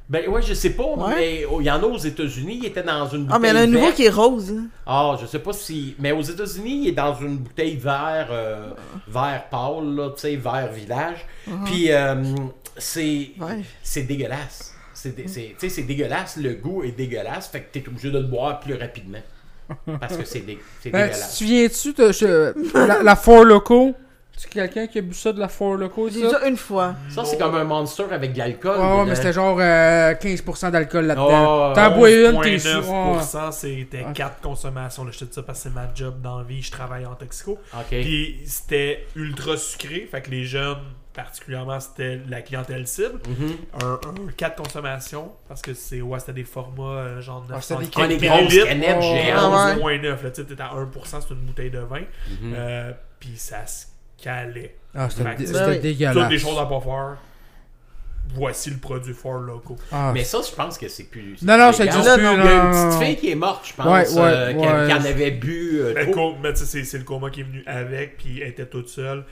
Ben 0.10 0.28
ouais, 0.28 0.42
je 0.42 0.56
sais 0.56 0.72
pas, 0.72 0.84
Ouais. 0.96 1.16
mais 1.16 1.46
il 1.60 1.66
y 1.66 1.70
en 1.70 1.84
a 1.84 1.86
aux 1.86 1.98
États-Unis. 1.98 2.58
Il 2.64 2.66
était 2.66 2.82
dans 2.82 3.08
une 3.08 3.26
bouteille 3.26 3.36
Ah, 3.36 3.40
mais 3.40 3.50
il 3.50 3.52
y 3.52 3.54
en 3.54 3.60
a 3.60 3.64
un 3.64 3.68
nouveau 3.68 3.86
verte. 3.86 3.96
qui 3.96 4.06
est 4.06 4.10
rose, 4.10 4.52
là. 4.52 4.62
Ah, 4.88 5.16
je 5.22 5.28
sais 5.28 5.38
pas 5.40 5.54
si. 5.54 5.96
Mais 6.00 6.12
aux 6.12 6.22
États-Unis, 6.24 6.82
il 6.84 6.88
est 6.90 6.94
dans 6.94 7.14
une 7.20 7.38
bouteille 7.38 7.76
vert, 7.78 8.28
euh, 8.32 8.72
vert 9.08 9.44
pâle, 9.52 9.96
là, 9.96 10.10
tu 10.16 10.22
sais, 10.22 10.36
vert 10.36 10.72
village. 10.74 11.26
Puis, 11.66 11.92
euh, 11.92 12.16
c'est. 12.78 13.30
Ouais. 13.40 13.62
C'est 13.84 14.04
dégueulasse. 14.04 14.74
C'est 14.96 15.16
dé- 15.16 15.28
c'est- 15.28 15.56
tu 15.60 15.60
sais, 15.60 15.70
c'est 15.70 15.84
dégueulasse, 15.84 16.38
le 16.38 16.56
goût 16.56 16.84
est 16.84 16.92
dégueulasse, 16.92 17.48
fait 17.48 17.62
que 17.62 17.72
t'es 17.80 17.88
obligé 17.88 18.10
de 18.10 18.18
le 18.18 18.26
boire 18.26 18.60
plus 18.60 18.74
rapidement. 18.74 19.22
Parce 20.00 20.18
que 20.18 20.26
c'est 20.26 20.40
dé- 20.40 20.58
c'est 20.82 20.90
Ben, 20.90 21.04
dégueulasse. 21.08 21.38
tu 21.38 21.46
viens-tu 21.46 21.94
de 21.94 22.12
je- 22.12 22.54
la, 22.88 23.04
la 23.04 23.16
Four 23.16 23.46
Loco? 23.46 23.94
C'est 24.42 24.50
quelqu'un 24.50 24.88
qui 24.88 25.00
a 25.00 25.02
bu 25.02 25.14
ça 25.14 25.34
de 25.34 25.40
la 25.40 25.50
Four 25.50 25.76
Loco 25.76 26.08
J'ai 26.08 26.22
ça? 26.22 26.28
déjà 26.28 26.48
une 26.48 26.56
fois. 26.56 26.96
Ça, 27.10 27.26
c'est 27.26 27.38
comme 27.38 27.56
un 27.56 27.66
monster 27.66 28.06
avec 28.10 28.32
de 28.32 28.38
l'alcool. 28.38 28.78
Ouais, 28.78 28.84
ouais, 28.84 28.92
dedans. 28.94 29.06
mais 29.06 29.16
c'était 29.16 29.34
genre 29.34 29.58
euh, 29.60 30.14
15% 30.14 30.72
d'alcool 30.72 31.08
là-dedans. 31.08 31.72
Oh, 31.72 31.74
T'en 31.76 31.92
bois 31.98 32.10
une, 32.10 32.40
t'es 32.42 32.58
sous. 32.58 32.70
11.9%, 32.70 33.52
c'était 33.52 34.06
Ouais. 34.06 34.14
4 34.14 34.40
consommations. 34.40 35.04
Là, 35.04 35.12
je 35.12 35.20
te 35.20 35.26
dis 35.26 35.34
ça 35.34 35.44
parce 35.44 35.60
que 35.60 35.64
c'est 35.64 35.76
ma 35.76 35.94
job 35.94 36.22
dans 36.22 36.38
la 36.38 36.46
vie, 36.46 36.62
je 36.62 36.72
travaille 36.72 37.06
en 37.06 37.16
toxico. 37.16 37.60
Puis 37.90 38.40
c'était 38.46 39.06
ultra 39.18 39.58
sucré, 39.58 40.08
fait 40.10 40.22
que 40.22 40.32
les 40.32 40.46
jeunes, 40.46 40.78
particulièrement, 41.14 41.82
c'était 41.82 42.22
la 42.30 42.42
clientèle 42.42 42.88
cible. 42.88 43.20
Mhm. 43.28 43.52
Un, 43.84 43.94
un 43.96 44.32
4 44.38 44.56
consommations, 44.56 45.34
parce 45.50 45.62
que 45.62 45.74
c'est 45.74 46.00
ouais, 46.02 46.18
c'était 46.20 46.32
des 46.32 46.44
formats 46.46 46.84
euh, 47.00 47.20
genre 47.22 47.44
Ah, 47.50 47.56
900 47.56 47.80
c'était 47.82 47.90
des 47.90 47.92
Ah, 47.98 48.08
les 48.08 48.16
millilitres. 48.16 48.54
grosses 48.56 48.70
canettes 48.70 48.98
Oh. 49.00 49.02
géantes. 49.02 49.78
Ouais. 49.84 49.98
11.9, 50.00 50.24
là, 50.24 50.32
tu 50.32 50.42
sais, 50.42 50.48
t'es 50.48 50.62
à 50.62 50.72
1%, 50.76 51.20
c'est 51.20 51.34
une 51.34 51.42
bouteille 51.42 51.72
de 51.72 51.80
vin. 51.80 52.00
Mhm. 52.42 52.54
Euh, 52.56 52.92
Puis 53.20 53.34
ça 53.36 53.68
se 53.68 53.88
calait. 54.22 54.76
Ah, 54.96 55.10
c'était 55.10 55.24
dé- 55.36 55.52
Ben 55.52 55.68
oui. 55.68 55.74
Toutes 55.74 55.82
dégueulasse. 55.82 56.30
des 56.30 56.40
choses 56.40 56.58
à 56.60 56.66
pas 56.66 56.80
faire. 56.82 57.18
Voici 58.36 58.70
le 58.70 58.78
produit 58.78 59.14
fort 59.14 59.40
loco. 59.40 59.76
Ah, 59.92 60.12
Mais 60.14 60.24
ça, 60.24 60.40
je 60.48 60.54
pense 60.56 60.78
que 60.78 60.88
c'est 60.88 61.06
plus. 61.06 61.42
Non, 61.42 61.58
non, 61.58 61.74
ça 61.74 61.86
existe 61.86 62.14
plus, 62.14 62.22
Il 62.22 62.26
y 62.26 62.28
a 62.28 62.64
une 62.66 62.72
petite 62.72 63.04
fille 63.04 63.16
qui 63.18 63.32
est 63.32 63.36
morte, 63.36 63.68
je 63.68 63.74
pense, 63.74 63.86
Ouais, 63.88 64.08
ouais, 64.22 64.28
euh, 64.32 64.52
qui, 64.54 64.60
ouais. 64.60 64.88
qui 64.88 64.94
en 64.94 65.04
avait 65.06 65.32
bu 65.32 65.80
euh, 65.82 65.94
Ben, 65.96 66.12
trop. 66.12 66.34
co- 66.34 66.38
mais 66.42 66.54
tu 66.54 66.64
sais, 66.64 66.84
c'est 66.84 66.98
le 67.00 67.04
coma 67.06 67.32
qui 67.32 67.40
est 67.42 67.44
venu 67.44 67.64
avec, 67.66 68.18
puis 68.18 68.40
elle 68.42 68.50
était 68.50 68.68
toute 68.68 68.88
seule, 68.88 69.26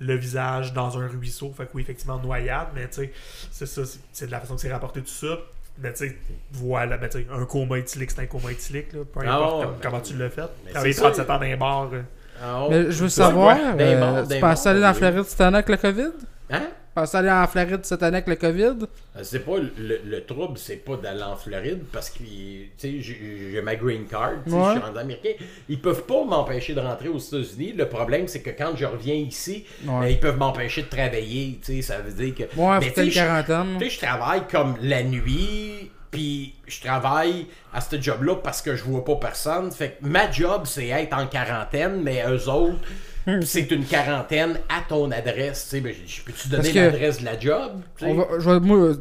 le 0.00 0.14
visage 0.16 0.74
dans 0.74 0.98
un 0.98 1.06
ruisseau. 1.08 1.50
Fait 1.56 1.64
que 1.64 1.70
oui, 1.74 1.82
effectivement, 1.82 2.18
noyade, 2.18 2.68
mais 2.74 2.86
tu 2.88 2.96
sais, 3.04 3.12
c'est 3.50 3.64
ça, 3.66 3.82
c'est- 4.12 4.26
de 4.26 4.30
la 4.30 4.40
façon 4.40 4.56
que 4.56 4.60
c'est 4.60 4.72
rapporté 4.72 5.00
tout 5.00 5.08
ça. 5.08 5.38
Mais 5.78 5.90
tu 5.94 6.08
sais, 6.08 6.18
voilà, 6.52 6.98
ben, 6.98 7.08
tu 7.08 7.20
sais, 7.20 7.26
un 7.32 7.46
coma 7.46 7.78
éthylique, 7.78 8.10
c'est 8.10 8.20
un 8.20 8.26
coma 8.26 8.50
éthylique, 8.52 8.92
là, 8.92 9.00
peu 9.10 9.20
Ah 9.26 9.34
importe 9.36 9.62
comme- 9.62 9.72
ben, 9.72 9.78
comment 9.82 10.00
tu 10.02 10.14
l'as 10.18 10.28
fait. 10.28 10.42
mais 10.66 10.72
Travailler 10.72 10.92
c'est 10.92 10.98
ça. 11.00 11.06
37 11.10 11.30
ans 11.30 11.36
dans 11.38 11.40
les 11.44 11.56
bars. 11.56 11.90
Ah, 12.40 12.66
Mais 12.70 12.90
je 12.90 13.02
veux 13.02 13.08
savoir, 13.08 13.56
ouais. 13.56 13.62
euh, 13.80 13.98
D'un 14.00 14.12
bord, 14.14 14.28
tu 14.28 14.38
penses 14.40 14.66
aller 14.66 14.84
en. 14.84 14.94
Floride 14.94 15.24
cette 15.24 15.40
année 15.40 15.56
avec 15.58 15.68
le 15.68 15.76
COVID? 15.76 16.10
Hein? 16.50 16.62
Penses 16.94 17.14
aller 17.14 17.30
en 17.30 17.46
Floride 17.46 17.80
cette 17.84 18.02
année 18.02 18.18
avec 18.18 18.26
le 18.28 18.36
COVID? 18.36 18.86
C'est 19.22 19.38
pas 19.44 19.56
le, 19.58 20.00
le 20.04 20.24
trouble, 20.26 20.58
c'est 20.58 20.76
pas 20.76 20.96
d'aller 20.96 21.22
en 21.22 21.36
Floride 21.36 21.84
parce 21.90 22.10
que 22.10 22.18
tu 22.18 22.70
sais, 22.76 23.00
j'ai 23.00 23.62
ma 23.62 23.76
green 23.76 24.04
card, 24.06 24.32
Ouais. 24.32 24.42
je 24.46 24.50
suis 24.72 24.80
rendu 24.86 24.98
américain. 24.98 25.30
Ils 25.70 25.80
peuvent 25.80 26.02
pas 26.04 26.24
m'empêcher 26.24 26.74
de 26.74 26.80
rentrer 26.80 27.08
aux 27.08 27.18
États-Unis. 27.18 27.72
Le 27.78 27.88
problème, 27.88 28.28
c'est 28.28 28.42
que 28.42 28.50
quand 28.50 28.72
je 28.76 28.84
reviens 28.84 29.14
ici, 29.14 29.64
Ouais. 29.86 30.00
ben, 30.00 30.06
ils 30.08 30.20
peuvent 30.20 30.36
m'empêcher 30.38 30.82
de 30.82 30.88
travailler. 30.88 31.58
Tu 31.64 31.76
sais, 31.76 31.82
ça 31.82 31.98
veut 32.00 32.12
dire 32.12 32.34
que. 32.34 32.42
Ouais, 32.60 32.78
peut-être 32.80 32.94
tu 32.94 33.00
sais, 33.00 33.06
une 33.06 33.12
quarantaine. 33.46 33.88
Je 33.88 33.98
travaille 33.98 34.42
comme 34.50 34.74
la 34.82 35.02
nuit, 35.02 35.90
puis 36.12 36.54
je 36.68 36.80
travaille 36.80 37.46
à 37.74 37.80
ce 37.80 38.00
job-là 38.00 38.36
parce 38.36 38.62
que 38.62 38.76
je 38.76 38.84
vois 38.84 39.04
pas 39.04 39.16
personne. 39.16 39.72
Fait 39.72 39.98
que 40.00 40.06
ma 40.06 40.30
job, 40.30 40.62
c'est 40.66 40.86
être 40.86 41.16
en 41.18 41.26
quarantaine, 41.26 42.00
mais 42.04 42.22
eux 42.28 42.48
autres, 42.48 42.78
c'est 43.42 43.70
une 43.70 43.84
quarantaine 43.84 44.58
à 44.68 44.82
ton 44.88 45.10
adresse. 45.10 45.64
Tu 45.64 45.76
sais, 45.76 45.80
ben, 45.80 45.94
peux-tu 46.26 46.48
donner 46.48 46.72
l'adresse 46.72 47.20
de 47.20 47.24
la 47.24 47.38
job? 47.40 47.80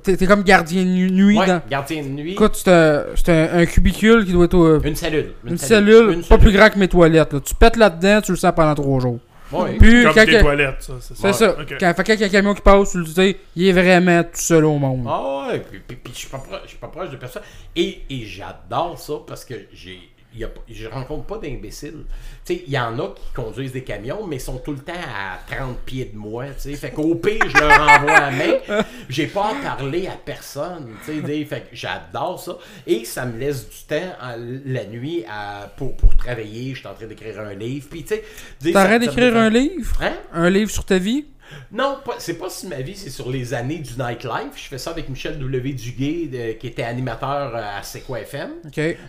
T'es 0.04 0.16
t'es 0.18 0.26
comme 0.28 0.44
gardien 0.44 0.84
de 0.84 0.88
nuit 1.12 1.38
Ouais, 1.38 1.48
dans. 1.48 1.62
gardien 1.70 2.02
de 2.04 2.08
nuit. 2.08 2.32
Écoute, 2.34 2.56
c'est 2.56 2.72
un, 2.72 3.04
c'est 3.16 3.30
un, 3.30 3.60
un 3.60 3.66
cubicule 3.66 4.26
qui 4.26 4.32
doit 4.32 4.46
être 4.46 4.54
au- 4.54 4.80
Une 4.82 4.96
cellule. 4.96 5.32
une 5.46 5.58
cellule, 5.58 6.12
Une 6.14 6.24
pas 6.24 6.38
plus 6.38 6.52
grand 6.52 6.70
que 6.70 6.80
mes 6.80 6.88
toilettes. 6.88 7.34
là. 7.34 7.40
Tu 7.40 7.56
pètes 7.56 7.78
là-dedans, 7.78 8.22
tu 8.22 8.32
le 8.32 8.38
sens 8.38 8.54
pendant 8.56 8.76
trois 8.76 9.00
jours. 9.00 9.20
Ouais. 9.52 9.78
Puis, 9.78 10.04
Comme 10.04 10.14
quand, 10.14 10.26
des 10.26 10.32
que- 10.32 10.42
toilettes, 10.42 10.82
ça, 10.82 10.94
c'est 11.02 11.34
ça. 11.34 11.56
Quand, 11.80 11.94
fait, 11.94 12.04
quand 12.04 12.14
il 12.14 12.20
y 12.20 12.24
a 12.24 12.28
un 12.28 12.30
camion 12.30 12.54
qui 12.54 12.62
passe, 12.62 12.92
tu 12.92 13.00
le 13.00 13.06
sais, 13.06 13.38
il 13.56 13.68
est 13.68 13.72
vraiment 13.74 14.24
tout 14.24 14.30
seul 14.34 14.66
au 14.66 14.78
monde. 14.78 15.06
Ah 15.10 15.48
ouais, 15.50 15.60
puis, 15.60 15.80
puis- 15.86 15.98
puis 15.98 16.14
je 16.14 16.20
suis 16.20 16.30
pas 16.30 16.88
proche 16.88 17.10
de 17.10 17.18
personne. 17.18 17.42
Et, 17.76 18.02
et 18.10 18.24
j'adore 18.26 18.98
ça 19.00 19.14
parce 19.28 19.44
que 19.46 19.56
j'ai. 19.74 20.00
Y 20.34 20.46
a, 20.46 20.50
je 20.70 20.88
rencontre 20.88 21.26
pas 21.26 21.38
d'imbéciles. 21.40 22.06
Tu 22.46 22.56
sais, 22.56 22.64
il 22.66 22.72
y 22.72 22.80
en 22.80 22.98
a 23.00 23.10
qui 23.10 23.34
conduisent 23.36 23.74
des 23.74 23.84
camions, 23.84 24.26
mais 24.26 24.38
ils 24.38 24.42
sont 24.42 24.60
tout 24.60 24.72
le 24.72 24.80
temps 24.80 24.94
à 24.94 25.40
30 25.54 25.78
pieds 25.80 26.06
de 26.06 26.18
moi. 26.18 26.46
tu 26.56 26.70
sais. 26.72 26.74
Fait 26.76 26.92
qu'au 26.92 27.16
pire, 27.16 27.44
je 27.50 27.58
leur 27.58 27.82
envoie 27.82 28.20
la 28.20 28.32
main. 28.32 28.84
J'ai 29.10 29.28
pas 29.28 29.52
à 29.52 29.56
parler 29.62 30.08
à 30.08 30.14
personne. 30.24 30.94
Fait 31.04 31.22
que 31.46 31.68
j'adore 31.74 32.40
ça. 32.42 32.58
Et 32.88 33.04
ça 33.04 33.26
me 33.26 33.38
laisse 33.38 33.68
du 33.70 33.76
temps 33.88 34.16
en- 34.22 34.36
la 34.66 34.86
nuit 34.86 35.26
à, 35.30 35.72
pour, 35.76 35.96
pour 35.98 36.16
travailler. 36.16 36.74
Je 36.76 36.80
suis 36.80 36.88
en 36.88 36.94
train 36.94 37.08
d'écrire 37.08 37.40
un 37.42 37.54
livre. 37.54 37.88
Puis, 37.90 38.04
tu 38.04 38.16
sais, 38.16 38.72
T'arrêtes 38.72 39.02
d'écrire 39.02 39.36
un 39.36 39.50
livre? 39.50 40.02
Hein? 40.02 40.14
Un 40.32 40.50
livre 40.50 40.72
sur 40.72 40.86
ta 40.86 40.98
vie? 40.98 41.26
Non, 41.72 41.98
c'est 42.20 42.36
pas 42.38 42.50
sur 42.50 42.70
ma 42.70 42.82
vie, 42.82 42.96
c'est 42.96 43.10
sur 43.10 43.30
les 43.30 43.54
années 43.54 43.80
du 43.80 43.94
nightlife. 43.98 44.54
Je 44.56 44.68
fais 44.68 44.78
ça 44.78 44.92
avec 44.92 45.10
Michel 45.10 45.38
W. 45.40 45.74
Duguay, 45.74 46.28
de- 46.28 46.52
qui 46.54 46.68
était 46.68 46.84
animateur 46.84 47.56
euh, 47.56 47.80
à 47.80 47.84
C'est 47.84 48.02
quoi 48.02 48.20
FM 48.22 48.52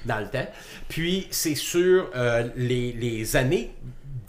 dans 0.05 0.18
le 0.20 0.26
temps. 0.28 0.47
Puis 0.88 1.26
c'est 1.30 1.55
sur 1.55 2.11
euh, 2.14 2.49
les, 2.57 2.93
les 2.93 3.36
années 3.36 3.70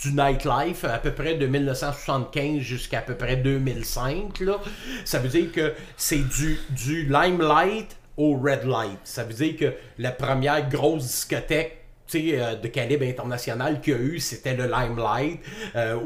du 0.02 0.12
nightlife, 0.14 0.84
à 0.84 0.98
peu 0.98 1.12
près 1.12 1.36
de 1.36 1.46
1975 1.48 2.60
jusqu'à 2.60 3.00
à 3.00 3.02
peu 3.02 3.16
près 3.16 3.38
2005. 3.38 4.40
Là. 4.42 4.60
Ça 5.06 5.20
veut 5.20 5.30
dire 5.30 5.52
que 5.52 5.74
c'est 5.96 6.28
du, 6.28 6.60
du 6.72 7.04
limelight 7.04 7.96
au 8.18 8.36
red 8.38 8.66
light. 8.66 9.00
Ça 9.04 9.24
veut 9.24 9.34
dire 9.34 9.56
que 9.58 9.74
la 9.98 10.12
première 10.12 10.68
grosse 10.70 11.04
discothèque 11.04 11.83
euh, 12.16 12.56
de 12.56 12.68
calibre 12.68 13.06
international 13.06 13.82
qu'il 13.82 13.94
y 13.94 13.96
a 13.96 14.00
eu, 14.00 14.20
c'était 14.20 14.56
le 14.56 14.66
Limelight, 14.66 15.40
euh, 15.76 16.00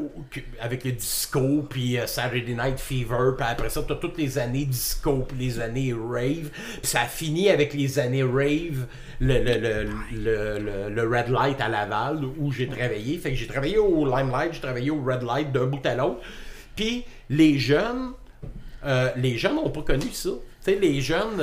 avec 0.60 0.84
le 0.84 0.92
disco, 0.92 1.66
puis 1.68 1.98
euh, 1.98 2.06
Saturday 2.06 2.54
Night 2.54 2.78
Fever, 2.78 3.32
puis 3.36 3.46
après 3.48 3.68
ça, 3.68 3.82
tu 3.82 3.92
as 3.92 3.96
toutes 3.96 4.18
les 4.18 4.38
années 4.38 4.64
disco, 4.64 5.26
puis 5.28 5.38
les 5.38 5.60
années 5.60 5.92
rave, 5.92 6.50
puis 6.50 6.80
ça 6.82 7.02
a 7.02 7.06
fini 7.06 7.50
avec 7.50 7.74
les 7.74 7.98
années 7.98 8.22
rave, 8.22 8.86
le, 9.20 9.38
le, 9.38 9.88
le, 10.12 10.88
le, 10.90 11.02
Red 11.02 11.28
Light 11.28 11.60
à 11.60 11.68
Laval, 11.68 12.24
où 12.38 12.52
j'ai 12.52 12.68
travaillé. 12.68 13.18
Fait 13.18 13.30
que 13.30 13.36
j'ai 13.36 13.46
travaillé 13.46 13.78
au 13.78 14.04
Limelight, 14.04 14.52
j'ai 14.52 14.60
travaillé 14.60 14.90
au 14.90 15.02
Red 15.02 15.22
Light 15.22 15.52
d'un 15.52 15.66
bout 15.66 15.84
à 15.84 15.94
l'autre. 15.94 16.20
Puis 16.76 17.04
les 17.28 17.58
jeunes, 17.58 18.12
les 19.16 19.36
jeunes 19.36 19.56
n'ont 19.56 19.70
pas 19.70 19.82
connu 19.82 20.06
ça. 20.12 20.30
Tu 20.30 20.72
sais, 20.72 20.78
les 20.78 21.00
jeunes, 21.00 21.40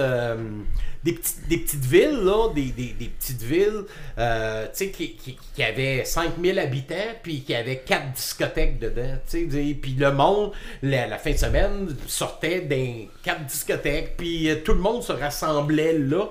des, 1.05 1.13
petites, 1.13 1.47
des 1.47 1.57
petites 1.59 1.85
villes, 1.85 2.23
là, 2.23 2.49
des, 2.53 2.71
des, 2.71 2.93
des 2.93 3.09
petites 3.09 3.43
villes, 3.43 3.83
euh, 4.17 4.65
tu 4.65 4.69
sais, 4.73 4.89
qui, 4.89 5.13
qui, 5.13 5.37
qui 5.53 5.63
avaient 5.63 6.03
5000 6.03 6.57
habitants, 6.57 7.13
puis 7.21 7.41
qui 7.41 7.53
avaient 7.53 7.77
quatre 7.77 8.11
discothèques 8.11 8.79
dedans, 8.79 9.15
tu 9.29 9.49
sais, 9.51 9.77
puis 9.79 9.91
le 9.93 10.11
monde, 10.11 10.51
la, 10.81 11.17
fin 11.19 11.31
de 11.31 11.37
semaine, 11.37 11.95
sortait 12.07 12.61
dans 12.61 13.07
quatre 13.21 13.45
discothèques, 13.45 14.17
puis 14.17 14.49
euh, 14.49 14.55
tout 14.65 14.73
le 14.73 14.79
monde 14.79 15.03
se 15.03 15.11
rassemblait 15.11 15.93
là. 15.93 16.25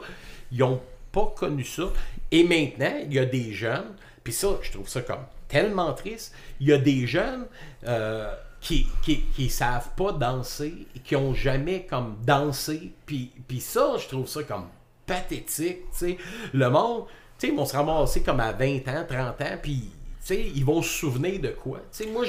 Ils 0.51 0.62
ont 0.64 0.81
pas 1.12 1.33
connu 1.37 1.62
ça. 1.62 1.85
Et 2.33 2.43
maintenant, 2.43 2.99
il 3.05 3.14
y 3.14 3.20
a 3.20 3.27
des 3.27 3.53
jeunes, 3.53 3.95
puis 4.25 4.33
ça, 4.33 4.59
je 4.61 4.72
trouve 4.72 4.89
ça 4.89 5.03
comme 5.03 5.25
tellement 5.47 5.93
triste, 5.93 6.35
il 6.59 6.66
y 6.66 6.72
a 6.72 6.79
des 6.79 7.07
jeunes 7.07 7.47
euh, 7.87 8.29
qui, 8.64 8.86
qui, 9.02 9.20
qui 9.36 9.50
savent 9.50 9.90
pas 9.96 10.12
danser, 10.12 10.86
et 10.96 10.98
qui 11.00 11.14
ont 11.16 11.34
jamais 11.34 11.86
comme 11.88 12.16
dansé, 12.26 12.92
puis, 13.04 13.30
puis 13.46 13.60
ça, 13.60 13.92
je 13.98 14.08
trouve 14.08 14.26
ça 14.26 14.42
comme 14.42 14.64
pathétique, 15.06 15.82
tu 15.92 15.98
sais. 15.98 16.18
Le 16.52 16.70
monde, 16.70 17.04
tu 17.38 17.46
sais, 17.46 17.52
ils 17.52 17.56
vont 17.56 17.66
se 17.66 17.76
ramasser 17.76 18.22
comme 18.22 18.40
à 18.40 18.52
20 18.52 18.76
ans, 18.88 19.04
30 19.08 19.18
ans, 19.42 19.58
puis... 19.62 19.90
tu 20.26 20.34
sais, 20.34 20.40
ils 20.54 20.64
vont 20.64 20.80
se 20.80 20.88
souvenir 20.88 21.40
de 21.42 21.48
quoi? 21.48 21.80
Tu 21.92 22.04
sais, 22.04 22.10
moi, 22.10 22.24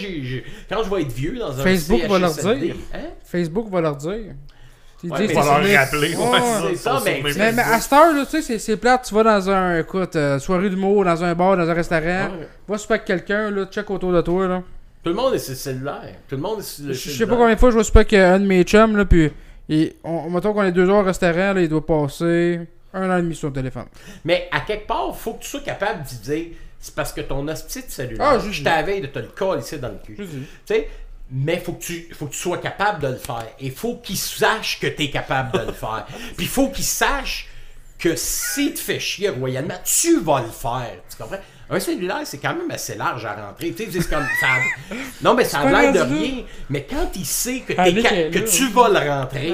quand 0.69 0.83
je 0.83 0.89
vais 0.93 1.01
être 1.03 1.11
vieux 1.13 1.39
dans 1.39 1.57
un 1.57 1.63
Facebook 1.63 2.01
va 2.03 2.19
leur 2.19 2.33
dire. 2.33 2.75
Hein? 2.93 2.99
Facebook 3.23 3.69
va 3.71 3.79
leur 3.81 3.95
dire. 3.95 4.35
Ils 5.03 5.11
Ouais, 5.11 5.19
disent 5.19 5.27
mais 5.27 5.33
tes 5.35 5.37
On 5.37 5.41
va 5.41 5.45
leur 5.45 5.57
souvenirs- 5.61 5.79
rappeler. 5.79 6.15
Ouais, 6.15 6.29
ouais, 6.29 6.39
c'est 6.71 6.75
ça, 6.77 7.01
mais- 7.05 7.17
souvenir. 7.17 7.35
Mais, 7.37 7.51
mais 7.53 7.61
à 7.61 7.79
cette 7.79 7.93
heure, 7.93 8.13
là, 8.13 8.25
tu 8.25 8.41
sais, 8.41 8.59
c'est- 8.59 8.77
plate. 8.77 9.05
Tu 9.07 9.13
vas 9.13 9.23
dans 9.23 9.49
un, 9.49 9.79
écoute, 9.79 10.15
euh, 10.15 10.39
soirée 10.39 10.69
d'humour, 10.69 11.05
dans 11.05 11.23
un 11.23 11.33
bar, 11.35 11.55
dans 11.55 11.69
un 11.69 11.73
restaurant. 11.73 12.01
Ouais. 12.31 12.49
Va 12.67 12.77
super 12.77 12.95
avec 12.95 13.05
quelqu'un, 13.05 13.51
là, 13.51 13.65
check 13.67 13.89
autour 13.91 14.11
de 14.11 14.21
toi, 14.21 14.47
là. 14.47 14.63
Tout 15.05 15.09
le 15.11 15.15
monde 15.15 15.35
est 15.35 15.39
sur 15.39 15.51
le 15.51 15.55
cellulaire. 15.57 16.15
Tout 16.27 16.35
le 16.35 16.41
monde 16.41 16.59
est 16.59 16.63
sur 16.63 16.85
le 16.85 16.93
Je 16.93 17.09
sais 17.11 17.27
pas 17.27 17.35
combien 17.37 17.53
de 17.53 17.59
fois 17.59 17.69
je 17.71 17.77
vais 17.77 17.83
super 17.83 17.99
avec 18.01 18.13
euh, 18.13 18.33
un 18.35 18.39
de 18.39 18.45
mes 18.45 18.63
chums, 18.63 18.97
là, 18.97 19.05
puis 19.05 19.31
Et 19.69 19.95
on, 20.03 20.29
mettons 20.31 20.51
qu'on 20.51 20.63
est 20.63 20.71
deux 20.71 20.89
heures 20.89 20.97
au 20.97 21.03
restaurant, 21.03 21.53
là, 21.53 21.61
il 21.61 21.69
doit 21.69 21.85
passer 21.85 22.59
un 22.93 23.09
an 23.11 23.17
et 23.17 23.21
demi 23.21 23.35
sur 23.35 23.49
le 23.49 23.53
téléphone. 23.53 23.85
Mais 24.23 24.47
à 24.51 24.61
quelque 24.61 24.87
part, 24.87 25.15
faut 25.15 25.33
que 25.33 25.43
tu 25.43 25.49
sois 25.49 25.59
capable 25.61 26.01
d'y 26.03 26.17
dire 26.17 26.45
c'est 26.79 26.93
parce 26.95 27.11
que 27.13 27.21
ton 27.21 27.47
hostie 27.47 27.83
de 27.83 27.89
cellulaire, 27.91 28.27
Ah, 28.27 28.39
je- 28.39 28.63
t'avais 28.63 28.99
de 29.01 29.07
te 29.07 29.19
le 29.19 29.27
coller 29.27 29.61
ici 29.61 29.77
dans 29.79 29.89
le 29.89 29.97
cul. 30.03 30.15
Tu 30.17 30.27
sais, 30.65 30.87
mais 31.31 31.57
faut 31.57 31.73
que 31.73 31.81
tu 31.83 32.07
faut 32.13 32.25
que 32.27 32.31
tu 32.33 32.39
sois 32.39 32.57
capable 32.59 33.01
de 33.01 33.07
le 33.09 33.15
faire. 33.17 33.47
Et 33.59 33.69
faut 33.71 33.97
qu'il 33.97 34.17
sache 34.17 34.79
que 34.79 34.87
tu 34.87 35.03
es 35.03 35.09
capable 35.11 35.51
de 35.59 35.65
le 35.65 35.71
faire. 35.73 36.05
Puis 36.37 36.45
faut 36.47 36.69
qu'il 36.69 36.83
sache 36.83 37.47
que 37.99 38.15
si 38.15 38.73
te 38.73 38.79
fait 38.79 38.99
chier 38.99 39.29
royalement, 39.29 39.75
tu 39.83 40.19
vas 40.19 40.41
le 40.41 40.47
faire. 40.49 40.91
Tu 41.09 41.17
comprends? 41.17 41.37
Un 41.69 41.79
cellulaire, 41.79 42.21
c'est 42.25 42.37
quand 42.37 42.53
même 42.55 42.69
assez 42.71 42.95
large 42.95 43.25
à 43.25 43.33
rentrer. 43.33 43.71
Tu 43.73 43.85
sais, 43.91 44.01
c'est 44.01 44.09
comme 44.09 44.25
ça. 44.39 44.47
Non, 45.23 45.33
mais 45.33 45.45
ça 45.45 45.59
a 45.59 45.65
l'air 45.71 45.91
de 45.93 45.99
rien. 46.13 46.43
Mais 46.69 46.85
quand 46.89 47.09
il 47.15 47.25
sait 47.25 47.61
que, 47.61 47.73
t'es 47.73 48.01
ca- 48.01 48.09
tu 48.45 48.67
vas 48.69 48.89
le 48.89 49.09
rentrer, 49.09 49.53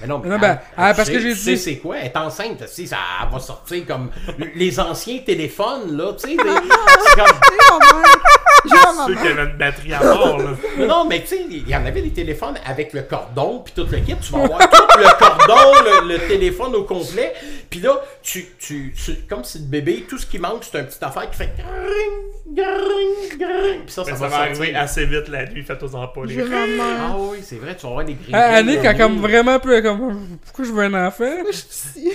mais 0.00 0.06
non, 0.06 0.18
mais, 0.18 0.28
Non, 0.28 0.38
ben, 0.38 0.58
ah, 0.76 0.92
parce 0.94 1.08
que 1.08 1.18
j'ai 1.18 1.30
tu 1.32 1.36
sais 1.36 1.54
dit- 1.54 1.58
c'est 1.58 1.76
quoi? 1.78 1.96
Elle 1.96 2.06
est 2.06 2.16
enceinte, 2.18 2.58
tu 2.58 2.66
sais, 2.68 2.84
ça 2.86 2.98
elle 3.22 3.32
va 3.32 3.38
sortir 3.40 3.86
comme 3.86 4.10
les 4.54 4.78
anciens 4.78 5.20
téléphones, 5.24 5.96
là, 5.96 6.12
tu 6.12 6.28
sais. 6.28 6.36
c'est 6.36 7.16
comme- 7.16 7.26
Ceux 9.06 9.14
qui 9.14 9.26
avaient 9.28 9.42
une 9.50 9.56
batterie 9.58 9.92
à 9.94 10.02
mort, 10.02 10.38
là. 10.38 10.86
Non, 10.86 11.04
mais 11.04 11.20
tu 11.22 11.28
sais, 11.28 11.44
il 11.48 11.68
y 11.68 11.74
en 11.76 11.84
avait 11.86 12.02
des 12.02 12.10
téléphones 12.12 12.56
avec 12.66 12.92
le 12.92 13.02
cordon, 13.02 13.62
puis 13.64 13.72
tout 13.76 13.86
le 13.90 13.98
kit. 13.98 14.14
Tu 14.20 14.32
vas 14.32 14.44
avoir 14.44 14.58
tout 14.70 14.98
le 14.98 15.18
cordon, 15.18 16.04
le, 16.06 16.12
le 16.14 16.18
téléphone 16.26 16.74
au 16.74 16.82
complet. 16.84 17.32
Puis 17.70 17.80
là, 17.80 18.00
tu, 18.22 18.46
tu, 18.58 18.94
tu- 18.94 19.14
comme 19.28 19.44
c'est 19.44 19.58
le 19.60 19.64
bébé, 19.66 20.04
tout 20.08 20.18
ce 20.18 20.26
qui 20.26 20.38
manque, 20.38 20.64
c'est 20.70 20.78
un 20.78 20.84
petit 20.84 20.98
affaire 21.02 21.28
qui 21.30 21.36
fait 21.36 21.50
gring, 21.56 22.54
gring, 22.54 23.38
gring. 23.38 23.80
Puis 23.84 23.92
ça, 23.92 24.04
ça, 24.04 24.12
va 24.14 24.36
arriver 24.36 24.74
assez 24.74 25.04
vite 25.04 25.28
la 25.28 25.46
nuit, 25.46 25.62
faites-aux-en 25.62 26.06
pas, 26.08 26.20
les. 26.24 26.40
Ah 26.40 27.14
oui, 27.18 27.38
c'est 27.42 27.56
vrai, 27.56 27.74
tu 27.76 27.82
vas 27.82 27.88
avoir 27.90 28.04
des 28.04 28.14
gris. 28.14 28.30
Ah, 28.32 28.54
Annick 28.56 28.84
a 28.84 28.94
comme 28.94 29.18
vraiment 29.20 29.58
peu 29.58 29.80
comme. 29.82 30.38
Pourquoi 30.44 30.64
je 30.64 30.72
veux 30.72 30.84
un 30.84 31.06
enfant? 31.06 31.24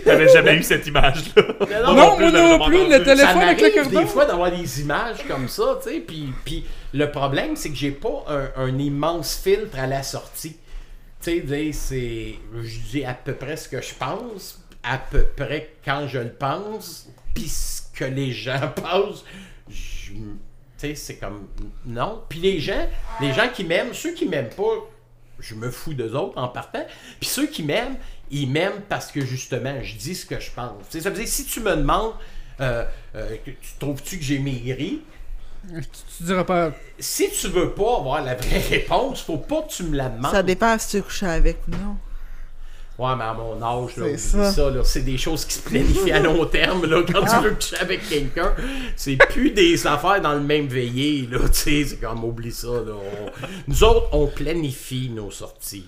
J'avais 0.05 0.27
jamais 0.29 0.55
eu 0.55 0.63
cette 0.63 0.87
image-là. 0.87 1.43
Non, 1.85 1.93
Non, 1.93 2.15
plus, 2.15 2.31
moi 2.31 2.57
non 2.57 2.65
plus, 2.65 2.85
le 2.85 2.91
Ça 2.91 2.99
téléphone 3.01 3.41
avec 3.41 3.61
le 3.61 3.69
cordon. 3.83 3.99
des 4.01 4.05
fois 4.07 4.25
d'avoir 4.25 4.51
des 4.51 4.81
images 4.81 5.17
comme 5.27 5.47
ça, 5.47 5.79
tu 5.83 5.89
sais, 5.89 5.99
puis, 5.99 6.20
puis 6.45 6.65
le 6.93 7.11
problème, 7.11 7.55
c'est 7.55 7.69
que 7.69 7.75
j'ai 7.75 7.91
pas 7.91 8.25
un, 8.55 8.77
immense 8.77 9.35
filtre 9.35 9.77
à 9.79 9.87
la 9.87 10.03
sortie. 10.03 10.57
Tu 11.21 11.47
sais, 11.47 11.71
c'est, 11.73 12.35
je 12.63 12.79
dis 12.91 13.05
à 13.05 13.13
peu 13.13 13.33
près 13.35 13.57
ce 13.57 13.69
que 13.69 13.81
je 13.81 13.93
pense, 13.93 14.59
à 14.83 14.97
peu 14.97 15.23
près 15.23 15.73
quand 15.85 16.07
je 16.07 16.19
le 16.19 16.31
pense, 16.33 17.07
puis 17.33 17.47
ce 17.47 17.81
que 17.93 18.05
les 18.05 18.31
gens 18.31 18.71
pensent, 18.75 19.23
je- 19.69 20.13
c'est 20.95 21.17
comme, 21.17 21.47
non. 21.85 22.23
Puis 22.27 22.39
les 22.39 22.59
gens, 22.59 22.87
les 23.19 23.33
gens 23.33 23.49
qui 23.53 23.63
m'aiment, 23.63 23.93
ceux 23.93 24.13
qui 24.13 24.25
m'aiment 24.25 24.49
pas, 24.49 24.89
je 25.39 25.53
me 25.55 25.69
fous 25.69 25.93
d'eux 25.93 26.13
autres 26.15 26.37
en 26.37 26.47
partant. 26.47 26.85
Puis 27.19 27.29
ceux 27.29 27.45
qui 27.47 27.61
m'aiment, 27.61 27.97
ils 28.31 28.49
m'aiment 28.49 28.81
parce 28.89 29.11
que 29.11 29.21
justement, 29.21 29.75
je 29.83 29.95
dis 29.95 30.15
ce 30.15 30.25
que 30.25 30.39
je 30.39 30.49
pense. 30.51 30.83
Ça 30.89 31.09
veut 31.09 31.15
dire, 31.15 31.27
si 31.27 31.45
tu 31.45 31.59
me 31.59 31.75
demandes, 31.75 32.13
euh, 32.59 32.83
euh, 33.15 33.35
trouves-tu 33.79 34.17
que 34.17 34.23
j'ai 34.23 34.39
maigri? 34.39 35.01
Tu, 35.69 35.81
tu 36.17 36.23
diras 36.23 36.43
pas. 36.43 36.71
Si 36.99 37.29
tu 37.31 37.47
veux 37.49 37.69
pas 37.71 37.97
avoir 37.97 38.23
la 38.23 38.35
vraie 38.35 38.59
réponse, 38.69 39.21
faut 39.21 39.37
pas 39.37 39.61
que 39.61 39.71
tu 39.71 39.83
me 39.83 39.95
la 39.95 40.09
demandes. 40.09 40.31
Ça 40.31 40.43
dépend 40.43 40.77
si 40.79 40.89
tu 40.89 40.97
es 40.97 41.01
couché 41.01 41.25
avec 41.27 41.57
ou 41.67 41.71
non. 41.71 41.97
Ouais, 42.99 43.15
mais 43.17 43.23
à 43.23 43.33
mon 43.33 43.53
âge, 43.63 43.95
là, 43.97 44.05
C'est 44.17 44.35
oublie 44.35 44.45
ça. 44.45 44.51
ça, 44.51 44.69
là, 44.69 44.83
c'est 44.83 45.01
des 45.01 45.17
choses 45.17 45.45
qui 45.45 45.53
se 45.55 45.61
planifient 45.61 46.11
à 46.11 46.19
long 46.19 46.45
terme. 46.51 46.85
Là, 46.85 47.01
quand 47.11 47.21
Ah. 47.25 47.37
tu 47.39 47.43
veux 47.47 47.55
coucher 47.55 47.77
avec 47.77 48.07
quelqu'un, 48.07 48.53
c'est 48.95 49.15
plus 49.15 49.51
des 49.51 49.87
affaires 49.87 50.21
dans 50.21 50.33
le 50.33 50.41
même 50.41 50.67
veillé. 50.67 51.27
Là, 51.31 51.39
tu 51.47 51.53
sais, 51.53 51.85
c'est 51.89 51.97
comme, 52.01 52.23
oublie 52.23 52.51
ça. 52.51 52.67
Là, 52.67 52.91
On- 52.93 53.31
Nous 53.67 53.83
autres, 53.83 54.07
on 54.11 54.27
planifie 54.27 55.09
nos 55.09 55.31
sorties. 55.31 55.87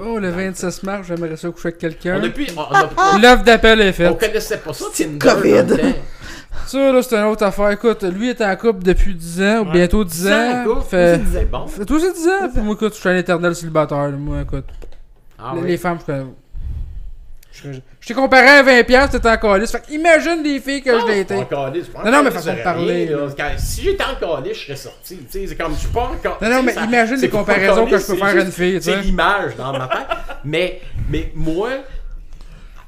Oh, 0.00 0.18
le 0.18 0.30
dans- 0.30 0.36
26 0.36 0.82
mars, 0.82 1.06
j'aimerais 1.06 1.36
ça 1.36 1.48
coucher 1.50 1.68
avec 1.68 1.78
quelqu'un. 1.78 2.20
On 2.20 2.24
a 2.24 2.84
on- 2.84 3.14
on 3.14 3.18
L'offre 3.18 3.44
d'appel 3.44 3.80
est 3.80 3.90
on 3.90 3.92
faite. 3.92 4.18
connaissait 4.18 4.58
pas 4.58 4.72
ça, 4.72 4.86
Tinder. 4.92 5.18
COVID. 5.18 5.94
Ça, 6.68 6.92
là, 6.92 7.02
c'est 7.02 7.16
une 7.16 7.24
autre 7.24 7.44
affaire. 7.44 7.70
Écoute, 7.70 8.02
lui 8.02 8.28
est 8.30 8.40
en 8.42 8.54
couple 8.56 8.82
depuis 8.82 9.14
10 9.14 9.42
ans, 9.42 9.58
ou 9.60 9.64
Ouais. 9.66 9.72
bientôt 9.72 10.04
10 10.04 10.24
Ça, 10.28 10.64
ans. 10.66 10.80
Fait... 10.82 11.20
C'est 11.32 11.50
bon. 11.50 11.66
fait 11.66 11.84
toi 11.84 11.96
aussi 11.96 12.12
10 12.12 12.28
ans. 12.28 12.48
Puis 12.52 12.62
moi, 12.62 12.74
écoute, 12.74 12.94
je 12.94 13.00
suis 13.00 13.08
un 13.08 13.16
éternel 13.16 13.54
célibataire. 13.54 14.02
là. 14.10 14.16
Moi, 14.16 14.42
écoute. 14.42 14.66
Ah 15.38 15.52
les, 15.54 15.60
oui. 15.62 15.68
les 15.68 15.76
femmes, 15.78 15.98
je 16.00 16.04
connais. 16.04 16.24
Je, 17.50 17.70
t'ai 18.06 18.14
comparé 18.14 18.46
à 18.46 18.62
20$, 18.62 19.08
t'étais 19.10 19.28
en 19.28 19.36
calice. 19.36 19.72
Fait 19.72 19.80
que 19.80 19.92
imagine 19.92 20.42
les 20.44 20.60
filles 20.60 20.80
que 20.82 21.00
je 21.00 21.06
l'ai 21.06 21.20
été. 21.20 21.34
Non, 21.34 21.42
non, 22.12 22.22
mais 22.22 22.30
façon 22.30 22.52
de 22.54 22.62
parler, 22.62 23.06
rien, 23.06 23.16
là. 23.16 23.58
si 23.58 23.82
j'étais 23.82 24.04
en 24.04 24.14
calice, 24.14 24.58
je 24.58 24.64
serais 24.66 24.76
sorti. 24.76 25.16
Tu 25.16 25.24
sais, 25.28 25.46
c'est 25.48 25.56
comme, 25.56 25.72
je 25.74 25.78
suis 25.80 25.88
pas 25.88 26.02
encore. 26.12 26.38
Non, 26.40 26.50
non, 26.50 26.62
mais 26.62 26.74
imagine 26.74 27.16
les 27.16 27.28
comparaisons 27.28 27.86
que 27.86 27.98
je 27.98 28.06
peux 28.06 28.14
faire 28.16 28.26
à 28.26 28.32
une 28.34 28.52
fille, 28.52 28.74
tu 28.74 28.82
sais. 28.82 28.92
C'est 28.92 29.00
l'image 29.00 29.56
dans 29.56 29.72
ma 29.72 29.88
tête. 29.88 30.06
mais, 30.44 30.80
mais 31.10 31.32
moi, 31.34 31.70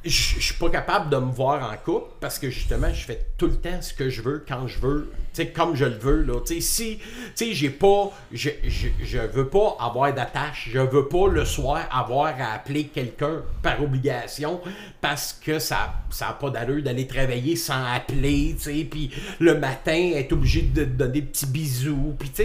je 0.02 0.40
suis 0.40 0.54
pas 0.54 0.70
capable 0.70 1.10
de 1.10 1.16
me 1.16 1.30
voir 1.30 1.70
en 1.70 1.76
couple 1.76 2.10
parce 2.20 2.38
que 2.38 2.48
justement, 2.48 2.92
je 2.92 3.04
fais 3.04 3.26
tout 3.36 3.46
le 3.46 3.56
temps 3.56 3.82
ce 3.82 3.92
que 3.92 4.08
je 4.08 4.22
veux 4.22 4.42
quand 4.48 4.66
je 4.66 4.78
veux, 4.78 5.12
tu 5.34 5.46
comme 5.52 5.76
je 5.76 5.84
le 5.84 5.98
veux. 5.98 6.22
Là. 6.22 6.40
Tu 6.40 6.54
sais, 6.54 6.60
si, 6.60 6.98
tu 7.36 7.52
j'ai 7.52 7.68
pas, 7.68 8.10
je, 8.32 8.48
je, 8.64 8.88
je 9.02 9.18
veux 9.18 9.48
pas 9.48 9.76
avoir 9.78 10.14
d'attache, 10.14 10.70
je 10.72 10.78
veux 10.78 11.06
pas 11.06 11.28
le 11.28 11.44
soir 11.44 11.86
avoir 11.92 12.28
à 12.40 12.54
appeler 12.54 12.84
quelqu'un 12.84 13.42
par 13.62 13.82
obligation 13.82 14.62
parce 15.02 15.34
que 15.34 15.58
ça, 15.58 15.92
ça 16.08 16.30
a 16.30 16.32
pas 16.32 16.48
d'allure 16.48 16.82
d'aller 16.82 17.06
travailler 17.06 17.54
sans 17.54 17.84
appeler, 17.84 18.54
tu 18.56 18.64
sais, 18.64 18.86
puis 18.90 19.10
le 19.38 19.58
matin 19.58 20.12
être 20.14 20.32
obligé 20.32 20.62
de 20.62 20.84
donner 20.84 21.10
des 21.12 21.22
petits 21.22 21.46
bisous, 21.46 22.14
puis 22.18 22.30
tu 22.30 22.44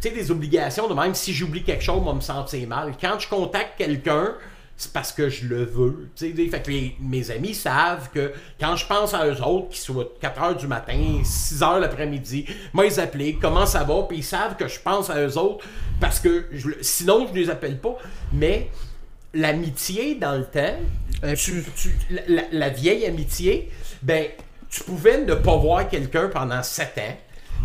sais, 0.00 0.10
des 0.10 0.30
obligations 0.30 0.86
de 0.86 0.94
même. 0.94 1.14
Si 1.14 1.32
j'oublie 1.32 1.64
quelque 1.64 1.82
chose, 1.82 2.00
moi 2.00 2.14
me 2.14 2.20
sentir 2.20 2.68
mal. 2.68 2.92
Quand 3.00 3.18
je 3.18 3.28
contacte 3.28 3.72
quelqu'un 3.76 4.34
c'est 4.76 4.92
parce 4.92 5.12
que 5.12 5.28
je 5.28 5.46
le 5.46 5.64
veux. 5.64 6.08
Fait 6.16 6.32
que 6.62 6.70
les- 6.70 6.96
mes 7.00 7.30
amis 7.30 7.54
savent 7.54 8.08
que 8.12 8.32
quand 8.58 8.74
je 8.76 8.86
pense 8.86 9.14
à 9.14 9.26
eux 9.28 9.40
autres, 9.42 9.68
qu'ils 9.68 9.80
soient 9.80 10.12
4 10.20 10.40
h 10.40 10.56
du 10.58 10.66
matin, 10.66 11.20
6 11.24 11.60
h 11.60 11.78
l'après-midi, 11.80 12.46
moi, 12.72 12.86
ils 12.86 12.98
appellent, 12.98 13.36
comment 13.40 13.66
ça 13.66 13.84
va, 13.84 14.02
puis 14.08 14.18
ils 14.18 14.24
savent 14.24 14.56
que 14.56 14.66
je 14.68 14.80
pense 14.80 15.08
à 15.10 15.20
eux 15.20 15.38
autres 15.38 15.64
parce 16.00 16.18
que 16.18 16.46
je 16.52 16.68
sinon, 16.80 17.28
je 17.28 17.38
les 17.38 17.48
appelle 17.50 17.78
pas. 17.78 17.96
Mais 18.32 18.68
l'amitié, 19.34 20.14
dans 20.16 20.36
le 20.36 20.44
temps, 20.44 20.76
Et 21.24 21.34
tu- 21.34 21.64
tu- 21.76 21.94
la, 22.10 22.22
la- 22.26 22.48
la 22.50 22.68
vieille 22.68 23.06
amitié, 23.06 23.70
ben, 24.02 24.26
tu 24.68 24.82
pouvais 24.82 25.18
ne 25.24 25.34
pas 25.34 25.56
voir 25.56 25.88
quelqu'un 25.88 26.28
pendant 26.28 26.62
7 26.64 26.98
ans. 26.98 27.16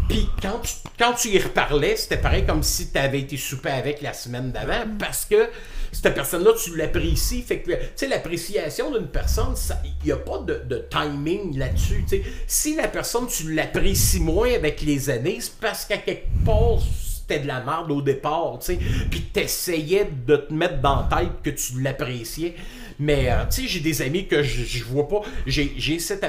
Puis 0.08 0.30
quand 0.42 0.60
tu, 0.62 0.74
quand 1.00 1.14
tu 1.14 1.30
y 1.30 1.40
reparlais, 1.40 1.96
c'était 1.96 2.18
pareil 2.18 2.46
comme 2.46 2.62
si 2.62 2.92
tu 2.92 2.98
avais 3.00 3.22
été 3.22 3.36
souper 3.36 3.70
avec 3.72 4.02
la 4.04 4.14
semaine 4.14 4.52
d'avant 4.52 4.86
parce 5.00 5.26
que 5.26 5.50
cette 5.92 6.14
personne-là, 6.14 6.52
tu 6.62 6.76
l'apprécies. 6.76 7.42
Fait 7.42 7.60
que, 7.60 7.72
tu 7.72 7.78
sais, 7.96 8.08
l'appréciation 8.08 8.92
d'une 8.92 9.08
personne, 9.08 9.56
il 9.84 10.06
n'y 10.06 10.12
a 10.12 10.18
pas 10.18 10.40
de, 10.40 10.88
timing 10.90 11.58
là-dessus. 11.58 12.06
Si 12.46 12.76
la 12.76 12.88
personne, 12.88 13.28
tu 13.28 13.54
l'apprécies 13.54 14.20
moins 14.20 14.54
avec 14.54 14.82
les 14.82 15.10
années, 15.10 15.38
c'est 15.40 15.56
parce 15.60 15.86
qu'à 15.86 15.98
quelque 15.98 16.28
part, 16.46 16.80
c'était 16.82 17.40
de 17.40 17.48
la 17.48 17.62
merde 17.62 17.92
au 17.92 18.02
départ, 18.02 18.58
tu 18.60 18.74
sais. 18.74 18.80
Puis 19.10 19.22
t'essayais 19.22 20.08
de 20.26 20.38
te 20.38 20.54
mettre 20.54 20.80
dans 20.82 21.08
la 21.10 21.18
tête 21.18 21.42
que 21.44 21.50
tu 21.50 21.82
l'appréciais. 21.82 22.56
Mais, 23.00 23.30
euh, 23.32 23.44
j'ai 23.52 23.80
des 23.80 24.02
amis 24.02 24.28
que 24.28 24.42
je, 24.42 24.84
vois 24.84 25.08
pas. 25.08 25.22
J'ai, 25.46 26.00
cet, 26.00 26.24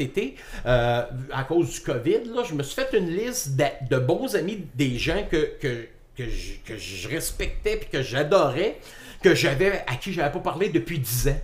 été, 0.00 0.34
euh, 0.66 1.02
à 1.32 1.44
cause 1.44 1.70
du 1.74 1.80
COVID, 1.80 2.20
je 2.48 2.54
me 2.54 2.62
suis 2.62 2.74
fait 2.74 2.96
une 2.96 3.08
liste 3.08 3.56
de, 3.56 3.98
bons 3.98 4.34
amis, 4.34 4.64
des 4.74 4.98
gens 4.98 5.24
que, 5.30 5.86
que, 6.16 6.24
je, 6.28 6.52
que 6.64 6.76
je 6.78 7.08
respectais 7.08 7.76
puis 7.76 7.88
que 7.90 8.02
j'adorais, 8.02 8.78
que 9.22 9.34
j'avais, 9.34 9.84
à 9.86 9.96
qui 9.96 10.12
j'avais 10.12 10.32
pas 10.32 10.40
parlé 10.40 10.68
depuis 10.68 10.98
10 10.98 11.28
ans. 11.28 11.40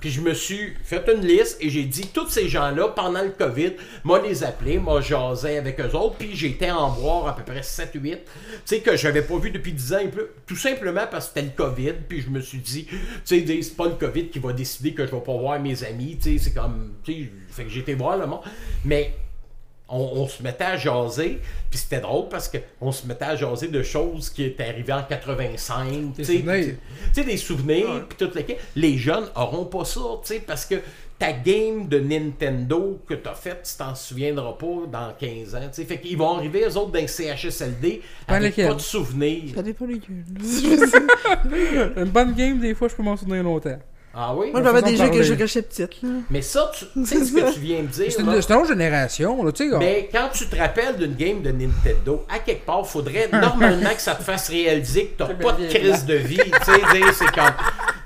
Puis 0.00 0.10
je 0.10 0.22
me 0.22 0.32
suis 0.32 0.72
fait 0.82 1.06
une 1.14 1.20
liste 1.20 1.58
et 1.60 1.68
j'ai 1.68 1.84
dit, 1.84 2.08
tous 2.08 2.30
ces 2.30 2.48
gens-là, 2.48 2.88
pendant 2.88 3.22
le 3.22 3.30
COVID, 3.30 3.72
moi 4.02 4.22
les 4.22 4.42
appelé, 4.42 4.78
moi 4.78 5.02
jasais 5.02 5.58
avec 5.58 5.78
eux 5.78 5.94
autres, 5.94 6.16
puis 6.16 6.34
j'étais 6.34 6.70
en 6.70 6.90
boire 6.90 7.28
à 7.28 7.36
peu 7.36 7.42
près 7.42 7.60
7-8, 7.60 7.92
tu 8.00 8.18
sais, 8.64 8.80
que 8.80 8.96
j'avais 8.96 9.20
pas 9.20 9.36
vu 9.36 9.50
depuis 9.50 9.72
10 9.72 9.92
ans 9.92 9.98
et 9.98 10.08
plus, 10.08 10.22
tout 10.46 10.56
simplement 10.56 11.04
parce 11.10 11.26
que 11.26 11.34
c'était 11.34 11.48
le 11.48 11.52
COVID, 11.54 11.92
puis 12.08 12.22
je 12.22 12.30
me 12.30 12.40
suis 12.40 12.58
dit, 12.58 12.86
tu 12.86 12.96
sais, 13.24 13.62
c'est 13.62 13.76
pas 13.76 13.88
le 13.88 13.94
COVID 13.94 14.28
qui 14.28 14.38
va 14.38 14.54
décider 14.54 14.94
que 14.94 15.04
je 15.04 15.10
vais 15.10 15.20
pas 15.20 15.36
voir 15.36 15.60
mes 15.60 15.84
amis, 15.84 16.16
tu 16.16 16.38
sais, 16.38 16.44
c'est 16.44 16.54
comme, 16.54 16.94
tu 17.04 17.12
sais, 17.12 17.30
fait 17.50 17.64
que 17.64 17.70
j'étais 17.70 17.92
voir 17.92 18.16
le 18.16 18.26
monde, 18.26 18.40
mais 18.86 19.14
on, 19.90 20.22
on 20.22 20.28
se 20.28 20.42
mettait 20.42 20.64
à 20.64 20.76
jaser, 20.76 21.40
puis 21.68 21.78
c'était 21.78 22.00
drôle 22.00 22.28
parce 22.28 22.48
que 22.48 22.58
on 22.80 22.92
se 22.92 23.06
mettait 23.06 23.24
à 23.24 23.36
jaser 23.36 23.68
de 23.68 23.82
choses 23.82 24.30
qui 24.30 24.44
étaient 24.44 24.68
arrivées 24.68 24.92
en 24.92 25.02
85, 25.02 26.14
tu 26.16 26.24
sais, 26.24 26.38
souvenirs. 26.38 26.64
tu 26.64 26.74
sais, 27.12 27.24
des 27.24 27.36
souvenirs, 27.36 28.06
puis 28.08 28.18
tout 28.18 28.32
le. 28.34 28.42
Les 28.76 28.96
jeunes 28.98 29.26
auront 29.36 29.64
pas 29.66 29.84
ça, 29.84 30.00
tu 30.22 30.34
sais, 30.34 30.40
parce 30.40 30.64
que 30.64 30.76
ta 31.18 31.32
game 31.32 31.86
de 31.86 32.00
Nintendo 32.00 32.98
que 33.06 33.12
t'as 33.12 33.34
faite, 33.34 33.68
tu 33.70 33.76
t'en 33.76 33.94
souviendras 33.94 34.54
pas 34.54 34.86
dans 34.90 35.12
15 35.18 35.54
ans, 35.54 35.60
tu 35.60 35.66
sais. 35.72 35.84
Fait 35.84 36.00
qu'ils 36.00 36.16
vont 36.16 36.38
arriver, 36.38 36.64
eux 36.66 36.76
autres, 36.78 36.92
d'un 36.92 37.06
CHSLD, 37.06 38.00
Pas 38.26 38.36
avec 38.36 38.56
pas 38.56 38.74
de 38.74 38.80
souvenirs. 38.80 39.52
Ça 39.54 39.62
dépend 39.62 39.84
lesquels. 39.84 40.24
Une 41.96 42.10
bonne 42.10 42.32
game, 42.32 42.58
des 42.58 42.74
fois, 42.74 42.88
je 42.88 42.94
peux 42.94 43.02
m'en 43.02 43.16
souvenir 43.16 43.42
longtemps. 43.42 43.78
Ah 44.12 44.34
oui? 44.34 44.50
Moi, 44.50 44.60
j'avais 44.62 44.82
des 44.82 44.92
de 44.92 44.96
jeux 44.96 45.08
que 45.08 45.22
je 45.22 45.34
cachais 45.34 45.62
petite, 45.62 46.02
là. 46.02 46.08
Mais 46.30 46.42
ça, 46.42 46.70
tu 46.76 47.06
sais 47.06 47.24
ce 47.24 47.32
que 47.32 47.54
tu 47.54 47.60
viens 47.60 47.82
de 47.82 47.86
dire, 47.86 48.06
C'est 48.10 48.20
une, 48.20 48.28
autre 48.28 48.66
génération, 48.66 49.44
là, 49.44 49.52
tu 49.52 49.70
sais. 49.70 49.78
Mais 49.78 50.08
quand 50.12 50.28
tu 50.32 50.46
te 50.48 50.56
rappelles 50.56 50.96
d'une 50.96 51.14
game 51.14 51.42
de 51.42 51.52
Nintendo, 51.52 52.26
à 52.28 52.40
quelque 52.40 52.66
part, 52.66 52.84
faudrait 52.84 53.28
normalement 53.32 53.90
que 53.94 54.00
ça 54.00 54.16
te 54.16 54.24
fasse 54.24 54.48
réaliser 54.48 55.06
que 55.06 55.18
t'as 55.18 55.34
pas 55.34 55.52
de 55.52 55.68
crise 55.68 56.04
de 56.06 56.14
vie. 56.14 56.38
Tu 56.38 56.64
sais, 56.64 57.12
c'est 57.14 57.30
comme. 57.30 57.54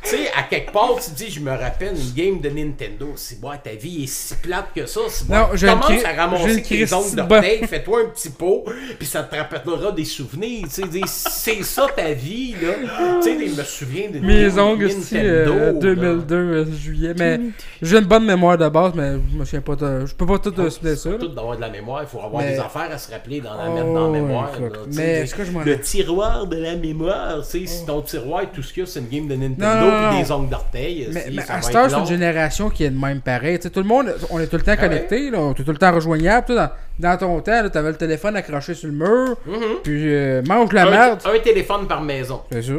Tu 0.04 0.10
sais, 0.10 0.30
à 0.36 0.42
quelque 0.44 0.72
part, 0.72 0.96
tu 1.02 1.10
dis, 1.12 1.30
je 1.30 1.40
me 1.40 1.50
rappelle 1.50 1.94
une 1.96 2.12
game 2.14 2.40
de 2.40 2.48
Nintendo. 2.50 3.12
C'est 3.16 3.40
bon, 3.40 3.50
ta 3.62 3.70
vie 3.70 4.04
est 4.04 4.06
si 4.06 4.34
plate 4.36 4.66
que 4.74 4.86
ça. 4.86 5.00
C'est 5.08 5.26
bon. 5.26 5.34
Non, 5.34 5.46
Commence 5.48 6.04
à 6.04 6.12
ramasser 6.22 6.62
tes 6.62 6.92
ongles 6.94 7.10
de 7.12 7.16
d'orteil, 7.22 7.66
fais-toi 7.66 8.00
un 8.02 8.08
petit 8.10 8.30
pot, 8.30 8.64
puis 8.98 9.06
ça 9.06 9.22
te 9.22 9.34
rappellera 9.36 9.92
des 9.92 10.04
souvenirs. 10.04 10.66
Tu 10.72 10.82
sais, 10.82 11.00
c'est 11.06 11.62
ça 11.62 11.86
ta 11.94 12.12
vie, 12.12 12.54
là. 12.60 13.18
Tu 13.22 13.28
sais, 13.38 13.46
je 13.48 13.54
me 13.58 13.64
souviens 13.64 14.10
de 14.10 14.18
Mes 14.20 14.58
ongles, 14.58 14.84
aussi, 14.86 15.16
euh, 15.16 15.72
là. 15.72 15.72
2002, 15.72 16.34
euh, 16.36 16.64
juillet. 16.72 17.14
Mais 17.18 17.40
j'ai 17.82 17.98
une 17.98 18.04
bonne 18.04 18.24
mémoire 18.26 18.58
de 18.58 18.68
base, 18.68 18.92
mais 18.94 19.12
je 19.32 19.36
me 19.38 19.44
souviens 19.44 19.60
pas 19.60 19.76
de... 19.76 20.06
Je 20.06 20.14
peux 20.14 20.26
pas 20.26 20.38
tout 20.38 20.50
te 20.50 20.68
souvenir 20.68 20.96
ça. 20.98 21.10
Tout 21.18 21.28
d'avoir 21.28 21.56
de 21.56 21.60
la 21.62 21.70
mémoire, 21.70 22.02
il 22.02 22.08
faut 22.08 22.20
avoir 22.24 22.42
Mais- 22.42 22.52
des 22.52 22.58
affaires 22.58 22.90
à 22.92 22.98
se 22.98 23.10
rappeler, 23.10 23.40
dans 23.40 23.54
la 23.54 23.64
Oh, 23.70 23.94
dans 23.94 24.06
la 24.12 24.20
mémoire. 24.20 24.50
là, 24.60 24.68
Mais 24.88 24.94
des- 24.94 25.02
est-ce 25.22 25.34
que 25.34 25.44
je 25.44 25.50
m'en 25.50 25.60
Le 25.60 25.80
tiroir 25.80 26.46
de 26.46 26.56
la 26.56 26.76
mémoire, 26.76 27.38
tu 27.42 27.60
sais, 27.60 27.66
si 27.66 27.86
ton 27.86 28.02
tiroir, 28.02 28.42
tout 28.52 28.62
ce 28.62 28.72
qu'il 28.72 28.82
y 28.82 28.86
a, 28.86 28.86
c'est 28.86 29.00
une 29.00 29.08
game 29.08 29.26
de 29.28 29.34
Nintendo 29.34 29.64
Non, 29.64 29.80
non, 29.80 29.93
non. 30.00 30.20
des 30.20 30.32
ongles 30.32 30.48
d'orteil. 30.48 31.08
Mais, 31.12 31.26
mais 31.32 31.42
à 31.48 31.62
cette 31.62 31.74
heure, 31.74 31.90
c'est 31.90 31.98
une 31.98 32.06
génération 32.06 32.70
qui 32.70 32.84
est 32.84 32.90
de 32.90 32.98
même 32.98 33.20
pareil. 33.20 33.58
Tout 33.58 33.70
le 33.80 33.82
monde, 33.86 34.14
on 34.30 34.38
est 34.40 34.46
tout 34.46 34.56
le 34.56 34.62
temps 34.62 34.72
Ah 34.74 34.80
connecté, 34.80 35.30
on 35.34 35.52
est 35.52 35.54
tout 35.64 35.70
le 35.72 35.78
temps 35.78 35.92
rejoignable. 35.92 36.54
Dans, 36.54 36.70
dans 36.98 37.16
ton 37.18 37.40
temps, 37.40 37.68
tu 37.70 37.78
avais 37.78 37.90
le 37.90 37.96
téléphone 37.96 38.36
accroché 38.36 38.74
sur 38.74 38.88
le 38.88 38.94
mur, 38.94 39.36
Mhm. 39.46 39.60
puis 39.82 40.14
euh, 40.14 40.42
mange 40.46 40.72
la 40.72 40.82
un, 40.86 40.90
merde. 40.90 41.20
un 41.24 41.38
téléphone 41.38 41.86
par 41.86 42.00
maison. 42.02 42.42
C'est 42.52 42.62
ça. 42.62 42.72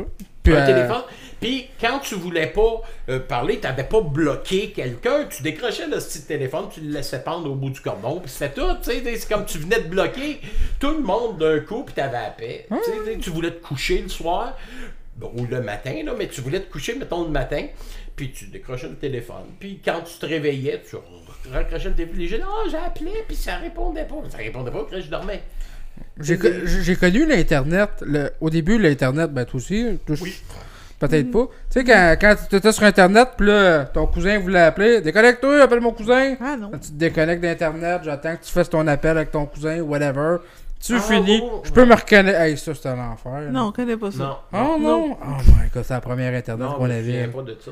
Puis, 0.43 0.53
un 0.53 0.57
euh, 0.57 0.65
téléphone. 0.65 1.01
Puis 1.41 1.67
quand 1.81 1.99
tu 1.99 2.15
voulais 2.15 2.47
pas 2.47 2.81
euh, 3.09 3.19
parler, 3.19 3.59
tu 3.59 3.67
n'avais 3.67 3.83
pas 3.83 3.99
bloqué 4.01 4.71
quelqu'un, 4.71 5.25
tu 5.29 5.43
décrochais 5.43 5.85
le 5.85 5.97
petit 5.97 6.21
téléphone, 6.21 6.65
tu 6.73 6.79
le 6.79 6.91
laissais 6.93 7.19
pendre 7.19 7.51
au 7.51 7.55
bout 7.55 7.69
du 7.71 7.81
cordon, 7.81 8.19
puis 8.23 8.31
c'était 8.31 8.53
tout. 8.53 8.61
tu 8.81 8.91
sais, 8.91 9.01
C'est 9.17 9.27
comme 9.31 9.45
tu 9.45 9.57
venais 9.57 9.81
de 9.81 9.87
bloquer 9.89 10.39
tout 10.79 10.91
le 10.91 11.01
monde 11.03 11.37
d'un 11.37 11.59
coup, 11.59 11.83
puis 11.83 11.93
tu 11.93 12.01
avais 12.01 12.13
la 12.21 12.29
paix. 12.29 12.65
Tu 12.69 12.75
sais, 13.11 13.17
Tu 13.19 13.29
voulais 13.31 13.51
te 13.51 13.61
coucher 13.67 14.01
le 14.01 14.09
soir, 14.09 14.53
ou 15.21 15.45
le 15.45 15.61
matin, 15.61 15.93
là, 16.05 16.13
mais 16.17 16.27
tu 16.27 16.41
voulais 16.41 16.59
te 16.59 16.71
coucher, 16.71 16.95
mettons, 16.95 17.23
le 17.23 17.29
matin, 17.29 17.65
puis 18.15 18.31
tu 18.31 18.45
décrochais 18.47 18.89
le 18.89 18.95
téléphone. 18.95 19.45
Puis 19.59 19.79
quand 19.83 20.01
tu 20.01 20.17
te 20.19 20.25
réveillais, 20.25 20.81
tu 20.89 20.95
raccrochais 21.51 21.89
le 21.89 21.95
téléphone. 21.95 22.19
Les 22.19 22.27
gens, 22.27 22.37
ah, 22.43 22.67
j'ai 22.69 22.77
appelé, 22.77 23.11
puis 23.27 23.35
ça 23.35 23.57
répondait 23.57 24.05
pas. 24.05 24.15
Ça 24.29 24.37
répondait 24.37 24.71
pas, 24.71 24.85
là, 24.91 24.99
je 24.99 25.09
dormais. 25.09 25.41
J'ai 26.19 26.37
co- 26.37 26.47
j'ai 26.65 26.95
connu 26.97 27.25
l'Internet. 27.25 28.03
Au 28.41 28.49
début, 28.49 28.77
l'Internet, 28.77 29.31
ben 29.31 29.45
toi 29.45 29.57
aussi. 29.57 29.97
Oui. 30.21 30.35
Peut-être 30.97 31.29
pas. 31.29 31.47
Tu 31.71 31.79
sais, 31.79 31.83
quand, 31.83 32.15
quand 32.19 32.35
tu 32.49 32.55
étais 32.55 32.71
sur 32.71 32.83
Internet, 32.83 33.29
puis 33.37 33.47
là, 33.47 33.83
ton 33.85 34.07
cousin 34.07 34.39
voulait 34.39 34.61
appeler, 34.61 35.01
déconnecte-toi, 35.01 35.61
appelle 35.61 35.81
mon 35.81 35.91
cousin. 35.91 36.35
Ah 36.41 36.55
non. 36.57 36.71
Quand 36.71 36.79
tu 36.79 36.89
te 36.89 36.95
déconnectes 36.95 37.41
d'Internet, 37.41 38.01
j'attends 38.03 38.35
que 38.37 38.43
tu 38.45 38.51
fasses 38.51 38.69
ton 38.69 38.87
appel 38.87 39.11
avec 39.17 39.31
ton 39.31 39.45
cousin, 39.45 39.81
whatever. 39.81 40.37
Tu 40.83 40.93
Ah, 40.95 40.99
finis. 40.99 41.41
oh, 41.43 41.61
Je 41.65 41.71
peux 41.71 41.83
me 41.83 41.95
reconnaître. 41.95 42.39
Hey, 42.39 42.55
ça, 42.57 42.75
c'était 42.75 42.89
l'enfer. 42.95 43.31
là. 43.31 43.49
Non, 43.49 43.67
on 43.67 43.71
connaît 43.71 43.97
pas 43.97 44.11
ça. 44.11 44.23
Non. 44.23 44.35
Oh 44.53 44.77
non! 44.79 45.17
Oh 45.19 45.41
my 45.47 45.69
god, 45.73 45.83
c'est 45.83 45.93
la 45.95 46.01
première 46.01 46.31
Internet 46.31 46.67
qu'on 46.77 46.85
avait. 46.85 47.01
souviens 47.01 47.27
pas 47.29 47.41
de 47.41 47.57
ça. 47.59 47.71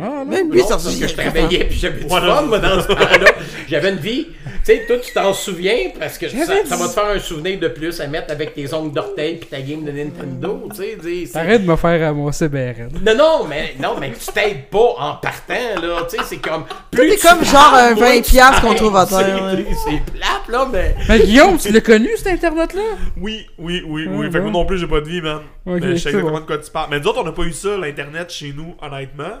Ah! 0.00 0.24
Même 0.26 0.52
lui, 0.52 0.60
ça 0.60 0.68
parce 0.70 0.94
que 0.94 1.08
je 1.08 1.14
travaillais 1.14 1.64
puis 1.64 1.78
j'avais 1.78 2.00
du 2.02 2.08
fun, 2.08 2.42
moi, 2.42 2.58
dans 2.58 2.82
ce 2.82 2.86
temps-là. 2.88 3.30
J'avais 3.66 3.90
une 3.92 3.96
vie. 3.96 4.26
Tu 4.44 4.50
sais, 4.64 4.84
toi, 4.86 4.96
tu 4.98 5.10
t'en 5.14 5.32
souviens 5.32 5.76
parce 5.98 6.18
que 6.18 6.28
ça, 6.28 6.36
ça 6.66 6.76
va 6.76 6.88
te 6.88 6.92
faire 6.92 7.06
un 7.06 7.18
souvenir 7.18 7.58
de 7.58 7.68
plus 7.68 7.98
à 7.98 8.06
mettre 8.08 8.30
avec 8.30 8.52
tes 8.52 8.74
ongles 8.74 8.92
d'orteil 8.92 9.36
puis 9.36 9.48
ta 9.48 9.60
game 9.62 9.82
de 9.84 9.92
Nintendo. 9.92 10.68
Tu 10.70 10.76
sais, 10.76 10.98
c'est- 11.28 11.38
Arrête 11.38 11.62
de 11.64 11.70
me 11.70 11.76
faire 11.76 11.98
ramasser 12.08 12.48
raide. 12.48 12.90
Non, 13.02 13.14
non, 13.16 13.44
mais, 13.48 13.74
non, 13.80 13.94
mais 13.98 14.10
tu 14.12 14.30
t'aides 14.34 14.66
pas 14.70 14.96
en 14.98 15.14
partant, 15.14 15.54
là. 15.80 16.06
Tu 16.10 16.18
sais, 16.18 16.22
c'est 16.28 16.36
comme. 16.36 16.64
Plus 16.90 17.08
est 17.12 17.16
tu 17.16 17.26
comme 17.26 17.42
genre 17.42 17.72
un 17.74 17.94
moins 17.94 18.04
20 18.16 18.20
tu 18.20 18.32
piastres 18.32 18.60
qu'on 18.60 18.68
t'aides, 18.68 18.76
trouve 18.76 18.96
à 18.96 19.06
terre. 19.06 19.50
C'est 19.86 20.12
plate, 20.12 20.48
là, 20.48 20.68
mais. 20.70 20.94
Mais 21.08 21.20
Guillaume, 21.20 21.56
tu 21.56 21.72
l'as 21.72 21.80
connu, 21.80 22.10
cet 22.18 22.26
Internet-là? 22.44 22.82
Oui, 23.16 23.46
oui, 23.58 23.82
oui, 23.86 24.06
Ah, 24.08 24.12
oui. 24.16 24.26
fait 24.30 24.38
que 24.38 24.42
moi 24.44 24.50
non 24.52 24.64
plus, 24.66 24.78
j'ai 24.78 24.86
pas 24.86 25.00
de 25.00 25.08
vie, 25.08 25.20
man. 25.20 25.40
Ok, 25.66 25.80
mais 25.80 25.80
je 25.80 25.96
sais 25.96 26.08
exactement 26.08 26.30
bon. 26.32 26.40
de 26.40 26.44
quoi 26.46 26.58
tu 26.58 26.70
parles. 26.70 26.88
Mais 26.90 26.98
nous 27.00 27.06
autres, 27.06 27.20
on 27.20 27.24
n'a 27.24 27.32
pas 27.32 27.42
eu 27.42 27.52
ça, 27.52 27.76
l'Internet, 27.76 28.30
chez 28.30 28.52
nous, 28.52 28.74
honnêtement. 28.80 29.40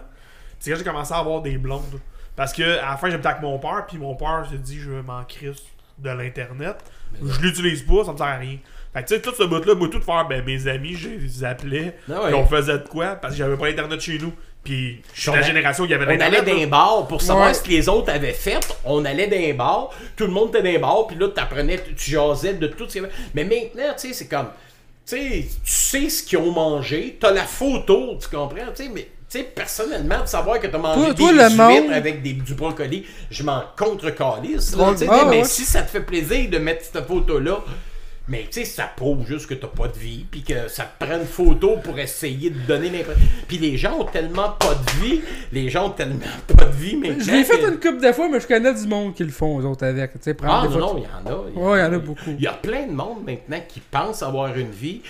C'est 0.58 0.70
quand 0.70 0.76
j'ai 0.78 0.84
commencé 0.84 1.12
à 1.14 1.18
avoir 1.18 1.40
des 1.40 1.56
blondes. 1.56 2.00
Parce 2.36 2.52
que 2.52 2.62
à 2.62 2.90
la 2.90 2.96
fin, 2.96 3.10
j'habitais 3.10 3.28
avec 3.28 3.42
mon 3.42 3.58
père, 3.58 3.84
puis 3.88 3.98
mon 3.98 4.14
père 4.14 4.46
s'est 4.50 4.58
dit, 4.58 4.78
je 4.78 4.90
m'en 4.90 5.24
crisse 5.24 5.62
de 5.98 6.10
l'Internet. 6.10 6.76
Je 7.22 7.40
l'utilise 7.40 7.82
pas, 7.82 8.04
ça 8.04 8.12
me 8.12 8.16
sert 8.16 8.26
à 8.26 8.36
rien. 8.36 8.58
Fait 8.92 9.02
que 9.02 9.08
tu 9.08 9.14
sais, 9.14 9.20
tout 9.20 9.32
ce 9.34 9.44
bout-là, 9.44 9.74
moi, 9.74 9.88
tout 9.88 10.00
faire, 10.00 10.26
ben, 10.28 10.44
mes 10.44 10.66
amis, 10.66 10.94
je 10.94 11.08
les 11.10 11.44
appelais. 11.44 11.96
Ah 12.10 12.22
on 12.34 12.44
faisait 12.46 12.78
de 12.78 12.88
quoi? 12.88 13.14
Parce 13.16 13.34
que 13.34 13.38
j'avais 13.38 13.56
pas 13.56 13.68
Internet 13.68 14.00
chez 14.00 14.18
nous. 14.18 14.32
Puis 14.62 15.00
je 15.14 15.20
suis 15.22 15.30
la 15.32 15.40
génération 15.42 15.86
qui 15.86 15.94
avait 15.94 16.04
On 16.16 16.20
allait 16.20 16.42
les 16.42 16.66
bars 16.66 17.06
pour 17.08 17.22
savoir 17.22 17.48
Ouais. 17.48 17.54
ce 17.54 17.62
que 17.62 17.68
les 17.70 17.88
autres 17.88 18.12
avaient 18.12 18.32
fait. 18.34 18.60
On 18.84 19.04
allait 19.04 19.26
dans 19.26 19.36
les 19.38 19.54
bars, 19.54 19.90
tout 20.16 20.24
le 20.26 20.32
monde 20.32 20.50
était 20.50 20.58
dans 20.62 20.64
les 20.70 20.78
bars, 20.78 21.06
puis 21.06 21.16
là, 21.16 21.28
t'apprenais, 21.28 21.78
tu 21.78 21.94
tu 21.94 22.10
jasais 22.10 22.54
de 22.54 22.66
tout 22.66 22.86
ce 22.86 22.92
qu'il 22.92 23.02
y 23.02 23.04
avait. 23.06 23.14
Mais 23.34 23.44
maintenant, 23.44 23.94
tu 23.98 24.08
sais, 24.08 24.12
c'est 24.12 24.28
comme, 24.28 24.48
tu 25.06 25.16
sais, 25.16 25.46
tu 25.64 25.72
sais 25.72 26.08
ce 26.10 26.22
qu'ils 26.22 26.38
ont 26.38 26.52
mangé, 26.52 27.16
t'as 27.18 27.30
la 27.32 27.44
photo, 27.44 28.16
tu 28.20 28.28
comprends, 28.28 28.56
tu 28.76 28.84
sais, 28.84 28.90
mais. 28.92 29.08
Tu 29.32 29.38
sais, 29.38 29.44
personnellement, 29.44 30.22
de 30.22 30.26
savoir 30.26 30.58
que 30.58 30.66
t'as 30.66 30.76
mangé 30.76 31.00
Toi- 31.00 31.12
des 31.14 31.14
toi, 31.14 31.32
le 31.32 31.50
monde- 31.54 31.92
avec 31.92 32.20
des, 32.20 32.32
du 32.32 32.54
brocoli, 32.54 33.06
je 33.30 33.44
m'en 33.44 33.62
contre-calisse. 33.78 34.74
Ah, 34.76 35.24
mais 35.30 35.38
ouais. 35.38 35.44
si 35.44 35.64
ça 35.64 35.82
te 35.82 35.90
fait 35.90 36.00
plaisir 36.00 36.50
de 36.50 36.58
mettre 36.58 36.84
cette 36.84 37.06
photo-là, 37.06 37.58
mais 38.28 38.44
tu 38.44 38.60
sais, 38.60 38.64
ça 38.64 38.90
prouve 38.94 39.26
juste 39.26 39.48
que 39.48 39.54
t'as 39.54 39.66
pas 39.66 39.88
de 39.88 39.98
vie, 39.98 40.24
puis 40.30 40.42
que 40.42 40.68
ça 40.68 40.84
te 40.84 41.04
prend 41.04 41.16
une 41.16 41.26
photo 41.26 41.78
pour 41.82 41.98
essayer 41.98 42.50
de 42.50 42.58
donner 42.60 42.88
l'impression. 42.88 43.22
Puis 43.48 43.58
les 43.58 43.76
gens 43.76 43.98
ont 43.98 44.04
tellement 44.04 44.50
pas 44.50 44.74
de 44.74 45.04
vie, 45.04 45.20
les 45.52 45.68
gens 45.68 45.88
ont 45.88 45.90
tellement 45.90 46.20
pas 46.56 46.66
de 46.66 46.76
vie 46.76 46.96
maintenant. 46.96 47.24
Je 47.24 47.30
l'ai 47.32 47.44
fait 47.44 47.60
une 47.60 47.80
couple 47.80 48.00
de 48.00 48.12
fois, 48.12 48.28
mais 48.28 48.40
je 48.40 48.46
connais 48.46 48.72
du 48.72 48.86
monde 48.86 49.14
qui 49.14 49.24
le 49.24 49.30
font, 49.30 49.56
aux 49.56 49.64
autres, 49.64 49.84
avec. 49.84 50.12
Ah 50.44 50.66
non, 50.70 50.98
il 50.98 51.02
y 51.02 51.06
en 51.06 51.32
a. 51.32 51.36
Ouais, 51.58 51.78
il 51.78 51.82
y 51.82 51.86
en 51.86 51.92
a 51.92 51.98
beaucoup. 51.98 52.30
Il 52.30 52.40
y 52.40 52.46
a 52.46 52.52
plein 52.52 52.86
de 52.86 52.92
monde 52.92 53.24
maintenant 53.26 53.60
qui 53.66 53.80
pensent 53.80 54.22
avoir 54.22 54.56
une 54.56 54.70
vie, 54.70 55.02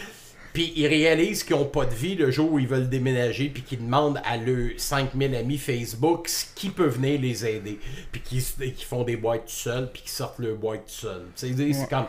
puis 0.52 0.72
ils 0.76 0.86
réalisent 0.86 1.44
qu'ils 1.44 1.56
n'ont 1.56 1.64
pas 1.64 1.84
de 1.84 1.94
vie 1.94 2.14
le 2.14 2.30
jour 2.30 2.52
où 2.52 2.58
ils 2.58 2.66
veulent 2.66 2.88
déménager, 2.88 3.48
puis 3.48 3.62
qu'ils 3.62 3.84
demandent 3.84 4.20
à 4.24 4.36
leurs 4.36 4.70
5000 4.78 5.34
amis 5.36 5.58
Facebook 5.58 6.28
qui 6.54 6.70
peut 6.70 6.86
venir 6.86 7.20
les 7.20 7.46
aider, 7.46 7.78
puis 8.10 8.20
qui, 8.20 8.42
qui 8.72 8.84
font 8.84 9.04
des 9.04 9.16
boîtes 9.16 9.44
tout 9.44 9.52
seuls, 9.52 9.90
puis 9.92 10.02
qui 10.02 10.10
sortent 10.10 10.38
leurs 10.38 10.56
boîtes 10.56 10.86
tout 10.86 11.06
seuls. 11.06 11.26
Tu 11.36 11.54
sais, 11.54 11.72
c'est 11.72 11.88
comme. 11.88 12.06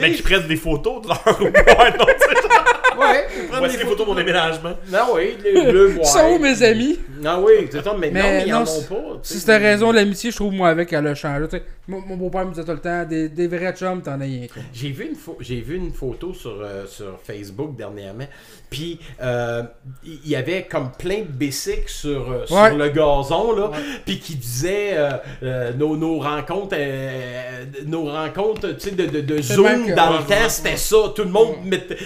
Mais 0.00 0.08
sais, 0.10 0.14
qui 0.16 0.22
prennent 0.22 0.46
des 0.48 0.56
photos 0.56 1.02
de 1.02 1.08
leur 1.08 1.22
boîte, 1.52 1.98
non, 1.98 2.06
tu 2.06 2.12
sais. 2.20 2.98
Ouais, 2.98 3.26
Voici 3.50 3.76
des 3.78 3.82
les 3.84 3.88
photos 3.88 4.06
de 4.06 4.10
mon 4.10 4.14
déménagement. 4.16 4.74
Non, 4.90 4.98
oui, 5.14 5.34
le, 5.42 5.72
le. 5.94 6.04
Ça 6.04 6.28
où, 6.28 6.38
mes 6.38 6.62
amis? 6.62 6.98
Non, 7.22 7.42
oui, 7.44 7.66
c'est 7.70 7.82
ça, 7.82 7.94
mais, 7.98 8.10
Mais 8.10 8.20
non, 8.20 8.28
mais 8.28 8.44
ils 8.46 8.54
en 8.54 8.62
ont 8.62 8.82
pas. 8.82 9.18
Si 9.22 9.40
c'était 9.40 9.56
raison, 9.56 9.92
l'amitié, 9.92 10.30
je 10.30 10.36
trouve, 10.36 10.52
moi, 10.52 10.68
avec, 10.68 10.92
elle 10.92 11.06
a 11.06 11.14
changé. 11.14 11.46
Mon, 11.88 12.00
mon 12.00 12.16
beau-père 12.16 12.44
me 12.44 12.50
disait 12.50 12.64
tout 12.64 12.72
le 12.72 12.78
temps, 12.80 13.04
des, 13.04 13.28
des 13.28 13.48
vrais 13.48 13.72
chums, 13.72 14.02
t'en 14.02 14.20
as 14.20 14.24
rien. 14.24 14.46
J'ai 14.74 14.90
vu 14.90 15.06
une, 15.06 15.14
pho- 15.16 15.36
j'ai 15.40 15.60
vu 15.60 15.76
une 15.76 15.92
photo 15.92 16.32
sur, 16.34 16.58
euh, 16.60 16.86
sur 16.86 17.18
Facebook 17.24 17.76
dernièrement. 17.76 18.26
Puis 18.70 19.00
euh, 19.22 19.62
il 20.04 20.28
y 20.28 20.36
avait 20.36 20.62
comme 20.70 20.90
plein 20.96 21.18
de 21.20 21.24
bicycles 21.32 21.88
sur, 21.88 22.30
euh, 22.30 22.40
Ouais. 22.50 22.68
sur 22.68 22.78
le 22.78 22.88
gazon 22.88 23.52
là, 23.56 23.70
puis 24.06 24.18
qui 24.20 24.36
disaient 24.36 24.92
euh, 24.96 25.10
euh, 25.42 25.72
nos, 25.74 25.96
nos 25.96 26.18
rencontres, 26.20 26.76
euh, 26.78 27.64
nos 27.86 28.04
rencontres, 28.04 28.76
tu 28.76 28.90
sais, 28.90 28.90
de, 28.92 29.06
de, 29.06 29.20
de 29.20 29.42
Zoom 29.42 29.91
que- 29.92 29.96
dans 29.96 30.12
ouais, 30.12 30.18
le 30.18 30.24
temps, 30.24 30.48
c'était 30.48 30.76
ça. 30.76 30.96
Tout 31.14 31.22
le 31.22 31.30
monde 31.30 31.56
mettait, 31.64 31.96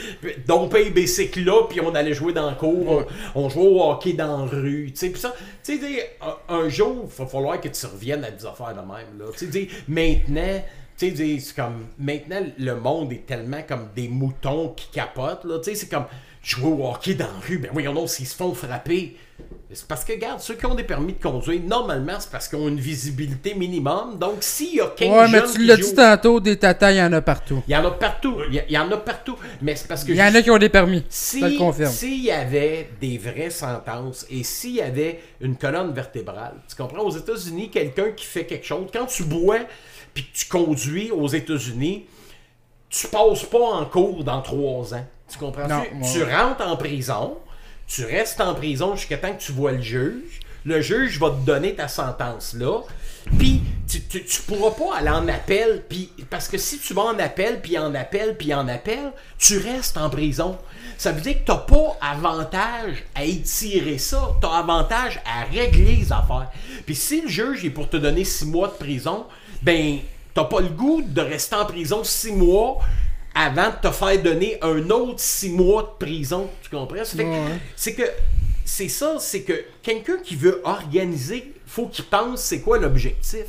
dompait 0.46 0.84
les 0.84 0.90
bicycles 0.90 1.44
là, 1.44 1.62
puis 1.68 1.80
on 1.80 1.94
allait 1.94 2.14
jouer 2.14 2.32
dans 2.32 2.48
le 2.50 2.56
cours, 2.56 2.88
Ouais. 2.98 3.06
on, 3.34 3.44
on 3.44 3.48
jouait 3.48 3.66
au 3.66 3.82
hockey 3.90 4.12
dans 4.12 4.44
la 4.44 4.50
rue, 4.50 4.90
tu 4.92 4.98
sais. 4.98 5.10
Puis 5.10 5.20
ça, 5.20 5.34
tu 5.64 5.78
sais, 5.78 5.78
dis, 5.78 5.98
un, 6.20 6.54
un 6.56 6.68
jour, 6.68 7.08
il 7.10 7.18
va 7.18 7.26
falloir 7.26 7.60
que 7.60 7.68
tu 7.68 7.86
reviennes 7.86 8.24
à 8.24 8.30
des 8.30 8.44
affaires 8.46 8.70
de 8.74 8.80
même 8.80 9.18
là. 9.18 9.26
Tu 9.36 9.50
sais, 9.50 9.68
maintenant. 9.88 10.62
Tu 10.98 11.14
sais, 11.14 11.38
c'est 11.40 11.54
comme 11.54 11.88
maintenant 11.98 12.40
le 12.58 12.74
monde 12.74 13.12
est 13.12 13.26
tellement 13.26 13.60
comme 13.68 13.88
des 13.94 14.08
moutons 14.08 14.70
qui 14.70 14.88
capotent 14.90 15.44
là. 15.44 15.58
Tu 15.58 15.64
sais, 15.64 15.74
c'est 15.74 15.90
comme 15.90 16.06
jouer 16.46 16.70
au 16.70 16.88
hockey 16.88 17.14
dans 17.14 17.24
la 17.24 17.46
rue. 17.46 17.58
Ben 17.58 17.70
voyons 17.72 17.92
donc 17.92 18.08
s'ils 18.08 18.26
se 18.26 18.36
font 18.36 18.54
frapper. 18.54 19.16
C'est 19.72 19.86
parce 19.86 20.04
que 20.04 20.12
regarde, 20.12 20.40
ceux 20.40 20.54
qui 20.54 20.64
ont 20.64 20.76
des 20.76 20.84
permis 20.84 21.12
de 21.12 21.20
conduire, 21.20 21.60
normalement, 21.60 22.14
c'est 22.20 22.30
parce 22.30 22.46
qu'ils 22.48 22.58
ont 22.58 22.68
une 22.68 22.78
visibilité 22.78 23.54
minimum. 23.54 24.16
Donc 24.18 24.36
s'il 24.40 24.76
y 24.76 24.80
a 24.80 24.86
15 24.86 25.08
Ouais, 25.08 25.28
mais 25.28 25.38
jeunes 25.40 25.52
tu 25.52 25.64
l'as 25.64 25.76
dit 25.76 25.94
tantôt, 25.94 26.38
des 26.38 26.56
tatas, 26.56 26.92
il 26.92 26.98
y 26.98 27.02
en 27.02 27.12
a 27.12 27.20
partout. 27.20 27.62
il 27.66 27.72
y 27.72 27.76
en 27.76 27.84
a 27.84 27.90
partout. 27.90 28.36
Il 28.48 28.64
y, 28.70 28.78
en 28.78 28.90
a 28.92 28.96
partout. 28.96 29.36
Mais 29.60 29.74
c'est 29.74 29.88
parce 29.88 30.04
que 30.04 30.12
Il 30.12 30.16
y 30.16 30.22
en 30.22 30.34
a 30.34 30.40
qui 30.40 30.50
ont 30.50 30.58
des 30.58 30.68
permis. 30.68 31.04
si, 31.08 31.40
te 31.40 31.46
le 31.46 31.58
confirme. 31.58 31.90
S'il 31.90 32.22
y 32.22 32.30
avait 32.30 32.90
des 33.00 33.18
vraies 33.18 33.50
sentences 33.50 34.24
et 34.30 34.44
s'il 34.44 34.76
y 34.76 34.80
avait 34.80 35.20
une 35.40 35.56
colonne 35.56 35.92
vertébrale, 35.92 36.54
tu 36.68 36.76
comprends, 36.76 37.02
aux 37.02 37.16
États-Unis, 37.16 37.68
quelqu'un 37.70 38.12
qui 38.12 38.24
fait 38.24 38.46
quelque 38.46 38.66
chose, 38.66 38.86
quand 38.92 39.06
tu 39.06 39.24
bois 39.24 39.58
puis 40.14 40.24
que 40.24 40.38
tu 40.38 40.46
conduis 40.46 41.10
aux 41.10 41.28
États-Unis, 41.28 42.06
tu 42.88 43.08
passes 43.08 43.42
pas 43.44 43.58
en 43.58 43.84
cours 43.84 44.22
dans 44.22 44.40
trois 44.40 44.94
ans. 44.94 45.06
Tu 45.28 45.38
comprends? 45.38 45.66
Non, 45.66 45.84
tu 46.12 46.22
rentres 46.22 46.66
en 46.66 46.76
prison, 46.76 47.38
tu 47.86 48.04
restes 48.04 48.40
en 48.40 48.54
prison 48.54 48.96
jusqu'à 48.96 49.18
temps 49.18 49.32
que 49.32 49.42
tu 49.42 49.52
vois 49.52 49.72
le 49.72 49.82
juge. 49.82 50.40
Le 50.64 50.80
juge 50.80 51.20
va 51.20 51.30
te 51.30 51.46
donner 51.46 51.74
ta 51.74 51.86
sentence 51.86 52.54
là. 52.54 52.80
Puis 53.38 53.62
tu, 53.88 54.00
tu, 54.02 54.24
tu 54.24 54.42
pourras 54.42 54.72
pas 54.72 54.98
aller 54.98 55.10
en 55.10 55.28
appel. 55.28 55.84
Puis, 55.88 56.10
parce 56.28 56.48
que 56.48 56.58
si 56.58 56.78
tu 56.78 56.92
vas 56.92 57.02
en 57.02 57.18
appel, 57.18 57.60
puis 57.60 57.78
en 57.78 57.94
appel, 57.94 58.36
puis 58.36 58.52
en 58.52 58.66
appel, 58.66 59.12
tu 59.38 59.58
restes 59.58 59.96
en 59.96 60.10
prison. 60.10 60.58
Ça 60.98 61.12
veut 61.12 61.20
dire 61.20 61.34
que 61.34 61.44
tu 61.46 61.52
n'as 61.52 61.58
pas 61.58 61.96
avantage 62.00 63.04
à 63.14 63.24
étirer 63.24 63.98
ça. 63.98 64.30
Tu 64.40 64.46
as 64.46 64.50
avantage 64.50 65.20
à 65.24 65.44
régler 65.44 65.96
les 65.96 66.12
affaires. 66.12 66.50
Puis 66.84 66.94
si 66.94 67.20
le 67.20 67.28
juge 67.28 67.64
est 67.64 67.70
pour 67.70 67.88
te 67.88 67.96
donner 67.96 68.24
six 68.24 68.46
mois 68.46 68.68
de 68.68 68.74
prison, 68.74 69.26
ben, 69.62 69.98
tu 70.34 70.40
pas 70.44 70.60
le 70.60 70.68
goût 70.68 71.02
de 71.02 71.20
rester 71.20 71.56
en 71.56 71.64
prison 71.64 72.02
six 72.04 72.32
mois 72.32 72.78
avant 73.36 73.68
de 73.68 73.88
te 73.88 73.92
faire 73.92 74.22
donner 74.22 74.58
un 74.62 74.88
autre 74.88 75.20
six 75.20 75.50
mois 75.50 75.82
de 75.82 76.04
prison. 76.04 76.50
Tu 76.62 76.70
comprends? 76.70 77.04
C'est 77.76 77.94
que 77.94 78.02
c'est 78.64 78.88
ça, 78.88 79.16
c'est 79.20 79.42
que 79.42 79.64
quelqu'un 79.82 80.16
qui 80.16 80.34
veut 80.34 80.60
organiser, 80.64 81.52
faut 81.66 81.86
qu'il 81.86 82.06
pense 82.06 82.40
c'est 82.40 82.60
quoi 82.60 82.78
l'objectif. 82.78 83.44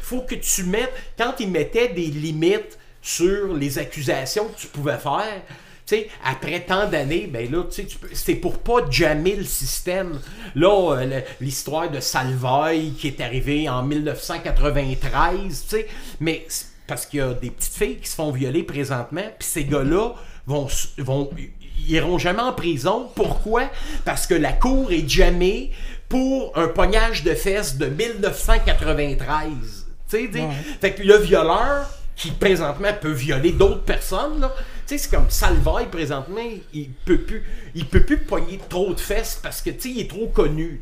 faut 0.00 0.22
que 0.22 0.36
tu 0.36 0.64
mettes, 0.64 0.92
quand 1.18 1.34
il 1.40 1.50
mettait 1.50 1.88
des 1.88 2.06
limites 2.06 2.78
sur 3.02 3.54
les 3.54 3.78
accusations 3.78 4.46
que 4.46 4.58
tu 4.60 4.66
pouvais 4.68 4.96
faire, 4.96 5.42
tu 5.86 5.96
sais, 5.96 6.08
après 6.24 6.60
tant 6.60 6.88
d'années, 6.88 7.26
ben 7.26 7.50
là, 7.50 7.64
tu 7.70 7.86
c'est 8.12 8.34
pour 8.34 8.58
pas 8.58 8.88
jammer 8.90 9.36
le 9.36 9.44
système. 9.44 10.20
Là, 10.54 10.96
euh, 10.96 11.20
l'histoire 11.40 11.90
de 11.90 12.00
Salvaille 12.00 12.92
qui 12.92 13.08
est 13.08 13.20
arrivée 13.20 13.68
en 13.68 13.82
1993, 13.82 15.64
tu 15.68 15.76
sais, 15.76 15.88
mais 16.20 16.46
parce 16.88 17.06
qu'il 17.06 17.20
y 17.20 17.22
a 17.22 17.34
des 17.34 17.50
petites 17.50 17.74
filles 17.74 17.98
qui 17.98 18.08
se 18.08 18.16
font 18.16 18.32
violer 18.32 18.64
présentement, 18.64 19.22
puis 19.38 19.48
ces 19.48 19.64
gars-là 19.64 20.14
vont, 20.46 20.66
vont, 20.98 21.30
ils 21.36 21.94
iront 21.94 22.18
jamais 22.18 22.42
en 22.42 22.52
prison. 22.52 23.08
Pourquoi? 23.14 23.70
Parce 24.04 24.26
que 24.26 24.34
la 24.34 24.52
cour 24.52 24.90
est 24.90 25.08
jammée 25.08 25.70
pour 26.08 26.56
un 26.58 26.68
pognage 26.68 27.22
de 27.22 27.34
fesses 27.34 27.76
de 27.76 27.86
1993. 27.86 29.86
Tu 30.10 30.32
sais, 30.32 30.40
Ouais. 30.40 30.48
fait 30.80 30.94
que 30.94 31.02
le 31.02 31.18
violeur, 31.18 31.86
qui 32.16 32.30
présentement 32.30 32.88
peut 33.00 33.12
violer 33.12 33.52
d'autres 33.52 33.84
personnes, 33.84 34.40
là, 34.40 34.52
sais, 34.88 34.98
c'est 34.98 35.10
comme 35.10 35.28
Salvaille 35.28 35.86
présentement, 35.90 36.40
il 36.72 36.90
peut 37.04 37.18
plus, 37.18 37.42
il 37.74 37.84
peut 37.86 38.02
plus 38.02 38.18
pogner 38.18 38.58
trop 38.68 38.92
de 38.94 39.00
fesses 39.00 39.38
parce 39.42 39.60
que, 39.60 39.70
tu 39.70 39.80
sais, 39.80 39.88
il 39.90 40.00
est 40.00 40.08
trop 40.10 40.26
connu, 40.28 40.80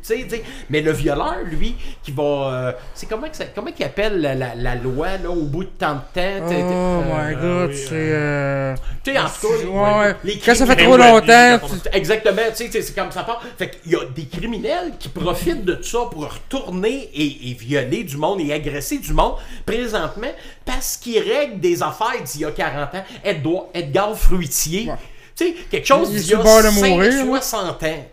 mais 0.69 0.81
le 0.81 0.91
violeur, 0.91 1.35
lui, 1.45 1.75
qui 2.03 2.11
va, 2.11 2.23
euh, 2.23 2.71
c'est 2.93 3.07
comment 3.07 3.27
que 3.29 3.35
ça, 3.35 3.45
comment 3.53 3.71
qu'il 3.71 3.85
appelle 3.85 4.21
la, 4.21 4.35
la- 4.35 4.55
la 4.55 4.75
loi, 4.75 5.17
là, 5.21 5.29
au 5.29 5.43
bout 5.43 5.63
de 5.63 5.69
tant 5.77 5.95
de 5.95 5.99
temps, 5.99 6.47
Oh 6.49 7.03
my 7.03 7.33
euh, 7.35 7.35
god, 7.67 7.69
oui, 7.71 7.77
c'est. 7.77 7.89
euh, 7.93 8.75
tu 9.03 9.11
sais, 9.11 9.19
en 9.19 9.25
tout 9.25 9.47
cas, 9.47 9.67
Ouais, 9.67 9.99
ouais. 10.07 10.15
les 10.23 10.39
Quand 10.39 10.55
ça 10.55 10.65
fait 10.65 10.75
criminels- 10.75 10.99
trop 10.99 11.19
longtemps, 11.19 11.67
tu- 11.91 11.97
Exactement, 11.97 12.41
tu 12.55 12.71
sais, 12.71 12.81
c'est 12.81 12.95
comme 12.95 13.11
ça 13.11 13.23
part. 13.23 13.41
Fait 13.57 13.69
qu'il 13.71 13.91
y 13.91 13.95
a 13.95 14.05
des 14.15 14.25
criminels 14.25 14.93
qui 14.99 15.09
profitent 15.09 15.65
de 15.65 15.73
tout 15.75 15.83
ça 15.83 15.99
pour 16.11 16.27
retourner 16.31 17.09
et, 17.13 17.51
et 17.51 17.53
violer 17.53 18.03
du 18.03 18.17
monde 18.17 18.39
et 18.41 18.53
agresser 18.53 18.97
du 18.99 19.13
monde 19.13 19.35
présentement 19.65 20.27
parce 20.65 20.97
qu'ils 20.97 21.19
règlent 21.21 21.59
des 21.59 21.81
affaires 21.83 22.21
d'il 22.23 22.41
y 22.41 22.45
a 22.45 22.51
40 22.51 22.95
ans. 22.95 23.03
Edouard- 23.23 23.67
Edgar 23.97 24.17
Fruitier. 24.17 24.89
Ouais. 24.89 24.95
Tu 25.35 25.45
sais, 25.49 25.53
quelque 25.69 25.85
chose 25.85 26.09
d'il 26.09 26.25
y 26.29 26.33
a 26.33 26.37
le 26.37 26.43
bord 26.43 26.63
de 26.63 26.69
5, 26.69 26.89
mourir, 26.89 27.11
là. 27.11 27.41
60 27.41 27.83
ans. 27.83 28.05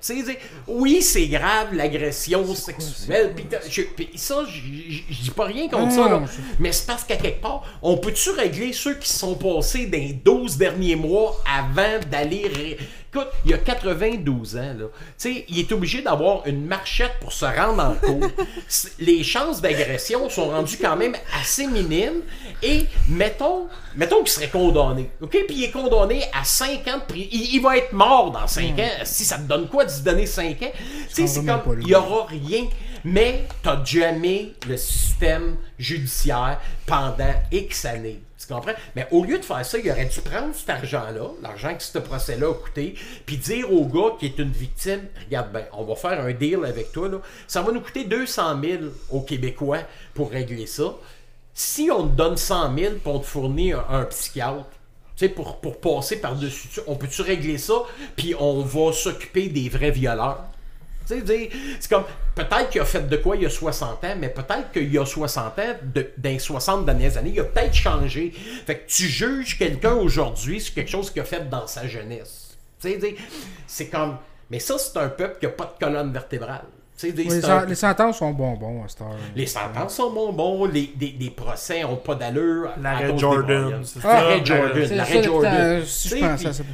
Oui, 0.69 1.01
c'est 1.01 1.27
grave, 1.27 1.69
l'agression 1.73 2.45
sexuelle. 2.55 3.33
Puis 3.97 4.11
ça, 4.17 4.45
je- 4.47 5.23
dis 5.23 5.31
pas 5.35 5.45
rien 5.47 5.67
contre 5.71 5.87
Ah, 5.87 5.91
ça, 5.91 6.09
là. 6.11 6.23
Mais 6.59 6.71
c'est 6.71 6.87
parce 6.87 7.03
qu'à 7.03 7.17
quelque 7.17 7.41
part, 7.41 7.63
on 7.81 7.97
peut-tu 7.97 8.29
régler 8.29 8.75
ceux 8.75 8.97
qui 8.97 9.09
se 9.09 9.19
sont 9.21 9.37
passés 9.37 9.87
dans 9.87 9.97
les 9.97 10.13
12 10.13 10.59
derniers 10.59 10.97
mois 10.97 11.41
avant 11.51 11.99
d'aller. 12.11 12.77
Écoute, 13.15 13.29
il 13.45 13.55
a 13.55 13.59
92 13.59 14.57
ans, 14.57 14.75
là. 14.77 14.87
Il 15.25 15.61
est 15.61 15.71
obligé 15.71 16.03
d'avoir 16.03 16.45
une 16.47 16.67
marchette 16.67 17.13
pour 17.21 17.33
se 17.33 17.45
rendre 17.45 17.81
en 17.81 17.95
cours. 17.95 18.29
Les 18.99 19.23
chances 19.23 19.61
d'agression 19.61 20.29
sont 20.29 20.49
rendues 20.49 20.79
quand 20.81 20.97
même 20.97 21.15
assez 21.41 21.69
minimes. 21.69 22.23
Et 22.61 22.87
mettons, 23.09 23.69
mettons 23.95 24.19
qu'il 24.25 24.33
serait 24.33 24.49
condamné. 24.49 25.11
OK? 25.21 25.31
Puis 25.47 25.57
il 25.57 25.65
est 25.65 25.71
condamné 25.71 26.25
à 26.33 26.43
5 26.43 26.89
ans 26.89 26.99
de 26.99 27.05
prison. 27.07 27.29
Il, 27.31 27.55
il 27.55 27.63
va 27.63 27.77
être 27.77 27.93
mort 27.93 28.33
dans 28.33 28.49
5 28.49 28.79
ans. 28.81 28.89
Si 29.05 29.25
ça 29.25 29.37
te 29.37 29.43
donne 29.43 29.69
quoi 29.69 29.85
de 29.85 29.91
se 29.91 30.01
donner 30.01 30.27
5 30.27 30.63
ans? 30.63 30.73
Tu 31.09 31.15
sais, 31.15 31.27
c'est 31.29 31.45
comme. 31.45 31.81
Il 31.83 31.89
y 31.89 31.95
aura 31.95 32.27
rien. 32.27 32.67
Mais 33.05 33.47
t'as 33.63 33.85
jamais 33.85 34.55
le 34.67 34.77
système 34.77 35.57
judiciaire 35.79 36.59
pendant 36.87 37.33
X 37.53 37.85
années. 37.85 38.23
Tu 38.47 38.55
comprends? 38.55 38.73
Mais 38.97 39.07
au 39.11 39.25
lieu 39.25 39.39
de 39.39 39.45
faire 39.45 39.65
ça, 39.65 39.79
il 39.79 39.91
aurait 39.91 40.07
dû 40.07 40.21
prendre 40.21 40.55
cet 40.55 40.71
argent-là, 40.71 41.31
l'argent 41.43 41.75
que 41.75 41.83
ce 41.83 41.99
procès-là 41.99 42.51
a 42.51 42.55
coûté, 42.55 42.95
puis 43.27 43.37
dire 43.37 43.73
au 43.73 43.87
gars 43.87 44.17
qui 44.19 44.27
est 44.27 44.39
une 44.39 44.51
victime, 44.51 45.07
regarde 45.25 45.53
bien, 45.53 45.65
on 45.73 45.85
va 45.85 45.95
faire 45.95 46.21
un 46.21 46.33
deal 46.33 46.65
avec 46.65 46.93
toi, 46.93 47.09
là. 47.09 47.19
ça 47.47 47.63
va 47.63 47.73
nous 47.73 47.81
coûter 47.81 48.05
200 48.05 48.61
000 48.63 48.83
aux 49.11 49.21
Québécois 49.23 49.81
pour 50.15 50.31
régler 50.31 50.67
ça. 50.67 50.95
Si 51.55 51.91
on 51.91 52.09
te 52.09 52.17
donne 52.17 52.37
100 52.37 52.77
000 52.77 52.95
pour 53.03 53.21
te 53.21 53.27
fournir 53.27 53.85
un, 53.89 54.01
un 54.01 54.05
psychiatre, 54.05 54.67
tu 55.17 55.27
sais, 55.27 55.29
pour, 55.29 55.61
pour 55.61 55.81
passer 55.81 56.17
par-dessus, 56.17 56.69
on 56.87 56.97
peut-tu 56.97 57.23
régler 57.23 57.59
ça, 57.59 57.75
puis 58.17 58.35
on 58.39 58.63
va 58.63 58.93
s'occuper 58.93 59.49
des 59.49 59.69
vrais 59.69 59.93
violeurs? 59.93 60.45
Tu 61.07 61.27
sais, 61.27 61.51
c'est 61.81 61.91
comme, 61.91 62.05
peut-être 62.35 62.71
qu'il 62.71 62.81
a 62.81 62.85
fait 62.85 63.07
de 63.09 63.17
quoi 63.17 63.37
il 63.37 63.43
y 63.43 63.47
a 63.47 63.51
60 63.51 64.05
ans, 64.05 64.17
mais 64.19 64.29
peut-être 64.31 64.73
qu'il 64.73 64.93
y 64.93 64.99
a 64.99 65.05
60 65.05 65.59
ans, 65.59 65.63
de, 65.83 66.11
dans 66.17 66.31
les 66.31 66.39
60 66.39 66.87
dernières 66.87 67.17
années, 67.19 67.33
il 67.35 67.41
a 67.41 67.45
peut-être 67.45 67.75
changé. 67.75 68.33
Fait 68.67 68.79
que 68.79 68.89
tu 68.89 69.07
juges 69.07 69.59
quelqu'un 69.59 69.95
aujourd'hui 69.95 70.61
sur 70.61 70.75
quelque 70.75 70.91
chose 70.91 71.11
qu'il 71.11 71.21
a 71.23 71.25
fait 71.25 71.49
dans 71.49 71.67
sa 71.67 71.87
jeunesse. 71.87 72.57
Tu 72.81 73.01
sais, 73.01 73.17
c'est 73.67 73.89
comme, 73.89 74.19
mais 74.51 74.59
ça, 74.59 74.79
c'est 74.79 74.97
un 74.99 75.09
peuple 75.09 75.39
qui 75.41 75.47
n'a 75.47 75.53
pas 75.53 75.75
de 75.79 75.85
colonne 75.85 76.13
vertébrale. 76.13 76.67
Les, 77.25 77.41
sen- 77.41 77.75
sentences 77.75 78.19
sont 78.19 78.31
bonbons 78.31 78.85
à 78.85 78.89
cette 78.89 79.01
heure. 79.01 79.17
les 79.35 79.47
sentences 79.47 79.95
sont 79.97 80.13
bonbons, 80.13 80.65
les, 80.67 80.93
des, 80.95 81.09
des 81.09 81.31
procès 81.31 81.83
n'ont 81.83 81.97
pas 81.97 82.15
d'allure. 82.15 82.71
L'arrêt 82.81 83.19
Jordan. 83.19 83.83
L'arrêt 84.05 84.41
Ah, 84.41 84.45
Jordan, 84.45 84.87
c'est 84.87 84.95
l'arrêt 84.95 85.15
ça, 85.15 85.23
Jordan. 85.23 85.83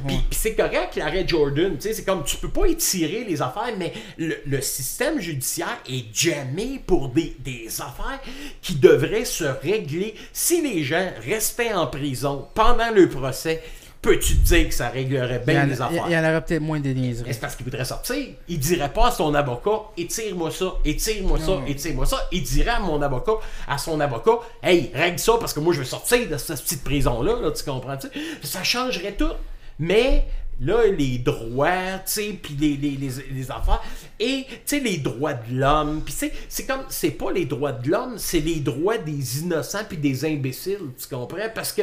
puis- 0.07 0.21
c'est 0.31 0.55
correct 0.55 0.95
l'arrêt 0.95 1.27
Jordan, 1.27 1.73
tu 1.75 1.81
sais, 1.81 1.93
c'est 1.93 2.03
comme 2.05 2.23
tu 2.23 2.37
peux 2.37 2.49
pas 2.49 2.67
étirer 2.67 3.25
les 3.27 3.41
affaires, 3.41 3.73
mais 3.77 3.93
le, 4.17 4.35
le 4.45 4.61
système 4.61 5.19
judiciaire 5.19 5.79
est 5.89 6.05
jamais 6.13 6.79
pour 6.85 7.09
des, 7.09 7.35
des 7.39 7.67
affaires 7.81 8.19
qui 8.61 8.75
devraient 8.75 9.25
se 9.25 9.45
régler 9.45 10.13
si 10.31 10.61
les 10.61 10.83
gens 10.83 11.09
restaient 11.25 11.73
en 11.73 11.87
prison 11.87 12.47
pendant 12.53 12.91
le 12.93 13.09
procès. 13.09 13.63
Peux-tu 14.01 14.37
te 14.37 14.47
dire 14.47 14.67
que 14.67 14.73
ça 14.73 14.89
réglerait 14.89 15.43
bien 15.45 15.63
en, 15.63 15.67
les 15.67 15.79
affaires? 15.79 16.05
il 16.07 16.13
y 16.13 16.17
en 16.17 16.21
aurait 16.21 16.43
peut-être 16.43 16.61
moins 16.61 16.79
de 16.79 16.89
niaiseries. 16.89 17.33
c'est 17.33 17.39
parce 17.39 17.55
qu'il 17.55 17.65
voudrait 17.65 17.85
sortir. 17.85 18.17
Il 18.47 18.57
dirait 18.57 18.91
pas 18.91 19.07
à 19.07 19.11
son 19.11 19.35
avocat, 19.35 19.81
étire-moi 19.95 20.49
ça, 20.49 20.73
étire-moi 20.83 21.39
ça, 21.39 21.61
étire-moi 21.67 22.05
ça. 22.07 22.17
Il 22.31 22.41
dirait 22.41 22.71
à 22.71 22.79
mon 22.79 22.99
avocat, 23.01 23.33
à 23.67 23.77
son 23.77 23.99
avocat, 23.99 24.39
hey, 24.63 24.89
règle 24.93 25.19
ça 25.19 25.33
parce 25.39 25.53
que 25.53 25.59
moi 25.59 25.73
je 25.73 25.79
veux 25.79 25.85
sortir 25.85 26.27
de 26.27 26.37
cette 26.37 26.61
petite 26.61 26.83
prison-là, 26.83 27.39
là, 27.41 27.51
tu 27.51 27.63
comprends-tu? 27.63 28.07
Ça 28.41 28.63
changerait 28.63 29.13
tout. 29.13 29.33
Mais 29.77 30.25
là, 30.61 30.85
les 30.87 31.17
droits, 31.17 31.97
tu 32.05 32.11
sais, 32.11 32.39
puis 32.41 32.55
les, 32.59 32.77
les, 32.77 32.91
les, 32.91 33.11
les 33.31 33.51
affaires, 33.51 33.81
et, 34.19 34.45
tu 34.47 34.55
sais, 34.65 34.79
les 34.79 34.97
droits 34.97 35.33
de 35.33 35.55
l'homme, 35.55 36.01
puis 36.05 36.13
c'est, 36.15 36.31
c'est 36.49 36.65
comme, 36.65 36.83
c'est 36.89 37.11
pas 37.11 37.31
les 37.31 37.45
droits 37.45 37.71
de 37.71 37.89
l'homme, 37.89 38.15
c'est 38.17 38.39
les 38.39 38.59
droits 38.59 38.97
des 38.99 39.39
innocents 39.39 39.83
puis 39.87 39.97
des 39.97 40.23
imbéciles, 40.25 40.91
tu 40.99 41.07
comprends? 41.13 41.49
Parce 41.53 41.73
que, 41.73 41.81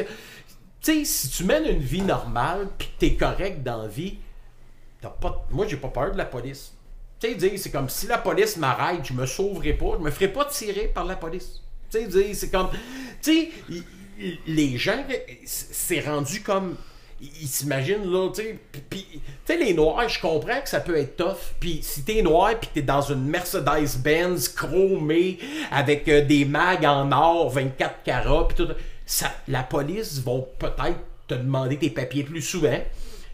sais, 0.81 1.05
si 1.05 1.29
tu 1.29 1.43
mènes 1.43 1.65
une 1.65 1.79
vie 1.79 2.01
normale 2.01 2.67
puis 2.77 2.87
que 2.87 2.99
t'es 2.99 3.15
correct 3.15 3.63
dans 3.63 3.81
la 3.81 3.87
vie, 3.87 4.17
T'as 5.01 5.09
pas, 5.09 5.45
moi, 5.49 5.65
j'ai 5.67 5.77
pas 5.77 5.87
peur 5.87 6.11
de 6.11 6.17
la 6.17 6.25
police. 6.25 6.73
Tu 7.19 7.39
sais, 7.39 7.57
c'est 7.57 7.71
comme 7.71 7.89
si 7.89 8.07
la 8.07 8.17
police 8.17 8.57
m'arrête, 8.57 9.05
je 9.05 9.13
me 9.13 9.25
sauverai 9.25 9.73
pas, 9.73 9.93
je 9.97 10.03
me 10.03 10.11
ferai 10.11 10.29
pas 10.29 10.45
tirer 10.45 10.87
par 10.93 11.05
la 11.05 11.15
police. 11.15 11.61
Tu 11.91 12.11
sais, 12.11 12.33
c'est 12.33 12.49
comme. 12.49 12.69
Tu 13.21 13.31
sais, 13.31 13.49
les 14.47 14.77
gens, 14.77 15.03
c'est 15.45 16.01
rendu 16.01 16.41
comme. 16.41 16.75
Ils 17.21 17.47
s'imaginent, 17.47 18.09
là, 18.09 18.29
tu 18.33 18.41
sais. 18.41 18.59
Tu 18.89 19.05
sais, 19.45 19.57
les 19.57 19.73
noirs, 19.73 20.07
je 20.07 20.21
comprends 20.21 20.61
que 20.61 20.69
ça 20.69 20.79
peut 20.79 20.97
être 20.97 21.17
tough. 21.17 21.53
Puis 21.59 21.79
si 21.81 22.03
t'es 22.03 22.21
noir, 22.21 22.57
puis 22.59 22.69
t'es 22.73 22.81
dans 22.81 23.01
une 23.01 23.25
Mercedes-Benz 23.25 24.49
chromée 24.49 25.37
avec 25.71 26.07
euh, 26.07 26.23
des 26.25 26.45
mags 26.45 26.85
en 26.85 27.11
or, 27.11 27.49
24 27.49 28.03
carats, 28.03 28.47
puis 28.47 28.65
tout. 28.65 28.73
La 29.47 29.63
police 29.63 30.19
vont 30.21 30.47
peut-être 30.59 30.99
te 31.27 31.33
demander 31.35 31.77
tes 31.77 31.89
papiers 31.89 32.23
plus 32.23 32.41
souvent. 32.41 32.77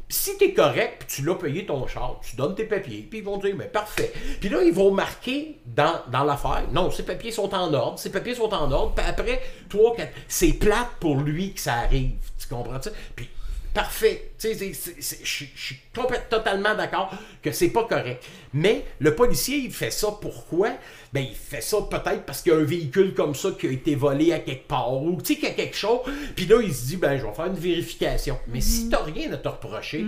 Puis 0.08 0.18
si 0.18 0.38
t'es 0.38 0.54
correct, 0.54 0.98
puis 1.00 1.08
tu 1.16 1.26
l'as 1.26 1.34
payé 1.36 1.66
ton 1.66 1.88
char, 1.88 2.22
tu 2.24 2.36
donnes 2.36 2.54
tes 2.54 2.66
papiers, 2.66 3.08
puis 3.10 3.20
ils 3.20 3.26
vont 3.26 3.38
dire, 3.38 3.56
mais 3.58 3.66
parfait. 3.66 4.14
Puis 4.40 4.50
là, 4.50 4.62
ils 4.62 4.72
vont 4.74 4.92
marquer 4.92 5.58
dans, 5.66 5.96
dans 6.12 6.24
l'affaire, 6.24 6.64
non, 6.72 6.92
ces 6.92 7.02
papiers 7.04 7.32
sont 7.32 7.52
en 7.56 7.74
ordre, 7.74 7.98
ces 7.98 8.12
papiers 8.12 8.36
sont 8.36 8.54
en 8.54 8.72
ordre, 8.72 8.94
puis 8.94 9.04
après, 9.06 9.42
toi, 9.68 9.96
quatre- 9.98 10.14
c'est 10.28 10.54
plate 10.54 10.90
pour 11.00 11.16
lui 11.18 11.54
que 11.54 11.60
ça 11.60 11.74
arrive, 11.74 12.12
tu 12.38 12.48
comprends 12.48 12.80
ça? 12.80 12.92
Puis 13.16 13.28
parfait, 13.74 14.32
je 14.40 14.48
suis- 15.24 15.80
totalement 16.30 16.76
d'accord 16.76 17.12
que 17.42 17.52
c'est 17.52 17.70
pas 17.70 17.86
correct. 17.86 18.24
Mais 18.54 18.86
le 19.00 19.16
policier, 19.16 19.58
il 19.58 19.72
fait 19.74 19.92
ça 19.92 20.10
pourquoi? 20.22 20.70
Ben, 21.16 21.26
il 21.30 21.34
fait 21.36 21.62
ça 21.62 21.78
peut-être 21.90 22.24
parce 22.26 22.42
qu'il 22.42 22.52
y 22.52 22.56
a 22.56 22.60
un 22.60 22.64
véhicule 22.66 23.14
comme 23.14 23.34
ça 23.34 23.50
qui 23.58 23.68
a 23.68 23.72
été 23.72 23.96
volé 23.96 24.34
à 24.34 24.40
quelque 24.40 24.68
part, 24.68 24.94
ou 24.94 25.18
tu 25.22 25.34
sais, 25.34 25.40
qu'il 25.40 25.48
y 25.50 25.52
a 25.52 25.56
quelque 25.56 25.78
chose, 25.78 26.00
puis 26.36 26.46
là, 26.46 26.58
il 26.62 26.74
se 26.74 26.88
dit, 26.88 26.98
ben, 26.98 27.18
je 27.18 27.26
vais 27.26 27.34
faire 27.34 27.46
une 27.46 27.54
vérification. 27.54 28.38
Mais 28.50 28.60
si 28.62 28.90
t'as 28.90 29.02
rien 29.04 29.32
à 29.32 29.38
te 29.38 29.48
reprocher, 29.48 30.06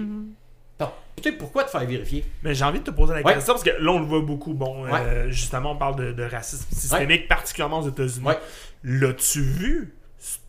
t'as- 0.77 0.93
tu 1.15 1.23
sais, 1.23 1.31
pourquoi 1.31 1.63
te 1.63 1.69
faire 1.69 1.85
vérifier? 1.85 2.25
Mais 2.43 2.53
j'ai 2.53 2.65
envie 2.65 2.79
de 2.79 2.83
te 2.83 2.91
poser 2.91 3.13
la 3.13 3.21
Ouais. 3.21 3.33
question 3.35 3.53
parce 3.53 3.63
que 3.63 3.69
là, 3.69 3.91
on 3.91 3.99
le 3.99 4.05
voit 4.05 4.19
beaucoup. 4.21 4.53
Bon, 4.53 4.85
euh, 4.85 5.31
justement, 5.31 5.71
on 5.71 5.77
parle 5.77 5.95
de, 5.95 6.11
de 6.11 6.23
racisme 6.23 6.67
systémique, 6.71 7.27
particulièrement 7.29 7.79
aux 7.79 7.87
États-Unis. 7.89 8.25
Ouais. 8.27 8.37
L'as-tu 8.83 9.41
vu 9.41 9.93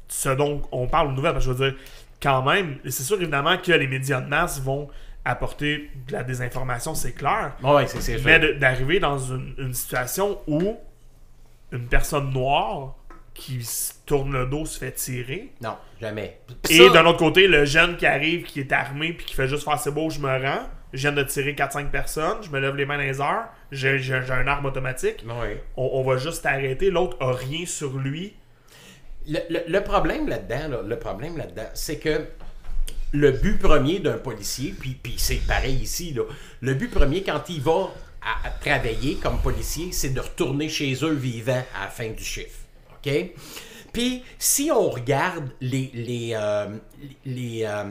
ce 0.09 0.29
dont 0.31 0.63
on 0.73 0.89
parle 0.89 1.09
aux 1.09 1.13
nouvelles? 1.13 1.33
Parce 1.35 1.47
que 1.47 1.53
je 1.53 1.57
veux 1.57 1.71
dire, 1.71 1.79
quand 2.21 2.43
même, 2.43 2.79
c'est 2.85 3.05
sûr 3.05 3.17
évidemment 3.23 3.57
que 3.59 3.71
les 3.73 3.87
médias 3.87 4.21
de 4.21 4.29
masse 4.29 4.61
vont 4.61 4.89
apporter 5.25 5.91
de 6.07 6.13
la 6.13 6.23
désinformation, 6.23 6.95
c'est 6.95 7.13
clair. 7.13 7.53
Ouais, 7.63 7.87
c'est 7.87 8.01
c'est 8.01 8.25
Mais 8.25 8.55
d'arriver 8.55 8.99
dans 9.01 9.19
une, 9.19 9.55
une 9.59 9.75
situation 9.75 10.41
où 10.47 10.77
une 11.73 11.87
personne 11.89 12.31
noire 12.33 12.95
qui 13.35 13.63
se 13.63 13.93
tourne 14.07 14.33
le 14.33 14.47
dos 14.47 14.65
se 14.67 14.79
fait 14.79 14.93
tirer. 14.93 15.53
Non, 15.61 15.77
jamais. 16.01 16.41
Et 16.71 16.89
d'un 16.91 17.05
autre 17.07 17.19
côté, 17.19 17.47
le 17.47 17.65
jeune 17.65 17.97
qui 17.97 18.07
arrive, 18.07 18.45
qui 18.45 18.61
est 18.61 18.73
armé, 18.73 19.13
puis 19.13 19.27
qui 19.27 19.35
fait 19.35 19.47
juste 19.47 19.65
faire 19.65 19.79
c'est 19.79 19.93
beau, 19.93 20.11
je 20.11 20.19
me 20.19 20.29
rends. 20.29 20.67
je 20.93 21.03
viens 21.03 21.13
de 21.13 21.23
tirer 21.23 21.53
4-5 21.53 21.91
personnes, 21.91 22.39
je 22.43 22.51
me 22.51 22.59
lève 22.59 22.75
les 22.75 22.87
mains 22.87 22.97
dans 22.97 23.05
les 23.05 23.21
airs, 23.21 23.49
j'ai 23.71 24.13
un 24.13 24.47
arme 24.49 24.65
automatique, 24.67 25.25
Ouais. 25.41 25.63
on, 25.77 25.89
on 25.93 26.03
va 26.03 26.17
juste 26.17 26.47
arrêter, 26.47 26.91
l'autre 26.91 27.17
a 27.21 27.33
rien 27.33 27.65
sur 27.67 27.97
lui. 27.99 28.35
Le, 29.29 29.39
le- 29.51 29.65
le 29.69 29.85
problème 29.85 30.27
là-dedans, 30.29 30.69
là, 30.69 30.83
le 30.83 30.99
problème 30.99 31.37
là-dedans, 31.37 31.69
c'est 31.75 31.99
que 31.99 32.27
le 33.13 33.33
but 33.33 33.59
premier 33.59 33.99
d'un 33.99 34.19
policier, 34.19 34.75
puis, 34.79 34.97
puis 35.03 35.15
c'est 35.17 35.47
pareil 35.47 35.77
ici, 35.77 36.13
là, 36.13 36.23
le 36.61 36.75
but 36.75 36.91
premier 36.91 37.23
quand 37.23 37.43
il 37.49 37.61
va 37.61 37.91
à, 38.23 38.47
à 38.47 38.51
travailler 38.51 39.17
comme 39.17 39.41
policier, 39.41 39.91
c'est 39.93 40.11
de 40.11 40.21
retourner 40.21 40.69
chez 40.69 40.95
eux 41.03 41.15
vivant 41.15 41.63
à 41.75 41.85
la 41.85 41.91
fin 41.91 42.11
du 42.11 42.25
chiffre. 42.25 42.59
OK? 42.93 43.11
Puis 43.93 44.23
si 44.39 44.71
on 44.71 44.91
regarde 44.91 45.49
les, 45.61 45.91
les, 45.95 46.33
euh, 46.35 46.67
les, 47.25 47.63
euh, 47.65 47.85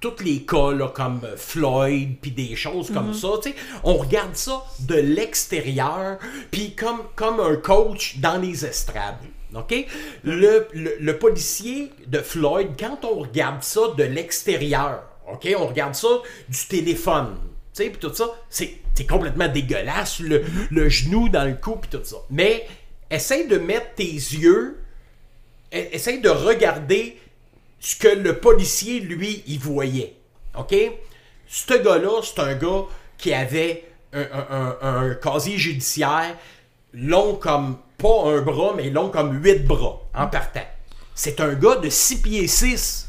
tous 0.00 0.22
les 0.24 0.42
cas 0.42 0.72
là, 0.72 0.88
comme 0.88 1.20
Floyd, 1.36 2.16
puis 2.20 2.30
des 2.30 2.56
choses 2.56 2.90
comme 2.90 3.12
ça, 3.12 3.28
tu 3.42 3.50
sais, 3.50 3.56
on 3.84 3.94
regarde 3.94 4.34
ça 4.34 4.64
de 4.80 4.94
l'extérieur, 4.94 6.18
puis 6.50 6.74
comme, 6.74 7.02
comme 7.14 7.40
un 7.40 7.56
coach 7.56 8.16
dans 8.18 8.38
les 8.38 8.64
estrades. 8.64 9.18
OK? 9.54 9.86
Le, 10.24 10.68
le, 10.72 11.18
policier 11.18 11.90
de 12.06 12.18
Floyd, 12.18 12.68
quand 12.78 13.04
on 13.04 13.20
regarde 13.20 13.62
ça 13.62 13.80
de 13.96 14.04
l'extérieur, 14.04 15.02
OK? 15.30 15.48
On 15.58 15.66
regarde 15.66 15.94
ça 15.94 16.08
du 16.48 16.66
téléphone, 16.68 17.36
tu 17.74 17.84
sais, 17.84 17.90
puis 17.90 17.98
tout 17.98 18.14
ça, 18.14 18.26
c'est 18.48 18.80
complètement 19.08 19.48
dégueulasse, 19.48 20.20
le, 20.20 20.44
le 20.70 20.88
genou 20.88 21.28
dans 21.28 21.44
le 21.44 21.54
cou, 21.54 21.76
puis 21.76 21.90
tout 21.90 22.04
ça. 22.04 22.16
Mais 22.30 22.66
essaye 23.10 23.46
de 23.48 23.58
mettre 23.58 23.94
tes 23.94 24.04
yeux, 24.04 24.78
e- 25.72 25.88
essaye 25.92 26.20
de 26.20 26.28
regarder 26.28 27.18
ce 27.80 27.96
que 27.96 28.08
le 28.08 28.36
policier, 28.38 29.00
lui, 29.00 29.42
il 29.46 29.58
voyait. 29.58 30.14
OK? 30.58 30.74
Ce 31.48 31.72
gars-là, 31.82 32.20
c'est 32.22 32.40
un 32.40 32.54
gars 32.54 32.84
qui 33.18 33.32
avait 33.32 33.84
un- 34.12 34.76
un 34.82 35.14
casier 35.14 35.56
judiciaire 35.56 36.36
long 36.92 37.36
comme, 37.36 37.78
pas 38.00 38.24
un 38.26 38.40
bras, 38.40 38.72
mais 38.76 38.90
long 38.90 39.10
comme 39.10 39.42
huit 39.42 39.66
bras 39.66 40.00
en 40.14 40.26
partant. 40.26 40.66
C'est 41.14 41.40
un 41.40 41.54
gars 41.54 41.76
de 41.76 41.90
6 41.90 42.22
pieds 42.22 42.46
6, 42.46 43.08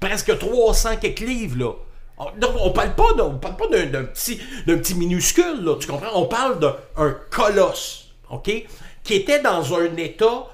presque 0.00 0.38
300 0.38 0.96
quelques 0.96 1.20
livres, 1.20 1.58
là. 1.58 1.72
On, 2.18 2.24
donc, 2.38 2.52
on 2.60 2.70
parle 2.70 2.94
pas 2.94 3.12
d'un, 3.14 3.24
on 3.24 3.38
parle 3.38 3.56
pas 3.56 3.68
d'un, 3.68 3.86
d'un 3.86 4.04
petit, 4.04 4.40
d'un 4.66 4.78
petit 4.78 4.94
minuscule, 4.94 5.62
là, 5.62 5.76
tu 5.78 5.86
comprends? 5.86 6.10
On 6.14 6.26
parle 6.26 6.58
d'un 6.60 6.76
un 6.96 7.16
colosse, 7.30 8.08
OK? 8.30 8.50
Qui 9.04 9.14
était 9.14 9.40
dans 9.40 9.74
un 9.74 9.96
état 9.96 10.46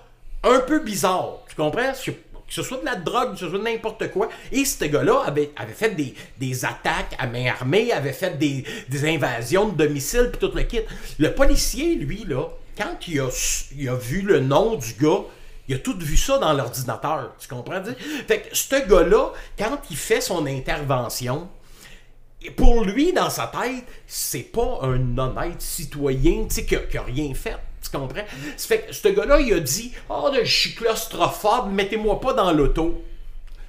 un 0.45 0.61
peu 0.61 0.81
bizarre, 0.81 1.39
tu 1.49 1.57
comprends? 1.57 1.93
Que 1.93 2.55
ce 2.55 2.63
soit 2.63 2.79
de 2.79 2.85
la 2.85 2.97
drogue, 2.97 3.33
que 3.33 3.39
ce 3.39 3.49
soit 3.49 3.59
de 3.59 3.65
n'importe 3.65 4.11
quoi. 4.11 4.29
Et 4.53 4.65
ce 4.65 4.85
gars-là 4.87 5.23
avait, 5.27 5.51
avait 5.57 5.75
fait 5.75 5.91
des, 5.91 6.15
des 6.39 6.65
attaques 6.65 7.15
à 7.19 7.27
main 7.27 7.47
armée, 7.47 7.93
avait 7.93 8.13
fait 8.13 8.39
des, 8.39 8.65
des 8.89 9.09
invasions 9.09 9.69
de 9.69 9.77
domicile, 9.77 10.31
puis 10.33 10.49
tout 10.49 10.57
le 10.57 10.63
kit. 10.63 10.81
Le 11.19 11.35
policier, 11.35 11.95
lui, 11.97 12.25
là, 12.25 12.49
quand 12.79 13.09
il 13.09 13.21
a, 13.21 13.95
vu 13.97 14.23
le 14.23 14.41
nom 14.41 14.77
du 14.77 14.95
gars, 14.95 15.23
il 15.69 15.75
a 15.75 15.79
tout 15.79 15.99
vu 15.99 16.17
ça 16.17 16.39
dans 16.39 16.53
l'ordinateur. 16.53 17.33
Tu 17.39 17.49
comprends? 17.49 17.83
Fait 18.27 18.41
que 18.43 18.57
ce 18.57 18.89
gars-là, 18.89 19.33
quand 19.59 19.79
il 19.91 19.97
fait 19.97 20.21
son 20.21 20.47
intervention, 20.47 21.49
pour 22.57 22.85
lui, 22.85 23.13
dans 23.13 23.31
sa 23.31 23.49
tête, 23.49 23.85
c'est 24.07 24.45
pas 24.53 24.79
un 24.83 25.19
honnête 25.19 25.61
citoyen, 25.61 26.47
qui, 26.47 26.77
a- 26.77 26.79
qui 26.81 26.97
a 26.97 27.03
rien 27.03 27.35
fait. 27.35 27.57
Tu 27.83 27.91
comprends? 27.91 28.23
Ça 28.57 28.69
fait 28.69 28.81
que 28.83 28.93
ce 28.93 29.09
gars-là, 29.09 29.41
il 29.41 29.53
a 29.55 29.61
dit 29.61 29.93
Oh, 30.09 30.31
je 30.43 30.49
suis 30.51 30.75
claustrophobe, 30.75 31.73
mettez-moi 31.73 32.21
pas 32.21 32.33
dans 32.33 32.53
l'auto. 32.53 33.03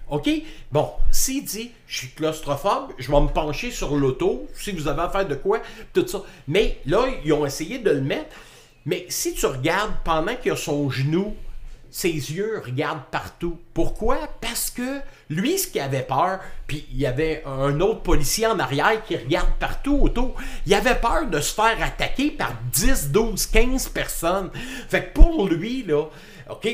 OK? 0.09 0.29
Bon, 0.71 0.91
s'il 1.11 1.43
dit 1.45 1.71
je 1.87 1.97
suis 1.99 2.09
claustrophobe, 2.09 2.91
je 2.97 3.11
vais 3.11 3.21
me 3.21 3.27
pencher 3.27 3.71
sur 3.71 3.95
l'auto, 3.95 4.47
si 4.55 4.71
vous 4.71 4.87
avez 4.87 5.01
affaire 5.01 5.27
de 5.27 5.35
quoi, 5.35 5.59
tout 5.93 6.07
ça. 6.07 6.21
Mais 6.47 6.79
là, 6.85 7.05
ils 7.23 7.33
ont 7.33 7.45
essayé 7.45 7.79
de 7.79 7.89
le 7.91 8.01
mettre. 8.01 8.35
Mais 8.85 9.05
si 9.09 9.33
tu 9.33 9.45
regardes 9.45 9.93
pendant 10.03 10.35
qu'il 10.35 10.51
a 10.51 10.55
son 10.55 10.89
genou, 10.89 11.35
ses 11.91 12.09
yeux 12.09 12.61
regardent 12.63 13.05
partout. 13.11 13.59
Pourquoi? 13.73 14.27
Parce 14.41 14.69
que 14.69 15.01
lui, 15.29 15.59
ce 15.59 15.67
qu'il 15.67 15.81
avait 15.81 16.01
peur, 16.01 16.39
puis 16.65 16.87
il 16.91 16.99
y 16.99 17.05
avait 17.05 17.43
un 17.45 17.79
autre 17.81 18.01
policier 18.01 18.47
en 18.47 18.57
arrière 18.59 19.03
qui 19.03 19.15
regarde 19.15 19.51
partout 19.59 19.99
autour, 20.01 20.35
il 20.65 20.73
avait 20.73 20.95
peur 20.95 21.27
de 21.27 21.39
se 21.39 21.53
faire 21.53 21.77
attaquer 21.81 22.31
par 22.31 22.53
10, 22.73 23.11
12, 23.11 23.45
15 23.47 23.89
personnes. 23.89 24.49
Fait 24.89 25.05
que 25.05 25.13
pour 25.13 25.47
lui, 25.47 25.83
là, 25.83 26.05
OK, 26.49 26.67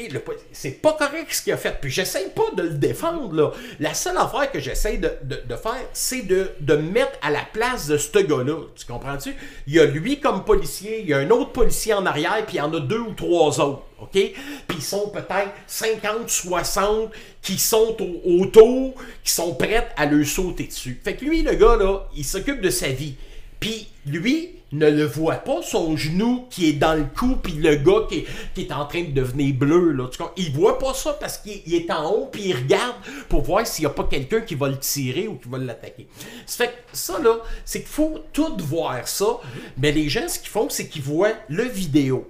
c'est 0.54 0.82
pas 0.82 0.94
correct 0.94 1.28
ce 1.32 1.42
qu'il 1.42 1.52
a 1.52 1.58
fait. 1.58 1.78
Puis 1.82 1.92
j'essaye 1.92 2.30
pas 2.30 2.50
de 2.56 2.64
le 2.64 2.76
défendre, 2.76 3.34
là. 3.34 3.52
La 3.82 3.94
seule 3.94 4.18
affaire 4.18 4.50
que 4.50 4.60
j'essaye 4.60 5.00
de, 5.00 5.10
faire, 5.50 5.84
c'est 5.92 6.22
de, 6.22 6.52
de 6.62 6.76
me 6.78 6.92
mettre 6.92 7.20
à 7.22 7.30
la 7.30 7.42
place 7.52 7.88
de 7.88 7.98
ce 7.98 8.20
gars-là. 8.20 8.56
Tu 8.76 8.86
comprends-tu? 8.86 9.36
Il 9.68 9.74
y 9.74 9.80
a 9.82 9.86
lui 9.86 10.22
comme 10.22 10.46
policier, 10.46 11.02
il 11.02 11.10
y 11.10 11.14
a 11.14 11.18
un 11.18 11.30
autre 11.30 11.52
policier 11.52 11.94
en 11.94 12.06
arrière, 12.06 12.46
puis 12.46 12.56
il 12.56 12.60
y 12.60 12.62
en 12.62 12.74
a 12.74 12.80
deux 12.80 13.00
ou 13.00 13.14
trois 13.14 13.60
autres. 13.60 13.84
OK? 14.02 14.12
Puis 14.12 14.78
ils 14.78 14.84
sont 14.84 15.10
peut-être 15.10 15.52
50, 15.68 16.30
60 16.30 17.12
qui 17.46 17.60
sont 17.60 17.96
au- 18.02 18.42
autour, 18.42 18.96
qui 19.24 19.32
sont 19.32 19.54
prêts 19.54 19.88
à 19.96 20.08
le 20.08 20.26
sauter 20.26 20.64
dessus. 20.64 21.00
Fait 21.04 21.16
que 21.16 21.24
lui, 21.24 21.44
le 21.44 21.54
gars, 21.54 21.76
là, 21.78 22.08
il 22.16 22.26
s'occupe 22.26 22.60
de 22.60 22.72
sa 22.72 22.88
vie. 22.90 23.14
Puis 23.60 23.88
lui 24.08 24.50
ne 24.72 24.90
le 24.90 25.06
voit 25.06 25.36
pas, 25.36 25.62
son 25.62 25.96
genou 25.96 26.46
qui 26.50 26.68
est 26.70 26.74
dans 26.74 26.96
le 26.96 27.06
cou, 27.18 27.38
puis 27.42 27.54
le 27.54 27.76
gars 27.76 28.08
qui 28.10 28.26
est, 28.62 28.72
en 28.72 28.86
train 28.88 29.04
de 29.04 29.12
devenir 29.12 29.54
bleu. 29.54 29.92
Là, 29.92 30.10
tu 30.12 30.22
il 30.38 30.52
voit 30.52 30.80
pas 30.80 30.94
ça 30.96 31.14
parce 31.14 31.38
qu'il 31.38 31.62
il 31.68 31.76
est 31.76 31.92
en 31.92 32.10
haut, 32.12 32.30
puis 32.32 32.48
il 32.48 32.56
regarde 32.56 32.96
pour 33.30 33.44
voir 33.44 33.66
s'il 33.66 33.84
n'y 33.84 33.92
a 33.92 33.94
pas 33.94 34.06
quelqu'un 34.06 34.42
qui 34.42 34.56
va 34.56 34.68
le 34.68 34.80
tirer 34.80 35.28
ou 35.28 35.36
qui 35.36 35.48
va 35.48 35.60
l'attaquer. 35.60 36.08
Ça 36.48 36.66
fait 36.66 36.72
que 36.72 36.98
ça, 36.98 37.20
là, 37.20 37.38
c'est 37.64 37.82
qu'il 37.82 37.90
faut 37.90 38.20
tout 38.34 38.58
voir 38.62 39.08
ça. 39.08 39.38
Mais 39.78 39.92
les 39.92 40.10
gens, 40.10 40.28
ce 40.28 40.40
qu'ils 40.40 40.50
font, 40.50 40.68
c'est 40.70 40.88
qu'ils 40.88 41.04
voient 41.04 41.34
le 41.48 41.64
vidéo. 41.64 42.30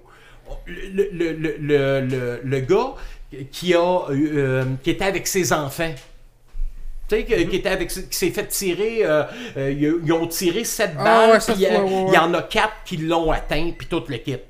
Le, 0.68 1.10
le, 1.12 1.32
le- 1.60 2.42
le 2.44 2.60
gars 2.60 2.94
qui, 3.52 3.74
a, 3.74 4.02
euh, 4.10 4.66
qui 4.84 4.90
était 4.92 5.06
avec 5.06 5.28
ses 5.28 5.52
enfants. 5.54 5.94
Tu 7.08 7.16
sais, 7.18 7.24
que- 7.24 7.44
qui, 7.44 7.58
était 7.58 7.70
avec, 7.70 7.90
qui 7.90 8.18
s'est 8.18 8.32
fait 8.32 8.48
tirer, 8.48 9.00
euh, 9.06 9.24
euh, 9.58 9.72
ils, 9.72 9.96
ils 10.06 10.14
ont 10.14 10.26
tiré 10.28 10.64
sept 10.64 10.92
Ah 10.98 11.04
balles, 11.04 11.40
puis 11.40 11.66
ouais, 11.66 11.80
ouais. 11.80 12.06
il 12.08 12.14
y 12.14 12.18
en 12.18 12.34
a 12.34 12.42
quatre 12.42 12.74
qui 12.86 12.98
l'ont 12.98 13.32
atteint, 13.32 13.72
puis 13.78 13.88
toute 13.88 14.10
l'équipe. 14.10 14.42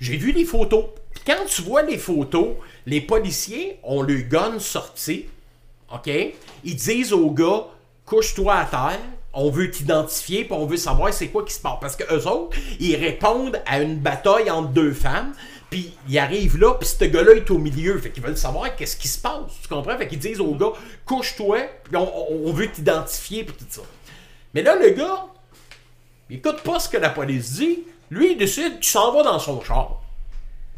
J'ai 0.00 0.16
vu 0.18 0.32
les 0.32 0.44
photos. 0.44 0.84
Puis 1.14 1.22
quand 1.26 1.46
tu 1.46 1.62
vois 1.62 1.82
les 1.82 1.96
photos, 1.96 2.56
les 2.84 3.00
policiers 3.00 3.78
ont 3.82 4.02
le 4.02 4.16
gun 4.16 4.58
sorti, 4.58 5.26
OK? 5.92 6.10
Ils 6.64 6.76
disent 6.76 7.12
au 7.14 7.30
gars, 7.30 7.64
couche-toi 8.04 8.54
à 8.54 8.64
terre, 8.66 9.00
on 9.32 9.50
veut 9.50 9.70
t'identifier, 9.70 10.44
puis 10.44 10.52
on 10.52 10.66
veut 10.66 10.76
savoir 10.76 11.12
c'est 11.12 11.28
quoi 11.28 11.42
qui 11.44 11.54
se 11.54 11.60
passe. 11.60 11.78
Parce 11.80 11.96
que 11.96 12.04
eux 12.14 12.26
autres, 12.28 12.54
ils 12.80 12.96
répondent 12.96 13.60
à 13.66 13.80
une 13.80 13.96
bataille 13.96 14.50
entre 14.50 14.68
deux 14.68 14.92
femmes, 14.92 15.32
puis 15.70 15.94
ils 16.08 16.18
arrivent 16.18 16.58
là, 16.58 16.74
puis 16.74 16.88
ce 16.88 17.04
gars-là 17.04 17.32
est 17.32 17.50
au 17.50 17.58
milieu. 17.58 17.98
Fait 17.98 18.10
qu'ils 18.10 18.22
veulent 18.22 18.36
savoir 18.36 18.74
qu'est-ce 18.76 18.96
qui 18.96 19.08
se 19.08 19.18
passe. 19.18 19.52
Tu 19.62 19.68
comprends? 19.68 19.96
Fait 19.96 20.06
qu'ils 20.06 20.18
disent 20.18 20.40
au 20.40 20.54
gars, 20.54 20.72
couche-toi, 21.04 21.58
puis 21.84 21.96
on, 21.96 22.52
veut 22.52 22.70
t'identifier, 22.70 23.44
puis 23.44 23.56
tout 23.56 23.64
ça. 23.68 23.82
Mais 24.54 24.62
là, 24.62 24.76
le 24.76 24.90
gars, 24.90 25.26
il 26.30 26.36
écoute 26.36 26.60
pas 26.62 26.78
ce 26.78 26.88
que 26.88 26.96
la 26.96 27.10
police 27.10 27.54
dit. 27.54 27.80
Lui, 28.10 28.32
il 28.32 28.38
décide 28.38 28.78
qu'il 28.78 28.88
s'en 28.88 29.12
va 29.12 29.22
dans 29.22 29.38
son 29.38 29.60
char. 29.62 30.00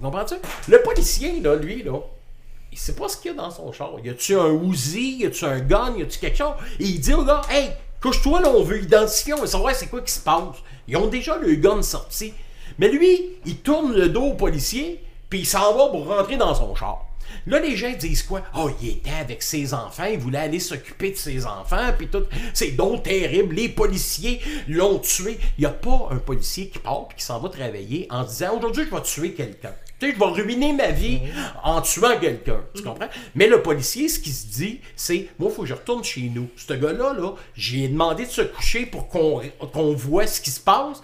Comprends-tu? 0.01 0.35
Le 0.69 0.83
policier, 0.83 1.41
là, 1.41 1.57
lui, 1.57 1.83
là, 1.83 1.99
il 2.73 2.79
sait 2.79 2.95
pas 2.95 3.09
ce 3.09 3.17
qu'il 3.17 3.33
y 3.33 3.35
a 3.35 3.37
dans 3.37 3.51
son 3.51 3.73
char. 3.73 3.93
Y 4.03 4.11
a-tu 4.11 4.39
un 4.39 4.53
Uzi? 4.53 5.19
Y 5.19 5.27
a-tu 5.27 5.45
un 5.45 5.61
gun? 5.61 5.95
Y 5.97 6.03
a-tu 6.03 6.19
quelque 6.19 6.39
chose? 6.39 6.55
Et 6.79 6.85
il 6.85 7.01
dit 7.01 7.15
au 7.15 7.25
gars, 7.25 7.43
hey, 7.51 7.71
couche-toi 8.01 8.41
là, 8.41 8.49
on 8.51 8.63
veut 8.63 8.83
identifier, 8.83 9.35
on 9.35 9.41
veut 9.41 9.47
savoir 9.47 9.75
c'est 9.75 9.89
quoi 9.89 10.01
qui 10.01 10.13
se 10.13 10.21
passe. 10.21 10.57
Ils 10.89 10.97
ont 10.97 11.09
déjà 11.09 11.37
le 11.37 11.55
gun 11.57 11.83
sorti. 11.83 12.33
Mais 12.79 12.89
lui, 12.89 13.31
il 13.45 13.57
tourne 13.59 13.95
le 13.95 14.09
dos 14.09 14.25
au 14.25 14.35
policier, 14.35 15.03
puis 15.29 15.41
il 15.41 15.47
s'en 15.47 15.77
va 15.77 15.89
pour 15.89 16.07
rentrer 16.07 16.37
dans 16.37 16.55
son 16.55 16.75
char. 16.75 17.07
Là, 17.47 17.61
les 17.61 17.77
gens 17.77 17.93
disent 17.93 18.23
quoi? 18.23 18.43
Oh, 18.57 18.71
il 18.83 18.89
était 18.91 19.11
avec 19.11 19.43
ses 19.43 19.75
enfants, 19.75 20.05
il 20.05 20.19
voulait 20.19 20.39
aller 20.39 20.61
s'occuper 20.61 21.11
de 21.11 21.17
ses 21.17 21.47
enfants, 21.47 21.93
puis 21.97 22.09
tout. 22.09 22.25
C'est 22.55 22.73
donc 22.73 23.05
terrible, 23.05 23.55
les 23.55 23.69
policiers 23.69 24.41
l'ont 24.69 24.99
tué. 24.99 25.39
Il 25.59 25.61
n'y 25.61 25.67
a 25.67 25.71
pas 25.71 26.09
un 26.11 26.17
policier 26.17 26.69
qui 26.69 26.79
part 26.79 27.09
puis 27.09 27.19
qui 27.19 27.25
s'en 27.25 27.39
va 27.39 27.49
travailler 27.49 28.07
en 28.11 28.25
disant 28.25 28.57
aujourd'hui, 28.57 28.85
je 28.89 28.95
vais 28.95 29.03
tuer 29.03 29.33
quelqu'un. 29.33 29.73
Tu 29.99 30.09
sais, 30.09 30.15
je 30.15 30.19
vais 30.19 30.43
ruiner 30.43 30.75
ma 30.75 30.91
vie 30.91 31.21
en 31.63 31.81
tuant 31.81 32.19
quelqu'un. 32.21 32.61
Tu 32.75 32.83
comprends? 32.83 33.09
Mais 33.35 33.47
le 33.47 33.63
policier, 33.63 34.09
ce 34.09 34.19
qu'il 34.19 34.35
se 34.35 34.47
dit, 34.47 34.81
c'est 34.95 35.29
Moi, 35.39 35.49
il 35.51 35.55
faut 35.55 35.63
que 35.63 35.69
je 35.69 35.75
retourne 35.75 36.05
chez 36.05 36.31
nous. 36.35 36.49
Ce 36.57 36.75
gars-là, 36.75 37.15
là, 37.15 37.33
j'ai 37.55 37.89
demandé 37.89 38.27
de 38.27 38.31
se 38.31 38.43
coucher 38.43 38.85
pour 38.85 39.09
qu'on 39.09 39.41
qu'on 39.73 39.95
voit 39.95 40.27
ce 40.27 40.41
qui 40.41 40.51
se 40.51 40.61
passe. 40.61 41.01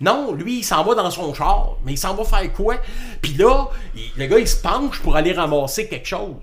Non, 0.00 0.32
lui, 0.32 0.58
il 0.58 0.64
s'en 0.64 0.84
va 0.84 0.94
dans 0.94 1.10
son 1.10 1.32
char. 1.32 1.76
Mais 1.84 1.92
il 1.92 1.98
s'en 1.98 2.14
va 2.14 2.24
faire 2.24 2.52
quoi? 2.52 2.76
Puis 3.22 3.34
là, 3.34 3.68
le 4.16 4.26
gars, 4.26 4.38
il 4.38 4.48
se 4.48 4.60
penche 4.60 5.00
pour 5.00 5.16
aller 5.16 5.32
ramasser 5.32 5.88
quelque 5.88 6.06
chose. 6.06 6.36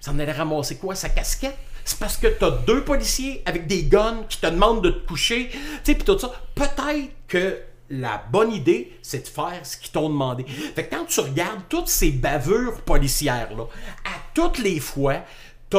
Il 0.00 0.04
s'en 0.04 0.18
allait 0.18 0.32
ramasser 0.32 0.76
quoi? 0.76 0.94
Sa 0.94 1.08
casquette? 1.08 1.56
C'est 1.84 1.98
parce 1.98 2.16
que 2.16 2.26
t'as 2.26 2.50
deux 2.50 2.82
policiers 2.82 3.42
avec 3.46 3.66
des 3.66 3.84
guns 3.84 4.24
qui 4.28 4.38
te 4.40 4.46
demandent 4.46 4.82
de 4.82 4.90
te 4.90 5.06
coucher. 5.06 5.50
Tu 5.50 5.58
sais, 5.84 5.94
puis 5.94 6.04
tout 6.04 6.18
ça. 6.18 6.32
Peut-être 6.54 7.12
que 7.28 7.58
la 7.90 8.22
bonne 8.30 8.52
idée, 8.52 8.98
c'est 9.02 9.22
de 9.22 9.28
faire 9.28 9.60
ce 9.62 9.76
qu'ils 9.76 9.92
t'ont 9.92 10.08
demandé. 10.08 10.44
Fait 10.74 10.86
que 10.86 10.94
quand 10.96 11.04
tu 11.04 11.20
regardes 11.20 11.60
toutes 11.68 11.88
ces 11.88 12.10
bavures 12.10 12.80
policières-là, 12.82 13.64
à 14.04 14.18
toutes 14.34 14.58
les 14.58 14.80
fois, 14.80 15.22
t'as 15.70 15.78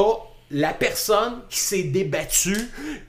la 0.49 0.73
personne 0.73 1.41
qui 1.49 1.59
s'est 1.59 1.83
débattue, 1.83 2.57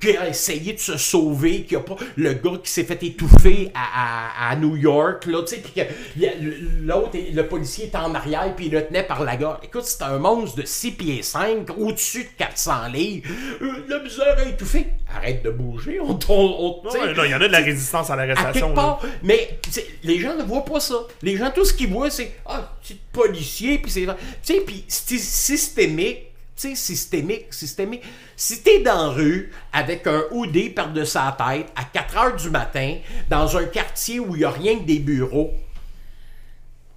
qui 0.00 0.16
a 0.16 0.28
essayé 0.28 0.72
de 0.72 0.78
se 0.80 0.96
sauver, 0.96 1.62
qui 1.62 1.76
a 1.76 1.80
pas 1.80 1.94
le 2.16 2.32
gars 2.34 2.58
qui 2.64 2.70
s'est 2.70 2.82
fait 2.84 3.00
étouffer 3.02 3.70
à, 3.74 4.48
à- 4.48 4.50
à 4.50 4.56
New 4.56 4.76
York, 4.76 5.24
là, 5.26 5.42
tu 5.42 5.54
sais, 5.54 5.60
puis 5.62 5.72
que 5.72 5.80
a- 6.26 6.34
l'autre, 6.82 7.16
le 7.32 7.42
policier 7.46 7.86
était 7.86 7.96
en 7.96 8.12
arrière, 8.14 8.52
puis 8.56 8.66
il 8.66 8.72
le 8.72 8.84
tenait 8.86 9.04
par 9.04 9.22
la 9.22 9.36
gorge. 9.36 9.58
Écoute, 9.62 9.84
c'est 9.84 10.02
un 10.02 10.18
monstre 10.18 10.56
de 10.56 10.66
6 10.66 10.90
pieds 10.92 11.22
5, 11.22 11.68
au-dessus 11.78 12.24
de 12.24 12.28
400 12.38 12.88
livres. 12.92 13.28
Euh, 13.62 13.72
la 13.88 14.00
misère 14.00 14.36
à 14.36 14.42
étouffer. 14.48 14.86
Arrête 15.14 15.42
de 15.44 15.50
bouger, 15.50 16.00
on, 16.00 16.18
on, 16.28 16.80
on- 16.84 16.88
Ouais, 16.88 17.12
il 17.26 17.30
y 17.30 17.34
en 17.34 17.40
a 17.40 17.46
de 17.46 17.52
la 17.52 17.58
résistance 17.60 18.10
à 18.10 18.16
l'arrestation. 18.16 18.74
Mais 19.22 19.58
les 20.02 20.18
gens 20.18 20.34
ne 20.34 20.42
voient 20.42 20.64
pas 20.64 20.80
ça. 20.80 20.96
Les 21.22 21.36
gens, 21.36 21.50
tout 21.54 21.64
ce 21.64 21.72
qu'ils 21.72 21.88
voient, 21.88 22.10
c'est 22.10 22.32
Ah, 22.44 22.74
petit 22.82 22.98
policier, 23.12 23.78
puis 23.78 23.90
c'est. 23.90 24.06
Tu 24.06 24.08
sais, 24.42 24.60
puis 24.66 24.84
c'est 24.88 25.18
systémique. 25.18 26.24
Sais, 26.58 26.74
systémique, 26.74 27.54
systémique. 27.54 28.02
Si 28.34 28.64
t'es 28.64 28.80
dans 28.80 29.06
la 29.06 29.08
rue 29.10 29.52
avec 29.72 30.08
un 30.08 30.24
hoodie 30.32 30.70
par-dessus 30.70 31.12
sa 31.12 31.36
tête 31.38 31.68
à 31.76 31.84
4 31.84 32.16
heures 32.16 32.34
du 32.34 32.50
matin, 32.50 32.96
dans 33.30 33.56
un 33.56 33.62
quartier 33.62 34.18
où 34.18 34.34
il 34.34 34.40
n'y 34.40 34.44
a 34.44 34.50
rien 34.50 34.76
que 34.76 34.84
des 34.84 34.98
bureaux, 34.98 35.52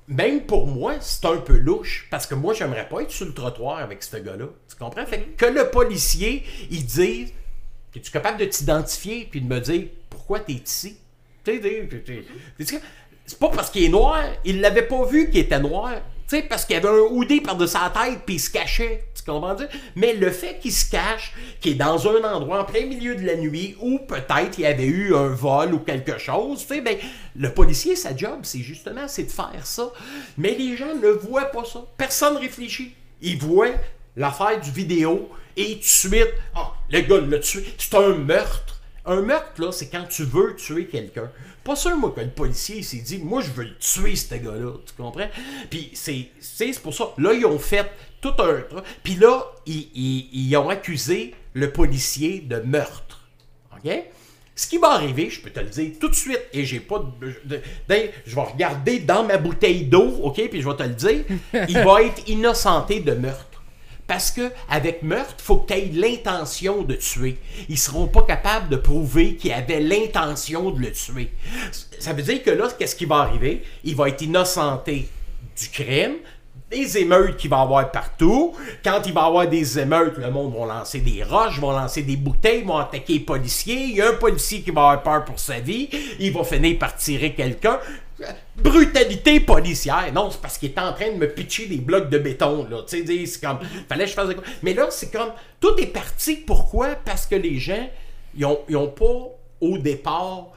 même 0.07 0.41
pour 0.47 0.65
moi, 0.65 0.95
c'est 0.99 1.25
un 1.25 1.37
peu 1.37 1.57
louche. 1.57 2.07
Parce 2.09 2.25
que 2.25 2.33
moi, 2.33 2.55
j'aimerais 2.55 2.89
pas 2.89 3.03
être 3.03 3.11
sur 3.11 3.27
le 3.27 3.35
trottoir 3.35 3.77
avec 3.77 4.01
ce 4.01 4.17
gars-là. 4.17 4.47
Tu 4.67 4.75
comprends? 4.77 5.05
Que, 5.37 5.45
le 5.45 5.69
policier, 5.69 6.43
il 6.71 6.83
dise 6.83 7.31
Es-tu 7.95 8.09
capable 8.09 8.39
de 8.39 8.45
t'identifier 8.45 9.27
puis 9.29 9.41
de 9.41 9.47
me 9.47 9.59
dire 9.59 9.89
pourquoi 10.09 10.39
t'es 10.39 10.53
ici? 10.53 10.97
C'est 11.45 13.39
pas 13.39 13.49
parce 13.49 13.69
qu'il 13.69 13.83
est 13.83 13.89
noir, 13.89 14.23
il 14.43 14.59
l'avait 14.59 14.87
pas 14.87 15.05
vu 15.05 15.29
qu'il 15.29 15.41
était 15.41 15.59
noir. 15.59 16.01
Tu 16.31 16.41
parce 16.43 16.63
qu'il 16.63 16.77
avait 16.77 16.87
un 16.87 17.01
hoodie 17.09 17.41
par-dessus 17.41 17.73
sa 17.73 17.89
tête 17.89 18.19
puis 18.25 18.35
il 18.35 18.39
se 18.39 18.49
cachait. 18.49 19.03
Tu 19.13 19.23
comprends? 19.29 19.53
dire? 19.53 19.67
Mais 19.95 20.13
le 20.13 20.31
fait 20.31 20.59
qu'il 20.59 20.71
se 20.71 20.89
cache, 20.89 21.33
qu'il 21.59 21.73
est 21.73 21.75
dans 21.75 22.07
un 22.07 22.23
endroit 22.23 22.61
en 22.61 22.63
plein 22.63 22.85
milieu 22.85 23.15
de 23.15 23.25
la 23.25 23.35
nuit 23.35 23.75
où 23.81 23.99
peut-être 23.99 24.57
il 24.57 24.61
y 24.61 24.65
avait 24.65 24.85
eu 24.85 25.13
un 25.13 25.27
vol 25.27 25.73
ou 25.73 25.79
quelque 25.79 26.17
chose, 26.17 26.61
tu 26.61 26.75
sais, 26.75 26.81
ben, 26.81 26.97
le 27.35 27.53
policier, 27.53 27.97
sa 27.97 28.15
job, 28.15 28.39
c'est 28.43 28.59
justement, 28.59 29.09
c'est 29.09 29.23
de 29.23 29.31
faire 29.31 29.65
ça. 29.65 29.91
Mais 30.37 30.55
les 30.55 30.77
gens 30.77 30.95
ne 30.95 31.09
voient 31.09 31.51
pas 31.51 31.65
ça. 31.65 31.83
Personne 31.97 32.37
réfléchit. 32.37 32.93
Ils 33.21 33.37
voient 33.37 33.75
l'affaire 34.15 34.59
du 34.61 34.71
vidéo 34.71 35.29
et 35.57 35.73
tout 35.73 35.79
de 35.79 35.83
suite, 35.83 36.33
ah, 36.55 36.71
le 36.89 37.01
gars 37.01 37.19
l'a 37.19 37.39
tué. 37.39 37.65
C'est 37.77 37.95
un 37.95 38.15
meurtre. 38.15 38.79
Un 39.05 39.21
meurtre, 39.21 39.61
là, 39.61 39.71
c'est 39.71 39.89
quand 39.89 40.05
tu 40.07 40.23
veux 40.23 40.55
tuer 40.55 40.85
quelqu'un. 40.85 41.29
Pas 41.63 41.75
sûr, 41.75 41.95
moi, 41.95 42.11
que 42.15 42.21
le 42.21 42.29
policier 42.29 42.81
s'est 42.81 42.97
dit, 42.97 43.19
moi, 43.19 43.41
je 43.41 43.51
veux 43.51 43.65
le 43.65 43.77
tuer, 43.77 44.15
ce 44.15 44.35
gars-là. 44.35 44.73
Tu 44.85 44.93
comprends? 44.97 45.29
Puis 45.69 45.91
c'est 45.93 46.29
c'est 46.39 46.79
pour 46.79 46.93
ça. 46.93 47.13
Là, 47.17 47.33
ils 47.33 47.45
ont 47.45 47.59
fait 47.59 47.91
tout 48.19 48.33
un. 48.39 48.63
Puis 49.03 49.15
là, 49.15 49.45
ils, 49.65 50.55
ont 50.57 50.69
accusé 50.69 51.35
le 51.53 51.71
policier 51.71 52.39
de 52.39 52.57
meurtre. 52.57 53.21
OK? 53.73 53.91
Ce 54.55 54.67
qui 54.67 54.77
va 54.77 54.91
arriver, 54.91 55.29
je 55.29 55.41
peux 55.41 55.49
te 55.49 55.59
le 55.59 55.67
dire 55.67 55.91
tout 55.99 56.09
de 56.09 56.15
suite, 56.15 56.41
et 56.53 56.65
j'ai 56.65 56.79
pas 56.79 57.03
de. 57.19 57.61
je 58.25 58.35
vais 58.35 58.41
regarder 58.41 58.99
dans 58.99 59.23
ma 59.23 59.37
bouteille 59.37 59.85
d'eau, 59.85 60.19
OK, 60.23 60.49
puis 60.49 60.61
je 60.61 60.69
vais 60.69 60.75
te 60.75 60.83
le 60.83 60.89
dire, 60.89 61.23
il 61.67 61.77
va 61.77 62.03
être 62.03 62.27
innocenté 62.27 62.99
de 62.99 63.13
meurtre. 63.13 63.50
Parce 64.11 64.29
que 64.29 64.51
avec 64.67 65.03
meurtre, 65.03 65.35
il 65.39 65.41
faut 65.41 65.55
que 65.55 65.71
tu 65.71 65.79
aies 65.79 65.89
l'intention 65.93 66.81
de 66.81 66.95
tuer. 66.95 67.37
Ils 67.69 67.77
seront 67.77 68.07
pas 68.07 68.23
capables 68.23 68.67
de 68.67 68.75
prouver 68.75 69.37
qu'il 69.37 69.53
avait 69.53 69.79
l'intention 69.79 70.69
de 70.71 70.81
le 70.81 70.91
tuer. 70.91 71.31
Ça 71.97 72.11
veut 72.11 72.21
dire 72.21 72.43
que 72.43 72.49
là, 72.49 72.67
qu'est-ce 72.77 72.97
qui 72.97 73.05
va 73.05 73.19
arriver? 73.19 73.63
Il 73.85 73.95
va 73.95 74.09
être 74.09 74.21
innocenté 74.21 75.07
du 75.57 75.69
crime, 75.69 76.15
des 76.69 76.97
émeutes 76.97 77.37
qu'il 77.37 77.49
va 77.49 77.59
y 77.59 77.61
avoir 77.61 77.89
partout. 77.89 78.53
Quand 78.83 79.01
il 79.05 79.13
va 79.13 79.23
avoir 79.23 79.47
des 79.47 79.79
émeutes, 79.79 80.17
le 80.17 80.29
monde 80.29 80.53
va 80.59 80.65
lancer 80.65 80.99
des 80.99 81.23
roches, 81.23 81.61
va 81.61 81.71
lancer 81.71 82.03
des 82.03 82.17
bouteilles, 82.17 82.63
vont 82.63 82.79
attaquer 82.79 83.13
les 83.13 83.19
policiers. 83.21 83.81
Il 83.81 83.95
y 83.95 84.01
a 84.01 84.09
un 84.09 84.15
policier 84.15 84.61
qui 84.61 84.71
va 84.71 84.89
avoir 84.89 85.03
peur 85.03 85.23
pour 85.23 85.39
sa 85.39 85.61
vie. 85.61 85.87
Il 86.19 86.33
va 86.33 86.43
finir 86.43 86.77
par 86.77 86.97
tirer 86.97 87.33
quelqu'un. 87.33 87.79
Brutalité 88.55 89.39
policière. 89.39 90.11
Non, 90.13 90.29
c'est 90.31 90.41
parce 90.41 90.57
qu'il 90.57 90.69
est 90.69 90.79
en 90.79 90.93
train 90.93 91.11
de 91.11 91.17
me 91.17 91.27
pitcher 91.27 91.67
des 91.67 91.77
blocs 91.77 92.09
de 92.09 92.17
béton. 92.17 92.67
Là. 92.69 92.83
Tu 92.87 93.05
sais, 93.05 93.25
c'est 93.25 93.41
comme. 93.41 93.59
Fallait 93.87 94.05
que 94.05 94.09
je 94.09 94.15
fasse 94.15 94.33
quoi. 94.33 94.43
Mais 94.63 94.73
là, 94.73 94.87
c'est 94.89 95.11
comme. 95.11 95.31
Tout 95.59 95.77
est 95.79 95.87
parti. 95.87 96.35
Pourquoi? 96.35 96.95
Parce 96.95 97.25
que 97.25 97.35
les 97.35 97.59
gens, 97.59 97.89
ils 98.35 98.45
ont, 98.45 98.59
ils 98.69 98.75
ont 98.75 98.89
pas, 98.89 99.29
au 99.59 99.77
départ, 99.77 100.51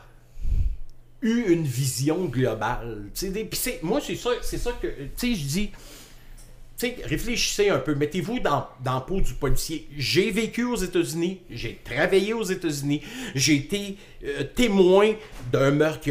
eu 1.23 1.53
une 1.53 1.65
vision 1.65 2.27
globale. 2.27 3.11
Tu 3.15 3.33
sais, 3.53 3.81
moi, 3.83 4.01
c'est 4.01 4.17
ça, 4.17 4.31
c'est 4.43 4.59
ça 4.59 4.73
que, 4.81 4.87
tu 4.87 5.11
sais, 5.17 5.35
je 5.35 5.47
dis, 5.47 5.71
réfléchissez 7.05 7.69
un 7.71 7.79
peu, 7.79 7.95
mettez-vous 7.95 8.41
dans, 8.41 8.67
dans 8.85 8.95
la 8.95 9.01
peau 9.01 9.21
du 9.21 9.35
policier. 9.35 9.89
J'ai 9.97 10.31
vécu 10.31 10.65
aux 10.65 10.77
États-Unis, 10.77 11.41
j'ai 11.51 11.81
travaillé 11.85 12.33
aux 12.33 12.45
États-Unis, 12.45 13.03
j'ai 13.35 13.55
été 13.55 13.97
euh, 14.25 14.45
témoin 14.55 15.13
d'un 15.53 15.71
meurtre. 15.71 16.01
Il 16.07 16.11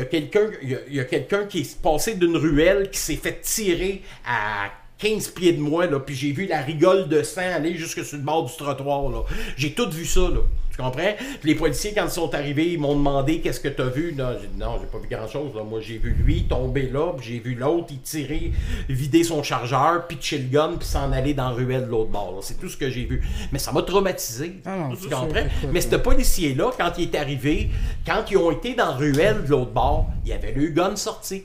y 0.92 1.00
a 1.00 1.06
quelqu'un 1.06 1.46
qui 1.46 1.60
est 1.60 1.82
passé 1.82 2.16
d'une 2.16 2.38
ruelle, 2.38 2.90
qui 2.92 3.00
s'est 3.00 3.16
fait 3.16 3.42
tirer 3.42 4.02
à 4.26 4.72
15 5.00 5.30
pieds 5.30 5.54
de 5.54 5.60
moi, 5.62 5.86
là, 5.86 6.00
puis 6.00 6.16
j'ai 6.16 6.32
vu 6.32 6.46
la 6.46 6.62
rigole 6.62 7.10
de 7.10 7.24
sang 7.24 7.42
aller 7.42 7.76
jusque 7.76 8.06
sur 8.06 8.18
le 8.18 8.24
bord 8.24 8.46
du 8.46 8.56
trottoir. 8.56 9.26
J'ai 9.58 9.74
tout 9.74 9.90
vu 9.90 10.06
ça. 10.06 10.30
Tu 10.76 10.82
comprends? 10.82 11.14
Puis 11.40 11.52
les 11.52 11.56
policiers, 11.56 11.94
quand 11.94 12.06
ils 12.06 12.10
sont 12.12 12.34
arrivés, 12.34 12.74
ils 12.74 12.80
m'ont 12.80 12.96
demandé 12.96 13.42
qu'est-ce 13.42 13.60
que 13.60 13.68
t'as 13.68 13.90
vu? 13.90 14.16
Non, 14.18 14.30
j'ai 14.42 14.48
dit, 14.48 14.58
non, 14.58 14.80
j'ai 14.82 14.88
pas 14.88 14.98
vu 14.98 15.08
grand-chose. 15.08 15.52
Moi, 15.70 15.82
j'ai 15.82 16.00
vu 16.00 16.12
lui 16.14 16.46
tomber 16.46 16.90
là, 16.90 17.14
puis 17.16 17.28
j'ai 17.28 17.40
vu 17.40 17.54
l'autre, 17.54 17.88
il 17.92 18.00
tirer, 18.00 18.52
vider 18.90 19.24
son 19.24 19.44
chargeur, 19.44 20.08
pitcher 20.08 20.40
le 20.40 20.48
gun, 20.48 20.74
puis 20.80 20.88
s'en 20.88 21.12
aller 21.12 21.36
dans 21.36 21.50
la 21.50 21.56
ruelle 21.56 21.86
de 21.86 21.92
l'autre 21.92 22.10
bord. 22.10 22.40
C'est 22.42 22.60
tout 22.60 22.70
ce 22.70 22.78
que 22.78 22.90
j'ai 22.90 23.06
vu. 23.06 23.22
Mais 23.52 23.60
ça 23.60 23.72
m'a 23.72 23.84
traumatisé. 23.84 24.62
Ah 24.66 24.78
non, 24.78 24.96
tu 24.96 25.10
comprends? 25.10 25.46
Mais 25.72 25.82
ce 25.82 25.96
policier-là, 25.96 26.72
quand 26.76 26.94
il 26.98 27.04
est 27.04 27.16
arrivé, 27.16 27.70
quand 28.04 28.24
ils 28.32 28.38
ont 28.38 28.52
été 28.52 28.74
dans 28.74 28.88
la 28.88 28.96
ruelle 28.96 29.44
de 29.44 29.50
l'autre 29.50 29.72
bord, 29.72 30.08
il 30.26 30.30
y 30.30 30.34
avait 30.34 30.54
le 30.54 30.70
gun 30.70 30.96
sorti. 30.96 31.44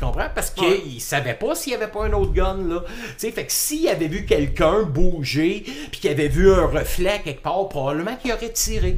Tu 0.00 0.06
comprends? 0.06 0.28
Parce 0.34 0.50
qu'il 0.50 1.00
savait 1.00 1.34
pas 1.34 1.54
s'il 1.54 1.72
y 1.72 1.74
avait 1.76 1.88
pas 1.88 2.04
un 2.06 2.12
autre 2.14 2.32
gun, 2.32 2.56
là. 2.66 2.82
Tu 3.18 3.30
fait 3.30 3.44
que 3.44 3.52
s'il 3.52 3.86
avait 3.88 4.08
vu 4.08 4.24
quelqu'un 4.24 4.82
bouger, 4.84 5.62
puis 5.92 6.00
qu'il 6.00 6.10
avait 6.10 6.28
vu 6.28 6.50
un 6.50 6.66
reflet 6.66 7.20
quelque 7.22 7.42
part, 7.42 7.68
probablement 7.68 8.16
qu'il 8.16 8.32
aurait 8.32 8.52
tiré. 8.52 8.96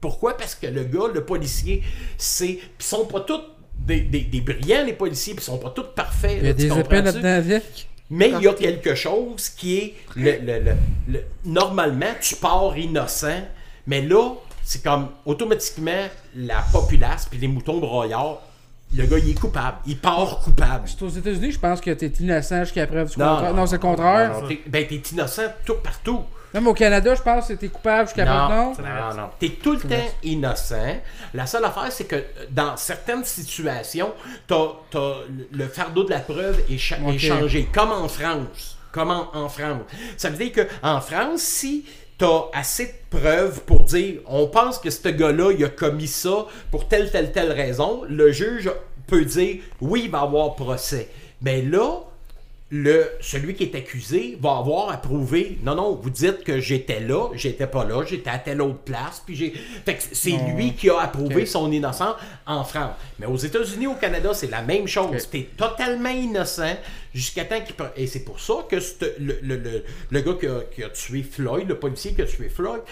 Pourquoi? 0.00 0.36
Parce 0.36 0.54
que 0.56 0.66
le 0.66 0.82
gars, 0.84 1.08
le 1.14 1.24
policier, 1.24 1.82
c'est. 2.18 2.48
Ils 2.58 2.60
sont 2.78 3.06
pas 3.06 3.20
tous 3.20 3.40
des, 3.78 4.00
des- 4.00 4.22
des 4.22 4.40
brillants, 4.40 4.84
les 4.84 4.92
policiers, 4.94 5.34
puis 5.34 5.42
ils 5.42 5.46
sont 5.46 5.58
pas 5.58 5.70
tous 5.70 5.86
parfaits. 5.94 6.38
Il 6.38 6.42
y 6.42 6.46
a 6.46 6.48
là, 6.48 6.52
des 6.54 6.68
épées 6.80 6.96
là-dedans 7.02 7.28
avec. 7.36 7.88
Mais 8.10 8.30
il 8.30 8.42
y 8.42 8.48
a 8.48 8.52
quelque 8.54 8.94
chose 8.96 9.50
qui 9.50 9.78
est. 9.78 9.94
Le, 10.16 10.32
le- 10.32 10.58
le- 10.64 10.76
le- 11.08 11.24
normalement, 11.44 12.12
tu 12.20 12.34
pars 12.36 12.76
innocent, 12.76 13.42
mais 13.86 14.02
là, 14.02 14.32
c'est 14.64 14.82
comme 14.82 15.08
automatiquement 15.26 16.06
la 16.34 16.62
populace 16.72 17.26
puis 17.30 17.38
les 17.38 17.46
moutons 17.48 17.78
broyards, 17.78 18.42
le 18.94 19.06
gars, 19.06 19.18
il 19.18 19.30
est 19.30 19.40
coupable. 19.40 19.76
Il 19.86 19.98
part 19.98 20.40
coupable. 20.40 20.82
C'est 20.86 21.02
aux 21.02 21.08
États-Unis, 21.08 21.52
je 21.52 21.58
pense 21.60 21.80
que 21.80 21.90
t'es 21.90 22.06
innocent 22.20 22.64
jusqu'à 22.64 22.86
preuve 22.86 23.08
du 23.12 23.18
Non, 23.18 23.28
contraire. 23.34 23.54
Non, 23.54 23.66
c'est 23.66 23.76
le 23.76 23.80
contraire. 23.80 24.32
Non, 24.32 24.42
non, 24.42 24.48
t'es- 24.48 24.62
ben, 24.66 24.86
t'es 24.86 24.96
innocent 25.12 25.42
tout 25.64 25.76
partout. 25.76 26.20
Même 26.52 26.66
au 26.66 26.74
Canada, 26.74 27.14
je 27.14 27.22
pense 27.22 27.46
que 27.46 27.52
t'es 27.52 27.68
coupable 27.68 28.08
jusqu'à 28.08 28.26
preuve. 28.26 28.50
Non. 28.50 28.72
non, 28.78 29.14
non. 29.22 29.30
T'es 29.38 29.50
tout 29.50 29.74
le 29.74 29.78
temps 29.78 29.94
innocent. 30.24 30.96
La 31.32 31.46
seule 31.46 31.64
affaire, 31.64 31.92
c'est 31.92 32.06
que 32.06 32.16
euh, 32.16 32.22
dans 32.50 32.76
certaines 32.76 33.24
situations, 33.24 34.12
t'as, 34.48 34.66
t'as 34.90 35.14
le 35.52 35.68
fardeau 35.68 36.02
de 36.02 36.10
la 36.10 36.18
preuve 36.18 36.60
est, 36.68 36.76
cha- 36.78 36.96
est 36.98 37.02
Ok. 37.08 37.18
changé. 37.18 37.68
Comme 37.72 37.92
en 37.92 38.08
France. 38.08 38.76
Comme 38.90 39.12
en, 39.12 39.28
en 39.36 39.48
France. 39.48 39.82
Ça 40.16 40.30
veut 40.30 40.44
dire 40.44 40.66
qu'en 40.82 41.00
France, 41.00 41.40
si 41.42 41.84
t'as 42.20 42.50
assez 42.52 42.86
de 42.86 43.18
preuves 43.18 43.62
pour 43.62 43.80
dire 43.84 44.20
on 44.26 44.46
pense 44.46 44.78
que 44.78 44.90
ce 44.90 45.08
gars-là, 45.08 45.52
il 45.52 45.64
a 45.64 45.70
commis 45.70 46.06
ça 46.06 46.46
pour 46.70 46.86
telle, 46.86 47.10
telle, 47.10 47.32
telle 47.32 47.50
raison, 47.50 48.02
le 48.06 48.30
juge 48.30 48.70
peut 49.06 49.24
dire 49.24 49.62
oui, 49.80 50.02
il 50.04 50.10
va 50.10 50.20
avoir 50.20 50.54
procès. 50.54 51.08
Mais 51.40 51.62
là, 51.62 52.02
le, 52.72 53.10
celui 53.20 53.54
qui 53.54 53.64
est 53.64 53.74
accusé 53.74 54.38
va 54.40 54.58
avoir 54.58 54.90
à 54.90 54.96
prouver 54.96 55.58
non, 55.64 55.74
non, 55.74 55.96
vous 56.00 56.10
dites 56.10 56.44
que 56.44 56.60
j'étais 56.60 57.00
là, 57.00 57.28
j'étais 57.34 57.66
pas 57.66 57.84
là, 57.84 58.04
j'étais 58.06 58.30
à 58.30 58.38
telle 58.38 58.62
autre 58.62 58.78
place, 58.78 59.22
puis 59.26 59.34
j'ai. 59.34 59.52
Fait 59.84 59.96
que 59.96 60.02
c'est 60.12 60.36
lui 60.54 60.74
qui 60.74 60.88
a 60.88 61.10
Ok. 61.20 61.46
son 61.46 61.72
innocence 61.72 62.14
en 62.46 62.62
France. 62.62 62.94
Mais 63.18 63.26
aux 63.26 63.36
États-Unis, 63.36 63.88
au 63.88 63.94
Canada, 63.94 64.32
c'est 64.34 64.50
la 64.50 64.62
même 64.62 64.86
chose. 64.86 65.28
T'es 65.30 65.48
totalement 65.56 66.10
innocent 66.10 66.76
jusqu'à 67.12 67.44
temps 67.44 67.60
qu'il. 67.60 67.74
Et 67.96 68.06
c'est 68.06 68.24
pour 68.24 68.38
ça 68.38 68.54
que 68.68 68.76
le, 69.18 69.38
le, 69.42 69.56
le, 69.56 69.84
le 70.10 70.20
gars 70.20 70.34
qui 70.38 70.46
a, 70.46 70.60
qui 70.72 70.84
a 70.84 70.90
tué 70.90 71.22
Floyd, 71.24 71.68
le 71.68 71.78
policier 71.78 72.14
qui 72.14 72.22
a 72.22 72.26
tué 72.26 72.48
Floyd, 72.48 72.82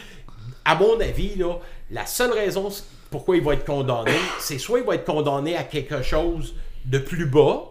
à 0.64 0.74
mon 0.74 0.98
avis, 1.00 1.36
là, 1.36 1.58
la 1.90 2.04
seule 2.04 2.32
raison 2.32 2.68
pourquoi 3.10 3.36
il 3.36 3.42
va 3.42 3.54
être 3.54 3.64
condamné, 3.64 4.12
c'est 4.40 4.58
soit 4.58 4.80
il 4.80 4.84
va 4.84 4.96
être 4.96 5.04
condamné 5.04 5.56
à 5.56 5.62
quelque 5.62 6.02
chose 6.02 6.54
de 6.84 6.98
plus 6.98 7.26
bas, 7.26 7.70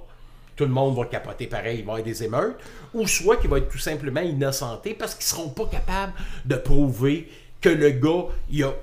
tout 0.57 0.65
le 0.65 0.71
monde 0.71 0.97
va 0.97 1.05
capoter 1.05 1.47
pareil, 1.47 1.79
il 1.79 1.85
va 1.85 1.93
y 1.93 1.95
avoir 1.99 2.03
des 2.03 2.23
émeutes, 2.23 2.57
ou 2.93 3.07
soit 3.07 3.37
qu'il 3.37 3.49
va 3.49 3.59
être 3.59 3.69
tout 3.69 3.77
simplement 3.77 4.21
innocenté 4.21 4.93
parce 4.93 5.15
qu'ils 5.15 5.25
seront 5.25 5.49
pas 5.49 5.67
capables 5.67 6.13
de 6.45 6.55
prouver 6.55 7.29
que 7.61 7.69
le 7.69 7.91
gars, 7.91 8.25
il 8.49 8.63
a 8.63 8.73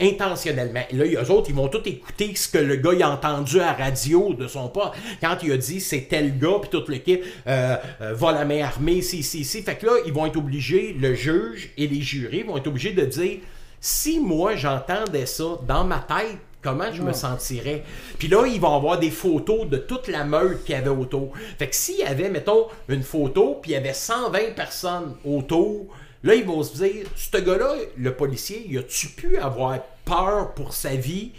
intentionnellement. 0.00 0.82
Là, 0.92 1.04
eux 1.04 1.30
autres, 1.30 1.50
ils 1.50 1.54
vont 1.54 1.68
tout 1.68 1.86
écouter 1.86 2.34
ce 2.34 2.48
que 2.48 2.58
le 2.58 2.76
gars 2.76 3.06
a 3.06 3.10
entendu 3.10 3.60
à 3.60 3.72
radio 3.72 4.34
de 4.34 4.48
son 4.48 4.68
pas. 4.68 4.92
Quand 5.20 5.36
il 5.42 5.52
a 5.52 5.56
dit 5.56 5.80
c'est 5.80 6.08
tel 6.08 6.38
gars, 6.38 6.58
puis 6.60 6.70
tout 6.70 6.82
le 6.88 6.96
kit, 6.96 7.20
euh, 7.46 7.76
euh, 8.00 8.14
va 8.14 8.32
la 8.32 8.44
main 8.44 8.64
armée, 8.64 9.02
si, 9.02 9.22
si, 9.22 9.44
si. 9.44 9.62
Fait 9.62 9.76
que 9.76 9.86
là, 9.86 9.92
ils 10.06 10.12
vont 10.12 10.26
être 10.26 10.38
obligés, 10.38 10.96
le 10.98 11.14
juge 11.14 11.70
et 11.76 11.86
les 11.86 12.00
jurés 12.00 12.42
vont 12.42 12.56
être 12.56 12.66
obligés 12.66 12.92
de 12.92 13.04
dire 13.04 13.38
si 13.80 14.20
moi 14.20 14.56
j'entendais 14.56 15.26
ça 15.26 15.58
dans 15.66 15.84
ma 15.84 15.98
tête, 15.98 16.38
comment 16.62 16.92
je 16.92 17.02
me 17.02 17.12
sentirais? 17.12 17.84
Puis 18.18 18.28
là, 18.28 18.46
ils 18.46 18.60
vont 18.60 18.74
avoir 18.76 18.98
des 18.98 19.10
photos 19.10 19.66
de 19.68 19.76
toute 19.78 20.08
la 20.08 20.24
meute 20.24 20.64
qu'il 20.64 20.74
y 20.74 20.78
avait 20.78 20.88
autour. 20.90 21.32
Fait 21.58 21.68
que 21.68 21.74
s'il 21.76 21.98
y 21.98 22.02
avait, 22.04 22.28
mettons, 22.30 22.66
une 22.88 23.02
photo, 23.02 23.58
puis 23.62 23.70
il 23.72 23.74
y 23.74 23.76
avait 23.76 23.94
120 23.94 24.54
personnes 24.54 25.16
autour, 25.24 25.86
là, 26.22 26.34
ils 26.34 26.44
vont 26.44 26.62
se 26.62 26.76
dire, 26.82 27.06
ce 27.16 27.36
gars-là, 27.38 27.74
le 27.96 28.14
policier, 28.14 28.66
il 28.68 28.78
a-tu 28.78 29.08
pu 29.08 29.36
avoir 29.38 29.78
peur 30.04 30.54
pour 30.54 30.72
sa 30.74 30.94
vie 30.94 31.32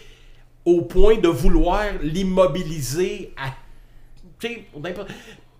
au 0.65 0.81
point 0.81 1.17
de 1.17 1.27
vouloir 1.27 1.85
l'immobiliser 2.01 3.33
à... 3.37 3.49
tu 4.39 4.47
sais, 4.47 4.63
n'importe- 4.79 5.09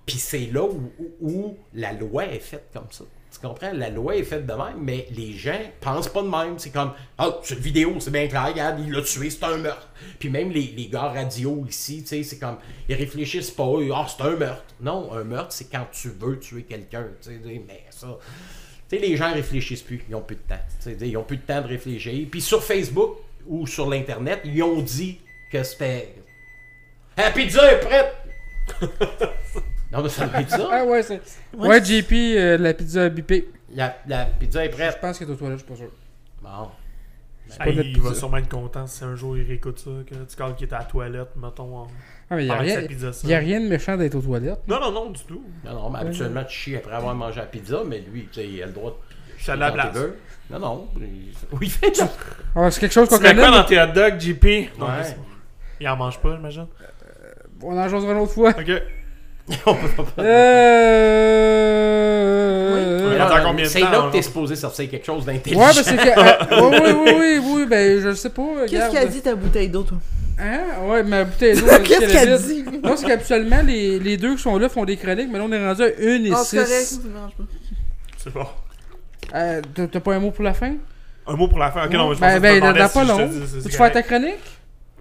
Puis 0.05 0.18
c'est 0.18 0.49
là 0.51 0.64
où, 0.64 0.91
où- 0.99 1.14
où 1.22 1.57
la 1.74 1.93
loi 1.93 2.26
est 2.26 2.39
faite 2.39 2.66
comme 2.74 2.88
ça. 2.91 3.03
Tu 3.42 3.48
comprends? 3.48 3.72
La 3.74 3.89
loi 3.89 4.18
est 4.18 4.24
faite 4.24 4.46
de 4.46 4.54
même, 4.54 4.78
mais 4.78 5.08
les 5.16 5.34
gens 5.34 5.60
pensent 5.80 6.10
pas 6.10 6.22
de 6.22 6.28
même. 6.28 6.60
C'est 6.60 6.70
comme, 6.70 6.94
ah, 7.18 7.39
cette 7.42 7.60
vidéo, 7.60 7.96
c'est 8.00 8.12
bien 8.12 8.28
clair, 8.28 8.46
regarde, 8.48 8.80
il 8.80 8.92
l'a 8.92 9.02
tué, 9.02 9.32
c'est 9.32 9.44
un 9.44 9.58
meurtre. 9.58 9.89
Puis 10.20 10.30
même 10.30 10.52
les, 10.52 10.74
les 10.78 10.88
gars 10.88 11.08
radio 11.08 11.66
ici, 11.68 12.04
tu 12.04 12.10
sais, 12.10 12.24
c'est 12.24 12.38
comme, 12.38 12.58
ils 12.88 12.94
réfléchissent 12.96 13.50
pas, 13.50 13.66
ah, 13.96 14.06
c'est 14.08 14.24
un 14.24 14.36
meurtre. 14.36 14.64
Non, 14.80 15.12
un 15.14 15.24
meurtre, 15.24 15.54
c'est 15.54 15.72
quand 15.72 15.88
tu 15.92 16.10
veux 16.10 16.39
tuer 16.39 16.64
quelqu'un. 16.64 17.08
Tu 17.20 17.30
sais, 17.30 17.42
mais 17.68 17.84
ça. 17.89 18.16
Tu 18.88 18.98
sais, 18.98 19.02
les 19.02 19.18
gens 19.18 19.34
réfléchissent 19.34 19.82
plus, 19.82 20.04
ils 20.08 20.14
ont 20.14 20.22
plus 20.22 20.36
de 20.36 20.42
temps. 20.42 20.62
Tu 20.84 20.92
sais, 20.92 21.08
ils 21.10 21.18
ont 21.18 21.24
plus 21.24 21.38
de 21.38 21.42
temps 21.42 21.62
de 21.62 21.68
réfléchir. 21.68 22.28
Puis 22.30 22.42
sur 22.42 22.64
Facebook 22.64 23.18
ou 23.48 23.66
sur 23.66 23.89
l'Internet, 23.89 24.42
ils 24.46 24.62
ont 24.62 24.82
dit 24.82 25.20
que 25.52 25.64
c'était. 25.64 26.14
La 27.18 27.32
pizza 27.32 27.72
est 27.72 27.80
prête! 27.80 28.16
Non, 29.92 30.04
mais 30.04 30.10
c'est 30.10 30.24
une 30.24 30.30
pizza. 30.32 30.68
Ah 30.72 30.86
ouais, 30.86 31.04
c'est. 31.04 31.22
Ouais, 31.58 31.68
Ouais, 31.70 31.84
JP, 31.84 32.12
euh, 32.14 32.58
la 32.58 32.74
pizza 32.74 33.10
bipée. 33.10 33.50
La, 33.74 33.96
la 34.08 34.26
pizza 34.26 34.64
est 34.66 34.70
Je 34.72 34.76
prête. 34.76 35.00
pense 35.02 35.18
qu'il 35.18 35.28
est 35.28 35.32
aux 35.32 35.36
toilettes, 35.36 35.60
je 35.60 35.64
suis 35.64 35.72
pas 35.72 35.78
sûr. 35.78 35.92
Bon. 36.42 36.70
Ah, 37.60 37.68
il 37.70 38.00
va 38.00 38.14
sûrement 38.14 38.38
être 38.38 38.48
content 38.48 38.88
si 38.88 39.04
un 39.04 39.16
jour 39.16 39.38
il 39.38 39.46
réécoute 39.46 39.78
ça, 39.80 39.89
que 40.08 40.16
tu 40.16 40.36
calmes 40.38 40.56
qu'il 40.56 40.70
est 40.70 40.74
à 40.74 40.80
la 40.80 40.84
toilette, 40.86 41.36
mettons, 41.36 41.76
en... 41.80 41.88
Ah, 42.30 42.36
mais 42.38 42.46
il 42.46 42.48
y 42.48 42.52
a 42.52 42.56
rien. 42.56 42.76
sa 42.82 42.88
pizza 42.88 43.12
sort. 43.12 43.30
Y 43.30 43.34
a 43.34 43.39
rien 43.39 43.60
de 43.60 43.68
méchant 43.68 43.98
d'être 43.98 44.16
aux 44.16 44.22
toilettes. 44.22 44.62
Non, 44.70 44.80
non, 44.80 44.92
non, 44.92 45.10
du 45.10 45.22
tout. 45.26 45.44
Non, 45.66 45.74
non, 45.74 45.89
mais 45.89 46.00
habituellement, 46.00 46.44
tu 46.46 46.56
chies 46.58 46.76
après 46.78 46.94
avoir 46.94 47.14
mangé 47.14 47.42
la 47.42 47.46
pizza, 47.48 47.82
mais 47.86 48.00
lui, 48.00 48.30
tu 48.32 48.39
sais, 48.39 48.48
il 48.48 48.64
a 48.64 48.68
le 48.68 48.72
droit 48.72 48.92
de. 48.92 48.96
Je 49.38 49.44
suis 49.44 49.52
à 49.52 49.56
la 49.58 49.72
place. 49.74 49.98
Non, 50.50 50.60
non. 50.60 50.88
il- 50.98 51.34
Oui, 51.52 51.58
il 51.64 51.72
fait 51.72 51.94
ça. 51.94 52.10
Ah, 52.56 52.72
c'est 52.72 52.80
quelque 52.82 52.94
chose 52.94 53.10
qu'on 53.10 53.18
Tu 53.18 53.24
mets 53.24 53.30
connaît. 53.30 53.42
quoi 53.42 53.52
mais 53.52 53.58
dans 53.58 53.64
tes 53.66 53.82
hot 53.82 53.94
dogs, 53.94 54.20
JP? 54.20 54.44
Ouais. 54.46 54.70
Il 55.82 55.88
en 55.89 55.98
mange 55.98 56.20
pas, 56.20 56.36
j'imagine? 56.36 56.68
On 57.62 57.78
en 57.78 57.89
jasera 57.89 58.14
une 58.14 58.20
autre 58.20 58.34
fois. 58.34 58.52
Ok. 58.52 58.82
On 59.66 59.74
peut 59.76 59.88
pas- 60.04 60.24
Euh. 61.52 63.20
Attends, 63.20 63.36
là, 63.36 63.42
combien 63.46 63.66
de 63.66 63.70
C'est 63.70 63.82
temps, 63.82 63.92
là 63.92 64.04
on 64.04 64.08
que 64.08 64.14
t'es 64.14 64.22
supposé 64.22 64.56
sortir 64.56 64.89
quelque 64.89 65.06
chose 65.06 65.26
Ouais, 65.26 65.34
d'intelligent. 65.34 65.62
ben 65.62 65.74
c'est 65.74 65.96
que. 65.98 66.20
euh, 66.54 66.70
oui, 66.70 66.78
oui, 66.82 66.94
oui, 67.06 67.14
oui, 67.20 67.39
oui, 67.56 67.66
ben 67.68 68.02
je 68.02 68.14
sais 68.14 68.30
pas. 68.30 68.44
Qu'est-ce 68.68 68.92
qu'a 68.92 69.06
dit 69.06 69.22
ta 69.22 69.36
bouteille 69.36 69.70
d'eau, 69.70 69.84
toi? 69.84 69.98
Hein? 70.39 70.62
Ouais, 70.88 71.04
ma 71.04 71.24
bouteille 71.26 71.56
d'eau. 71.60 71.66
Qu'est-ce 71.84 72.12
qu'elle 72.12 72.38
dit? 72.42 72.64
Non, 72.84 72.96
c'est 72.98 73.06
qu'habituellement, 73.08 73.62
les, 73.64 74.00
les 74.00 74.18
deux 74.18 74.36
qui 74.36 74.42
sont 74.42 74.58
là 74.58 74.70
font 74.70 74.86
des 74.86 74.98
chroniques, 74.98 75.30
mais 75.32 75.38
là, 75.38 75.46
on 75.48 75.52
est 75.52 75.68
rendu 75.68 75.84
à 75.84 75.86
1 75.86 75.89
et 76.24 76.32
Ah, 76.34 76.38
c'est 76.44 76.58
correct, 76.58 76.72
6. 76.72 76.96
ça 76.96 77.02
me 77.08 77.14
dérange 77.14 77.32
pas. 77.38 77.44
C'est 78.18 78.34
bon. 78.34 78.46
Euh, 79.36 79.62
T'as 79.92 80.00
pas 80.00 80.14
un 80.16 80.20
mot 80.20 80.32
pour 80.32 80.44
la 80.44 80.54
fin? 80.54 80.74
Un 81.28 81.36
mot 81.36 81.48
pour 81.48 81.60
la 81.60 81.72
fin? 81.72 81.86
Ok, 81.86 81.94
non, 81.94 82.10
mais 82.10 82.16
je 82.16 82.20
pensais 82.20 82.39
ben, 82.39 82.60
que 82.60 82.74
ben, 82.74 82.88
tu 82.88 82.94
pas 82.94 83.04
long. 83.04 83.18
c'est- 83.18 83.46
c'est 83.48 83.64
Peux-tu 83.64 83.78
faire 83.78 83.92
ta 83.92 84.02
chronique? 84.04 84.39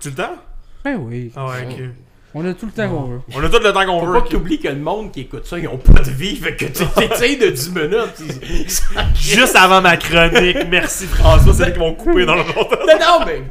Tu 0.00 0.10
le 0.10 0.14
temps? 0.14 0.36
Ben 0.84 0.96
oui. 1.00 1.32
Ah 1.36 1.46
ouais, 1.46 1.66
ok. 1.68 1.80
On 2.34 2.44
a 2.48 2.54
tout 2.54 2.66
le 2.66 2.72
temps 2.72 2.88
qu'on 2.88 3.02
veut. 3.04 3.20
On 3.34 3.42
a 3.42 3.48
tout 3.48 3.58
le 3.62 3.72
temps 3.72 3.84
qu'on 3.86 4.00
Faut 4.00 4.06
veut. 4.06 4.12
pas 4.12 4.18
ok. 4.20 4.24
que 4.26 4.30
t'oublies 4.30 4.58
que 4.60 4.68
le 4.68 4.76
monde 4.76 5.10
qui 5.10 5.22
écoute 5.22 5.46
ça, 5.46 5.58
ils 5.58 5.66
ont 5.66 5.78
pas 5.78 6.00
de 6.00 6.10
vie, 6.10 6.36
fait 6.36 6.54
que 6.54 6.66
tu 6.66 6.84
t'essayes 6.96 7.36
de 7.38 7.48
10 7.50 7.70
minutes. 7.74 8.22
Juste 9.14 9.56
avant 9.56 9.80
ma 9.80 9.96
chronique. 9.96 10.58
Merci 10.70 11.06
François, 11.06 11.52
c'est 11.52 11.68
eux 11.68 11.72
qui 11.72 11.78
vont 11.78 11.94
couper 11.94 12.24
dans 12.26 12.36
le 12.36 12.44
montage. 12.44 12.78
Non, 12.86 13.18
non, 13.20 13.26
mais. 13.26 13.42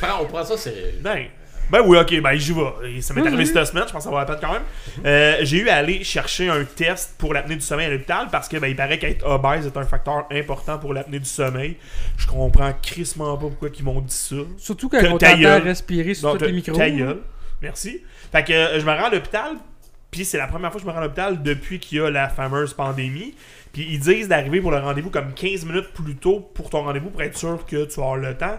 Prends- 0.00 0.22
On 0.22 0.24
prend 0.26 0.44
ça 0.44 0.56
sérieux. 0.56 0.94
Ben, 1.02 1.26
ben 1.70 1.80
oui, 1.86 1.96
ok, 1.96 2.20
ben 2.20 2.36
j'y 2.36 2.52
vais. 2.52 3.00
Ça 3.00 3.14
m'est 3.14 3.20
Oui, 3.22 3.28
arrivé 3.28 3.44
oui. 3.44 3.50
cette 3.54 3.64
semaine, 3.66 3.84
je 3.86 3.92
pense 3.92 4.04
que 4.04 4.10
ça 4.10 4.14
va 4.14 4.20
la 4.20 4.26
peine 4.26 4.36
quand 4.40 4.52
même. 4.52 4.62
Euh, 5.06 5.36
j'ai 5.42 5.58
eu 5.58 5.68
à 5.68 5.76
aller 5.76 6.02
chercher 6.04 6.48
un 6.48 6.64
test 6.64 7.14
pour 7.16 7.32
l'apnée 7.32 7.54
du 7.54 7.62
sommeil 7.62 7.86
à 7.86 7.90
l'hôpital 7.90 8.26
parce 8.30 8.48
que 8.48 8.56
ben, 8.58 8.66
il 8.66 8.76
paraît 8.76 8.98
qu'être 8.98 9.24
obèse 9.24 9.66
est 9.66 9.76
un 9.76 9.84
facteur 9.84 10.24
important 10.32 10.78
pour 10.78 10.92
l'apnée 10.94 11.20
du 11.20 11.28
sommeil. 11.28 11.76
Je 12.18 12.26
comprends 12.26 12.72
crissement 12.82 13.36
pas 13.36 13.46
pourquoi 13.46 13.68
ils 13.78 13.84
m'ont 13.84 14.00
dit 14.00 14.12
ça. 14.14 14.36
Surtout 14.58 14.88
quand 14.88 14.98
on 15.10 15.16
t'entend 15.16 15.60
respirer 15.62 16.12
sur 16.14 16.36
tous 16.36 16.44
les 16.44 16.52
micros. 16.52 16.76
ta 16.76 16.90
gueule. 16.90 17.18
Merci. 17.64 18.02
Fait 18.30 18.44
que 18.44 18.52
euh, 18.52 18.78
je 18.78 18.84
me 18.84 18.92
rends 18.92 19.06
à 19.06 19.10
l'hôpital, 19.10 19.56
puis 20.10 20.24
c'est 20.24 20.38
la 20.38 20.46
première 20.46 20.70
fois 20.70 20.80
que 20.80 20.84
je 20.84 20.86
me 20.86 20.92
rends 20.92 21.00
à 21.00 21.04
l'hôpital 21.04 21.42
depuis 21.42 21.80
qu'il 21.80 21.98
y 21.98 22.00
a 22.00 22.10
la 22.10 22.28
fameuse 22.28 22.74
pandémie. 22.74 23.34
Puis 23.72 23.88
ils 23.90 23.98
disent 23.98 24.28
d'arriver 24.28 24.60
pour 24.60 24.70
le 24.70 24.78
rendez-vous 24.78 25.10
comme 25.10 25.32
15 25.34 25.64
minutes 25.64 25.88
plus 25.92 26.14
tôt 26.14 26.38
pour 26.54 26.70
ton 26.70 26.84
rendez-vous 26.84 27.10
pour 27.10 27.22
être 27.22 27.36
sûr 27.36 27.66
que 27.66 27.86
tu 27.86 27.98
avoir 27.98 28.16
le 28.16 28.36
temps. 28.36 28.56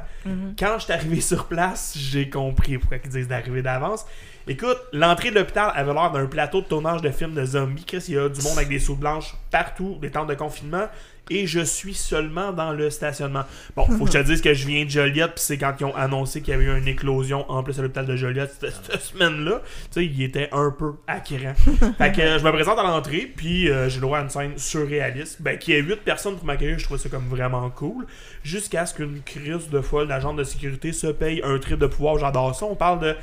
Quand 0.59 0.77
je 0.77 0.83
suis 0.83 0.93
arrivé 0.93 1.21
sur 1.21 1.45
place, 1.45 1.95
j'ai 1.97 2.29
compris 2.29 2.77
pourquoi 2.77 2.97
ils 3.01 3.09
disent 3.09 3.29
d'arriver 3.29 3.61
d'avance. 3.61 4.05
Écoute, 4.47 4.77
l'entrée 4.91 5.31
de 5.31 5.35
l'hôpital 5.35 5.71
avait 5.73 5.93
l'air 5.93 6.11
d'un 6.11 6.25
plateau 6.25 6.61
de 6.61 6.67
tournage 6.67 7.01
de 7.01 7.09
films 7.11 7.33
de 7.33 7.45
zombies. 7.45 7.85
Chris, 7.85 8.03
il 8.09 8.15
y 8.15 8.17
a 8.17 8.27
du 8.27 8.41
monde 8.41 8.57
avec 8.57 8.67
des 8.67 8.79
sous 8.79 8.95
blanches 8.95 9.35
partout, 9.51 9.97
des 10.01 10.11
tentes 10.11 10.27
de 10.27 10.35
confinement. 10.35 10.87
Et 11.29 11.47
je 11.47 11.59
suis 11.59 11.93
seulement 11.93 12.51
dans 12.51 12.71
le 12.71 12.89
stationnement. 12.89 13.43
Bon, 13.75 13.85
faut 13.85 14.05
que 14.05 14.11
je 14.11 14.19
te 14.19 14.23
dise 14.23 14.41
que 14.41 14.53
je 14.53 14.67
viens 14.67 14.85
de 14.85 14.89
Joliette, 14.89 15.31
puis 15.35 15.43
c'est 15.43 15.57
quand 15.57 15.73
ils 15.79 15.85
ont 15.85 15.95
annoncé 15.95 16.41
qu'il 16.41 16.51
y 16.51 16.55
avait 16.55 16.65
eu 16.65 16.77
une 16.77 16.87
éclosion 16.87 17.49
en 17.49 17.63
plus 17.63 17.79
à 17.79 17.81
l'hôpital 17.81 18.05
de 18.05 18.15
Joliette 18.15 18.55
cette, 18.59 18.75
cette 18.85 19.01
semaine-là. 19.01 19.61
Tu 19.91 20.01
sais, 20.01 20.05
il 20.05 20.21
était 20.21 20.49
un 20.51 20.71
peu 20.71 20.93
acquérant. 21.07 21.53
fait 21.97 22.11
que 22.11 22.21
euh, 22.21 22.39
je 22.39 22.43
me 22.43 22.51
présente 22.51 22.77
à 22.77 22.83
l'entrée, 22.83 23.31
puis 23.35 23.69
euh, 23.69 23.89
j'ai 23.89 23.95
le 23.95 24.01
droit 24.01 24.19
à 24.19 24.21
une 24.21 24.29
scène 24.29 24.57
surréaliste. 24.57 25.41
Ben, 25.41 25.57
qu'il 25.57 25.73
y 25.73 25.77
ait 25.77 25.81
8 25.81 26.01
personnes 26.01 26.35
pour 26.35 26.45
m'accueillir, 26.45 26.77
je 26.77 26.85
trouve 26.85 26.97
ça 26.97 27.09
comme 27.09 27.27
vraiment 27.27 27.69
cool. 27.69 28.05
Jusqu'à 28.43 28.85
ce 28.85 28.93
qu'une 28.93 29.21
crise 29.23 29.69
de 29.69 29.81
folle 29.81 30.07
d'agent 30.07 30.33
de 30.33 30.43
sécurité 30.43 30.93
se 30.93 31.07
paye 31.07 31.41
un 31.43 31.57
trip 31.57 31.79
de 31.79 31.87
pouvoir. 31.87 32.19
J'adore 32.19 32.53
ça. 32.53 32.65
On 32.65 32.75
parle 32.75 32.99
de. 32.99 33.15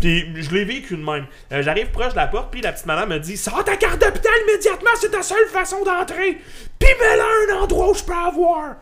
Puis 0.00 0.42
je 0.42 0.54
l'ai 0.54 0.64
vécu 0.64 0.96
de 0.96 1.04
même. 1.04 1.26
Euh, 1.52 1.62
J'arrive 1.62 1.90
proche 1.90 2.12
de 2.12 2.16
la 2.16 2.26
porte, 2.26 2.50
puis 2.50 2.60
la 2.60 2.72
petite 2.72 2.86
madame 2.86 3.10
me 3.10 3.18
dit 3.18 3.36
Sors 3.36 3.62
ta 3.64 3.76
carte 3.76 4.00
d'hôpital 4.00 4.32
immédiatement, 4.48 4.90
c'est 4.98 5.10
ta 5.10 5.22
seule 5.22 5.46
façon 5.48 5.84
d'entrer. 5.84 6.38
Puis 6.78 6.88
mets-la 6.98 7.49
endroit 7.52 7.90
où 7.90 7.94
je 7.94 8.04
peux 8.04 8.12
avoir. 8.12 8.76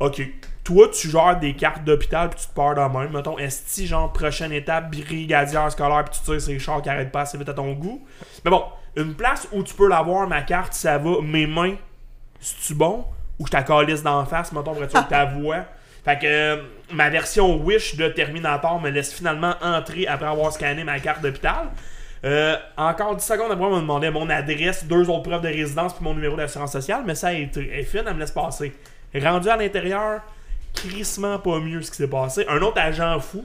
Ok. 0.00 0.22
Toi, 0.64 0.88
tu 0.92 1.10
gères 1.10 1.38
des 1.40 1.54
cartes 1.54 1.84
d'hôpital 1.84 2.30
puis 2.30 2.40
tu 2.40 2.46
te 2.46 2.54
pars 2.54 2.74
de 2.74 2.98
même. 2.98 3.12
Mettons, 3.12 3.38
esti, 3.38 3.86
genre, 3.86 4.12
prochaine 4.12 4.52
étape, 4.52 4.90
brigadière 4.90 5.70
scolaire 5.72 6.04
puis 6.04 6.18
tu 6.18 6.24
tires 6.24 6.40
ces 6.40 6.58
chars 6.58 6.82
qui 6.82 6.88
arrêtent 6.88 7.10
pas 7.10 7.22
assez 7.22 7.36
vite 7.36 7.48
à 7.48 7.54
ton 7.54 7.72
goût. 7.72 8.04
Mais 8.44 8.50
bon, 8.50 8.64
une 8.96 9.14
place 9.14 9.48
où 9.52 9.62
tu 9.62 9.74
peux 9.74 9.88
l'avoir, 9.88 10.28
ma 10.28 10.42
carte, 10.42 10.74
ça 10.74 10.98
va, 10.98 11.20
mes 11.20 11.46
mains, 11.46 11.74
c'est-tu 12.40 12.74
bon? 12.74 13.04
Ou 13.38 13.46
je 13.46 13.50
t'accalisse 13.50 14.02
d'en 14.02 14.24
face, 14.24 14.52
mettons, 14.52 14.72
pour 14.72 14.82
être 14.84 14.90
sûr 14.90 15.04
que 15.04 15.10
ta. 15.10 15.28
Fait 16.04 16.18
que 16.18 16.26
euh, 16.26 16.62
ma 16.92 17.10
version 17.10 17.56
Wish 17.62 17.96
de 17.96 18.08
Terminator 18.08 18.80
me 18.80 18.90
laisse 18.90 19.12
finalement 19.12 19.54
entrer 19.62 20.06
après 20.06 20.26
avoir 20.26 20.52
scanné 20.52 20.82
ma 20.84 20.98
carte 20.98 21.22
d'hôpital. 21.22 21.68
Euh, 22.24 22.56
encore 22.76 23.16
10 23.16 23.24
secondes 23.24 23.50
après, 23.50 23.64
on 23.64 23.76
me 23.76 23.80
demandait 23.80 24.10
mon 24.10 24.28
adresse, 24.30 24.84
deux 24.84 25.08
autres 25.10 25.22
preuves 25.22 25.42
de 25.42 25.48
résidence 25.48 25.94
puis 25.94 26.04
mon 26.04 26.14
numéro 26.14 26.36
d'assurance 26.36 26.72
sociale, 26.72 27.02
mais 27.04 27.14
ça. 27.14 27.32
Elle 27.32 27.50
est 27.56 27.82
fine, 27.82 28.02
elle 28.06 28.14
me 28.14 28.20
laisse 28.20 28.30
passer. 28.30 28.72
Rendu 29.14 29.48
à 29.48 29.56
l'intérieur, 29.56 30.20
crissement 30.72 31.38
pas 31.38 31.58
mieux 31.58 31.82
ce 31.82 31.90
qui 31.90 31.96
s'est 31.96 32.08
passé. 32.08 32.46
Un 32.48 32.60
autre 32.62 32.78
agent 32.78 33.18
fou 33.20 33.44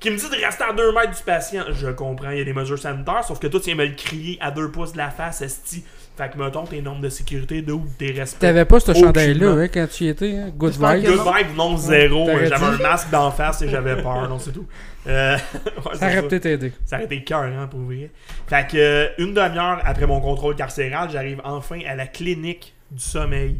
qui 0.00 0.10
me 0.10 0.16
dit 0.16 0.28
de 0.28 0.44
rester 0.44 0.64
à 0.64 0.72
2 0.72 0.92
mètres 0.92 1.16
du 1.16 1.22
patient. 1.22 1.64
Je 1.70 1.88
comprends, 1.88 2.30
il 2.30 2.38
y 2.38 2.40
a 2.40 2.44
des 2.44 2.52
mesures 2.52 2.78
sanitaires, 2.78 3.24
sauf 3.24 3.38
que 3.38 3.46
toi, 3.46 3.60
tu 3.60 3.66
viens 3.66 3.76
me 3.76 3.86
le 3.86 3.94
crier 3.94 4.38
à 4.40 4.50
2 4.50 4.70
pouces 4.70 4.92
de 4.92 4.98
la 4.98 5.10
face, 5.10 5.40
esti. 5.42 5.84
Fait 6.16 6.30
que, 6.30 6.38
mettons, 6.38 6.64
tes 6.64 6.80
normes 6.80 7.02
de 7.02 7.10
sécurité, 7.10 7.60
de 7.60 7.72
où 7.72 7.84
tes 7.98 8.10
respects. 8.10 8.38
T'avais 8.38 8.64
pas 8.64 8.80
ce 8.80 8.94
chandail-là 8.94 9.50
hein, 9.50 9.68
quand 9.68 9.86
tu 9.86 10.04
y 10.04 10.08
étais. 10.08 10.38
Hein? 10.38 10.50
Good 10.56 10.72
que 10.72 10.78
Good 10.78 11.04
vibe, 11.04 11.56
non 11.56 11.76
zéro. 11.76 12.26
J'avais 12.26 12.64
un 12.64 12.78
masque 12.78 13.10
d'en 13.10 13.30
face 13.30 13.60
et 13.60 13.68
j'avais 13.68 14.00
peur, 14.02 14.26
non, 14.26 14.38
c'est 14.38 14.52
tout. 14.52 14.66
Euh, 15.06 15.36
ouais, 15.84 15.94
Ça 15.94 16.06
aurait 16.06 16.22
peut-être 16.22 16.46
aidé. 16.46 16.72
Ça 16.86 16.96
aurait 16.96 17.04
été 17.04 17.22
cœur, 17.22 17.42
hein, 17.42 17.68
pour 17.70 17.80
vrai. 17.80 18.10
Fait 18.46 18.66
que, 18.66 18.76
euh, 18.78 19.08
une 19.18 19.34
demi-heure 19.34 19.82
après 19.84 20.06
mon 20.06 20.20
contrôle 20.22 20.56
carcéral, 20.56 21.10
j'arrive 21.10 21.42
enfin 21.44 21.80
à 21.86 21.94
la 21.94 22.06
clinique 22.06 22.72
du 22.90 23.02
sommeil. 23.02 23.56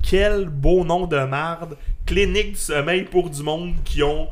Quel 0.00 0.48
beau 0.48 0.84
nom 0.84 1.06
de 1.06 1.24
marde. 1.24 1.76
Clinique 2.06 2.52
du 2.52 2.58
sommeil 2.58 3.02
pour 3.02 3.30
du 3.30 3.42
monde 3.42 3.74
qui 3.84 4.04
ont 4.04 4.28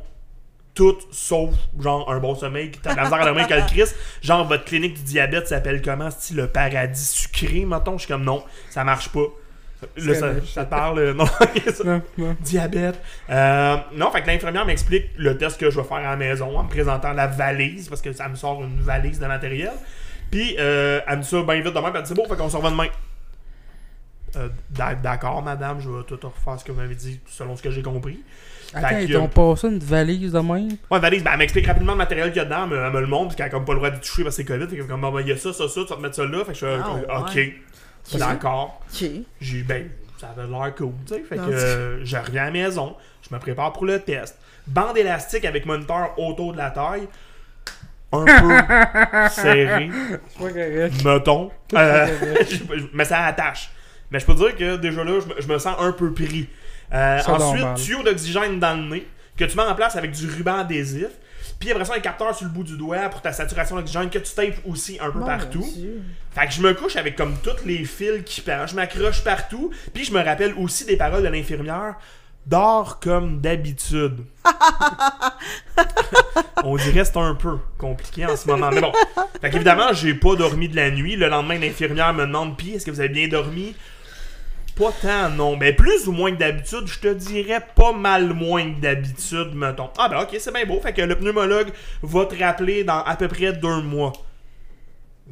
tout 0.75 0.97
sauf, 1.11 1.51
genre, 1.79 2.11
un 2.11 2.19
bon 2.19 2.35
sommeil. 2.35 2.71
T'as 2.83 2.93
de 2.93 2.97
la 2.97 3.03
misère 3.05 3.21
à 3.23 3.25
dormir 3.25 3.47
que 3.49 3.55
le 3.55 3.61
Christ. 3.69 3.97
Genre, 4.23 4.47
votre 4.47 4.65
clinique 4.65 4.95
du 4.95 5.03
diabète 5.03 5.49
s'appelle 5.49 5.83
comment? 5.83 6.11
Style 6.11 6.37
le 6.37 6.47
paradis 6.49 7.05
sucré, 7.05 7.65
mettons? 7.65 7.95
Je 7.99 8.05
suis 8.05 8.09
comme, 8.13 8.25
non, 8.25 8.45
ça 8.71 8.85
marche 8.85 9.09
pas. 9.11 9.27
Là, 9.97 10.15
ça, 10.15 10.33
ça 10.45 10.65
te 10.67 10.71
parle, 10.71 10.99
euh, 10.99 11.15
non, 11.15 11.25
ça- 11.75 11.85
Non, 11.85 12.03
non. 12.19 12.37
diabète. 12.41 13.01
Euh, 13.31 13.77
non, 13.95 14.11
fait 14.11 14.21
que 14.23 14.27
l'infirmière 14.27 14.67
m'explique 14.67 15.07
le 15.17 15.39
test 15.39 15.59
que 15.59 15.71
je 15.71 15.81
vais 15.81 15.87
faire 15.87 15.97
à 15.97 16.03
la 16.11 16.17
maison 16.17 16.57
en 16.59 16.65
me 16.65 16.69
présentant 16.69 17.13
la 17.15 17.27
valise, 17.27 17.89
parce 17.89 18.03
que 18.03 18.13
ça 18.13 18.29
me 18.29 18.35
sort 18.37 18.63
une 18.63 18.81
valise 18.83 19.19
de 19.19 19.27
matériel. 19.27 19.73
Puis, 20.31 20.55
euh, 20.59 21.01
elle 21.07 21.17
me 21.19 21.23
dit 21.23 21.29
ça 21.29 21.43
bien 21.43 21.55
vite 21.63 21.75
demain, 21.75 21.91
puis 21.91 21.93
elle 21.97 22.03
dit 22.03 22.09
c'est 22.11 22.15
bon, 22.15 22.29
fait 22.29 22.37
qu'on 22.37 22.51
se 22.51 22.57
revoit 22.57 22.71
demain. 22.71 22.89
Euh, 24.37 24.49
d'a- 24.71 24.95
D'accord, 24.95 25.43
madame, 25.43 25.81
je 25.81 25.91
vais 25.91 26.05
tout 26.05 26.19
refaire 26.23 26.61
ce 26.61 26.65
que 26.65 26.73
vous 26.73 26.81
m'avez 26.81 26.95
dit 26.95 27.19
selon 27.27 27.57
ce 27.57 27.63
que 27.63 27.71
j'ai 27.71 27.83
compris. 27.83 28.21
Attends, 28.75 28.99
ils 28.99 29.13
t'ont 29.13 29.29
passé 29.29 29.67
une 29.69 29.79
valise 29.81 30.33
de 30.33 30.39
même? 30.39 30.69
Ouais, 30.91 31.01
Valise, 31.01 31.25
ben, 31.25 31.31
elle 31.33 31.39
m'explique 31.39 31.67
rapidement 31.67 31.93
le 31.93 31.99
matériel 31.99 32.29
qu'il 32.29 32.37
y 32.37 32.41
a 32.41 32.45
dedans, 32.45 32.65
elle 32.65 32.71
me, 32.71 32.85
elle 32.85 32.93
me 32.93 33.01
le 33.01 33.07
montre, 33.07 33.25
parce 33.27 33.37
qu'elle 33.37 33.47
a 33.47 33.51
comme 33.51 33.65
pas 33.65 33.73
le 33.73 33.79
droit 33.79 33.91
de 33.91 33.99
toucher 33.99 34.23
parce 34.23 34.37
que 34.37 34.43
c'est 34.43 34.49
COVID. 34.49 34.69
Fait 34.69 34.77
que 34.77 34.83
comme, 34.83 35.01
ben, 35.01 35.21
il 35.21 35.29
y 35.29 35.33
a 35.33 35.37
ça, 35.37 35.53
ça, 35.53 35.67
ça, 35.69 35.81
tu 35.83 35.89
vas 35.89 35.97
te 35.97 36.01
mettre 36.01 36.15
ça 36.15 36.25
là. 36.25 36.39
Fait 36.45 36.53
que 36.53 36.59
je 36.59 36.67
fais, 36.67 36.77
Ah, 37.09 37.21
ok, 37.23 37.35
ouais. 37.35 37.55
d'accord. 38.19 38.81
Ok. 38.93 39.09
J'ai, 39.41 39.63
ben, 39.63 39.89
ça 40.19 40.29
avait 40.37 40.47
l'air 40.49 40.75
cool, 40.77 40.93
tu 41.07 41.15
sais. 41.15 41.23
Fait 41.29 41.37
que 41.37 41.41
euh, 41.43 42.05
je 42.05 42.17
reviens 42.17 42.43
à 42.43 42.47
la 42.47 42.51
maison, 42.53 42.95
je 43.29 43.35
me 43.35 43.41
prépare 43.41 43.73
pour 43.73 43.87
le 43.87 43.99
test. 43.99 44.39
Bande 44.67 44.97
élastique 44.99 45.45
avec 45.45 45.67
moniteur 45.67 46.15
autour 46.19 46.53
de 46.53 46.59
la 46.59 46.71
taille. 46.71 47.09
Un 48.13 48.25
peu 48.25 49.29
serré, 49.31 49.89
C'est 50.29 50.39
pas 50.39 50.49
correct. 50.51 51.05
mettons. 51.05 51.51
Euh, 51.75 52.07
mais 52.93 53.05
ça 53.05 53.25
attache. 53.25 53.71
Mais 54.11 54.19
je 54.19 54.27
peux 54.27 54.35
dire 54.35 54.57
que 54.57 54.77
déjà 54.77 55.05
là, 55.05 55.21
je 55.21 55.27
me, 55.35 55.41
je 55.41 55.47
me 55.49 55.59
sens 55.59 55.77
un 55.79 55.93
peu 55.93 56.13
pris. 56.13 56.49
Euh, 56.93 57.19
ensuite, 57.19 57.61
normal. 57.61 57.75
tuyau 57.77 58.03
d'oxygène 58.03 58.59
dans 58.59 58.75
le 58.75 58.89
nez, 58.89 59.07
que 59.37 59.45
tu 59.45 59.57
mets 59.57 59.63
en 59.63 59.75
place 59.75 59.97
avec 59.97 60.13
du 60.13 60.27
ruban 60.29 60.59
adhésif. 60.59 61.09
Puis 61.59 61.71
après 61.71 61.85
ça, 61.85 61.95
un 61.95 62.01
capteur 62.01 62.35
sur 62.35 62.47
le 62.47 62.53
bout 62.53 62.65
du 62.65 62.77
doigt 62.77 63.09
pour 63.11 63.21
ta 63.21 63.33
saturation 63.33 63.77
d'oxygène 63.77 64.09
que 64.09 64.19
tu 64.19 64.35
tapes 64.35 64.61
aussi 64.67 64.99
un 65.01 65.11
peu 65.11 65.19
Mon 65.19 65.27
partout. 65.27 65.65
Dieu. 65.77 66.03
Fait 66.31 66.47
que 66.47 66.53
je 66.53 66.63
me 66.63 66.73
couche 66.73 66.97
avec 66.97 67.17
comme 67.17 67.35
tous 67.43 67.65
les 67.67 67.85
fils 67.85 68.23
qui 68.25 68.41
pendent, 68.41 68.67
je 68.67 68.75
m'accroche 68.75 69.23
partout, 69.23 69.71
puis 69.93 70.05
je 70.05 70.13
me 70.13 70.23
rappelle 70.23 70.55
aussi 70.55 70.87
des 70.87 70.97
paroles 70.97 71.23
de 71.23 71.29
l'infirmière. 71.29 71.97
Dors 72.47 72.99
comme 73.01 73.41
d'habitude. 73.41 74.25
On 76.65 76.77
dirait 76.77 77.01
que 77.01 77.05
c'est 77.05 77.17
un 77.19 77.35
peu 77.35 77.59
compliqué 77.77 78.25
en 78.25 78.37
ce 78.37 78.47
moment. 78.49 78.71
Mais 78.73 78.81
bon. 78.81 78.93
Fait 79.41 79.51
qu'évidemment, 79.51 79.93
j'ai 79.93 80.15
pas 80.15 80.35
dormi 80.37 80.69
de 80.69 80.77
la 80.77 80.91
nuit. 80.91 81.17
Le 81.17 81.29
lendemain, 81.29 81.59
l'infirmière 81.59 82.15
me 82.15 82.27
demande 82.27 82.57
Pis, 82.57 82.73
est-ce 82.73 82.87
que 82.87 82.91
vous 82.91 83.01
avez 83.01 83.11
bien 83.11 83.29
dormi 83.29 83.75
Pas 84.77 84.93
tant, 85.03 85.29
non. 85.31 85.57
Mais 85.57 85.73
plus 85.73 86.07
ou 86.09 86.13
moins 86.13 86.31
que 86.33 86.39
d'habitude, 86.39 86.87
je 86.87 86.99
te 87.01 87.13
dirais 87.13 87.61
pas 87.75 87.93
mal 87.93 88.33
moins 88.33 88.73
que 88.73 88.81
d'habitude, 88.81 89.55
mettons. 89.55 89.91
Ah, 89.99 90.09
ben 90.09 90.21
ok, 90.23 90.37
c'est 90.39 90.53
bien 90.53 90.65
beau. 90.65 90.81
Fait 90.81 90.93
que 90.93 91.03
le 91.03 91.17
pneumologue 91.17 91.71
va 92.03 92.25
te 92.27 92.43
rappeler 92.43 92.85
dans 92.85 93.03
à 93.03 93.17
peu 93.17 93.29
près 93.29 93.53
deux 93.53 93.83
mois. 93.83 94.13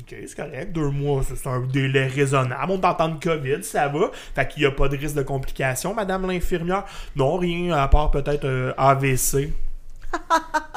Ok, 0.00 0.14
c'est 0.26 0.36
correct. 0.36 0.72
Deux 0.72 0.90
mois, 0.90 1.22
c'est 1.24 1.48
un 1.48 1.60
délai 1.60 2.06
raisonnable. 2.06 2.70
On 2.70 2.78
t'entend 2.78 3.08
de 3.08 3.22
COVID, 3.22 3.64
ça 3.64 3.88
va. 3.88 4.10
Fait 4.34 4.46
qu'il 4.46 4.62
n'y 4.62 4.66
a 4.66 4.70
pas 4.70 4.88
de 4.88 4.96
risque 4.96 5.16
de 5.16 5.22
complications, 5.22 5.92
madame 5.94 6.26
l'infirmière. 6.30 6.84
Non, 7.16 7.36
rien 7.36 7.72
à 7.72 7.88
part 7.88 8.10
peut-être 8.10 8.44
euh, 8.44 8.72
AVC. 8.76 9.50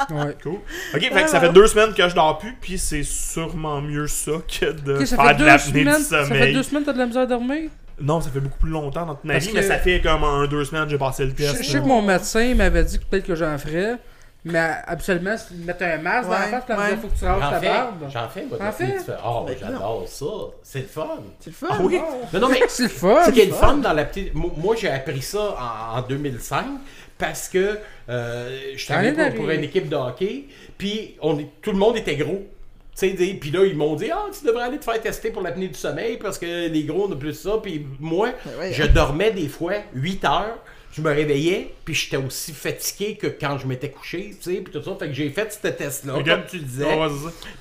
Ouais. 0.10 0.36
Cool. 0.44 0.56
Ok, 0.96 1.00
fait 1.00 1.24
que 1.24 1.30
ça 1.30 1.40
fait 1.40 1.54
deux 1.54 1.68
semaines 1.68 1.94
que 1.94 2.10
je 2.10 2.14
dors 2.16 2.38
plus, 2.38 2.54
puis 2.60 2.78
c'est 2.78 3.04
sûrement 3.04 3.82
mieux 3.82 4.08
ça 4.08 4.32
que 4.60 4.72
de 4.72 5.06
ça 5.06 5.16
faire 5.16 5.38
de 5.38 5.46
l'apnée 5.46 5.86
du 5.86 5.92
Ça 5.92 6.26
fait 6.26 6.28
sommeil. 6.28 6.54
deux 6.54 6.64
semaines 6.64 6.82
que 6.84 6.88
t'as 6.88 6.94
de 6.94 6.98
la 6.98 7.06
misère 7.06 7.22
à 7.22 7.26
dormir? 7.28 7.70
Non, 8.02 8.20
ça 8.22 8.30
fait 8.30 8.40
beaucoup 8.40 8.60
plus 8.60 8.72
longtemps 8.72 9.06
dans 9.06 9.16
Parce 9.16 9.46
vie, 9.46 9.52
que- 9.52 9.56
mais 9.58 9.64
ça 9.64 9.78
fait 9.78 10.02
comme 10.02 10.24
un, 10.24 10.48
deux 10.48 10.64
semaines 10.66 10.86
que 10.86 10.90
j'ai 10.92 10.98
passé 10.98 11.26
le 11.26 11.34
test. 11.34 11.64
je 11.64 11.64
sais 11.70 11.80
que 11.80 11.86
mon 11.86 12.02
médecin 12.02 12.54
m'avait 12.56 12.84
dit 12.84 13.00
que 13.00 13.06
peut-être 13.06 13.26
que 13.28 13.36
j'en 13.36 13.58
ferais. 13.58 13.98
Mais 14.44 14.72
absolument, 14.88 15.36
mettent 15.68 15.84
un 15.84 16.00
masque 16.00 16.28
dans 16.28 16.32
la 16.34 16.62
face, 16.62 16.68
ouais. 16.70 16.86
il 16.94 16.98
faut 16.98 17.08
que 17.10 17.20
tu 17.20 17.26
rases 17.26 17.42
J'en 17.42 17.50
ta 17.52 17.60
fais, 17.60 17.68
barbe. 17.68 18.04
j'en 18.12 18.28
fais, 18.28 18.46
moi, 18.50 18.72
fais? 18.72 18.94
tu 18.98 19.00
fais, 19.04 19.12
Oh, 19.24 19.46
j'adore 19.60 20.04
ça. 20.08 20.26
C'est 20.64 20.80
le 20.80 20.86
fun. 20.88 21.08
C'est 21.40 21.50
le 21.52 21.56
fun. 21.56 21.68
Ah 21.70 21.78
oui? 21.80 22.00
Non, 22.34 22.40
non, 22.40 22.50
mais 22.50 22.62
C'est 22.68 22.84
le 22.84 22.90
fun. 22.90 23.24
Ce 23.28 23.30
qui 23.30 23.42
est 23.42 23.46
le 23.46 23.54
fun 23.54 23.78
dans 23.78 23.94
la 23.94 24.04
petite. 24.06 24.34
Moi, 24.34 24.76
j'ai 24.80 24.90
appris 24.90 25.22
ça 25.22 25.56
en, 25.96 26.00
en 26.00 26.02
2005 26.02 26.66
parce 27.20 27.50
que 27.50 27.78
euh, 28.10 28.60
je 28.76 28.84
travaillais 28.88 29.14
pour, 29.14 29.36
pour 29.42 29.50
une 29.52 29.64
équipe 29.64 29.88
de 29.88 29.96
hockey, 29.96 30.46
puis 30.76 31.18
on 31.22 31.38
est- 31.38 31.50
tout 31.62 31.72
le 31.72 31.78
monde 31.78 31.98
était 31.98 32.16
gros. 32.16 32.42
Puis 33.10 33.52
là, 33.52 33.66
ils 33.66 33.76
m'ont 33.76 33.96
dit 33.96 34.10
Ah, 34.12 34.26
tu 34.38 34.46
devrais 34.46 34.64
aller 34.64 34.78
te 34.80 34.84
faire 34.86 35.02
tester 35.02 35.32
pour 35.32 35.42
l'apnée 35.42 35.68
du 35.68 35.78
sommeil 35.78 36.18
parce 36.18 36.38
que 36.38 36.68
les 36.68 36.84
gros, 36.84 37.08
on 37.08 37.12
a 37.12 37.16
plus 37.16 37.34
ça. 37.34 37.60
Puis 37.62 37.86
moi, 38.00 38.30
Ben 38.46 38.60
ouais. 38.60 38.74
je 38.74 38.84
dormais 38.84 39.32
des 39.32 39.48
fois 39.48 39.74
8 39.94 40.26
heures. 40.26 40.58
Je 40.94 41.02
me 41.02 41.10
réveillais, 41.10 41.74
puis 41.86 41.94
j'étais 41.94 42.18
aussi 42.18 42.52
fatigué 42.52 43.16
que 43.16 43.28
quand 43.28 43.58
je 43.58 43.66
m'étais 43.66 43.90
couché, 43.90 44.36
tu 44.42 44.54
sais, 44.54 44.60
puis 44.60 44.74
tout 44.74 44.84
ça. 44.84 44.94
Fait 45.00 45.08
que 45.08 45.14
j'ai 45.14 45.30
fait 45.30 45.52
ce 45.54 45.66
test-là, 45.70 46.16
comme 46.22 46.44
tu 46.50 46.60
disais. 46.60 46.98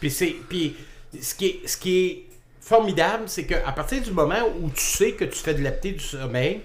Puis 0.00 0.10
c'est 0.10 0.34
puis 0.48 0.74
ce 1.20 1.34
qui 1.36 1.46
est 1.46 1.60
ce 1.68 1.76
qui 1.76 1.98
est 2.06 2.24
formidable, 2.60 3.24
c'est 3.26 3.44
que 3.44 3.54
à 3.54 3.72
partir 3.72 4.02
du 4.02 4.10
moment 4.10 4.42
où 4.60 4.68
tu 4.70 4.80
sais 4.82 5.12
que 5.12 5.24
tu 5.24 5.38
fais 5.38 5.54
de 5.54 5.62
l'apnée 5.62 5.92
du 5.92 6.02
sommeil, 6.04 6.60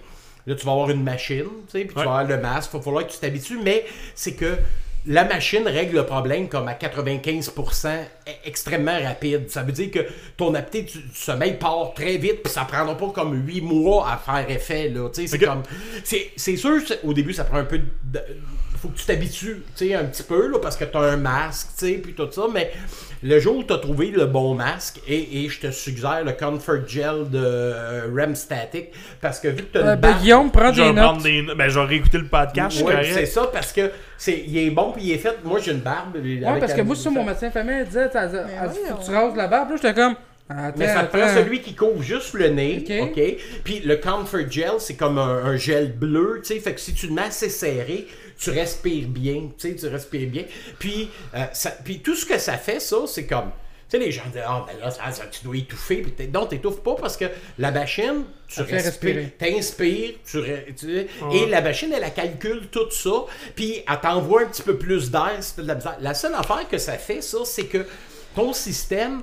là 0.47 0.55
tu 0.55 0.65
vas 0.65 0.71
avoir 0.71 0.89
une 0.89 1.03
machine, 1.03 1.43
tu 1.67 1.79
sais, 1.79 1.85
puis 1.85 1.95
Ouais. 1.95 2.01
tu 2.03 2.09
vas 2.09 2.17
avoir 2.19 2.23
le 2.25 2.37
masque, 2.41 2.71
il 2.73 2.77
va 2.77 2.83
falloir 2.83 3.05
que 3.07 3.11
tu 3.11 3.19
t'habitues, 3.19 3.59
mais 3.63 3.85
c'est 4.15 4.33
que 4.33 4.57
la 5.07 5.23
machine 5.23 5.67
règle 5.67 5.97
le 5.97 6.05
problème 6.05 6.49
comme 6.49 6.67
à 6.67 6.73
95% 6.73 7.87
e- 7.87 8.31
extrêmement 8.45 8.99
rapide. 9.01 9.49
Ça 9.49 9.63
veut 9.63 9.71
dire 9.71 9.91
que 9.91 9.99
ton 10.37 10.53
apnée 10.55 10.83
du, 10.83 10.99
du 10.99 11.15
sommeil 11.15 11.57
part 11.57 11.93
très 11.93 12.17
vite, 12.17 12.43
puis 12.43 12.51
ça 12.51 12.65
prendra 12.65 12.97
pas 12.97 13.09
comme 13.09 13.45
8 13.45 13.61
mois 13.61 14.11
à 14.11 14.17
faire 14.17 14.49
effet. 14.49 14.89
Là, 14.89 15.09
c'est 15.13 15.39
comme. 15.39 15.63
C'est 16.03 16.31
c'est 16.35 16.57
sûr, 16.57 16.81
au 17.03 17.13
début, 17.13 17.33
ça 17.33 17.43
prend 17.43 17.57
un 17.57 17.65
peu 17.65 17.79
de. 17.79 18.19
faut 18.81 18.89
que 18.89 18.97
tu 18.97 19.05
t'habitues, 19.05 19.63
un 19.81 20.05
petit 20.05 20.23
peu, 20.23 20.47
là, 20.47 20.59
parce 20.59 20.75
que 20.75 20.85
tu 20.85 20.97
as 20.97 21.01
un 21.01 21.17
masque, 21.17 21.69
puis 21.77 22.13
tout 22.13 22.31
ça, 22.31 22.43
mais 22.51 22.71
le 23.27 23.39
jour 23.39 23.57
où 23.57 23.63
tu 23.63 23.73
as 23.73 23.77
trouvé 23.79 24.11
le 24.11 24.25
bon 24.25 24.53
masque, 24.53 24.99
et, 25.07 25.43
et 25.45 25.49
je 25.49 25.59
te 25.59 25.71
suggère 25.71 26.23
le 26.23 26.33
Comfort 26.33 26.87
Gel 26.87 27.29
de 27.31 27.39
euh, 27.43 28.01
REM 28.15 28.35
Static, 28.35 28.91
parce 29.19 29.39
que 29.39 29.47
vu 29.47 29.63
que 29.63 29.71
tu 29.73 29.77
as 29.79 29.87
Euh, 29.87 29.95
ben, 29.95 30.13
Guillaume, 30.21 30.51
prends 30.51 30.71
Je 30.71 30.81
vais 30.83 30.89
des 30.89 30.95
prendre 30.95 31.13
notes. 31.15 31.23
des 31.23 31.41
Ben, 31.55 31.67
je 31.67 31.79
vais 31.79 31.85
réécouter 31.85 32.17
le 32.19 32.27
podcast, 32.27 32.83
c'est 33.13 33.25
ça, 33.25 33.49
parce 33.51 33.73
que 33.73 33.89
c'est, 34.17 34.43
il 34.47 34.57
est 34.57 34.69
bon, 34.69 34.91
puis 34.91 35.03
il 35.05 35.11
est 35.13 35.17
fait. 35.17 35.37
Moi, 35.43 35.59
j'ai 35.59 35.71
une 35.71 35.79
barbe. 35.79 36.15
Ouais, 36.15 36.59
parce 36.59 36.73
que 36.73 36.81
moi, 36.81 36.95
c'est 36.95 37.03
ça, 37.03 37.09
mon 37.09 37.23
médecin 37.23 37.47
de 37.47 37.51
famille 37.53 37.75
elle 37.79 37.87
disait, 37.87 38.09
t'as- 38.09 38.25
elle 38.25 38.69
dit, 38.69 38.77
faut 38.87 38.95
que 38.97 39.05
tu 39.05 39.11
rases 39.11 39.35
la 39.35 39.47
barbe. 39.47 39.71
Là, 39.71 39.75
j'étais 39.81 39.93
comme. 39.93 40.15
Attends, 40.47 40.73
Mais 40.77 40.87
ça 40.87 41.03
te 41.05 41.17
prend 41.17 41.27
celui 41.27 41.59
qui 41.61 41.73
couvre 41.73 42.03
juste 42.03 42.35
le 42.35 42.49
nez, 42.49 42.85
Ok. 43.01 43.19
Puis 43.63 43.79
le 43.79 43.95
Comfort 43.95 44.47
Gel, 44.47 44.73
c'est 44.77 44.93
comme 44.93 45.17
un, 45.17 45.43
un 45.43 45.57
gel 45.57 45.91
bleu, 45.93 46.39
tu 46.45 46.53
sais, 46.53 46.59
fait 46.59 46.75
que 46.75 46.79
si 46.79 46.93
tu 46.93 47.07
le 47.07 47.13
mets 47.13 47.23
assez 47.23 47.49
serré, 47.49 48.05
tu 48.37 48.49
respires 48.51 49.07
bien, 49.07 49.49
tu 49.57 49.69
sais, 49.69 49.75
tu 49.75 49.87
respires 49.87 50.29
bien. 50.29 50.43
Puis, 50.79 51.09
euh, 51.35 51.45
ça, 51.53 51.71
puis 51.71 51.99
tout 51.99 52.15
ce 52.15 52.25
que 52.25 52.37
ça 52.37 52.57
fait, 52.57 52.79
ça, 52.79 52.97
c'est 53.07 53.25
comme... 53.25 53.51
Tu 53.87 53.97
sais, 53.99 54.03
les 54.03 54.11
gens 54.11 54.23
disent, 54.33 54.41
ah, 54.43 54.65
ben 54.67 54.79
là, 54.79 54.89
ça- 54.89 55.11
ça- 55.11 55.27
tu 55.27 55.43
dois 55.43 55.57
étouffer. 55.57 55.97
Puis 55.97 56.11
t'es- 56.13 56.27
non, 56.27 56.47
t'étouffes 56.47 56.81
pas 56.81 56.95
parce 56.95 57.15
que 57.17 57.25
la 57.59 57.69
machine, 57.71 58.23
tu 58.47 58.61
respires, 58.61 59.15
respirer. 59.15 59.33
t'inspires, 59.37 60.13
tu, 60.25 60.41
tu- 60.75 61.07
et 61.31 61.45
la 61.45 61.61
machine, 61.61 61.93
elle, 61.93 62.03
elle 62.03 62.13
calcule 62.13 62.67
tout 62.71 62.89
ça, 62.89 63.25
puis 63.55 63.83
elle 63.87 63.99
t'envoie 64.01 64.41
un 64.41 64.45
petit 64.47 64.63
peu 64.63 64.75
plus 64.77 65.11
d'air 65.11 65.39
la. 65.59 65.77
La 65.99 66.13
seule 66.15 66.33
affaire 66.33 66.67
que 66.67 66.79
ça 66.79 66.93
fait, 66.93 67.21
ça, 67.21 67.37
c'est 67.45 67.67
que 67.67 67.85
ton 68.35 68.53
système, 68.53 69.21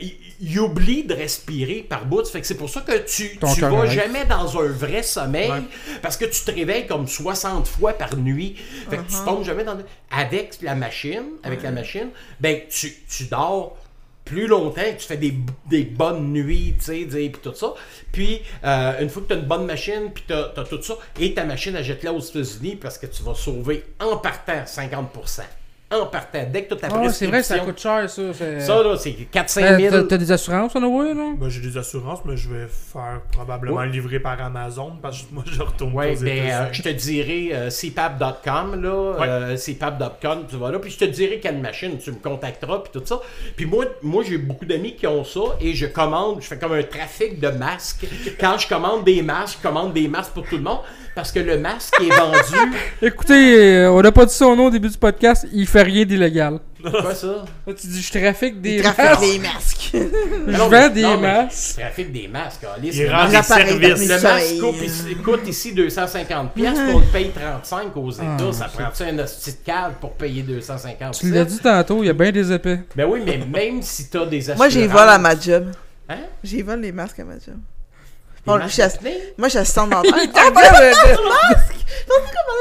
il, 0.00 0.14
il 0.40 0.60
oublie 0.60 1.04
de 1.04 1.14
respirer 1.14 1.86
par 1.88 2.04
bout. 2.06 2.26
Fait 2.26 2.40
que 2.40 2.46
c'est 2.46 2.56
pour 2.56 2.70
ça 2.70 2.80
que 2.80 2.98
tu, 2.98 3.36
Ton 3.38 3.52
tu 3.54 3.60
vas 3.60 3.86
jamais 3.86 4.24
dans 4.24 4.58
un 4.60 4.68
vrai 4.68 5.02
sommeil, 5.02 5.50
Ouais. 5.50 5.62
parce 6.02 6.16
que 6.16 6.24
tu 6.24 6.40
te 6.44 6.50
réveilles 6.50 6.86
comme 6.86 7.06
60 7.06 7.66
fois 7.68 7.92
par 7.92 8.16
nuit. 8.16 8.56
Fait 8.90 8.96
que 8.96 9.02
tu 9.02 9.16
tombes 9.24 9.44
jamais 9.44 9.64
dans... 9.64 9.78
Avec 10.10 10.58
la 10.62 10.74
machine, 10.74 11.24
avec 11.42 11.62
la 11.62 11.70
machine, 11.70 12.08
ben, 12.40 12.60
tu, 12.68 12.92
tu 13.08 13.24
dors 13.24 13.76
plus 14.24 14.46
longtemps, 14.46 14.82
tu 14.98 15.06
fais 15.06 15.16
des, 15.16 15.34
des 15.70 15.84
bonnes 15.84 16.32
nuits, 16.32 16.74
tu 16.78 16.84
sais, 16.84 17.06
puis 17.08 17.32
tout 17.42 17.54
ça. 17.54 17.72
Puis, 18.12 18.42
euh, 18.62 19.00
une 19.00 19.08
fois 19.08 19.22
que 19.22 19.28
tu 19.28 19.32
as 19.32 19.36
une 19.36 19.46
bonne 19.46 19.64
machine, 19.64 20.10
puis 20.14 20.24
tu 20.26 20.34
as, 20.34 20.64
tout 20.68 20.82
ça, 20.82 20.98
et 21.18 21.32
ta 21.32 21.44
machine, 21.44 21.72
là 22.02 22.12
aux 22.12 22.20
États-Unis 22.20 22.76
parce 22.76 22.98
que 22.98 23.06
tu 23.06 23.22
vas 23.22 23.34
sauver 23.34 23.84
en 23.98 24.18
partant 24.18 24.64
50%. 24.64 25.42
En 25.90 26.04
partant. 26.04 26.44
Dès 26.52 26.64
que 26.64 26.74
tu 26.74 26.84
as 26.84 26.88
ta 26.88 26.94
Ah, 26.94 27.08
c'est 27.08 27.26
vrai, 27.26 27.42
ça 27.42 27.60
coûte 27.60 27.80
cher, 27.80 28.10
ça. 28.10 28.22
Ça, 28.34 28.82
là, 28.82 28.94
c'est 28.98 29.16
4-5 29.32 29.62
Euh, 29.64 29.78
000. 29.78 29.90
T'as 29.90 30.02
t'as 30.02 30.16
des 30.18 30.30
assurances, 30.32 30.72
on 30.76 30.82
a 30.82 30.86
ouais, 30.86 31.14
là? 31.14 31.30
Ben, 31.40 31.48
j'ai 31.48 31.62
des 31.62 31.78
assurances, 31.78 32.18
mais 32.26 32.36
je 32.36 32.46
vais 32.50 32.66
faire 32.68 33.22
probablement 33.32 33.76
Ouais. 33.78 33.88
livrer 33.88 34.20
par 34.20 34.38
Amazon 34.42 34.92
parce 35.00 35.22
que 35.22 35.32
moi, 35.32 35.44
je 35.50 35.62
retourne 35.62 35.94
Ouais, 35.94 36.14
aux 36.14 36.20
ben, 36.22 36.50
euh, 36.50 36.66
je 36.72 36.82
te 36.82 36.90
dirai 36.90 37.50
euh, 37.54 37.70
cpap.com, 37.70 38.82
là, 38.82 39.12
Ouais. 39.18 39.26
euh, 39.28 39.56
cpap.com, 39.56 40.44
tu 40.50 40.56
vas 40.56 40.70
là, 40.70 40.78
puis 40.78 40.90
je 40.90 40.98
te 40.98 41.04
dirai 41.06 41.40
quelle 41.40 41.56
machine, 41.58 41.96
tu 41.96 42.10
me 42.10 42.16
contacteras, 42.16 42.80
puis 42.80 42.90
tout 43.00 43.06
ça. 43.06 43.20
Puis 43.56 43.64
moi, 43.64 43.86
moi 44.02 44.22
j'ai 44.28 44.36
beaucoup 44.36 44.66
d'amis 44.66 44.94
qui 44.94 45.06
ont 45.06 45.24
ça, 45.24 45.40
et 45.58 45.72
je 45.72 45.86
commande, 45.86 46.42
je 46.42 46.48
fais 46.48 46.58
comme 46.58 46.72
un 46.72 46.82
trafic 46.82 47.40
de 47.40 47.48
masques. 47.48 48.06
Quand 48.38 48.58
je 48.58 48.68
commande 48.68 49.04
des 49.04 49.22
masques, 49.22 49.58
je 49.62 49.66
commande 49.66 49.94
des 49.94 50.06
masques 50.06 50.32
pour 50.32 50.44
tout 50.46 50.56
le 50.56 50.62
monde, 50.62 50.80
parce 51.18 51.32
que 51.32 51.40
le 51.40 51.58
masque 51.58 51.94
qui 51.98 52.06
est 52.06 52.16
vendu... 52.16 52.76
Écoutez, 53.02 53.56
euh, 53.56 53.90
on 53.90 54.00
n'a 54.00 54.12
pas 54.12 54.24
dit 54.24 54.32
son 54.32 54.54
nom 54.54 54.66
au 54.66 54.70
début 54.70 54.88
du 54.88 54.96
podcast, 54.96 55.48
il 55.52 55.66
fait 55.66 55.82
rien 55.82 56.04
d'illégal. 56.04 56.60
Quoi 56.80 57.12
ça? 57.12 57.44
Là, 57.66 57.74
tu 57.74 57.88
dis, 57.88 58.00
je 58.00 58.20
trafique 58.20 58.60
des 58.60 58.80
masques. 58.80 58.96
trafique 58.96 59.32
des 59.32 59.38
masques. 59.40 59.90
Je 60.46 60.56
Non, 60.56 60.68
vends 60.68 60.88
des 60.88 61.02
non, 61.02 61.18
masques. 61.18 61.74
Je 61.76 61.80
trafique 61.80 62.12
des 62.12 62.28
masques, 62.28 62.60
Alice. 62.72 62.94
Il 62.94 63.10
rend 63.10 63.28
des 63.28 63.42
services. 63.42 64.08
Le 64.08 64.22
masque 64.22 64.60
coûte 64.60 64.80
ici, 64.80 65.16
coûte 65.24 65.48
ici 65.48 65.74
250 65.74 66.52
pièces, 66.52 66.78
on 66.94 67.00
le 67.00 67.06
paye 67.06 67.32
35 67.34 67.96
aux 67.96 68.12
États. 68.12 68.22
Ah, 68.38 68.52
ça 68.52 68.66
prend-tu 68.66 69.02
un 69.02 69.18
hostie 69.18 69.50
de 69.50 69.56
cave 69.66 69.94
pour 70.00 70.12
payer 70.12 70.42
250 70.42 71.18
Tu 71.18 71.32
l'as 71.32 71.44
dit 71.44 71.58
tantôt, 71.58 72.04
il 72.04 72.06
y 72.06 72.10
a 72.10 72.12
bien 72.12 72.30
des 72.30 72.52
épais. 72.52 72.78
Ben 72.94 73.08
oui, 73.10 73.22
mais 73.26 73.38
même 73.38 73.82
si 73.82 74.08
t'as 74.08 74.24
des 74.24 74.38
assurances... 74.38 74.58
Moi, 74.58 74.68
j'ai 74.68 74.86
vole 74.86 75.08
à 75.08 75.18
ma 75.18 75.36
job. 75.36 75.66
Hein? 76.08 76.18
J'ai 76.44 76.62
vole 76.62 76.80
les 76.82 76.92
masques 76.92 77.18
à 77.18 77.24
ma 77.24 77.34
job. 77.34 77.56
Bon, 78.48 78.60
je 78.66 78.68
suis 78.72 78.82
ass-? 78.82 78.98
Moi, 79.36 79.46
je 79.48 79.50
suis 79.50 79.58
assistante 79.58 79.90
dentaire. 79.90 80.12
Il 80.16 80.30
euh, 80.30 80.92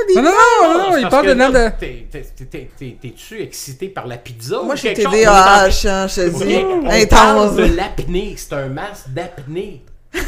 des 0.07 0.15
Non, 0.15 0.22
non, 0.23 0.31
non, 0.64 0.77
non, 0.77 0.93
C'est 0.93 1.01
il 1.01 1.09
parle 1.09 1.27
de 1.27 1.34
nom 1.34 1.49
de. 1.49 1.69
t'es- 1.80 2.07
t'es- 2.11 2.45
t'es- 2.49 2.69
t'es- 2.77 2.97
T'es-tu 3.01 3.41
excité 3.41 3.88
par 3.89 4.05
la 4.07 4.18
pizza 4.18 4.57
Moi, 4.64 4.73
ou 4.73 4.77
je 4.77 4.81
suis 4.81 4.93
quelque 4.93 5.03
chose? 5.03 5.11
TDAH, 5.14 5.85
hein, 5.85 6.07
je 6.07 6.15
te 6.15 6.43
dis. 6.43 7.05
parle 7.07 7.38
Intense. 7.39 7.55
de 7.55 7.76
l'apnée, 7.76 8.35
c'est 8.38 8.53
un 8.53 8.68
masque 8.68 9.07
d'apnée. 9.09 9.81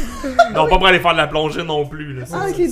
Non, 0.54 0.68
pas 0.68 0.76
pour 0.76 0.86
aller 0.86 1.00
faire 1.00 1.12
de 1.12 1.16
la 1.16 1.26
plongée 1.26 1.62
non 1.62 1.86
plus. 1.86 2.12
Là. 2.14 2.24
Ah, 2.32 2.46
les 2.46 2.52
oui, 2.54 2.70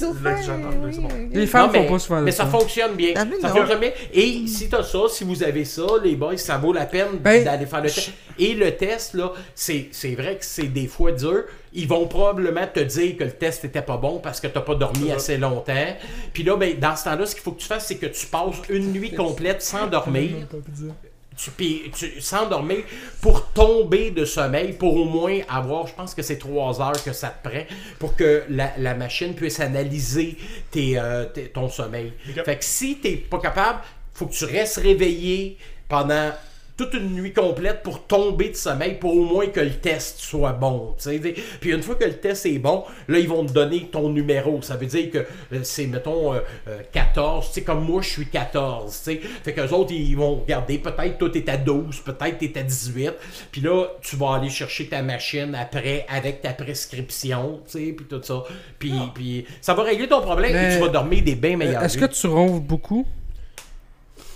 Les 1.32 1.46
femmes 1.46 1.66
Non, 1.66 1.72
mais, 1.72 1.86
font 1.86 1.92
pas 1.94 1.98
souvent 1.98 2.20
mais 2.20 2.30
ça. 2.30 2.44
fonctionne 2.46 2.94
bien. 2.94 3.14
Ah, 3.16 3.20
Ça 3.40 3.48
non. 3.48 3.54
fonctionne 3.54 3.80
bien. 3.80 3.90
Et 4.12 4.46
si 4.46 4.68
t'as 4.68 4.82
ça, 4.82 4.98
si 5.08 5.24
vous 5.24 5.42
avez 5.42 5.64
ça, 5.64 5.82
les 6.04 6.14
boys, 6.14 6.36
ça 6.36 6.58
vaut 6.58 6.72
la 6.74 6.84
peine 6.84 7.18
Ben, 7.20 7.42
d'aller 7.44 7.64
faire 7.66 7.80
le 7.82 7.88
test. 7.90 8.10
Et 8.38 8.52
le 8.54 8.76
test, 8.76 9.14
là, 9.14 9.32
c'est 9.54 9.88
c'est 9.92 10.14
vrai 10.14 10.36
que 10.36 10.44
c'est 10.44 10.64
des 10.68 10.86
fois 10.86 11.10
dur. 11.12 11.44
Ils 11.72 11.86
vont 11.88 12.06
probablement 12.06 12.66
te 12.66 12.80
dire 12.80 13.16
que 13.16 13.24
le 13.24 13.30
test 13.32 13.64
était 13.64 13.82
pas 13.82 13.96
bon 13.96 14.18
parce 14.20 14.40
que 14.40 14.46
t'as 14.46 14.60
pas 14.62 14.74
dormi 14.74 15.10
assez 15.12 15.36
longtemps. 15.36 15.96
Puis 16.32 16.42
là, 16.42 16.56
ben, 16.56 16.78
dans 16.78 16.96
ce 16.96 17.04
temps-là, 17.04 17.26
ce 17.26 17.34
qu'il 17.34 17.42
faut 17.44 17.52
que 17.52 17.60
tu 17.60 17.66
fasses, 17.66 17.86
c'est 17.86 17.96
que 17.96 18.06
tu 18.06 18.26
passes 18.26 18.56
une 18.70 18.92
nuit 18.92 19.12
complète 19.14 19.62
sans 19.62 19.86
dormir. 19.90 20.30
Tu, 21.36 21.50
puis 21.52 21.82
tu, 21.96 22.20
sans 22.20 22.48
dormir 22.48 22.78
pour 23.20 23.46
tomber 23.52 24.10
de 24.10 24.24
sommeil, 24.24 24.72
pour 24.72 24.96
au 24.96 25.04
moins 25.04 25.38
avoir, 25.48 25.86
je 25.86 25.94
pense 25.94 26.12
que 26.12 26.22
c'est 26.22 26.38
trois 26.38 26.80
heures 26.80 27.00
que 27.04 27.12
ça 27.12 27.28
te 27.28 27.48
prend, 27.48 27.62
pour 28.00 28.16
que 28.16 28.42
la, 28.48 28.72
la 28.76 28.94
machine 28.94 29.34
puisse 29.34 29.60
analyser 29.60 30.36
tes, 30.72 30.98
euh, 30.98 31.26
tes- 31.26 31.48
ton 31.50 31.68
sommeil. 31.68 32.12
Ok. 32.36 32.44
Fait 32.44 32.56
que 32.58 32.64
si 32.64 32.96
t'es 32.96 33.12
pas 33.16 33.38
capable, 33.38 33.80
faut 34.14 34.26
que 34.26 34.32
tu 34.34 34.46
restes 34.46 34.78
réveillé 34.78 35.58
pendant 35.88 36.30
toute 36.78 36.94
une 36.94 37.10
nuit 37.10 37.32
complète 37.32 37.82
pour 37.82 38.06
tomber 38.06 38.50
de 38.50 38.54
sommeil, 38.54 38.94
pour 38.94 39.14
au 39.14 39.24
moins 39.24 39.48
que 39.48 39.58
le 39.58 39.72
test 39.72 40.20
soit 40.20 40.52
bon. 40.52 40.94
Puis 41.60 41.72
une 41.72 41.82
fois 41.82 41.96
que 41.96 42.04
le 42.04 42.14
test 42.14 42.46
est 42.46 42.60
bon, 42.60 42.84
là, 43.08 43.18
ils 43.18 43.28
vont 43.28 43.44
te 43.44 43.52
donner 43.52 43.88
ton 43.90 44.10
numéro. 44.10 44.62
Ça 44.62 44.76
veut 44.76 44.86
dire 44.86 45.10
que 45.10 45.18
euh, 45.18 45.60
c'est, 45.64 45.86
mettons, 45.86 46.34
euh, 46.34 46.38
euh, 46.68 46.78
14. 46.92 47.48
Tu 47.48 47.54
sais, 47.54 47.62
comme 47.62 47.84
moi, 47.84 48.00
je 48.00 48.10
suis 48.10 48.26
14. 48.26 48.96
tu 48.96 49.02
sais. 49.02 49.20
Fait 49.42 49.52
qu'eux 49.52 49.68
autres, 49.70 49.92
ils 49.92 50.16
vont 50.16 50.36
regarder. 50.36 50.78
Peut-être 50.78 51.18
toi, 51.18 51.28
t'es 51.28 51.50
à 51.50 51.56
12, 51.56 52.00
peut-être 52.00 52.38
t'es 52.38 52.56
à 52.56 52.62
18. 52.62 53.12
Puis 53.50 53.60
là, 53.60 53.86
tu 54.00 54.14
vas 54.14 54.36
aller 54.36 54.48
chercher 54.48 54.86
ta 54.86 55.02
machine 55.02 55.56
après 55.56 56.06
avec 56.08 56.42
ta 56.42 56.52
prescription, 56.52 57.60
tu 57.64 57.72
sais, 57.72 57.92
puis 57.92 58.06
tout 58.06 58.22
ça. 58.22 58.44
Puis, 58.78 58.92
puis 59.14 59.44
ça 59.60 59.74
va 59.74 59.82
régler 59.82 60.06
ton 60.06 60.20
problème 60.20 60.54
et 60.54 60.76
tu 60.76 60.80
vas 60.80 60.88
dormir 60.88 61.24
des 61.24 61.34
bien 61.34 61.56
meilleures 61.56 61.82
Est-ce 61.82 61.98
que 61.98 62.04
tu 62.04 62.28
ronfles 62.28 62.64
beaucoup? 62.64 63.04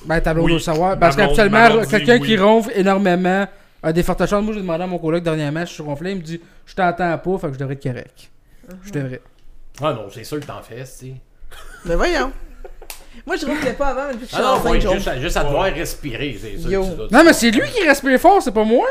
Ben, 0.05 0.21
ta 0.21 0.35
blonde 0.35 0.47
Oui. 0.47 0.53
doit 0.53 0.59
le 0.59 0.63
savoir. 0.63 0.99
Parce 0.99 1.17
dit 1.17 1.91
quelqu'un 1.91 2.19
oui. 2.19 2.27
qui 2.29 2.37
ronfle 2.37 2.71
énormément 2.75 3.47
a 3.83 3.93
des 3.93 4.03
fortes 4.03 4.27
chances. 4.27 4.45
Moi, 4.45 4.55
j'ai 4.55 4.61
demandé 4.61 4.85
à 4.85 4.87
mon 4.87 4.99
coloc 4.99 5.23
dernièrement 5.23 5.65
je 5.67 5.83
ronflais. 5.83 6.13
Il 6.13 6.19
me 6.19 6.23
dit 6.23 6.41
Je 6.67 6.75
t'entends 6.75 7.19
pas, 7.19 7.39
fait 7.39 7.47
que 7.49 7.55
je 7.55 7.59
devrais 7.59 7.75
être 7.75 7.83
correct. 7.83 8.31
Je 8.85 8.93
devrais. 8.93 9.21
Ah 9.83 9.93
non, 9.93 10.07
c'est 10.13 10.25
sûr 10.25 10.39
que 10.41 10.45
t'en 10.47 10.63
fais, 10.63 10.85
tu 10.85 10.87
sais. 10.87 11.15
Mais 11.85 11.95
voyons. 11.97 12.33
Moi, 13.27 13.37
je 13.37 13.47
ronflais 13.47 13.73
pas 13.75 13.89
avant, 13.89 14.07
mais 14.09 14.15
depuis 14.15 14.27
que 14.27 14.31
je 14.31 14.37
suis 14.37 14.45
Ah 14.45 14.59
non, 14.65 14.71
ouais, 14.71 14.81
juste, 14.81 15.09
à, 15.09 15.21
juste 15.21 15.37
à 15.37 15.45
devoir 15.45 15.65
respirer, 15.65 16.39
c'est 16.41 16.59
sûr. 16.59 16.85
Non, 17.11 17.25
mais 17.25 17.33
c'est 17.33 17.51
lui 17.51 17.69
qui 17.71 17.87
respire 17.87 18.19
fort, 18.19 18.43
c'est 18.43 18.53
pas 18.53 18.65
moi. 18.65 18.87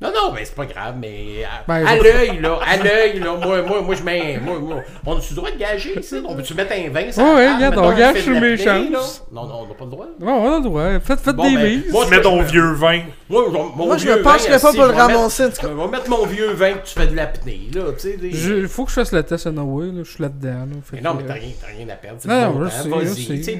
Non, 0.00 0.10
non, 0.12 0.32
mais 0.34 0.44
c'est 0.44 0.54
pas 0.56 0.66
grave, 0.66 0.96
mais 1.00 1.44
à, 1.44 1.62
Ben, 1.66 1.86
à 1.86 1.96
l'œil, 1.96 2.38
là, 2.40 2.58
à 2.66 2.76
l'œil, 2.76 3.20
là, 3.20 3.36
moi, 3.42 3.62
moi, 3.62 3.80
moi, 3.80 3.94
je 3.94 4.02
mets, 4.02 4.38
moi, 4.42 4.58
moi, 4.58 4.76
on 5.06 5.16
a-tu 5.16 5.30
le 5.30 5.36
droit 5.36 5.50
de 5.50 5.56
gager, 5.56 5.98
ici? 5.98 6.16
On 6.28 6.34
peut-tu 6.34 6.52
mettre 6.54 6.72
un 6.72 6.90
20 6.90 7.12
sur 7.12 7.22
la 7.22 7.28
Ouais, 7.30 7.34
ouais, 7.36 7.46
table, 7.46 7.78
regarde, 7.78 7.78
on 7.78 7.96
gage 7.96 8.22
sur 8.22 8.40
mes 8.40 8.56
chances. 8.56 9.24
Non, 9.32 9.46
non, 9.46 9.60
on 9.62 9.68
n'a 9.68 9.74
pas 9.74 9.84
le 9.84 9.90
droit. 9.90 10.06
Bon, 10.18 10.26
on 10.32 10.52
a 10.52 10.56
le 10.58 10.62
droit. 10.64 11.00
Faites, 11.00 11.20
faites 11.20 11.36
Bon, 11.36 11.48
des 11.48 11.54
ben, 11.56 11.68
mises. 11.78 11.92
moi, 11.92 12.04
Tu 12.04 12.10
mets 12.10 12.20
ton 12.20 12.42
vieux 12.42 12.72
vin. 12.72 13.00
Moi, 13.30 13.44
je- 13.46 13.52
mon 13.52 13.86
Moi, 13.86 13.96
je 13.96 14.04
vieux 14.04 14.16
me 14.16 14.22
pencherais 14.22 14.58
vin, 14.58 14.58
pas 14.58 14.72
pour 14.72 14.84
le 14.84 14.90
ramasser. 14.92 15.44
Je 15.62 15.66
vais 15.68 15.86
mettre 15.88 16.10
mon 16.10 16.26
vieux 16.26 16.50
vin 16.50 16.72
que 16.72 16.86
tu 16.86 16.94
fais 16.98 17.06
de 17.06 17.16
l'apnée, 17.16 17.60
là, 17.74 17.82
tu 17.92 18.00
sais. 18.00 18.16
des- 18.16 18.28
Il 18.28 18.68
faut 18.68 18.84
que 18.84 18.90
je 18.90 18.94
fasse 18.96 19.12
le 19.12 19.22
test 19.22 19.46
à 19.46 19.52
Noé, 19.52 19.86
là. 19.86 20.02
Je 20.04 20.10
suis 20.10 20.22
là-dedans, 20.22 20.48
là. 20.50 20.76
Fait 20.84 20.96
Mais 20.96 21.02
non, 21.02 21.14
mais 21.14 21.22
t'as 21.24 21.34
rien, 21.34 21.50
t'as 21.60 21.68
rien 21.68 21.88
à 21.88 21.94
perdre. 21.96 22.18
C'est 22.20 22.28
Non, 22.28 22.52
non, 22.52 22.66
je 22.66 23.14
sais, 23.14 23.58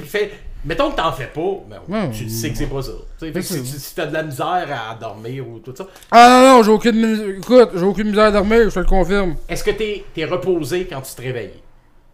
Mettons 0.65 0.91
que 0.91 0.97
t'en 0.97 1.12
fais 1.12 1.27
pas, 1.27 1.41
mais 1.69 1.77
Ouais. 1.95 2.11
tu 2.11 2.28
sais 2.28 2.51
que 2.51 2.57
c'est 2.57 2.66
pas 2.66 2.81
ça. 2.82 2.93
Fait 3.20 3.32
que 3.32 3.43
si, 3.43 3.95
t'as 3.95 4.07
de 4.07 4.15
la 4.15 4.23
misère 4.23 4.66
à 4.91 4.95
dormir 4.95 5.47
ou 5.49 5.59
tout 5.59 5.74
ça, 5.77 5.86
Ah 6.11 6.41
non, 6.43 6.57
non, 6.57 6.62
j'ai 6.62 6.70
aucune, 6.70 7.36
écoute, 7.39 7.70
j'ai 7.74 7.85
aucune 7.85 8.09
misère 8.09 8.24
à 8.24 8.31
dormir, 8.31 8.70
je 8.70 8.74
te 8.74 8.78
le 8.78 8.86
confirme. 8.86 9.36
est-ce 9.49 9.62
que 9.65 9.70
t'es 9.73 10.05
es 10.16 10.24
reposé 10.24 10.86
quand 10.86 11.01
tu 11.03 11.15
te 11.15 11.20
réveilles? 11.23 11.61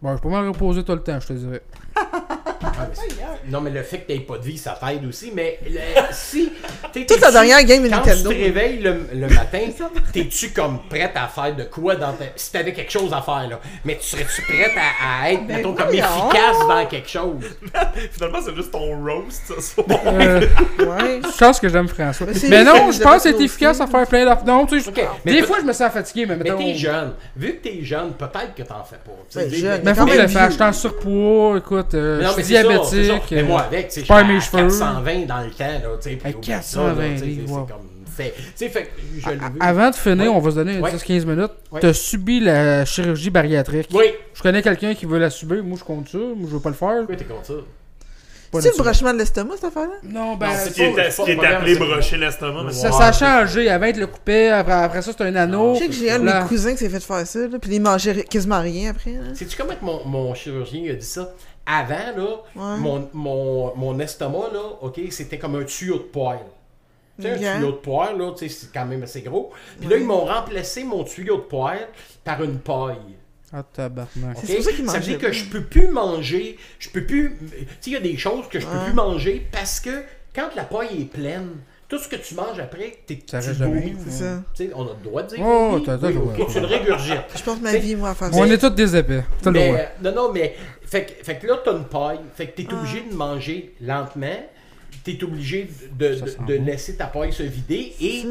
Bon, 0.01 0.09
je 0.11 0.15
suis 0.17 0.23
pas 0.23 0.29
mal 0.29 0.47
reposé 0.49 0.83
tout 0.83 0.91
le 0.93 1.01
temps, 1.03 1.19
je 1.19 1.27
te 1.27 1.33
dirais. 1.33 1.61
Mais 2.97 3.51
non, 3.51 3.61
mais 3.61 3.69
le 3.71 3.83
fait 3.83 3.99
que 3.99 4.07
t'aies 4.07 4.19
pas 4.19 4.37
de 4.37 4.43
vie, 4.43 4.57
ça 4.57 4.77
t'aide 4.79 5.05
aussi. 5.07 5.31
Mais 5.33 5.59
le- 5.65 5.79
si. 6.11 6.51
t'es- 6.93 7.05
Toute 7.05 7.19
la 7.21 7.31
dernière 7.31 7.63
game 7.63 7.83
de 7.83 7.89
Quand 7.89 8.01
tu 8.01 8.23
te 8.23 8.27
réveilles 8.27 8.79
le, 8.79 9.07
le 9.13 9.27
matin, 9.27 9.59
t'es-tu 10.13 10.49
comme 10.51 10.79
prête 10.89 11.11
à 11.15 11.27
faire 11.27 11.55
de 11.55 11.63
quoi 11.63 11.95
dans 11.95 12.13
ta. 12.13 12.25
Si 12.35 12.51
t'avais 12.51 12.73
quelque 12.73 12.91
chose 12.91 13.11
à 13.13 13.21
faire, 13.21 13.47
là? 13.49 13.59
Mais 13.85 13.97
tu 13.97 14.07
serais-tu 14.07 14.41
prête 14.43 14.71
à, 14.77 15.23
à 15.23 15.31
être, 15.31 15.45
Ben 15.47 15.57
mettons, 15.57 15.73
comme 15.73 15.89
efficace 15.89 16.59
dans 16.67 16.85
quelque 16.87 17.09
chose? 17.09 17.43
Finalement, 18.11 18.39
c'est 18.43 18.55
juste 18.55 18.71
ton 18.71 19.03
roast, 19.03 19.41
ça. 19.47 19.53
ça. 19.59 19.81
Euh, 20.07 20.41
Ouais. 20.81 21.21
je 21.23 21.37
pense 21.37 21.59
que 21.59 21.69
j'aime 21.69 21.87
François. 21.87 22.27
Mais 22.27 22.49
Mais 22.49 22.63
non, 22.63 22.91
je 22.91 22.99
pense 23.01 23.23
que 23.23 23.31
c'est 23.31 23.41
efficace 23.43 23.79
aussi. 23.79 23.83
à 23.83 23.87
faire 23.87 24.07
plein 24.07 24.25
d'affaires. 24.25 24.45
Non, 24.45 24.65
tu 24.65 24.79
sais, 24.79 24.89
Ok, 24.89 25.01
mais 25.25 25.33
des 25.33 25.43
fois 25.43 25.57
je 25.61 25.65
me 25.65 25.73
sens 25.73 25.91
fatigué, 25.91 26.25
mais 26.25 26.35
Mais 26.35 26.43
mettons. 26.45 26.57
t'es 26.57 26.73
jeune. 26.75 27.13
Vu 27.35 27.53
que 27.55 27.63
t'es 27.67 27.79
jeune, 27.83 28.13
peut-être 28.13 28.53
que 28.55 28.63
t'en 28.63 28.83
fais 28.83 28.97
pas. 28.97 29.11
Ben, 29.35 29.49
Mais 29.51 29.81
Mais 29.83 29.93
faut 29.93 30.05
que 30.05 30.09
quand 30.09 30.15
je 30.17 30.21
le 30.21 30.27
fasse. 30.27 30.49
Je 30.49 30.53
suis 30.55 30.63
en 30.63 30.73
surpoids, 30.73 31.57
écoute, 31.57 31.93
euh, 31.93 32.17
Mais 32.19 32.23
je 32.23 32.27
mais 32.37 32.43
suis 32.43 32.55
c'est 32.55 32.61
c'est 32.83 33.01
diabétique. 33.03 33.31
Mais 33.31 33.39
euh, 33.41 33.45
moi, 33.45 33.61
avec, 33.61 33.87
tu 33.89 34.01
sais, 34.05 34.11
à 34.13 34.39
cheveux. 34.39 34.67
420 34.67 35.25
dans 35.25 35.39
le 35.41 35.51
temps, 35.51 35.65
là, 35.65 35.79
tu 36.01 36.09
sais. 36.09 36.19
là, 36.23 36.33
420 36.33 37.13
tu 37.13 37.19
sais, 37.19 37.25
livres, 37.25 37.67
c'est 38.55 38.69
fait. 38.69 38.91
Tu 39.15 39.21
je. 39.21 39.29
Avant 39.59 39.89
de 39.89 39.95
finir, 39.95 40.23
Ouais. 40.25 40.27
on 40.37 40.39
va 40.39 40.51
se 40.51 40.55
donner 40.55 40.79
Ouais. 40.79 40.91
10-15 40.91 41.25
minutes. 41.25 41.51
Ouais. 41.71 41.79
T'as 41.79 41.93
subi 41.93 42.39
la 42.41 42.83
chirurgie 42.85 43.29
bariatrique. 43.29 43.87
Oui. 43.93 44.05
Je 44.33 44.41
connais 44.41 44.61
quelqu'un 44.61 44.93
qui 44.93 45.05
veut 45.05 45.17
la 45.17 45.29
subir. 45.29 45.63
Moi, 45.63 45.77
je 45.79 45.83
compte 45.83 46.09
ça. 46.09 46.17
Moi, 46.17 46.47
je 46.47 46.53
veux 46.53 46.59
pas 46.59 46.69
le 46.69 46.75
faire. 46.75 46.97
Pourquoi 46.97 47.15
t'es 47.15 47.23
contre 47.25 47.45
ça? 47.45 47.53
C'est 48.59 48.77
le 48.77 48.83
brochement 48.83 49.13
de 49.13 49.19
l'estomac, 49.19 49.53
cette 49.55 49.63
affaire-là? 49.63 49.93
Non, 50.03 50.35
ben. 50.35 50.49
C'est 50.57 50.73
qui 50.73 50.81
est, 50.81 50.91
pas- 50.93 51.09
ce 51.09 51.21
qui 51.21 51.31
est 51.31 51.45
appelé 51.45 51.75
brocher 51.75 52.17
l'estomac. 52.17 52.63
mais 52.65 52.73
Ça, 52.73 52.91
ça 52.91 53.05
a 53.05 53.11
changé. 53.13 53.69
Avant, 53.69 53.85
il 53.85 53.97
le 53.97 54.07
coupait. 54.07 54.49
Après, 54.49 54.73
après 54.73 55.01
ça, 55.01 55.11
c'était 55.13 55.23
un 55.23 55.35
anneau. 55.37 55.75
Je 55.75 55.79
sais 55.79 55.87
que 55.87 55.93
j'ai 55.93 56.11
un 56.11 56.19
de 56.19 56.25
mes 56.25 56.47
cousins 56.49 56.71
qui 56.73 56.79
s'est 56.79 56.89
fait 56.89 56.99
faire 56.99 57.25
ça, 57.25 57.39
là, 57.39 57.57
puis 57.61 57.73
il 57.75 57.81
mangeait 57.81 58.23
quasiment 58.23 58.59
rien 58.59 58.89
après. 58.91 59.13
Sais-tu 59.35 59.55
comment 59.55 59.73
mon, 59.81 60.05
mon 60.05 60.33
chirurgien 60.35 60.81
il 60.83 60.91
a 60.91 60.95
dit 60.95 61.05
ça? 61.05 61.31
Avant, 61.73 62.17
là, 62.17 62.27
Ouais. 62.55 62.77
mon, 62.79 63.09
mon, 63.13 63.75
mon 63.77 63.99
estomac, 63.99 64.49
là, 64.51 64.61
OK, 64.81 64.99
c'était 65.09 65.37
comme 65.39 65.55
un 65.55 65.63
tuyau 65.63 65.97
de 65.97 66.03
poêle. 66.03 66.39
Tu 67.17 67.23
sais, 67.27 67.47
un 67.47 67.57
tuyau 67.57 67.71
de 67.71 67.77
poêle, 67.77 68.17
là, 68.17 68.31
tu 68.37 68.49
sais, 68.49 68.53
c'est 68.53 68.73
quand 68.73 68.85
même 68.85 69.03
assez 69.03 69.21
gros. 69.21 69.51
Puis 69.79 69.87
là, 69.89 69.97
ils 69.97 70.05
m'ont 70.05 70.25
remplacé 70.25 70.83
mon 70.83 71.03
tuyau 71.03 71.37
de 71.37 71.41
poêle 71.43 71.87
par 72.23 72.43
une 72.43 72.59
paille. 72.59 72.97
Ah, 73.53 73.63
tabarnak. 73.63 74.37
C'est 74.43 74.55
pour 74.55 74.63
ça 74.65 74.71
qu'il 74.71 74.89
ça 74.89 74.97
veut 74.99 75.03
dire 75.05 75.17
que 75.17 75.31
je 75.31 75.45
peux 75.45 75.63
plus 75.63 75.87
manger, 75.87 76.57
je 76.79 76.89
peux 76.89 77.05
plus. 77.05 77.37
Tu 77.51 77.57
sais, 77.57 77.65
il 77.87 77.93
y 77.93 77.95
a 77.97 77.99
des 77.99 78.17
choses 78.17 78.47
que 78.49 78.59
je 78.59 78.65
peux 78.65 78.77
Ouais. 78.77 78.85
plus 78.85 78.93
manger 78.93 79.47
parce 79.51 79.79
que 79.79 80.03
quand 80.33 80.49
la 80.55 80.63
paille 80.63 81.01
est 81.01 81.05
pleine, 81.11 81.49
tout 81.91 81.99
ce 81.99 82.07
que 82.07 82.15
tu 82.15 82.35
manges 82.35 82.57
après, 82.57 82.99
t'es 83.05 83.19
Ça 83.29 83.41
tu 83.41 83.53
ça. 83.53 83.65
On 83.65 84.85
a 84.87 84.93
le 84.97 85.03
droit 85.03 85.23
de 85.23 85.35
dire. 85.35 85.45
Oh, 85.45 85.71
oui, 85.73 85.83
t'as- 85.83 85.97
t'as 85.97 86.07
oui, 86.07 86.13
le 86.13 86.19
droit. 86.21 86.33
ok, 86.39 86.53
tu 86.53 86.59
le 86.61 86.65
régurgites. 86.65 87.17
Je 87.35 87.43
pense 87.43 87.59
ma 87.59 87.75
vie, 87.75 87.97
moi, 87.97 88.11
à 88.11 88.15
faire 88.15 88.29
On 88.31 88.47
ça. 88.47 88.53
est 88.53 88.57
tous 88.57 88.69
des 88.69 88.95
épais. 88.95 89.25
T'as 89.41 89.51
le 89.51 89.59
droit. 89.59 89.77
euh, 89.77 89.85
non, 90.01 90.15
non, 90.15 90.31
mais. 90.31 90.55
Fait, 90.85 91.05
que- 91.05 91.25
fait 91.25 91.37
que 91.37 91.47
là, 91.47 91.59
t'as 91.65 91.73
une 91.73 91.83
paille. 91.83 92.21
Fait 92.33 92.47
que 92.47 92.61
t'es 92.61 92.73
obligé 92.73 93.01
de 93.11 93.13
manger 93.13 93.75
lentement. 93.81 94.39
T'es 95.03 95.21
obligé 95.21 95.69
de, 95.99 96.15
de, 96.47 96.53
laisser 96.53 96.95
ta 96.95 97.07
paille 97.07 97.33
se 97.33 97.43
vider. 97.43 97.93
Et 97.99 98.23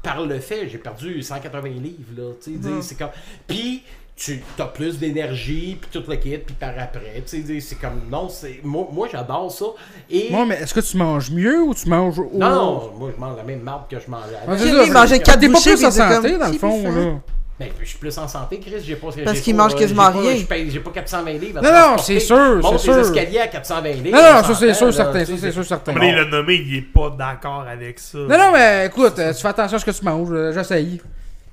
par 0.00 0.24
le 0.24 0.38
fait, 0.38 0.68
j'ai 0.68 0.78
perdu 0.78 1.20
180 1.20 1.70
livres, 1.70 2.12
là. 2.16 2.32
Mhm. 2.46 2.82
c'est 2.82 2.96
comme. 2.96 3.10
Puis. 3.48 3.82
Tu 4.20 4.42
as 4.58 4.64
plus 4.64 4.98
d'énergie, 4.98 5.78
puis 5.80 5.88
tout 5.92 6.02
le 6.10 6.16
kit, 6.16 6.38
puis 6.38 6.54
par 6.58 6.70
après, 6.70 7.22
tu 7.24 7.40
sais, 7.46 7.60
c'est 7.60 7.76
comme, 7.76 8.00
non, 8.10 8.28
c'est, 8.28 8.58
moi, 8.64 8.88
moi 8.92 9.06
j'adore 9.12 9.50
ça, 9.52 9.66
et, 10.10 10.26
Moi, 10.32 10.44
mais 10.44 10.56
est-ce 10.56 10.74
que 10.74 10.80
tu 10.80 10.96
manges 10.96 11.30
mieux 11.30 11.62
ou 11.62 11.72
tu 11.72 11.88
manges 11.88 12.18
au... 12.18 12.28
non, 12.34 12.50
non, 12.50 12.92
moi, 12.98 13.10
je 13.14 13.20
mange 13.20 13.36
la 13.36 13.44
même 13.44 13.60
marde 13.60 13.82
que 13.88 13.96
je 14.00 14.10
mangeais 14.10 14.34
J'ai 14.48 14.58
c'est 14.58 14.74
ça. 14.76 14.84
il 14.86 14.92
mangeait 14.92 15.18
T'es 15.18 15.22
quatre 15.24 15.40
pas 15.40 15.46
bouchées, 15.46 15.74
plus 15.74 15.84
en 15.84 15.90
santé, 15.92 16.30
comme, 16.32 16.38
dans 16.40 16.48
le 16.48 16.58
fond, 16.58 16.82
là. 16.82 17.12
Mais 17.60 17.72
je 17.80 17.84
suis 17.86 17.98
plus 17.98 18.16
en 18.18 18.28
santé, 18.28 18.60
Chris. 18.60 18.74
J'ai 18.84 18.94
pas, 18.96 19.08
Parce 19.24 19.40
qu'il 19.40 19.54
mange 19.56 19.74
euh, 19.74 19.78
quasiment 19.78 20.06
j'ai 20.12 20.44
pas- 20.44 20.54
rien. 20.54 20.66
J'ai 20.68 20.78
pas 20.80 20.90
420 20.90 21.32
livres. 21.32 21.60
Non, 21.60 21.70
non, 21.72 21.98
c'est 21.98 22.20
sûr, 22.20 22.36
Monte 22.56 22.78
c'est 22.78 22.86
les 22.88 22.92
sûr. 22.92 22.98
escaliers 22.98 23.38
à 23.40 23.46
420 23.48 23.90
livres. 24.02 24.16
Non, 24.16 24.22
non, 24.22 24.28
on 24.40 24.44
ça 24.44 24.54
c'est 24.54 24.74
sûr, 24.74 24.94
certain. 24.94 25.24
Ça 25.24 25.32
c'est 25.36 25.50
sûr, 25.52 25.64
certain. 25.64 25.92
Là, 25.92 26.04
il 26.04 26.14
l'a 26.14 26.24
nommé, 26.24 26.54
il 26.54 26.76
est 26.76 26.82
pas 26.82 27.10
d'accord 27.18 27.64
avec 27.68 27.98
ça. 27.98 28.18
Non, 28.18 28.38
non, 28.38 28.52
mais 28.52 28.86
écoute, 28.86 29.18
euh, 29.18 29.32
tu 29.32 29.42
fais 29.42 29.48
attention 29.48 29.76
à 29.76 29.80
ce 29.80 29.84
que 29.84 29.90
tu 29.90 30.04
manges. 30.04 30.28
euh, 30.30 30.52
J'essaye. 30.52 31.00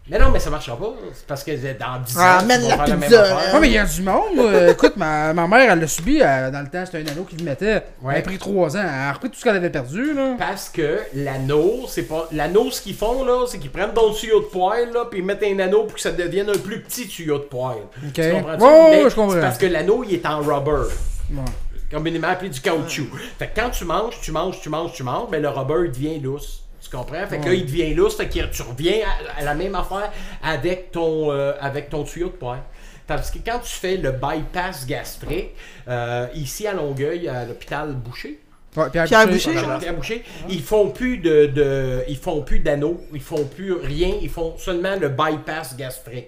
Mais 0.07 0.19
non, 0.19 0.29
mais 0.31 0.39
ça 0.39 0.51
marchera 0.51 0.77
pas. 0.77 0.93
C'est 1.15 1.25
parce 1.25 1.43
que 1.43 1.51
dans 1.51 1.99
10 1.99 2.15
ans, 2.15 2.21
Ah, 2.21 2.43
vas 2.47 2.57
la 2.57 2.59
faire 2.59 2.77
la 2.87 2.95
même 2.95 3.03
affaire. 3.11 3.53
Ouais, 3.55 3.59
mais 3.59 3.67
il 3.69 3.73
y 3.73 3.77
a 3.79 3.85
du 3.85 4.01
monde. 4.03 4.37
euh, 4.37 4.71
écoute, 4.73 4.97
ma, 4.97 5.33
ma 5.33 5.47
mère, 5.47 5.71
elle 5.71 5.79
l'a 5.79 5.87
subi. 5.87 6.21
euh, 6.21 6.51
dans 6.51 6.61
le 6.61 6.67
temps, 6.67 6.85
c'était 6.85 6.99
un 6.99 7.11
anneau 7.11 7.23
qui 7.23 7.35
lui 7.37 7.43
mettait. 7.43 7.71
Elle 7.71 7.83
Ouais. 8.03 8.17
a 8.17 8.21
pris 8.21 8.37
3 8.37 8.77
ans. 8.77 8.81
Elle 8.83 8.87
a 8.87 9.13
repris 9.13 9.31
tout 9.31 9.39
ce 9.39 9.43
qu'elle 9.43 9.55
avait 9.55 9.71
perdu, 9.71 10.13
là. 10.13 10.35
Parce 10.37 10.69
que 10.69 10.99
l'anneau, 11.15 11.85
c'est 11.87 12.03
pas. 12.03 12.27
L'anneau, 12.31 12.69
ce 12.69 12.81
qu'ils 12.81 12.93
font, 12.95 13.23
là, 13.25 13.45
c'est 13.47 13.57
qu'ils 13.57 13.71
prennent 13.71 13.93
ton 13.95 14.13
tuyau 14.13 14.41
de 14.41 14.45
poêle, 14.45 14.91
là, 14.93 15.05
puis 15.09 15.19
ils 15.21 15.25
mettent 15.25 15.41
un 15.43 15.57
anneau 15.57 15.85
pour 15.85 15.95
que 15.95 16.01
ça 16.01 16.11
devienne 16.11 16.49
un 16.51 16.57
plus 16.59 16.81
petit 16.81 17.07
tuyau 17.07 17.39
de 17.39 17.43
poêle. 17.45 17.77
Ok. 18.05 18.13
Tu 18.13 18.21
Mais 18.21 18.31
ouais, 19.03 19.09
je 19.09 19.15
comprends. 19.15 19.31
c'est 19.31 19.41
parce 19.41 19.57
que 19.57 19.65
l'anneau, 19.65 20.03
il 20.07 20.13
est 20.13 20.25
en 20.27 20.39
rubber. 20.39 20.87
Ouais. 21.31 21.41
communément 21.91 22.27
appelé 22.27 22.49
du 22.51 22.59
caoutchouc. 22.61 23.07
Fait 23.39 23.47
que 23.47 23.59
quand 23.59 23.69
tu 23.71 23.85
manges, 23.85 24.19
tu 24.21 24.31
manges, 24.31 24.59
tu 24.61 24.69
manges, 24.69 24.91
tu 24.93 25.01
manges, 25.03 25.29
mais 25.31 25.39
le 25.39 25.49
rubber 25.49 25.85
il 25.85 25.91
devient 25.91 26.19
lousse. 26.19 26.61
Tu 26.89 26.95
comprends? 26.95 27.25
Fait 27.27 27.39
que 27.39 27.45
là, 27.45 27.53
il 27.53 27.65
devient 27.65 27.93
lousse, 27.93 28.15
fait 28.17 28.27
que 28.27 28.45
tu 28.45 28.61
reviens 28.61 28.97
à, 29.37 29.41
à 29.41 29.43
la 29.43 29.53
même 29.55 29.75
affaire 29.75 30.11
avec 30.43 30.91
ton, 30.91 31.31
euh, 31.31 31.53
avec 31.59 31.89
ton 31.89 32.03
tuyau 32.03 32.27
de 32.27 32.33
poêle. 32.33 32.59
Parce 33.07 33.29
que 33.31 33.37
quand 33.45 33.59
tu 33.59 33.69
fais 33.73 33.97
le 33.97 34.11
bypass 34.11 34.85
gastrique, 34.87 35.51
euh, 35.87 36.27
ici 36.33 36.65
à 36.67 36.73
Longueuil, 36.73 37.27
à 37.27 37.45
l'hôpital 37.45 37.93
Boucher, 37.93 38.39
Ouais, 38.75 38.89
Pierre, 38.89 39.05
Pierre 39.05 39.27
Boucher. 39.27 39.51
Pierre 39.79 39.93
Boucher, 39.93 40.23
ils 40.49 40.61
font 40.61 40.89
plus 40.89 41.17
de, 41.19 41.45
de- 41.45 42.03
ils 42.09 42.17
font 42.17 42.41
plus 42.41 42.59
d'anneaux, 42.59 42.99
ils 43.13 43.21
font 43.21 43.45
plus 43.45 43.71
rien, 43.71 44.15
ils 44.21 44.29
font 44.29 44.55
seulement 44.57 44.95
le 44.99 45.07
bypass 45.07 45.77
gastrique. 45.77 46.27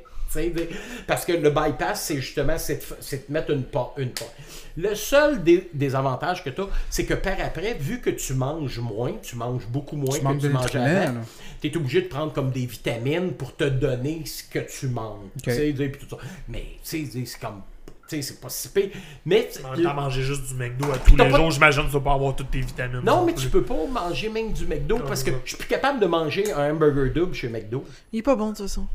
Parce 1.08 1.26
que 1.26 1.34
le 1.34 1.50
bypass, 1.50 2.02
c'est 2.02 2.18
justement 2.18 2.58
c'est 2.58 2.80
de, 2.80 3.34
mettre 3.34 3.52
une 3.52 3.64
porte. 3.64 3.98
Une 3.98 4.10
porte. 4.12 4.34
Le 4.76 4.94
seul 4.94 5.44
des, 5.44 5.70
des 5.74 5.96
avantages 5.96 6.44
que 6.44 6.50
tu 6.50 6.62
as, 6.62 6.68
c'est 6.90 7.06
que 7.06 7.16
par 7.16 7.40
après, 7.40 7.74
vu 7.76 8.00
que 8.00 8.10
tu 8.10 8.34
manges 8.34 8.80
moins, 8.80 9.14
tu 9.22 9.36
manges 9.36 9.68
beaucoup 9.68 9.96
moins 9.96 10.16
Tu 10.16 10.24
que 10.24 10.34
de 10.34 10.48
tu 10.48 10.50
mangeais 10.50 10.80
avant, 10.80 11.22
tu 11.62 11.68
es 11.68 11.78
obligé 11.78 12.02
de 12.04 12.08
prendre 12.08 12.32
comme 12.34 12.52
des 12.52 12.66
vitamines 12.66 13.34
pour 13.34 13.56
te 13.56 13.64
donner 13.64 14.24
ce 14.26 14.44
que 14.44 14.60
tu 14.60 14.88
manges. 14.88 15.30
Tu 15.44 15.52
sais, 15.52 15.74
puis 15.74 16.06
tout 16.06 16.16
ça. 16.16 16.22
Mais 16.48 16.66
tu 16.84 17.06
sais, 17.08 17.26
c'est 17.26 17.40
comme. 17.40 17.62
Tu 18.08 18.16
sais, 18.16 18.22
c'est 18.22 18.40
pas 18.40 18.48
si 18.48 18.70
pire. 18.70 18.90
Mais 19.26 19.50
temps, 19.50 19.94
manger 19.94 20.22
juste 20.22 20.48
du 20.48 20.54
McDo 20.54 20.86
à 20.94 20.98
tous 20.98 21.18
T'as 21.18 21.26
les 21.26 21.32
pas- 21.32 21.38
jours, 21.38 21.52
j'imagine 21.52 21.82
que 21.84 21.88
tu 21.88 21.94
vas 21.94 22.00
pas 22.00 22.14
avoir 22.14 22.36
toutes 22.36 22.52
tes 22.52 22.62
vitamines. 22.62 23.02
non, 23.04 23.26
mais 23.26 23.34
plus. 23.34 23.44
tu 23.44 23.50
peux 23.50 23.64
pas 23.64 23.86
manger 23.92 24.30
même 24.30 24.54
du 24.54 24.66
McDo 24.66 25.00
parce 25.00 25.24
que 25.24 25.32
je 25.44 25.50
suis 25.50 25.58
plus 25.58 25.68
capable 25.68 26.00
de 26.00 26.06
manger 26.06 26.54
un 26.54 26.72
hamburger 26.72 27.12
double 27.14 27.34
chez 27.34 27.50
McDo. 27.50 27.84
Il 28.14 28.20
est 28.20 28.22
pas 28.22 28.36
bon 28.36 28.52
de 28.52 28.58
toute 28.58 28.66
façon. 28.68 28.88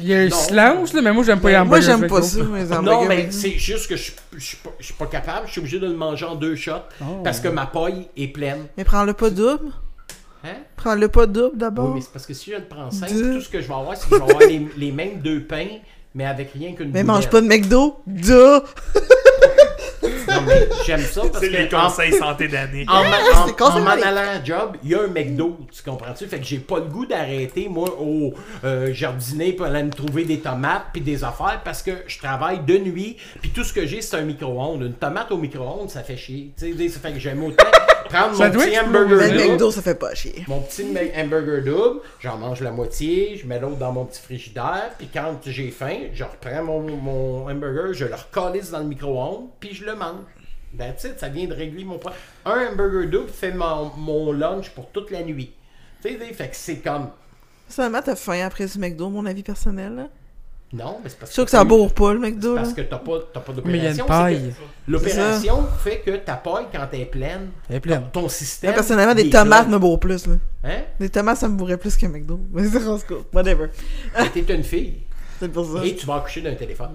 Il 0.00 0.06
y 0.06 0.14
a 0.14 0.24
le 0.24 0.30
Non. 0.30 0.36
silence, 0.36 0.92
là, 0.92 1.02
mais 1.02 1.12
moi, 1.12 1.22
j'aime 1.24 1.40
pas 1.40 1.48
les 1.48 1.54
Moi, 1.54 1.62
hamburgers 1.64 1.86
j'aime 1.86 2.06
pas 2.08 2.22
ça, 2.22 2.42
mes 2.42 2.62
hamburgers. 2.72 2.82
Non, 2.82 3.04
mais 3.06 3.28
c'est 3.30 3.52
juste 3.52 3.88
que 3.88 3.96
je 3.96 4.10
je 4.36 4.44
suis 4.44 4.56
pas, 4.56 4.70
je 4.78 4.84
suis 4.86 4.94
pas 4.94 5.06
capable. 5.06 5.46
Je 5.46 5.52
suis 5.52 5.60
obligé 5.60 5.78
de 5.78 5.86
le 5.86 5.94
manger 5.94 6.24
en 6.26 6.34
deux 6.34 6.56
shots 6.56 6.72
Oh. 7.00 7.20
parce 7.22 7.38
que 7.40 7.48
ma 7.48 7.66
paille 7.66 8.08
est 8.16 8.28
pleine. 8.28 8.66
Mais 8.76 8.84
prends-le 8.84 9.12
pas 9.14 9.30
double. 9.30 9.66
Hein? 10.44 10.48
Prends-le 10.76 11.08
pas 11.08 11.26
double 11.26 11.50
Oui, 11.54 11.58
d'abord. 11.58 11.94
mais 11.94 12.00
c'est 12.00 12.12
parce 12.12 12.26
que 12.26 12.34
si 12.34 12.50
je 12.50 12.56
le 12.56 12.64
prends 12.64 12.90
simple, 12.90 13.12
Deux. 13.12 13.34
tout 13.34 13.40
ce 13.40 13.48
que 13.48 13.60
je 13.60 13.68
vais 13.68 13.74
avoir, 13.74 13.96
c'est 13.96 14.08
que 14.08 14.16
je 14.16 14.20
vais 14.22 14.30
avoir 14.30 14.48
les, 14.48 14.68
les 14.76 14.92
mêmes 14.92 15.20
deux 15.20 15.42
pains, 15.42 15.66
mais 16.14 16.24
avec 16.26 16.50
rien 16.52 16.72
qu'une 16.74 16.86
Mais 16.86 17.02
boulette. 17.02 17.06
mange 17.06 17.30
pas 17.30 17.40
de 17.40 17.46
McDo. 17.46 18.00
Duh! 18.06 18.32
Non, 20.02 20.42
mais 20.46 20.68
j'aime 20.86 21.00
ça 21.00 21.22
parce 21.22 21.38
C'est 21.40 21.48
les 21.50 21.74
en, 21.74 21.84
conseils 21.88 22.12
santé 22.12 22.48
d'année. 22.48 22.84
en, 22.88 23.02
ma- 23.04 23.18
en- 23.66 23.80
m'en 23.80 23.90
allant 23.90 24.30
à 24.40 24.44
job, 24.44 24.76
il 24.84 24.90
y 24.90 24.94
a 24.94 25.02
un 25.02 25.06
McDo, 25.08 25.58
tu 25.74 25.82
comprends-tu? 25.82 26.26
Fait 26.26 26.38
que 26.38 26.44
j'ai 26.44 26.58
pas 26.58 26.76
le 26.78 26.84
goût 26.84 27.06
d'arrêter, 27.06 27.68
moi, 27.68 27.88
au 28.00 28.34
euh, 28.64 28.92
jardiner 28.92 29.52
pour 29.52 29.66
aller 29.66 29.82
me 29.82 29.90
trouver 29.90 30.24
des 30.24 30.38
tomates 30.40 30.86
puis 30.92 31.00
des 31.02 31.24
affaires 31.24 31.60
parce 31.64 31.82
que 31.82 31.90
je 32.06 32.18
travaille 32.18 32.60
de 32.64 32.78
nuit 32.78 33.16
puis 33.40 33.50
tout 33.50 33.64
ce 33.64 33.72
que 33.72 33.86
j'ai, 33.86 34.00
c'est 34.02 34.16
un 34.16 34.22
micro-ondes. 34.22 34.82
Une 34.82 34.92
tomate 34.94 35.30
au 35.32 35.38
micro-ondes, 35.38 35.90
ça 35.90 36.02
fait 36.02 36.16
chier. 36.16 36.52
Tu 36.58 36.76
sais, 36.76 36.88
ça 36.88 37.00
fait 37.00 37.12
que 37.12 37.18
j'aime 37.18 37.42
autant 37.42 37.64
prendre 38.08 38.36
Ça 38.36 38.48
mon 38.48 38.54
doit 38.54 38.64
petit 38.64 38.78
hamburger 38.78 39.18
double, 39.18 39.50
McDo, 39.50 39.70
ça 39.70 39.82
fait 39.82 39.94
pas 39.94 40.14
chier. 40.14 40.44
mon 40.48 40.60
petit 40.60 40.86
hamburger 41.16 41.62
double, 41.62 42.00
j'en 42.20 42.36
mange 42.38 42.60
la 42.60 42.70
moitié, 42.70 43.36
je 43.36 43.46
mets 43.46 43.60
l'autre 43.60 43.76
dans 43.76 43.92
mon 43.92 44.04
petit 44.04 44.20
frigidaire, 44.20 44.90
puis 44.98 45.08
quand 45.12 45.38
j'ai 45.44 45.70
faim, 45.70 46.08
je 46.12 46.24
reprends 46.24 46.64
mon, 46.64 46.80
mon 46.80 47.48
hamburger, 47.48 47.92
je 47.92 48.04
le 48.06 48.14
recalisse 48.14 48.70
dans 48.70 48.80
le 48.80 48.86
micro-ondes, 48.86 49.48
puis 49.60 49.74
je 49.74 49.84
le 49.84 49.94
mange. 49.94 50.24
That's 50.76 51.04
it, 51.04 51.18
ça 51.18 51.28
vient 51.28 51.46
de 51.46 51.54
régler 51.54 51.84
mon 51.84 51.98
point. 51.98 52.12
Un 52.44 52.68
hamburger 52.72 53.08
double 53.08 53.28
fait 53.30 53.52
mon, 53.52 53.90
mon 53.96 54.32
lunch 54.32 54.70
pour 54.70 54.90
toute 54.90 55.10
la 55.10 55.22
nuit. 55.22 55.52
Tu 56.02 56.10
sais, 56.10 56.18
fait 56.32 56.48
que 56.48 56.56
c'est 56.56 56.78
comme... 56.78 57.10
Seulement, 57.68 58.00
t'as 58.02 58.16
faim 58.16 58.44
après 58.46 58.66
du 58.66 58.78
McDo, 58.78 59.08
mon 59.08 59.26
avis 59.26 59.42
personnel. 59.42 60.08
Non, 60.70 60.98
mais 61.02 61.08
c'est 61.08 61.18
parce 61.18 61.30
suis 61.30 61.34
sûr 61.36 61.44
que 61.46 61.50
ça 61.50 61.64
bourre 61.64 61.94
pas, 61.94 62.12
le 62.12 62.18
McDo. 62.18 62.54
Parce 62.56 62.74
que 62.74 62.82
t'as 62.82 62.98
pas, 62.98 63.12
t'as 63.32 63.40
pas 63.40 63.52
Mais 63.64 63.78
il 63.78 63.84
y 63.84 63.86
a 63.86 63.90
une 63.90 63.96
d'opération. 63.96 64.06
paille. 64.06 64.52
que 64.86 64.92
L'opération 64.92 65.66
fait 65.82 65.98
que 66.00 66.10
ta 66.16 66.34
paille, 66.34 66.66
quand 66.70 66.86
elle 66.92 67.00
est 67.00 67.04
pleine, 67.06 67.48
Elle 67.70 67.76
est 67.76 67.80
pleine. 67.80 68.02
ton 68.12 68.28
système... 68.28 68.70
Moi, 68.70 68.74
personnellement, 68.74 69.14
des 69.14 69.26
est 69.28 69.30
tomates 69.30 69.62
plein. 69.66 69.72
me 69.74 69.78
bourrent 69.78 69.98
plus. 70.00 70.26
Là. 70.26 70.34
Hein? 70.64 70.80
Des 71.00 71.08
tomates, 71.08 71.38
ça 71.38 71.48
me 71.48 71.56
bourrait 71.56 71.78
plus 71.78 71.96
qu'un 71.96 72.08
McDo. 72.08 72.38
Mais 72.52 72.68
c'est 72.68 72.86
en 72.86 72.98
tout 72.98 73.06
cas, 73.14 73.20
whatever. 73.32 73.68
T'es 74.34 74.40
une 74.54 74.62
fille, 74.64 74.94
C'est 75.40 75.48
pour 75.50 75.64
ça. 75.78 75.84
et 75.86 75.94
tu 75.96 76.04
vas 76.04 76.16
accoucher 76.16 76.42
d'un 76.42 76.54
téléphone. 76.54 76.90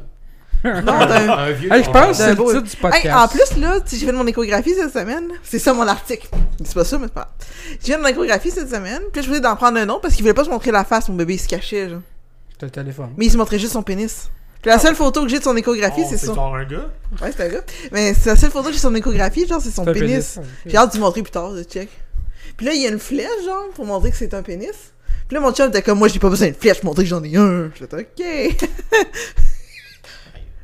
Non, 0.64 0.82
d'un- 0.82 1.30
Un 1.30 1.52
vieux... 1.52 1.74
Hey, 1.74 1.84
je 1.84 1.90
pense 1.90 2.08
que 2.10 2.14
c'est 2.14 2.24
d'un 2.24 2.30
le 2.30 2.36
beau- 2.36 2.52
titre 2.54 2.70
du 2.70 2.76
podcast. 2.78 3.06
Hey, 3.06 3.12
en 3.12 3.28
plus, 3.28 3.58
là, 3.58 3.82
tu 3.82 3.90
sais, 3.90 3.98
j'ai 3.98 4.06
fait 4.06 4.12
mon 4.14 4.26
échographie 4.28 4.74
cette 4.76 4.94
semaine. 4.94 5.30
C'est 5.44 5.60
ça 5.60 5.74
mon 5.74 5.86
article. 5.88 6.28
C'est 6.64 6.74
pas 6.76 6.86
ça, 6.86 6.98
mais 7.00 7.08
c'est 7.08 7.14
pas 7.14 7.22
grave. 7.22 7.78
J'ai 7.84 7.94
fait 7.94 7.98
mon 8.00 8.08
échographie 8.08 8.52
cette 8.52 8.70
semaine. 8.70 9.02
Puis 9.12 9.20
là, 9.20 9.22
je 9.24 9.28
voulais 9.28 9.41
d'en 9.41 9.56
prendre 9.58 9.78
un 9.80 9.90
autre 9.90 10.02
parce 10.02 10.14
qu'il 10.14 10.24
voulait 10.24 10.34
pas 10.36 10.45
se 10.45 10.50
montrer 10.50 10.72
la 10.72 10.86
face. 10.86 11.10
Mon 11.10 11.16
bébé, 11.16 11.34
il 11.34 11.40
se 11.40 11.48
cachait, 11.50 11.90
genre. 11.90 12.00
T'as 12.72 12.81
le 12.81 12.85
téléphone. 12.85 13.10
Mais 13.18 13.26
il 13.26 13.31
se 13.31 13.38
montrait 13.38 13.60
juste 13.60 13.73
son 13.73 13.84
pénis. 13.84 14.30
Puis 14.61 14.72
la 14.72 14.80
seule 14.80 14.95
photo 14.95 15.23
que 15.23 15.27
j'ai 15.27 15.40
de 15.40 15.44
son 15.44 15.56
échographie, 15.57 16.03
Oh, 16.06 16.07
c'est 16.10 16.18
son. 16.18 16.34
genre 16.35 16.56
un 16.56 16.64
gars? 16.64 16.90
Ouais, 17.22 17.31
c'est 17.35 17.44
un 17.45 17.49
gars. 17.49 17.61
Mais 17.91 18.14
c'est 18.14 18.30
la 18.30 18.35
seule 18.38 18.52
photo 18.52 18.65
que 18.68 18.72
j'ai 18.72 18.77
de 18.77 18.81
son 18.81 18.95
échographie, 18.95 19.45
genre, 19.45 19.60
c'est 19.61 19.72
son 19.72 19.84
C'est 19.84 19.90
un 19.90 19.94
pénis. 19.94 20.35
pénis. 20.35 20.40
J'ai 20.65 20.77
hâte 20.77 20.91
de 20.91 20.95
lui 20.98 21.02
montrer 21.03 21.22
plus 21.22 21.31
tard, 21.31 21.52
de 21.52 21.64
check. 21.64 21.90
Puis 22.56 22.65
là, 22.65 22.73
il 22.73 22.81
y 22.81 22.85
a 22.85 22.90
une 22.90 22.99
flèche, 22.99 23.27
genre, 23.45 23.65
pour 23.76 23.85
montrer 23.85 24.11
que 24.11 24.15
c'est 24.18 24.34
un 24.34 24.41
pénis. 24.41 24.69
Puis 25.27 25.35
là, 25.35 25.41
mon 25.41 25.52
chum 25.52 25.68
était 25.69 25.81
comme, 25.81 25.99
moi, 25.99 26.07
j'ai 26.07 26.19
pas 26.19 26.30
besoin 26.30 26.48
d'une 26.48 26.56
flèche 26.56 26.77
pour 26.80 26.85
montrer 26.91 27.03
que 27.03 27.10
j'en 27.10 27.23
ai 27.23 27.35
un. 27.35 27.72
Je 27.76 27.85
fais, 27.85 27.95
ok. 27.95 28.57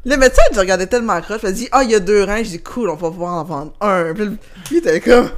Le 0.06 0.16
médecin, 0.16 0.42
il 0.52 0.56
me 0.56 0.60
regardait 0.62 0.88
tellement 0.88 1.20
croche. 1.22 1.42
Il 1.44 1.48
m'a 1.48 1.52
dit, 1.52 1.68
ah, 1.74 1.84
il 1.84 1.92
y 1.92 1.96
a 1.96 2.00
deux 2.00 2.24
reins. 2.24 2.38
J'ai 2.38 2.52
dit, 2.52 2.64
cool, 2.64 2.90
on 2.90 2.96
va 2.96 3.10
pouvoir 3.12 3.34
en 3.34 3.44
vendre 3.44 3.74
un. 3.82 4.14
Puis 4.14 4.24
là, 4.24 4.30
lui, 4.32 4.38
il 4.72 4.78
était 4.78 5.02
comme, 5.02 5.30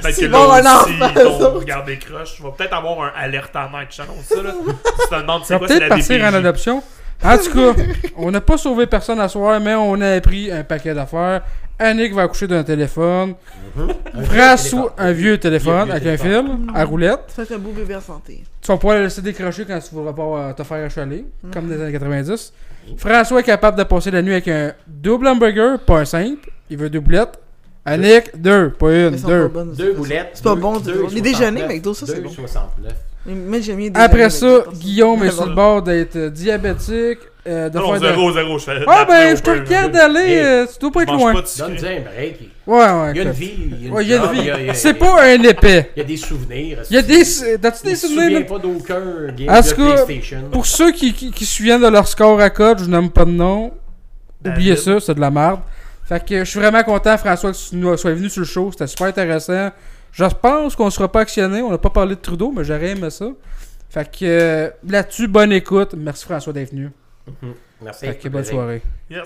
Peut-être 0.00 0.14
C'est 0.14 0.22
que 0.22 0.30
bon, 0.30 0.48
là 0.48 0.82
aussi, 0.82 0.98
ton 1.14 1.50
regard. 1.54 1.84
Tu 1.84 2.42
vas 2.42 2.50
peut-être 2.50 2.72
avoir 2.74 3.00
un 3.02 3.12
alerte 3.16 3.54
en 3.56 3.70
night. 3.70 3.88
Je 3.90 3.96
t'annonce 3.98 4.24
ça, 4.24 4.42
là. 4.42 4.52
Si 4.52 5.02
tu 5.02 5.08
te 5.08 5.20
demandes 5.20 5.42
c'est 5.44 5.54
va 5.54 5.58
quoi, 5.58 5.68
c'est 5.68 5.74
peut-être 5.74 5.88
la 5.90 5.96
partir 5.96 6.24
en 6.24 6.34
adoption. 6.34 6.82
En 7.22 7.38
tout 7.38 7.52
cas, 7.52 7.82
on 8.16 8.30
n'a 8.30 8.40
pas 8.40 8.58
sauvé 8.58 8.86
personne 8.86 9.20
à 9.20 9.28
soir, 9.28 9.58
mais 9.60 9.74
on 9.74 10.00
a 10.00 10.10
appris 10.10 10.50
un 10.50 10.62
paquet 10.64 10.94
d'affaires. 10.94 11.42
Annick 11.78 12.14
va 12.14 12.22
accoucher 12.22 12.46
d'un 12.46 12.62
téléphone. 12.62 13.34
Un 14.14 14.22
François, 14.22 14.94
un 14.96 15.12
vieux 15.12 15.38
téléphone 15.38 15.90
avec 15.90 16.06
un 16.06 16.16
fil 16.16 16.44
à 16.72 16.84
roulette. 16.84 17.20
ça 17.28 17.44
fait 17.44 17.54
un 17.54 17.58
beau 17.58 17.70
bébé 17.70 17.96
en 17.96 18.00
santé. 18.00 18.44
Tu 18.60 18.68
vas 18.68 18.76
pouvoir 18.76 18.98
le 18.98 19.04
laisser 19.04 19.22
décrocher 19.22 19.64
quand 19.64 19.78
tu 19.80 19.94
voudras 19.94 20.12
pas 20.12 20.22
euh, 20.22 20.52
te 20.52 20.62
faire 20.62 20.84
achaler, 20.84 21.24
comme 21.52 21.68
dans 21.68 21.74
les 21.74 21.82
années 21.82 21.92
90. 21.92 22.52
François 22.96 23.40
est 23.40 23.44
capable 23.44 23.78
de 23.78 23.84
passer 23.84 24.10
la 24.10 24.22
nuit 24.22 24.32
avec 24.32 24.48
un 24.48 24.72
double 24.86 25.26
hamburger, 25.26 25.78
pas 25.80 26.00
un 26.00 26.04
simple. 26.04 26.50
Il 26.70 26.78
veut 26.78 26.90
deux 26.90 27.00
boulettes. 27.00 27.38
Annick, 27.86 28.40
deux, 28.40 28.70
pas 28.70 28.92
une, 28.92 29.16
deux. 29.16 29.42
pas 29.42 29.48
bonnes, 29.48 29.72
Deux 29.74 29.92
boulettes. 29.92 30.30
C'est 30.34 30.44
pas 30.44 30.54
deux- 30.54 30.60
bon, 30.60 30.78
deux 30.78 31.06
les 31.12 31.20
déjeuners, 31.20 31.60
69. 31.60 31.68
McDo, 31.68 31.94
ça, 31.94 32.06
c'est 32.06 32.20
bon. 32.22 32.30
69. 32.30 32.92
Mais 33.26 33.62
j'aime 33.62 33.78
des 33.78 33.92
Après 33.94 34.30
ça, 34.30 34.64
Guillaume 34.74 35.22
est 35.24 35.30
sur 35.30 35.46
le 35.46 35.54
bord 35.54 35.82
d'être 35.82 36.16
euh, 36.16 36.30
diabétique. 36.30 37.18
euh, 37.46 37.68
de 37.70 37.78
Non, 37.78 37.84
non, 37.88 37.92
faire 37.92 38.00
de- 38.00 38.06
zéro, 38.16 38.32
zéro. 38.32 38.58
Je 38.58 38.64
fais 38.64 38.72
Ah 38.86 39.04
ben, 39.06 39.36
je 39.36 39.42
te 39.42 39.50
regarde 39.50 39.92
zéro. 39.94 40.04
aller, 40.06 40.30
Hey, 40.30 40.38
euh, 40.44 40.66
tu 40.66 40.78
dois 40.78 40.92
pas 40.92 41.00
Je 41.00 41.04
être 41.04 41.12
loin. 41.12 41.32
Donne-lui 41.34 41.78
un 41.88 42.00
break. 42.00 42.40
Ouais, 42.66 42.76
ouais. 42.76 43.10
Il 43.12 43.16
y 43.16 43.20
a 43.20 43.22
une 43.22 43.30
vie. 43.32 43.52
Il 43.80 44.08
y 44.08 44.14
a 44.14 44.16
une, 44.16 44.32
vie. 44.32 44.70
C'est 44.74 44.94
pas 44.94 45.22
un 45.24 45.42
épais. 45.42 45.90
Il 45.96 45.98
y 46.00 46.02
a 46.02 46.08
des 46.08 46.16
souvenirs. 46.16 46.78
Il 46.90 46.96
y 46.96 46.98
a 46.98 47.02
des. 47.02 47.22
T'as-tu 47.60 47.84
des 47.86 47.96
souvenirs? 47.96 48.40
là? 48.40 48.44
pas 48.46 48.58
d'aucun 48.58 49.00
game 49.36 49.48
En 49.50 49.60
de 49.60 49.68
tout 49.70 49.76
cas, 49.76 50.04
PlayStation? 50.04 50.38
Pour 50.50 50.64
ceux 50.66 50.92
qui, 50.92 51.14
se 51.38 51.44
souviennent 51.44 51.82
de 51.82 51.88
leur 51.88 52.08
score 52.08 52.40
à 52.40 52.48
code, 52.50 52.80
je 52.80 52.86
nomme 52.86 53.10
pas 53.10 53.24
de 53.26 53.30
nom. 53.30 53.72
Oubliez 54.46 54.76
ça, 54.76 55.00
c'est 55.00 55.14
de 55.14 55.20
la 55.20 55.30
merde. 55.30 55.60
Fait 56.04 56.24
que 56.24 56.40
je 56.40 56.50
suis 56.50 56.60
vraiment 56.60 56.82
content, 56.82 57.16
François, 57.16 57.52
que 57.52 57.56
tu 57.56 57.76
nous 57.76 57.96
sois 57.96 58.12
venu 58.12 58.28
sur 58.28 58.40
le 58.40 58.46
show. 58.46 58.70
C'était 58.72 58.86
super 58.86 59.06
intéressant. 59.06 59.70
Je 60.12 60.24
pense 60.24 60.76
qu'on 60.76 60.90
sera 60.90 61.10
pas 61.10 61.20
actionné. 61.20 61.62
On 61.62 61.70
n'a 61.70 61.78
pas 61.78 61.90
parlé 61.90 62.14
de 62.14 62.20
Trudeau, 62.20 62.52
mais 62.54 62.62
j'aurais 62.62 62.90
aimé 62.90 63.10
ça. 63.10 63.26
Fait 63.88 64.10
que 64.10 64.24
euh, 64.24 64.70
là-dessus, 64.86 65.28
bonne 65.28 65.52
écoute. 65.52 65.94
Merci 65.96 66.24
François 66.24 66.52
d'être 66.52 66.70
venu. 66.72 66.90
Merci. 67.82 68.06
Fait 68.06 68.16
que 68.16 68.28
bonne 68.28 68.44
soirée. 68.44 68.82
Yes. 69.08 69.22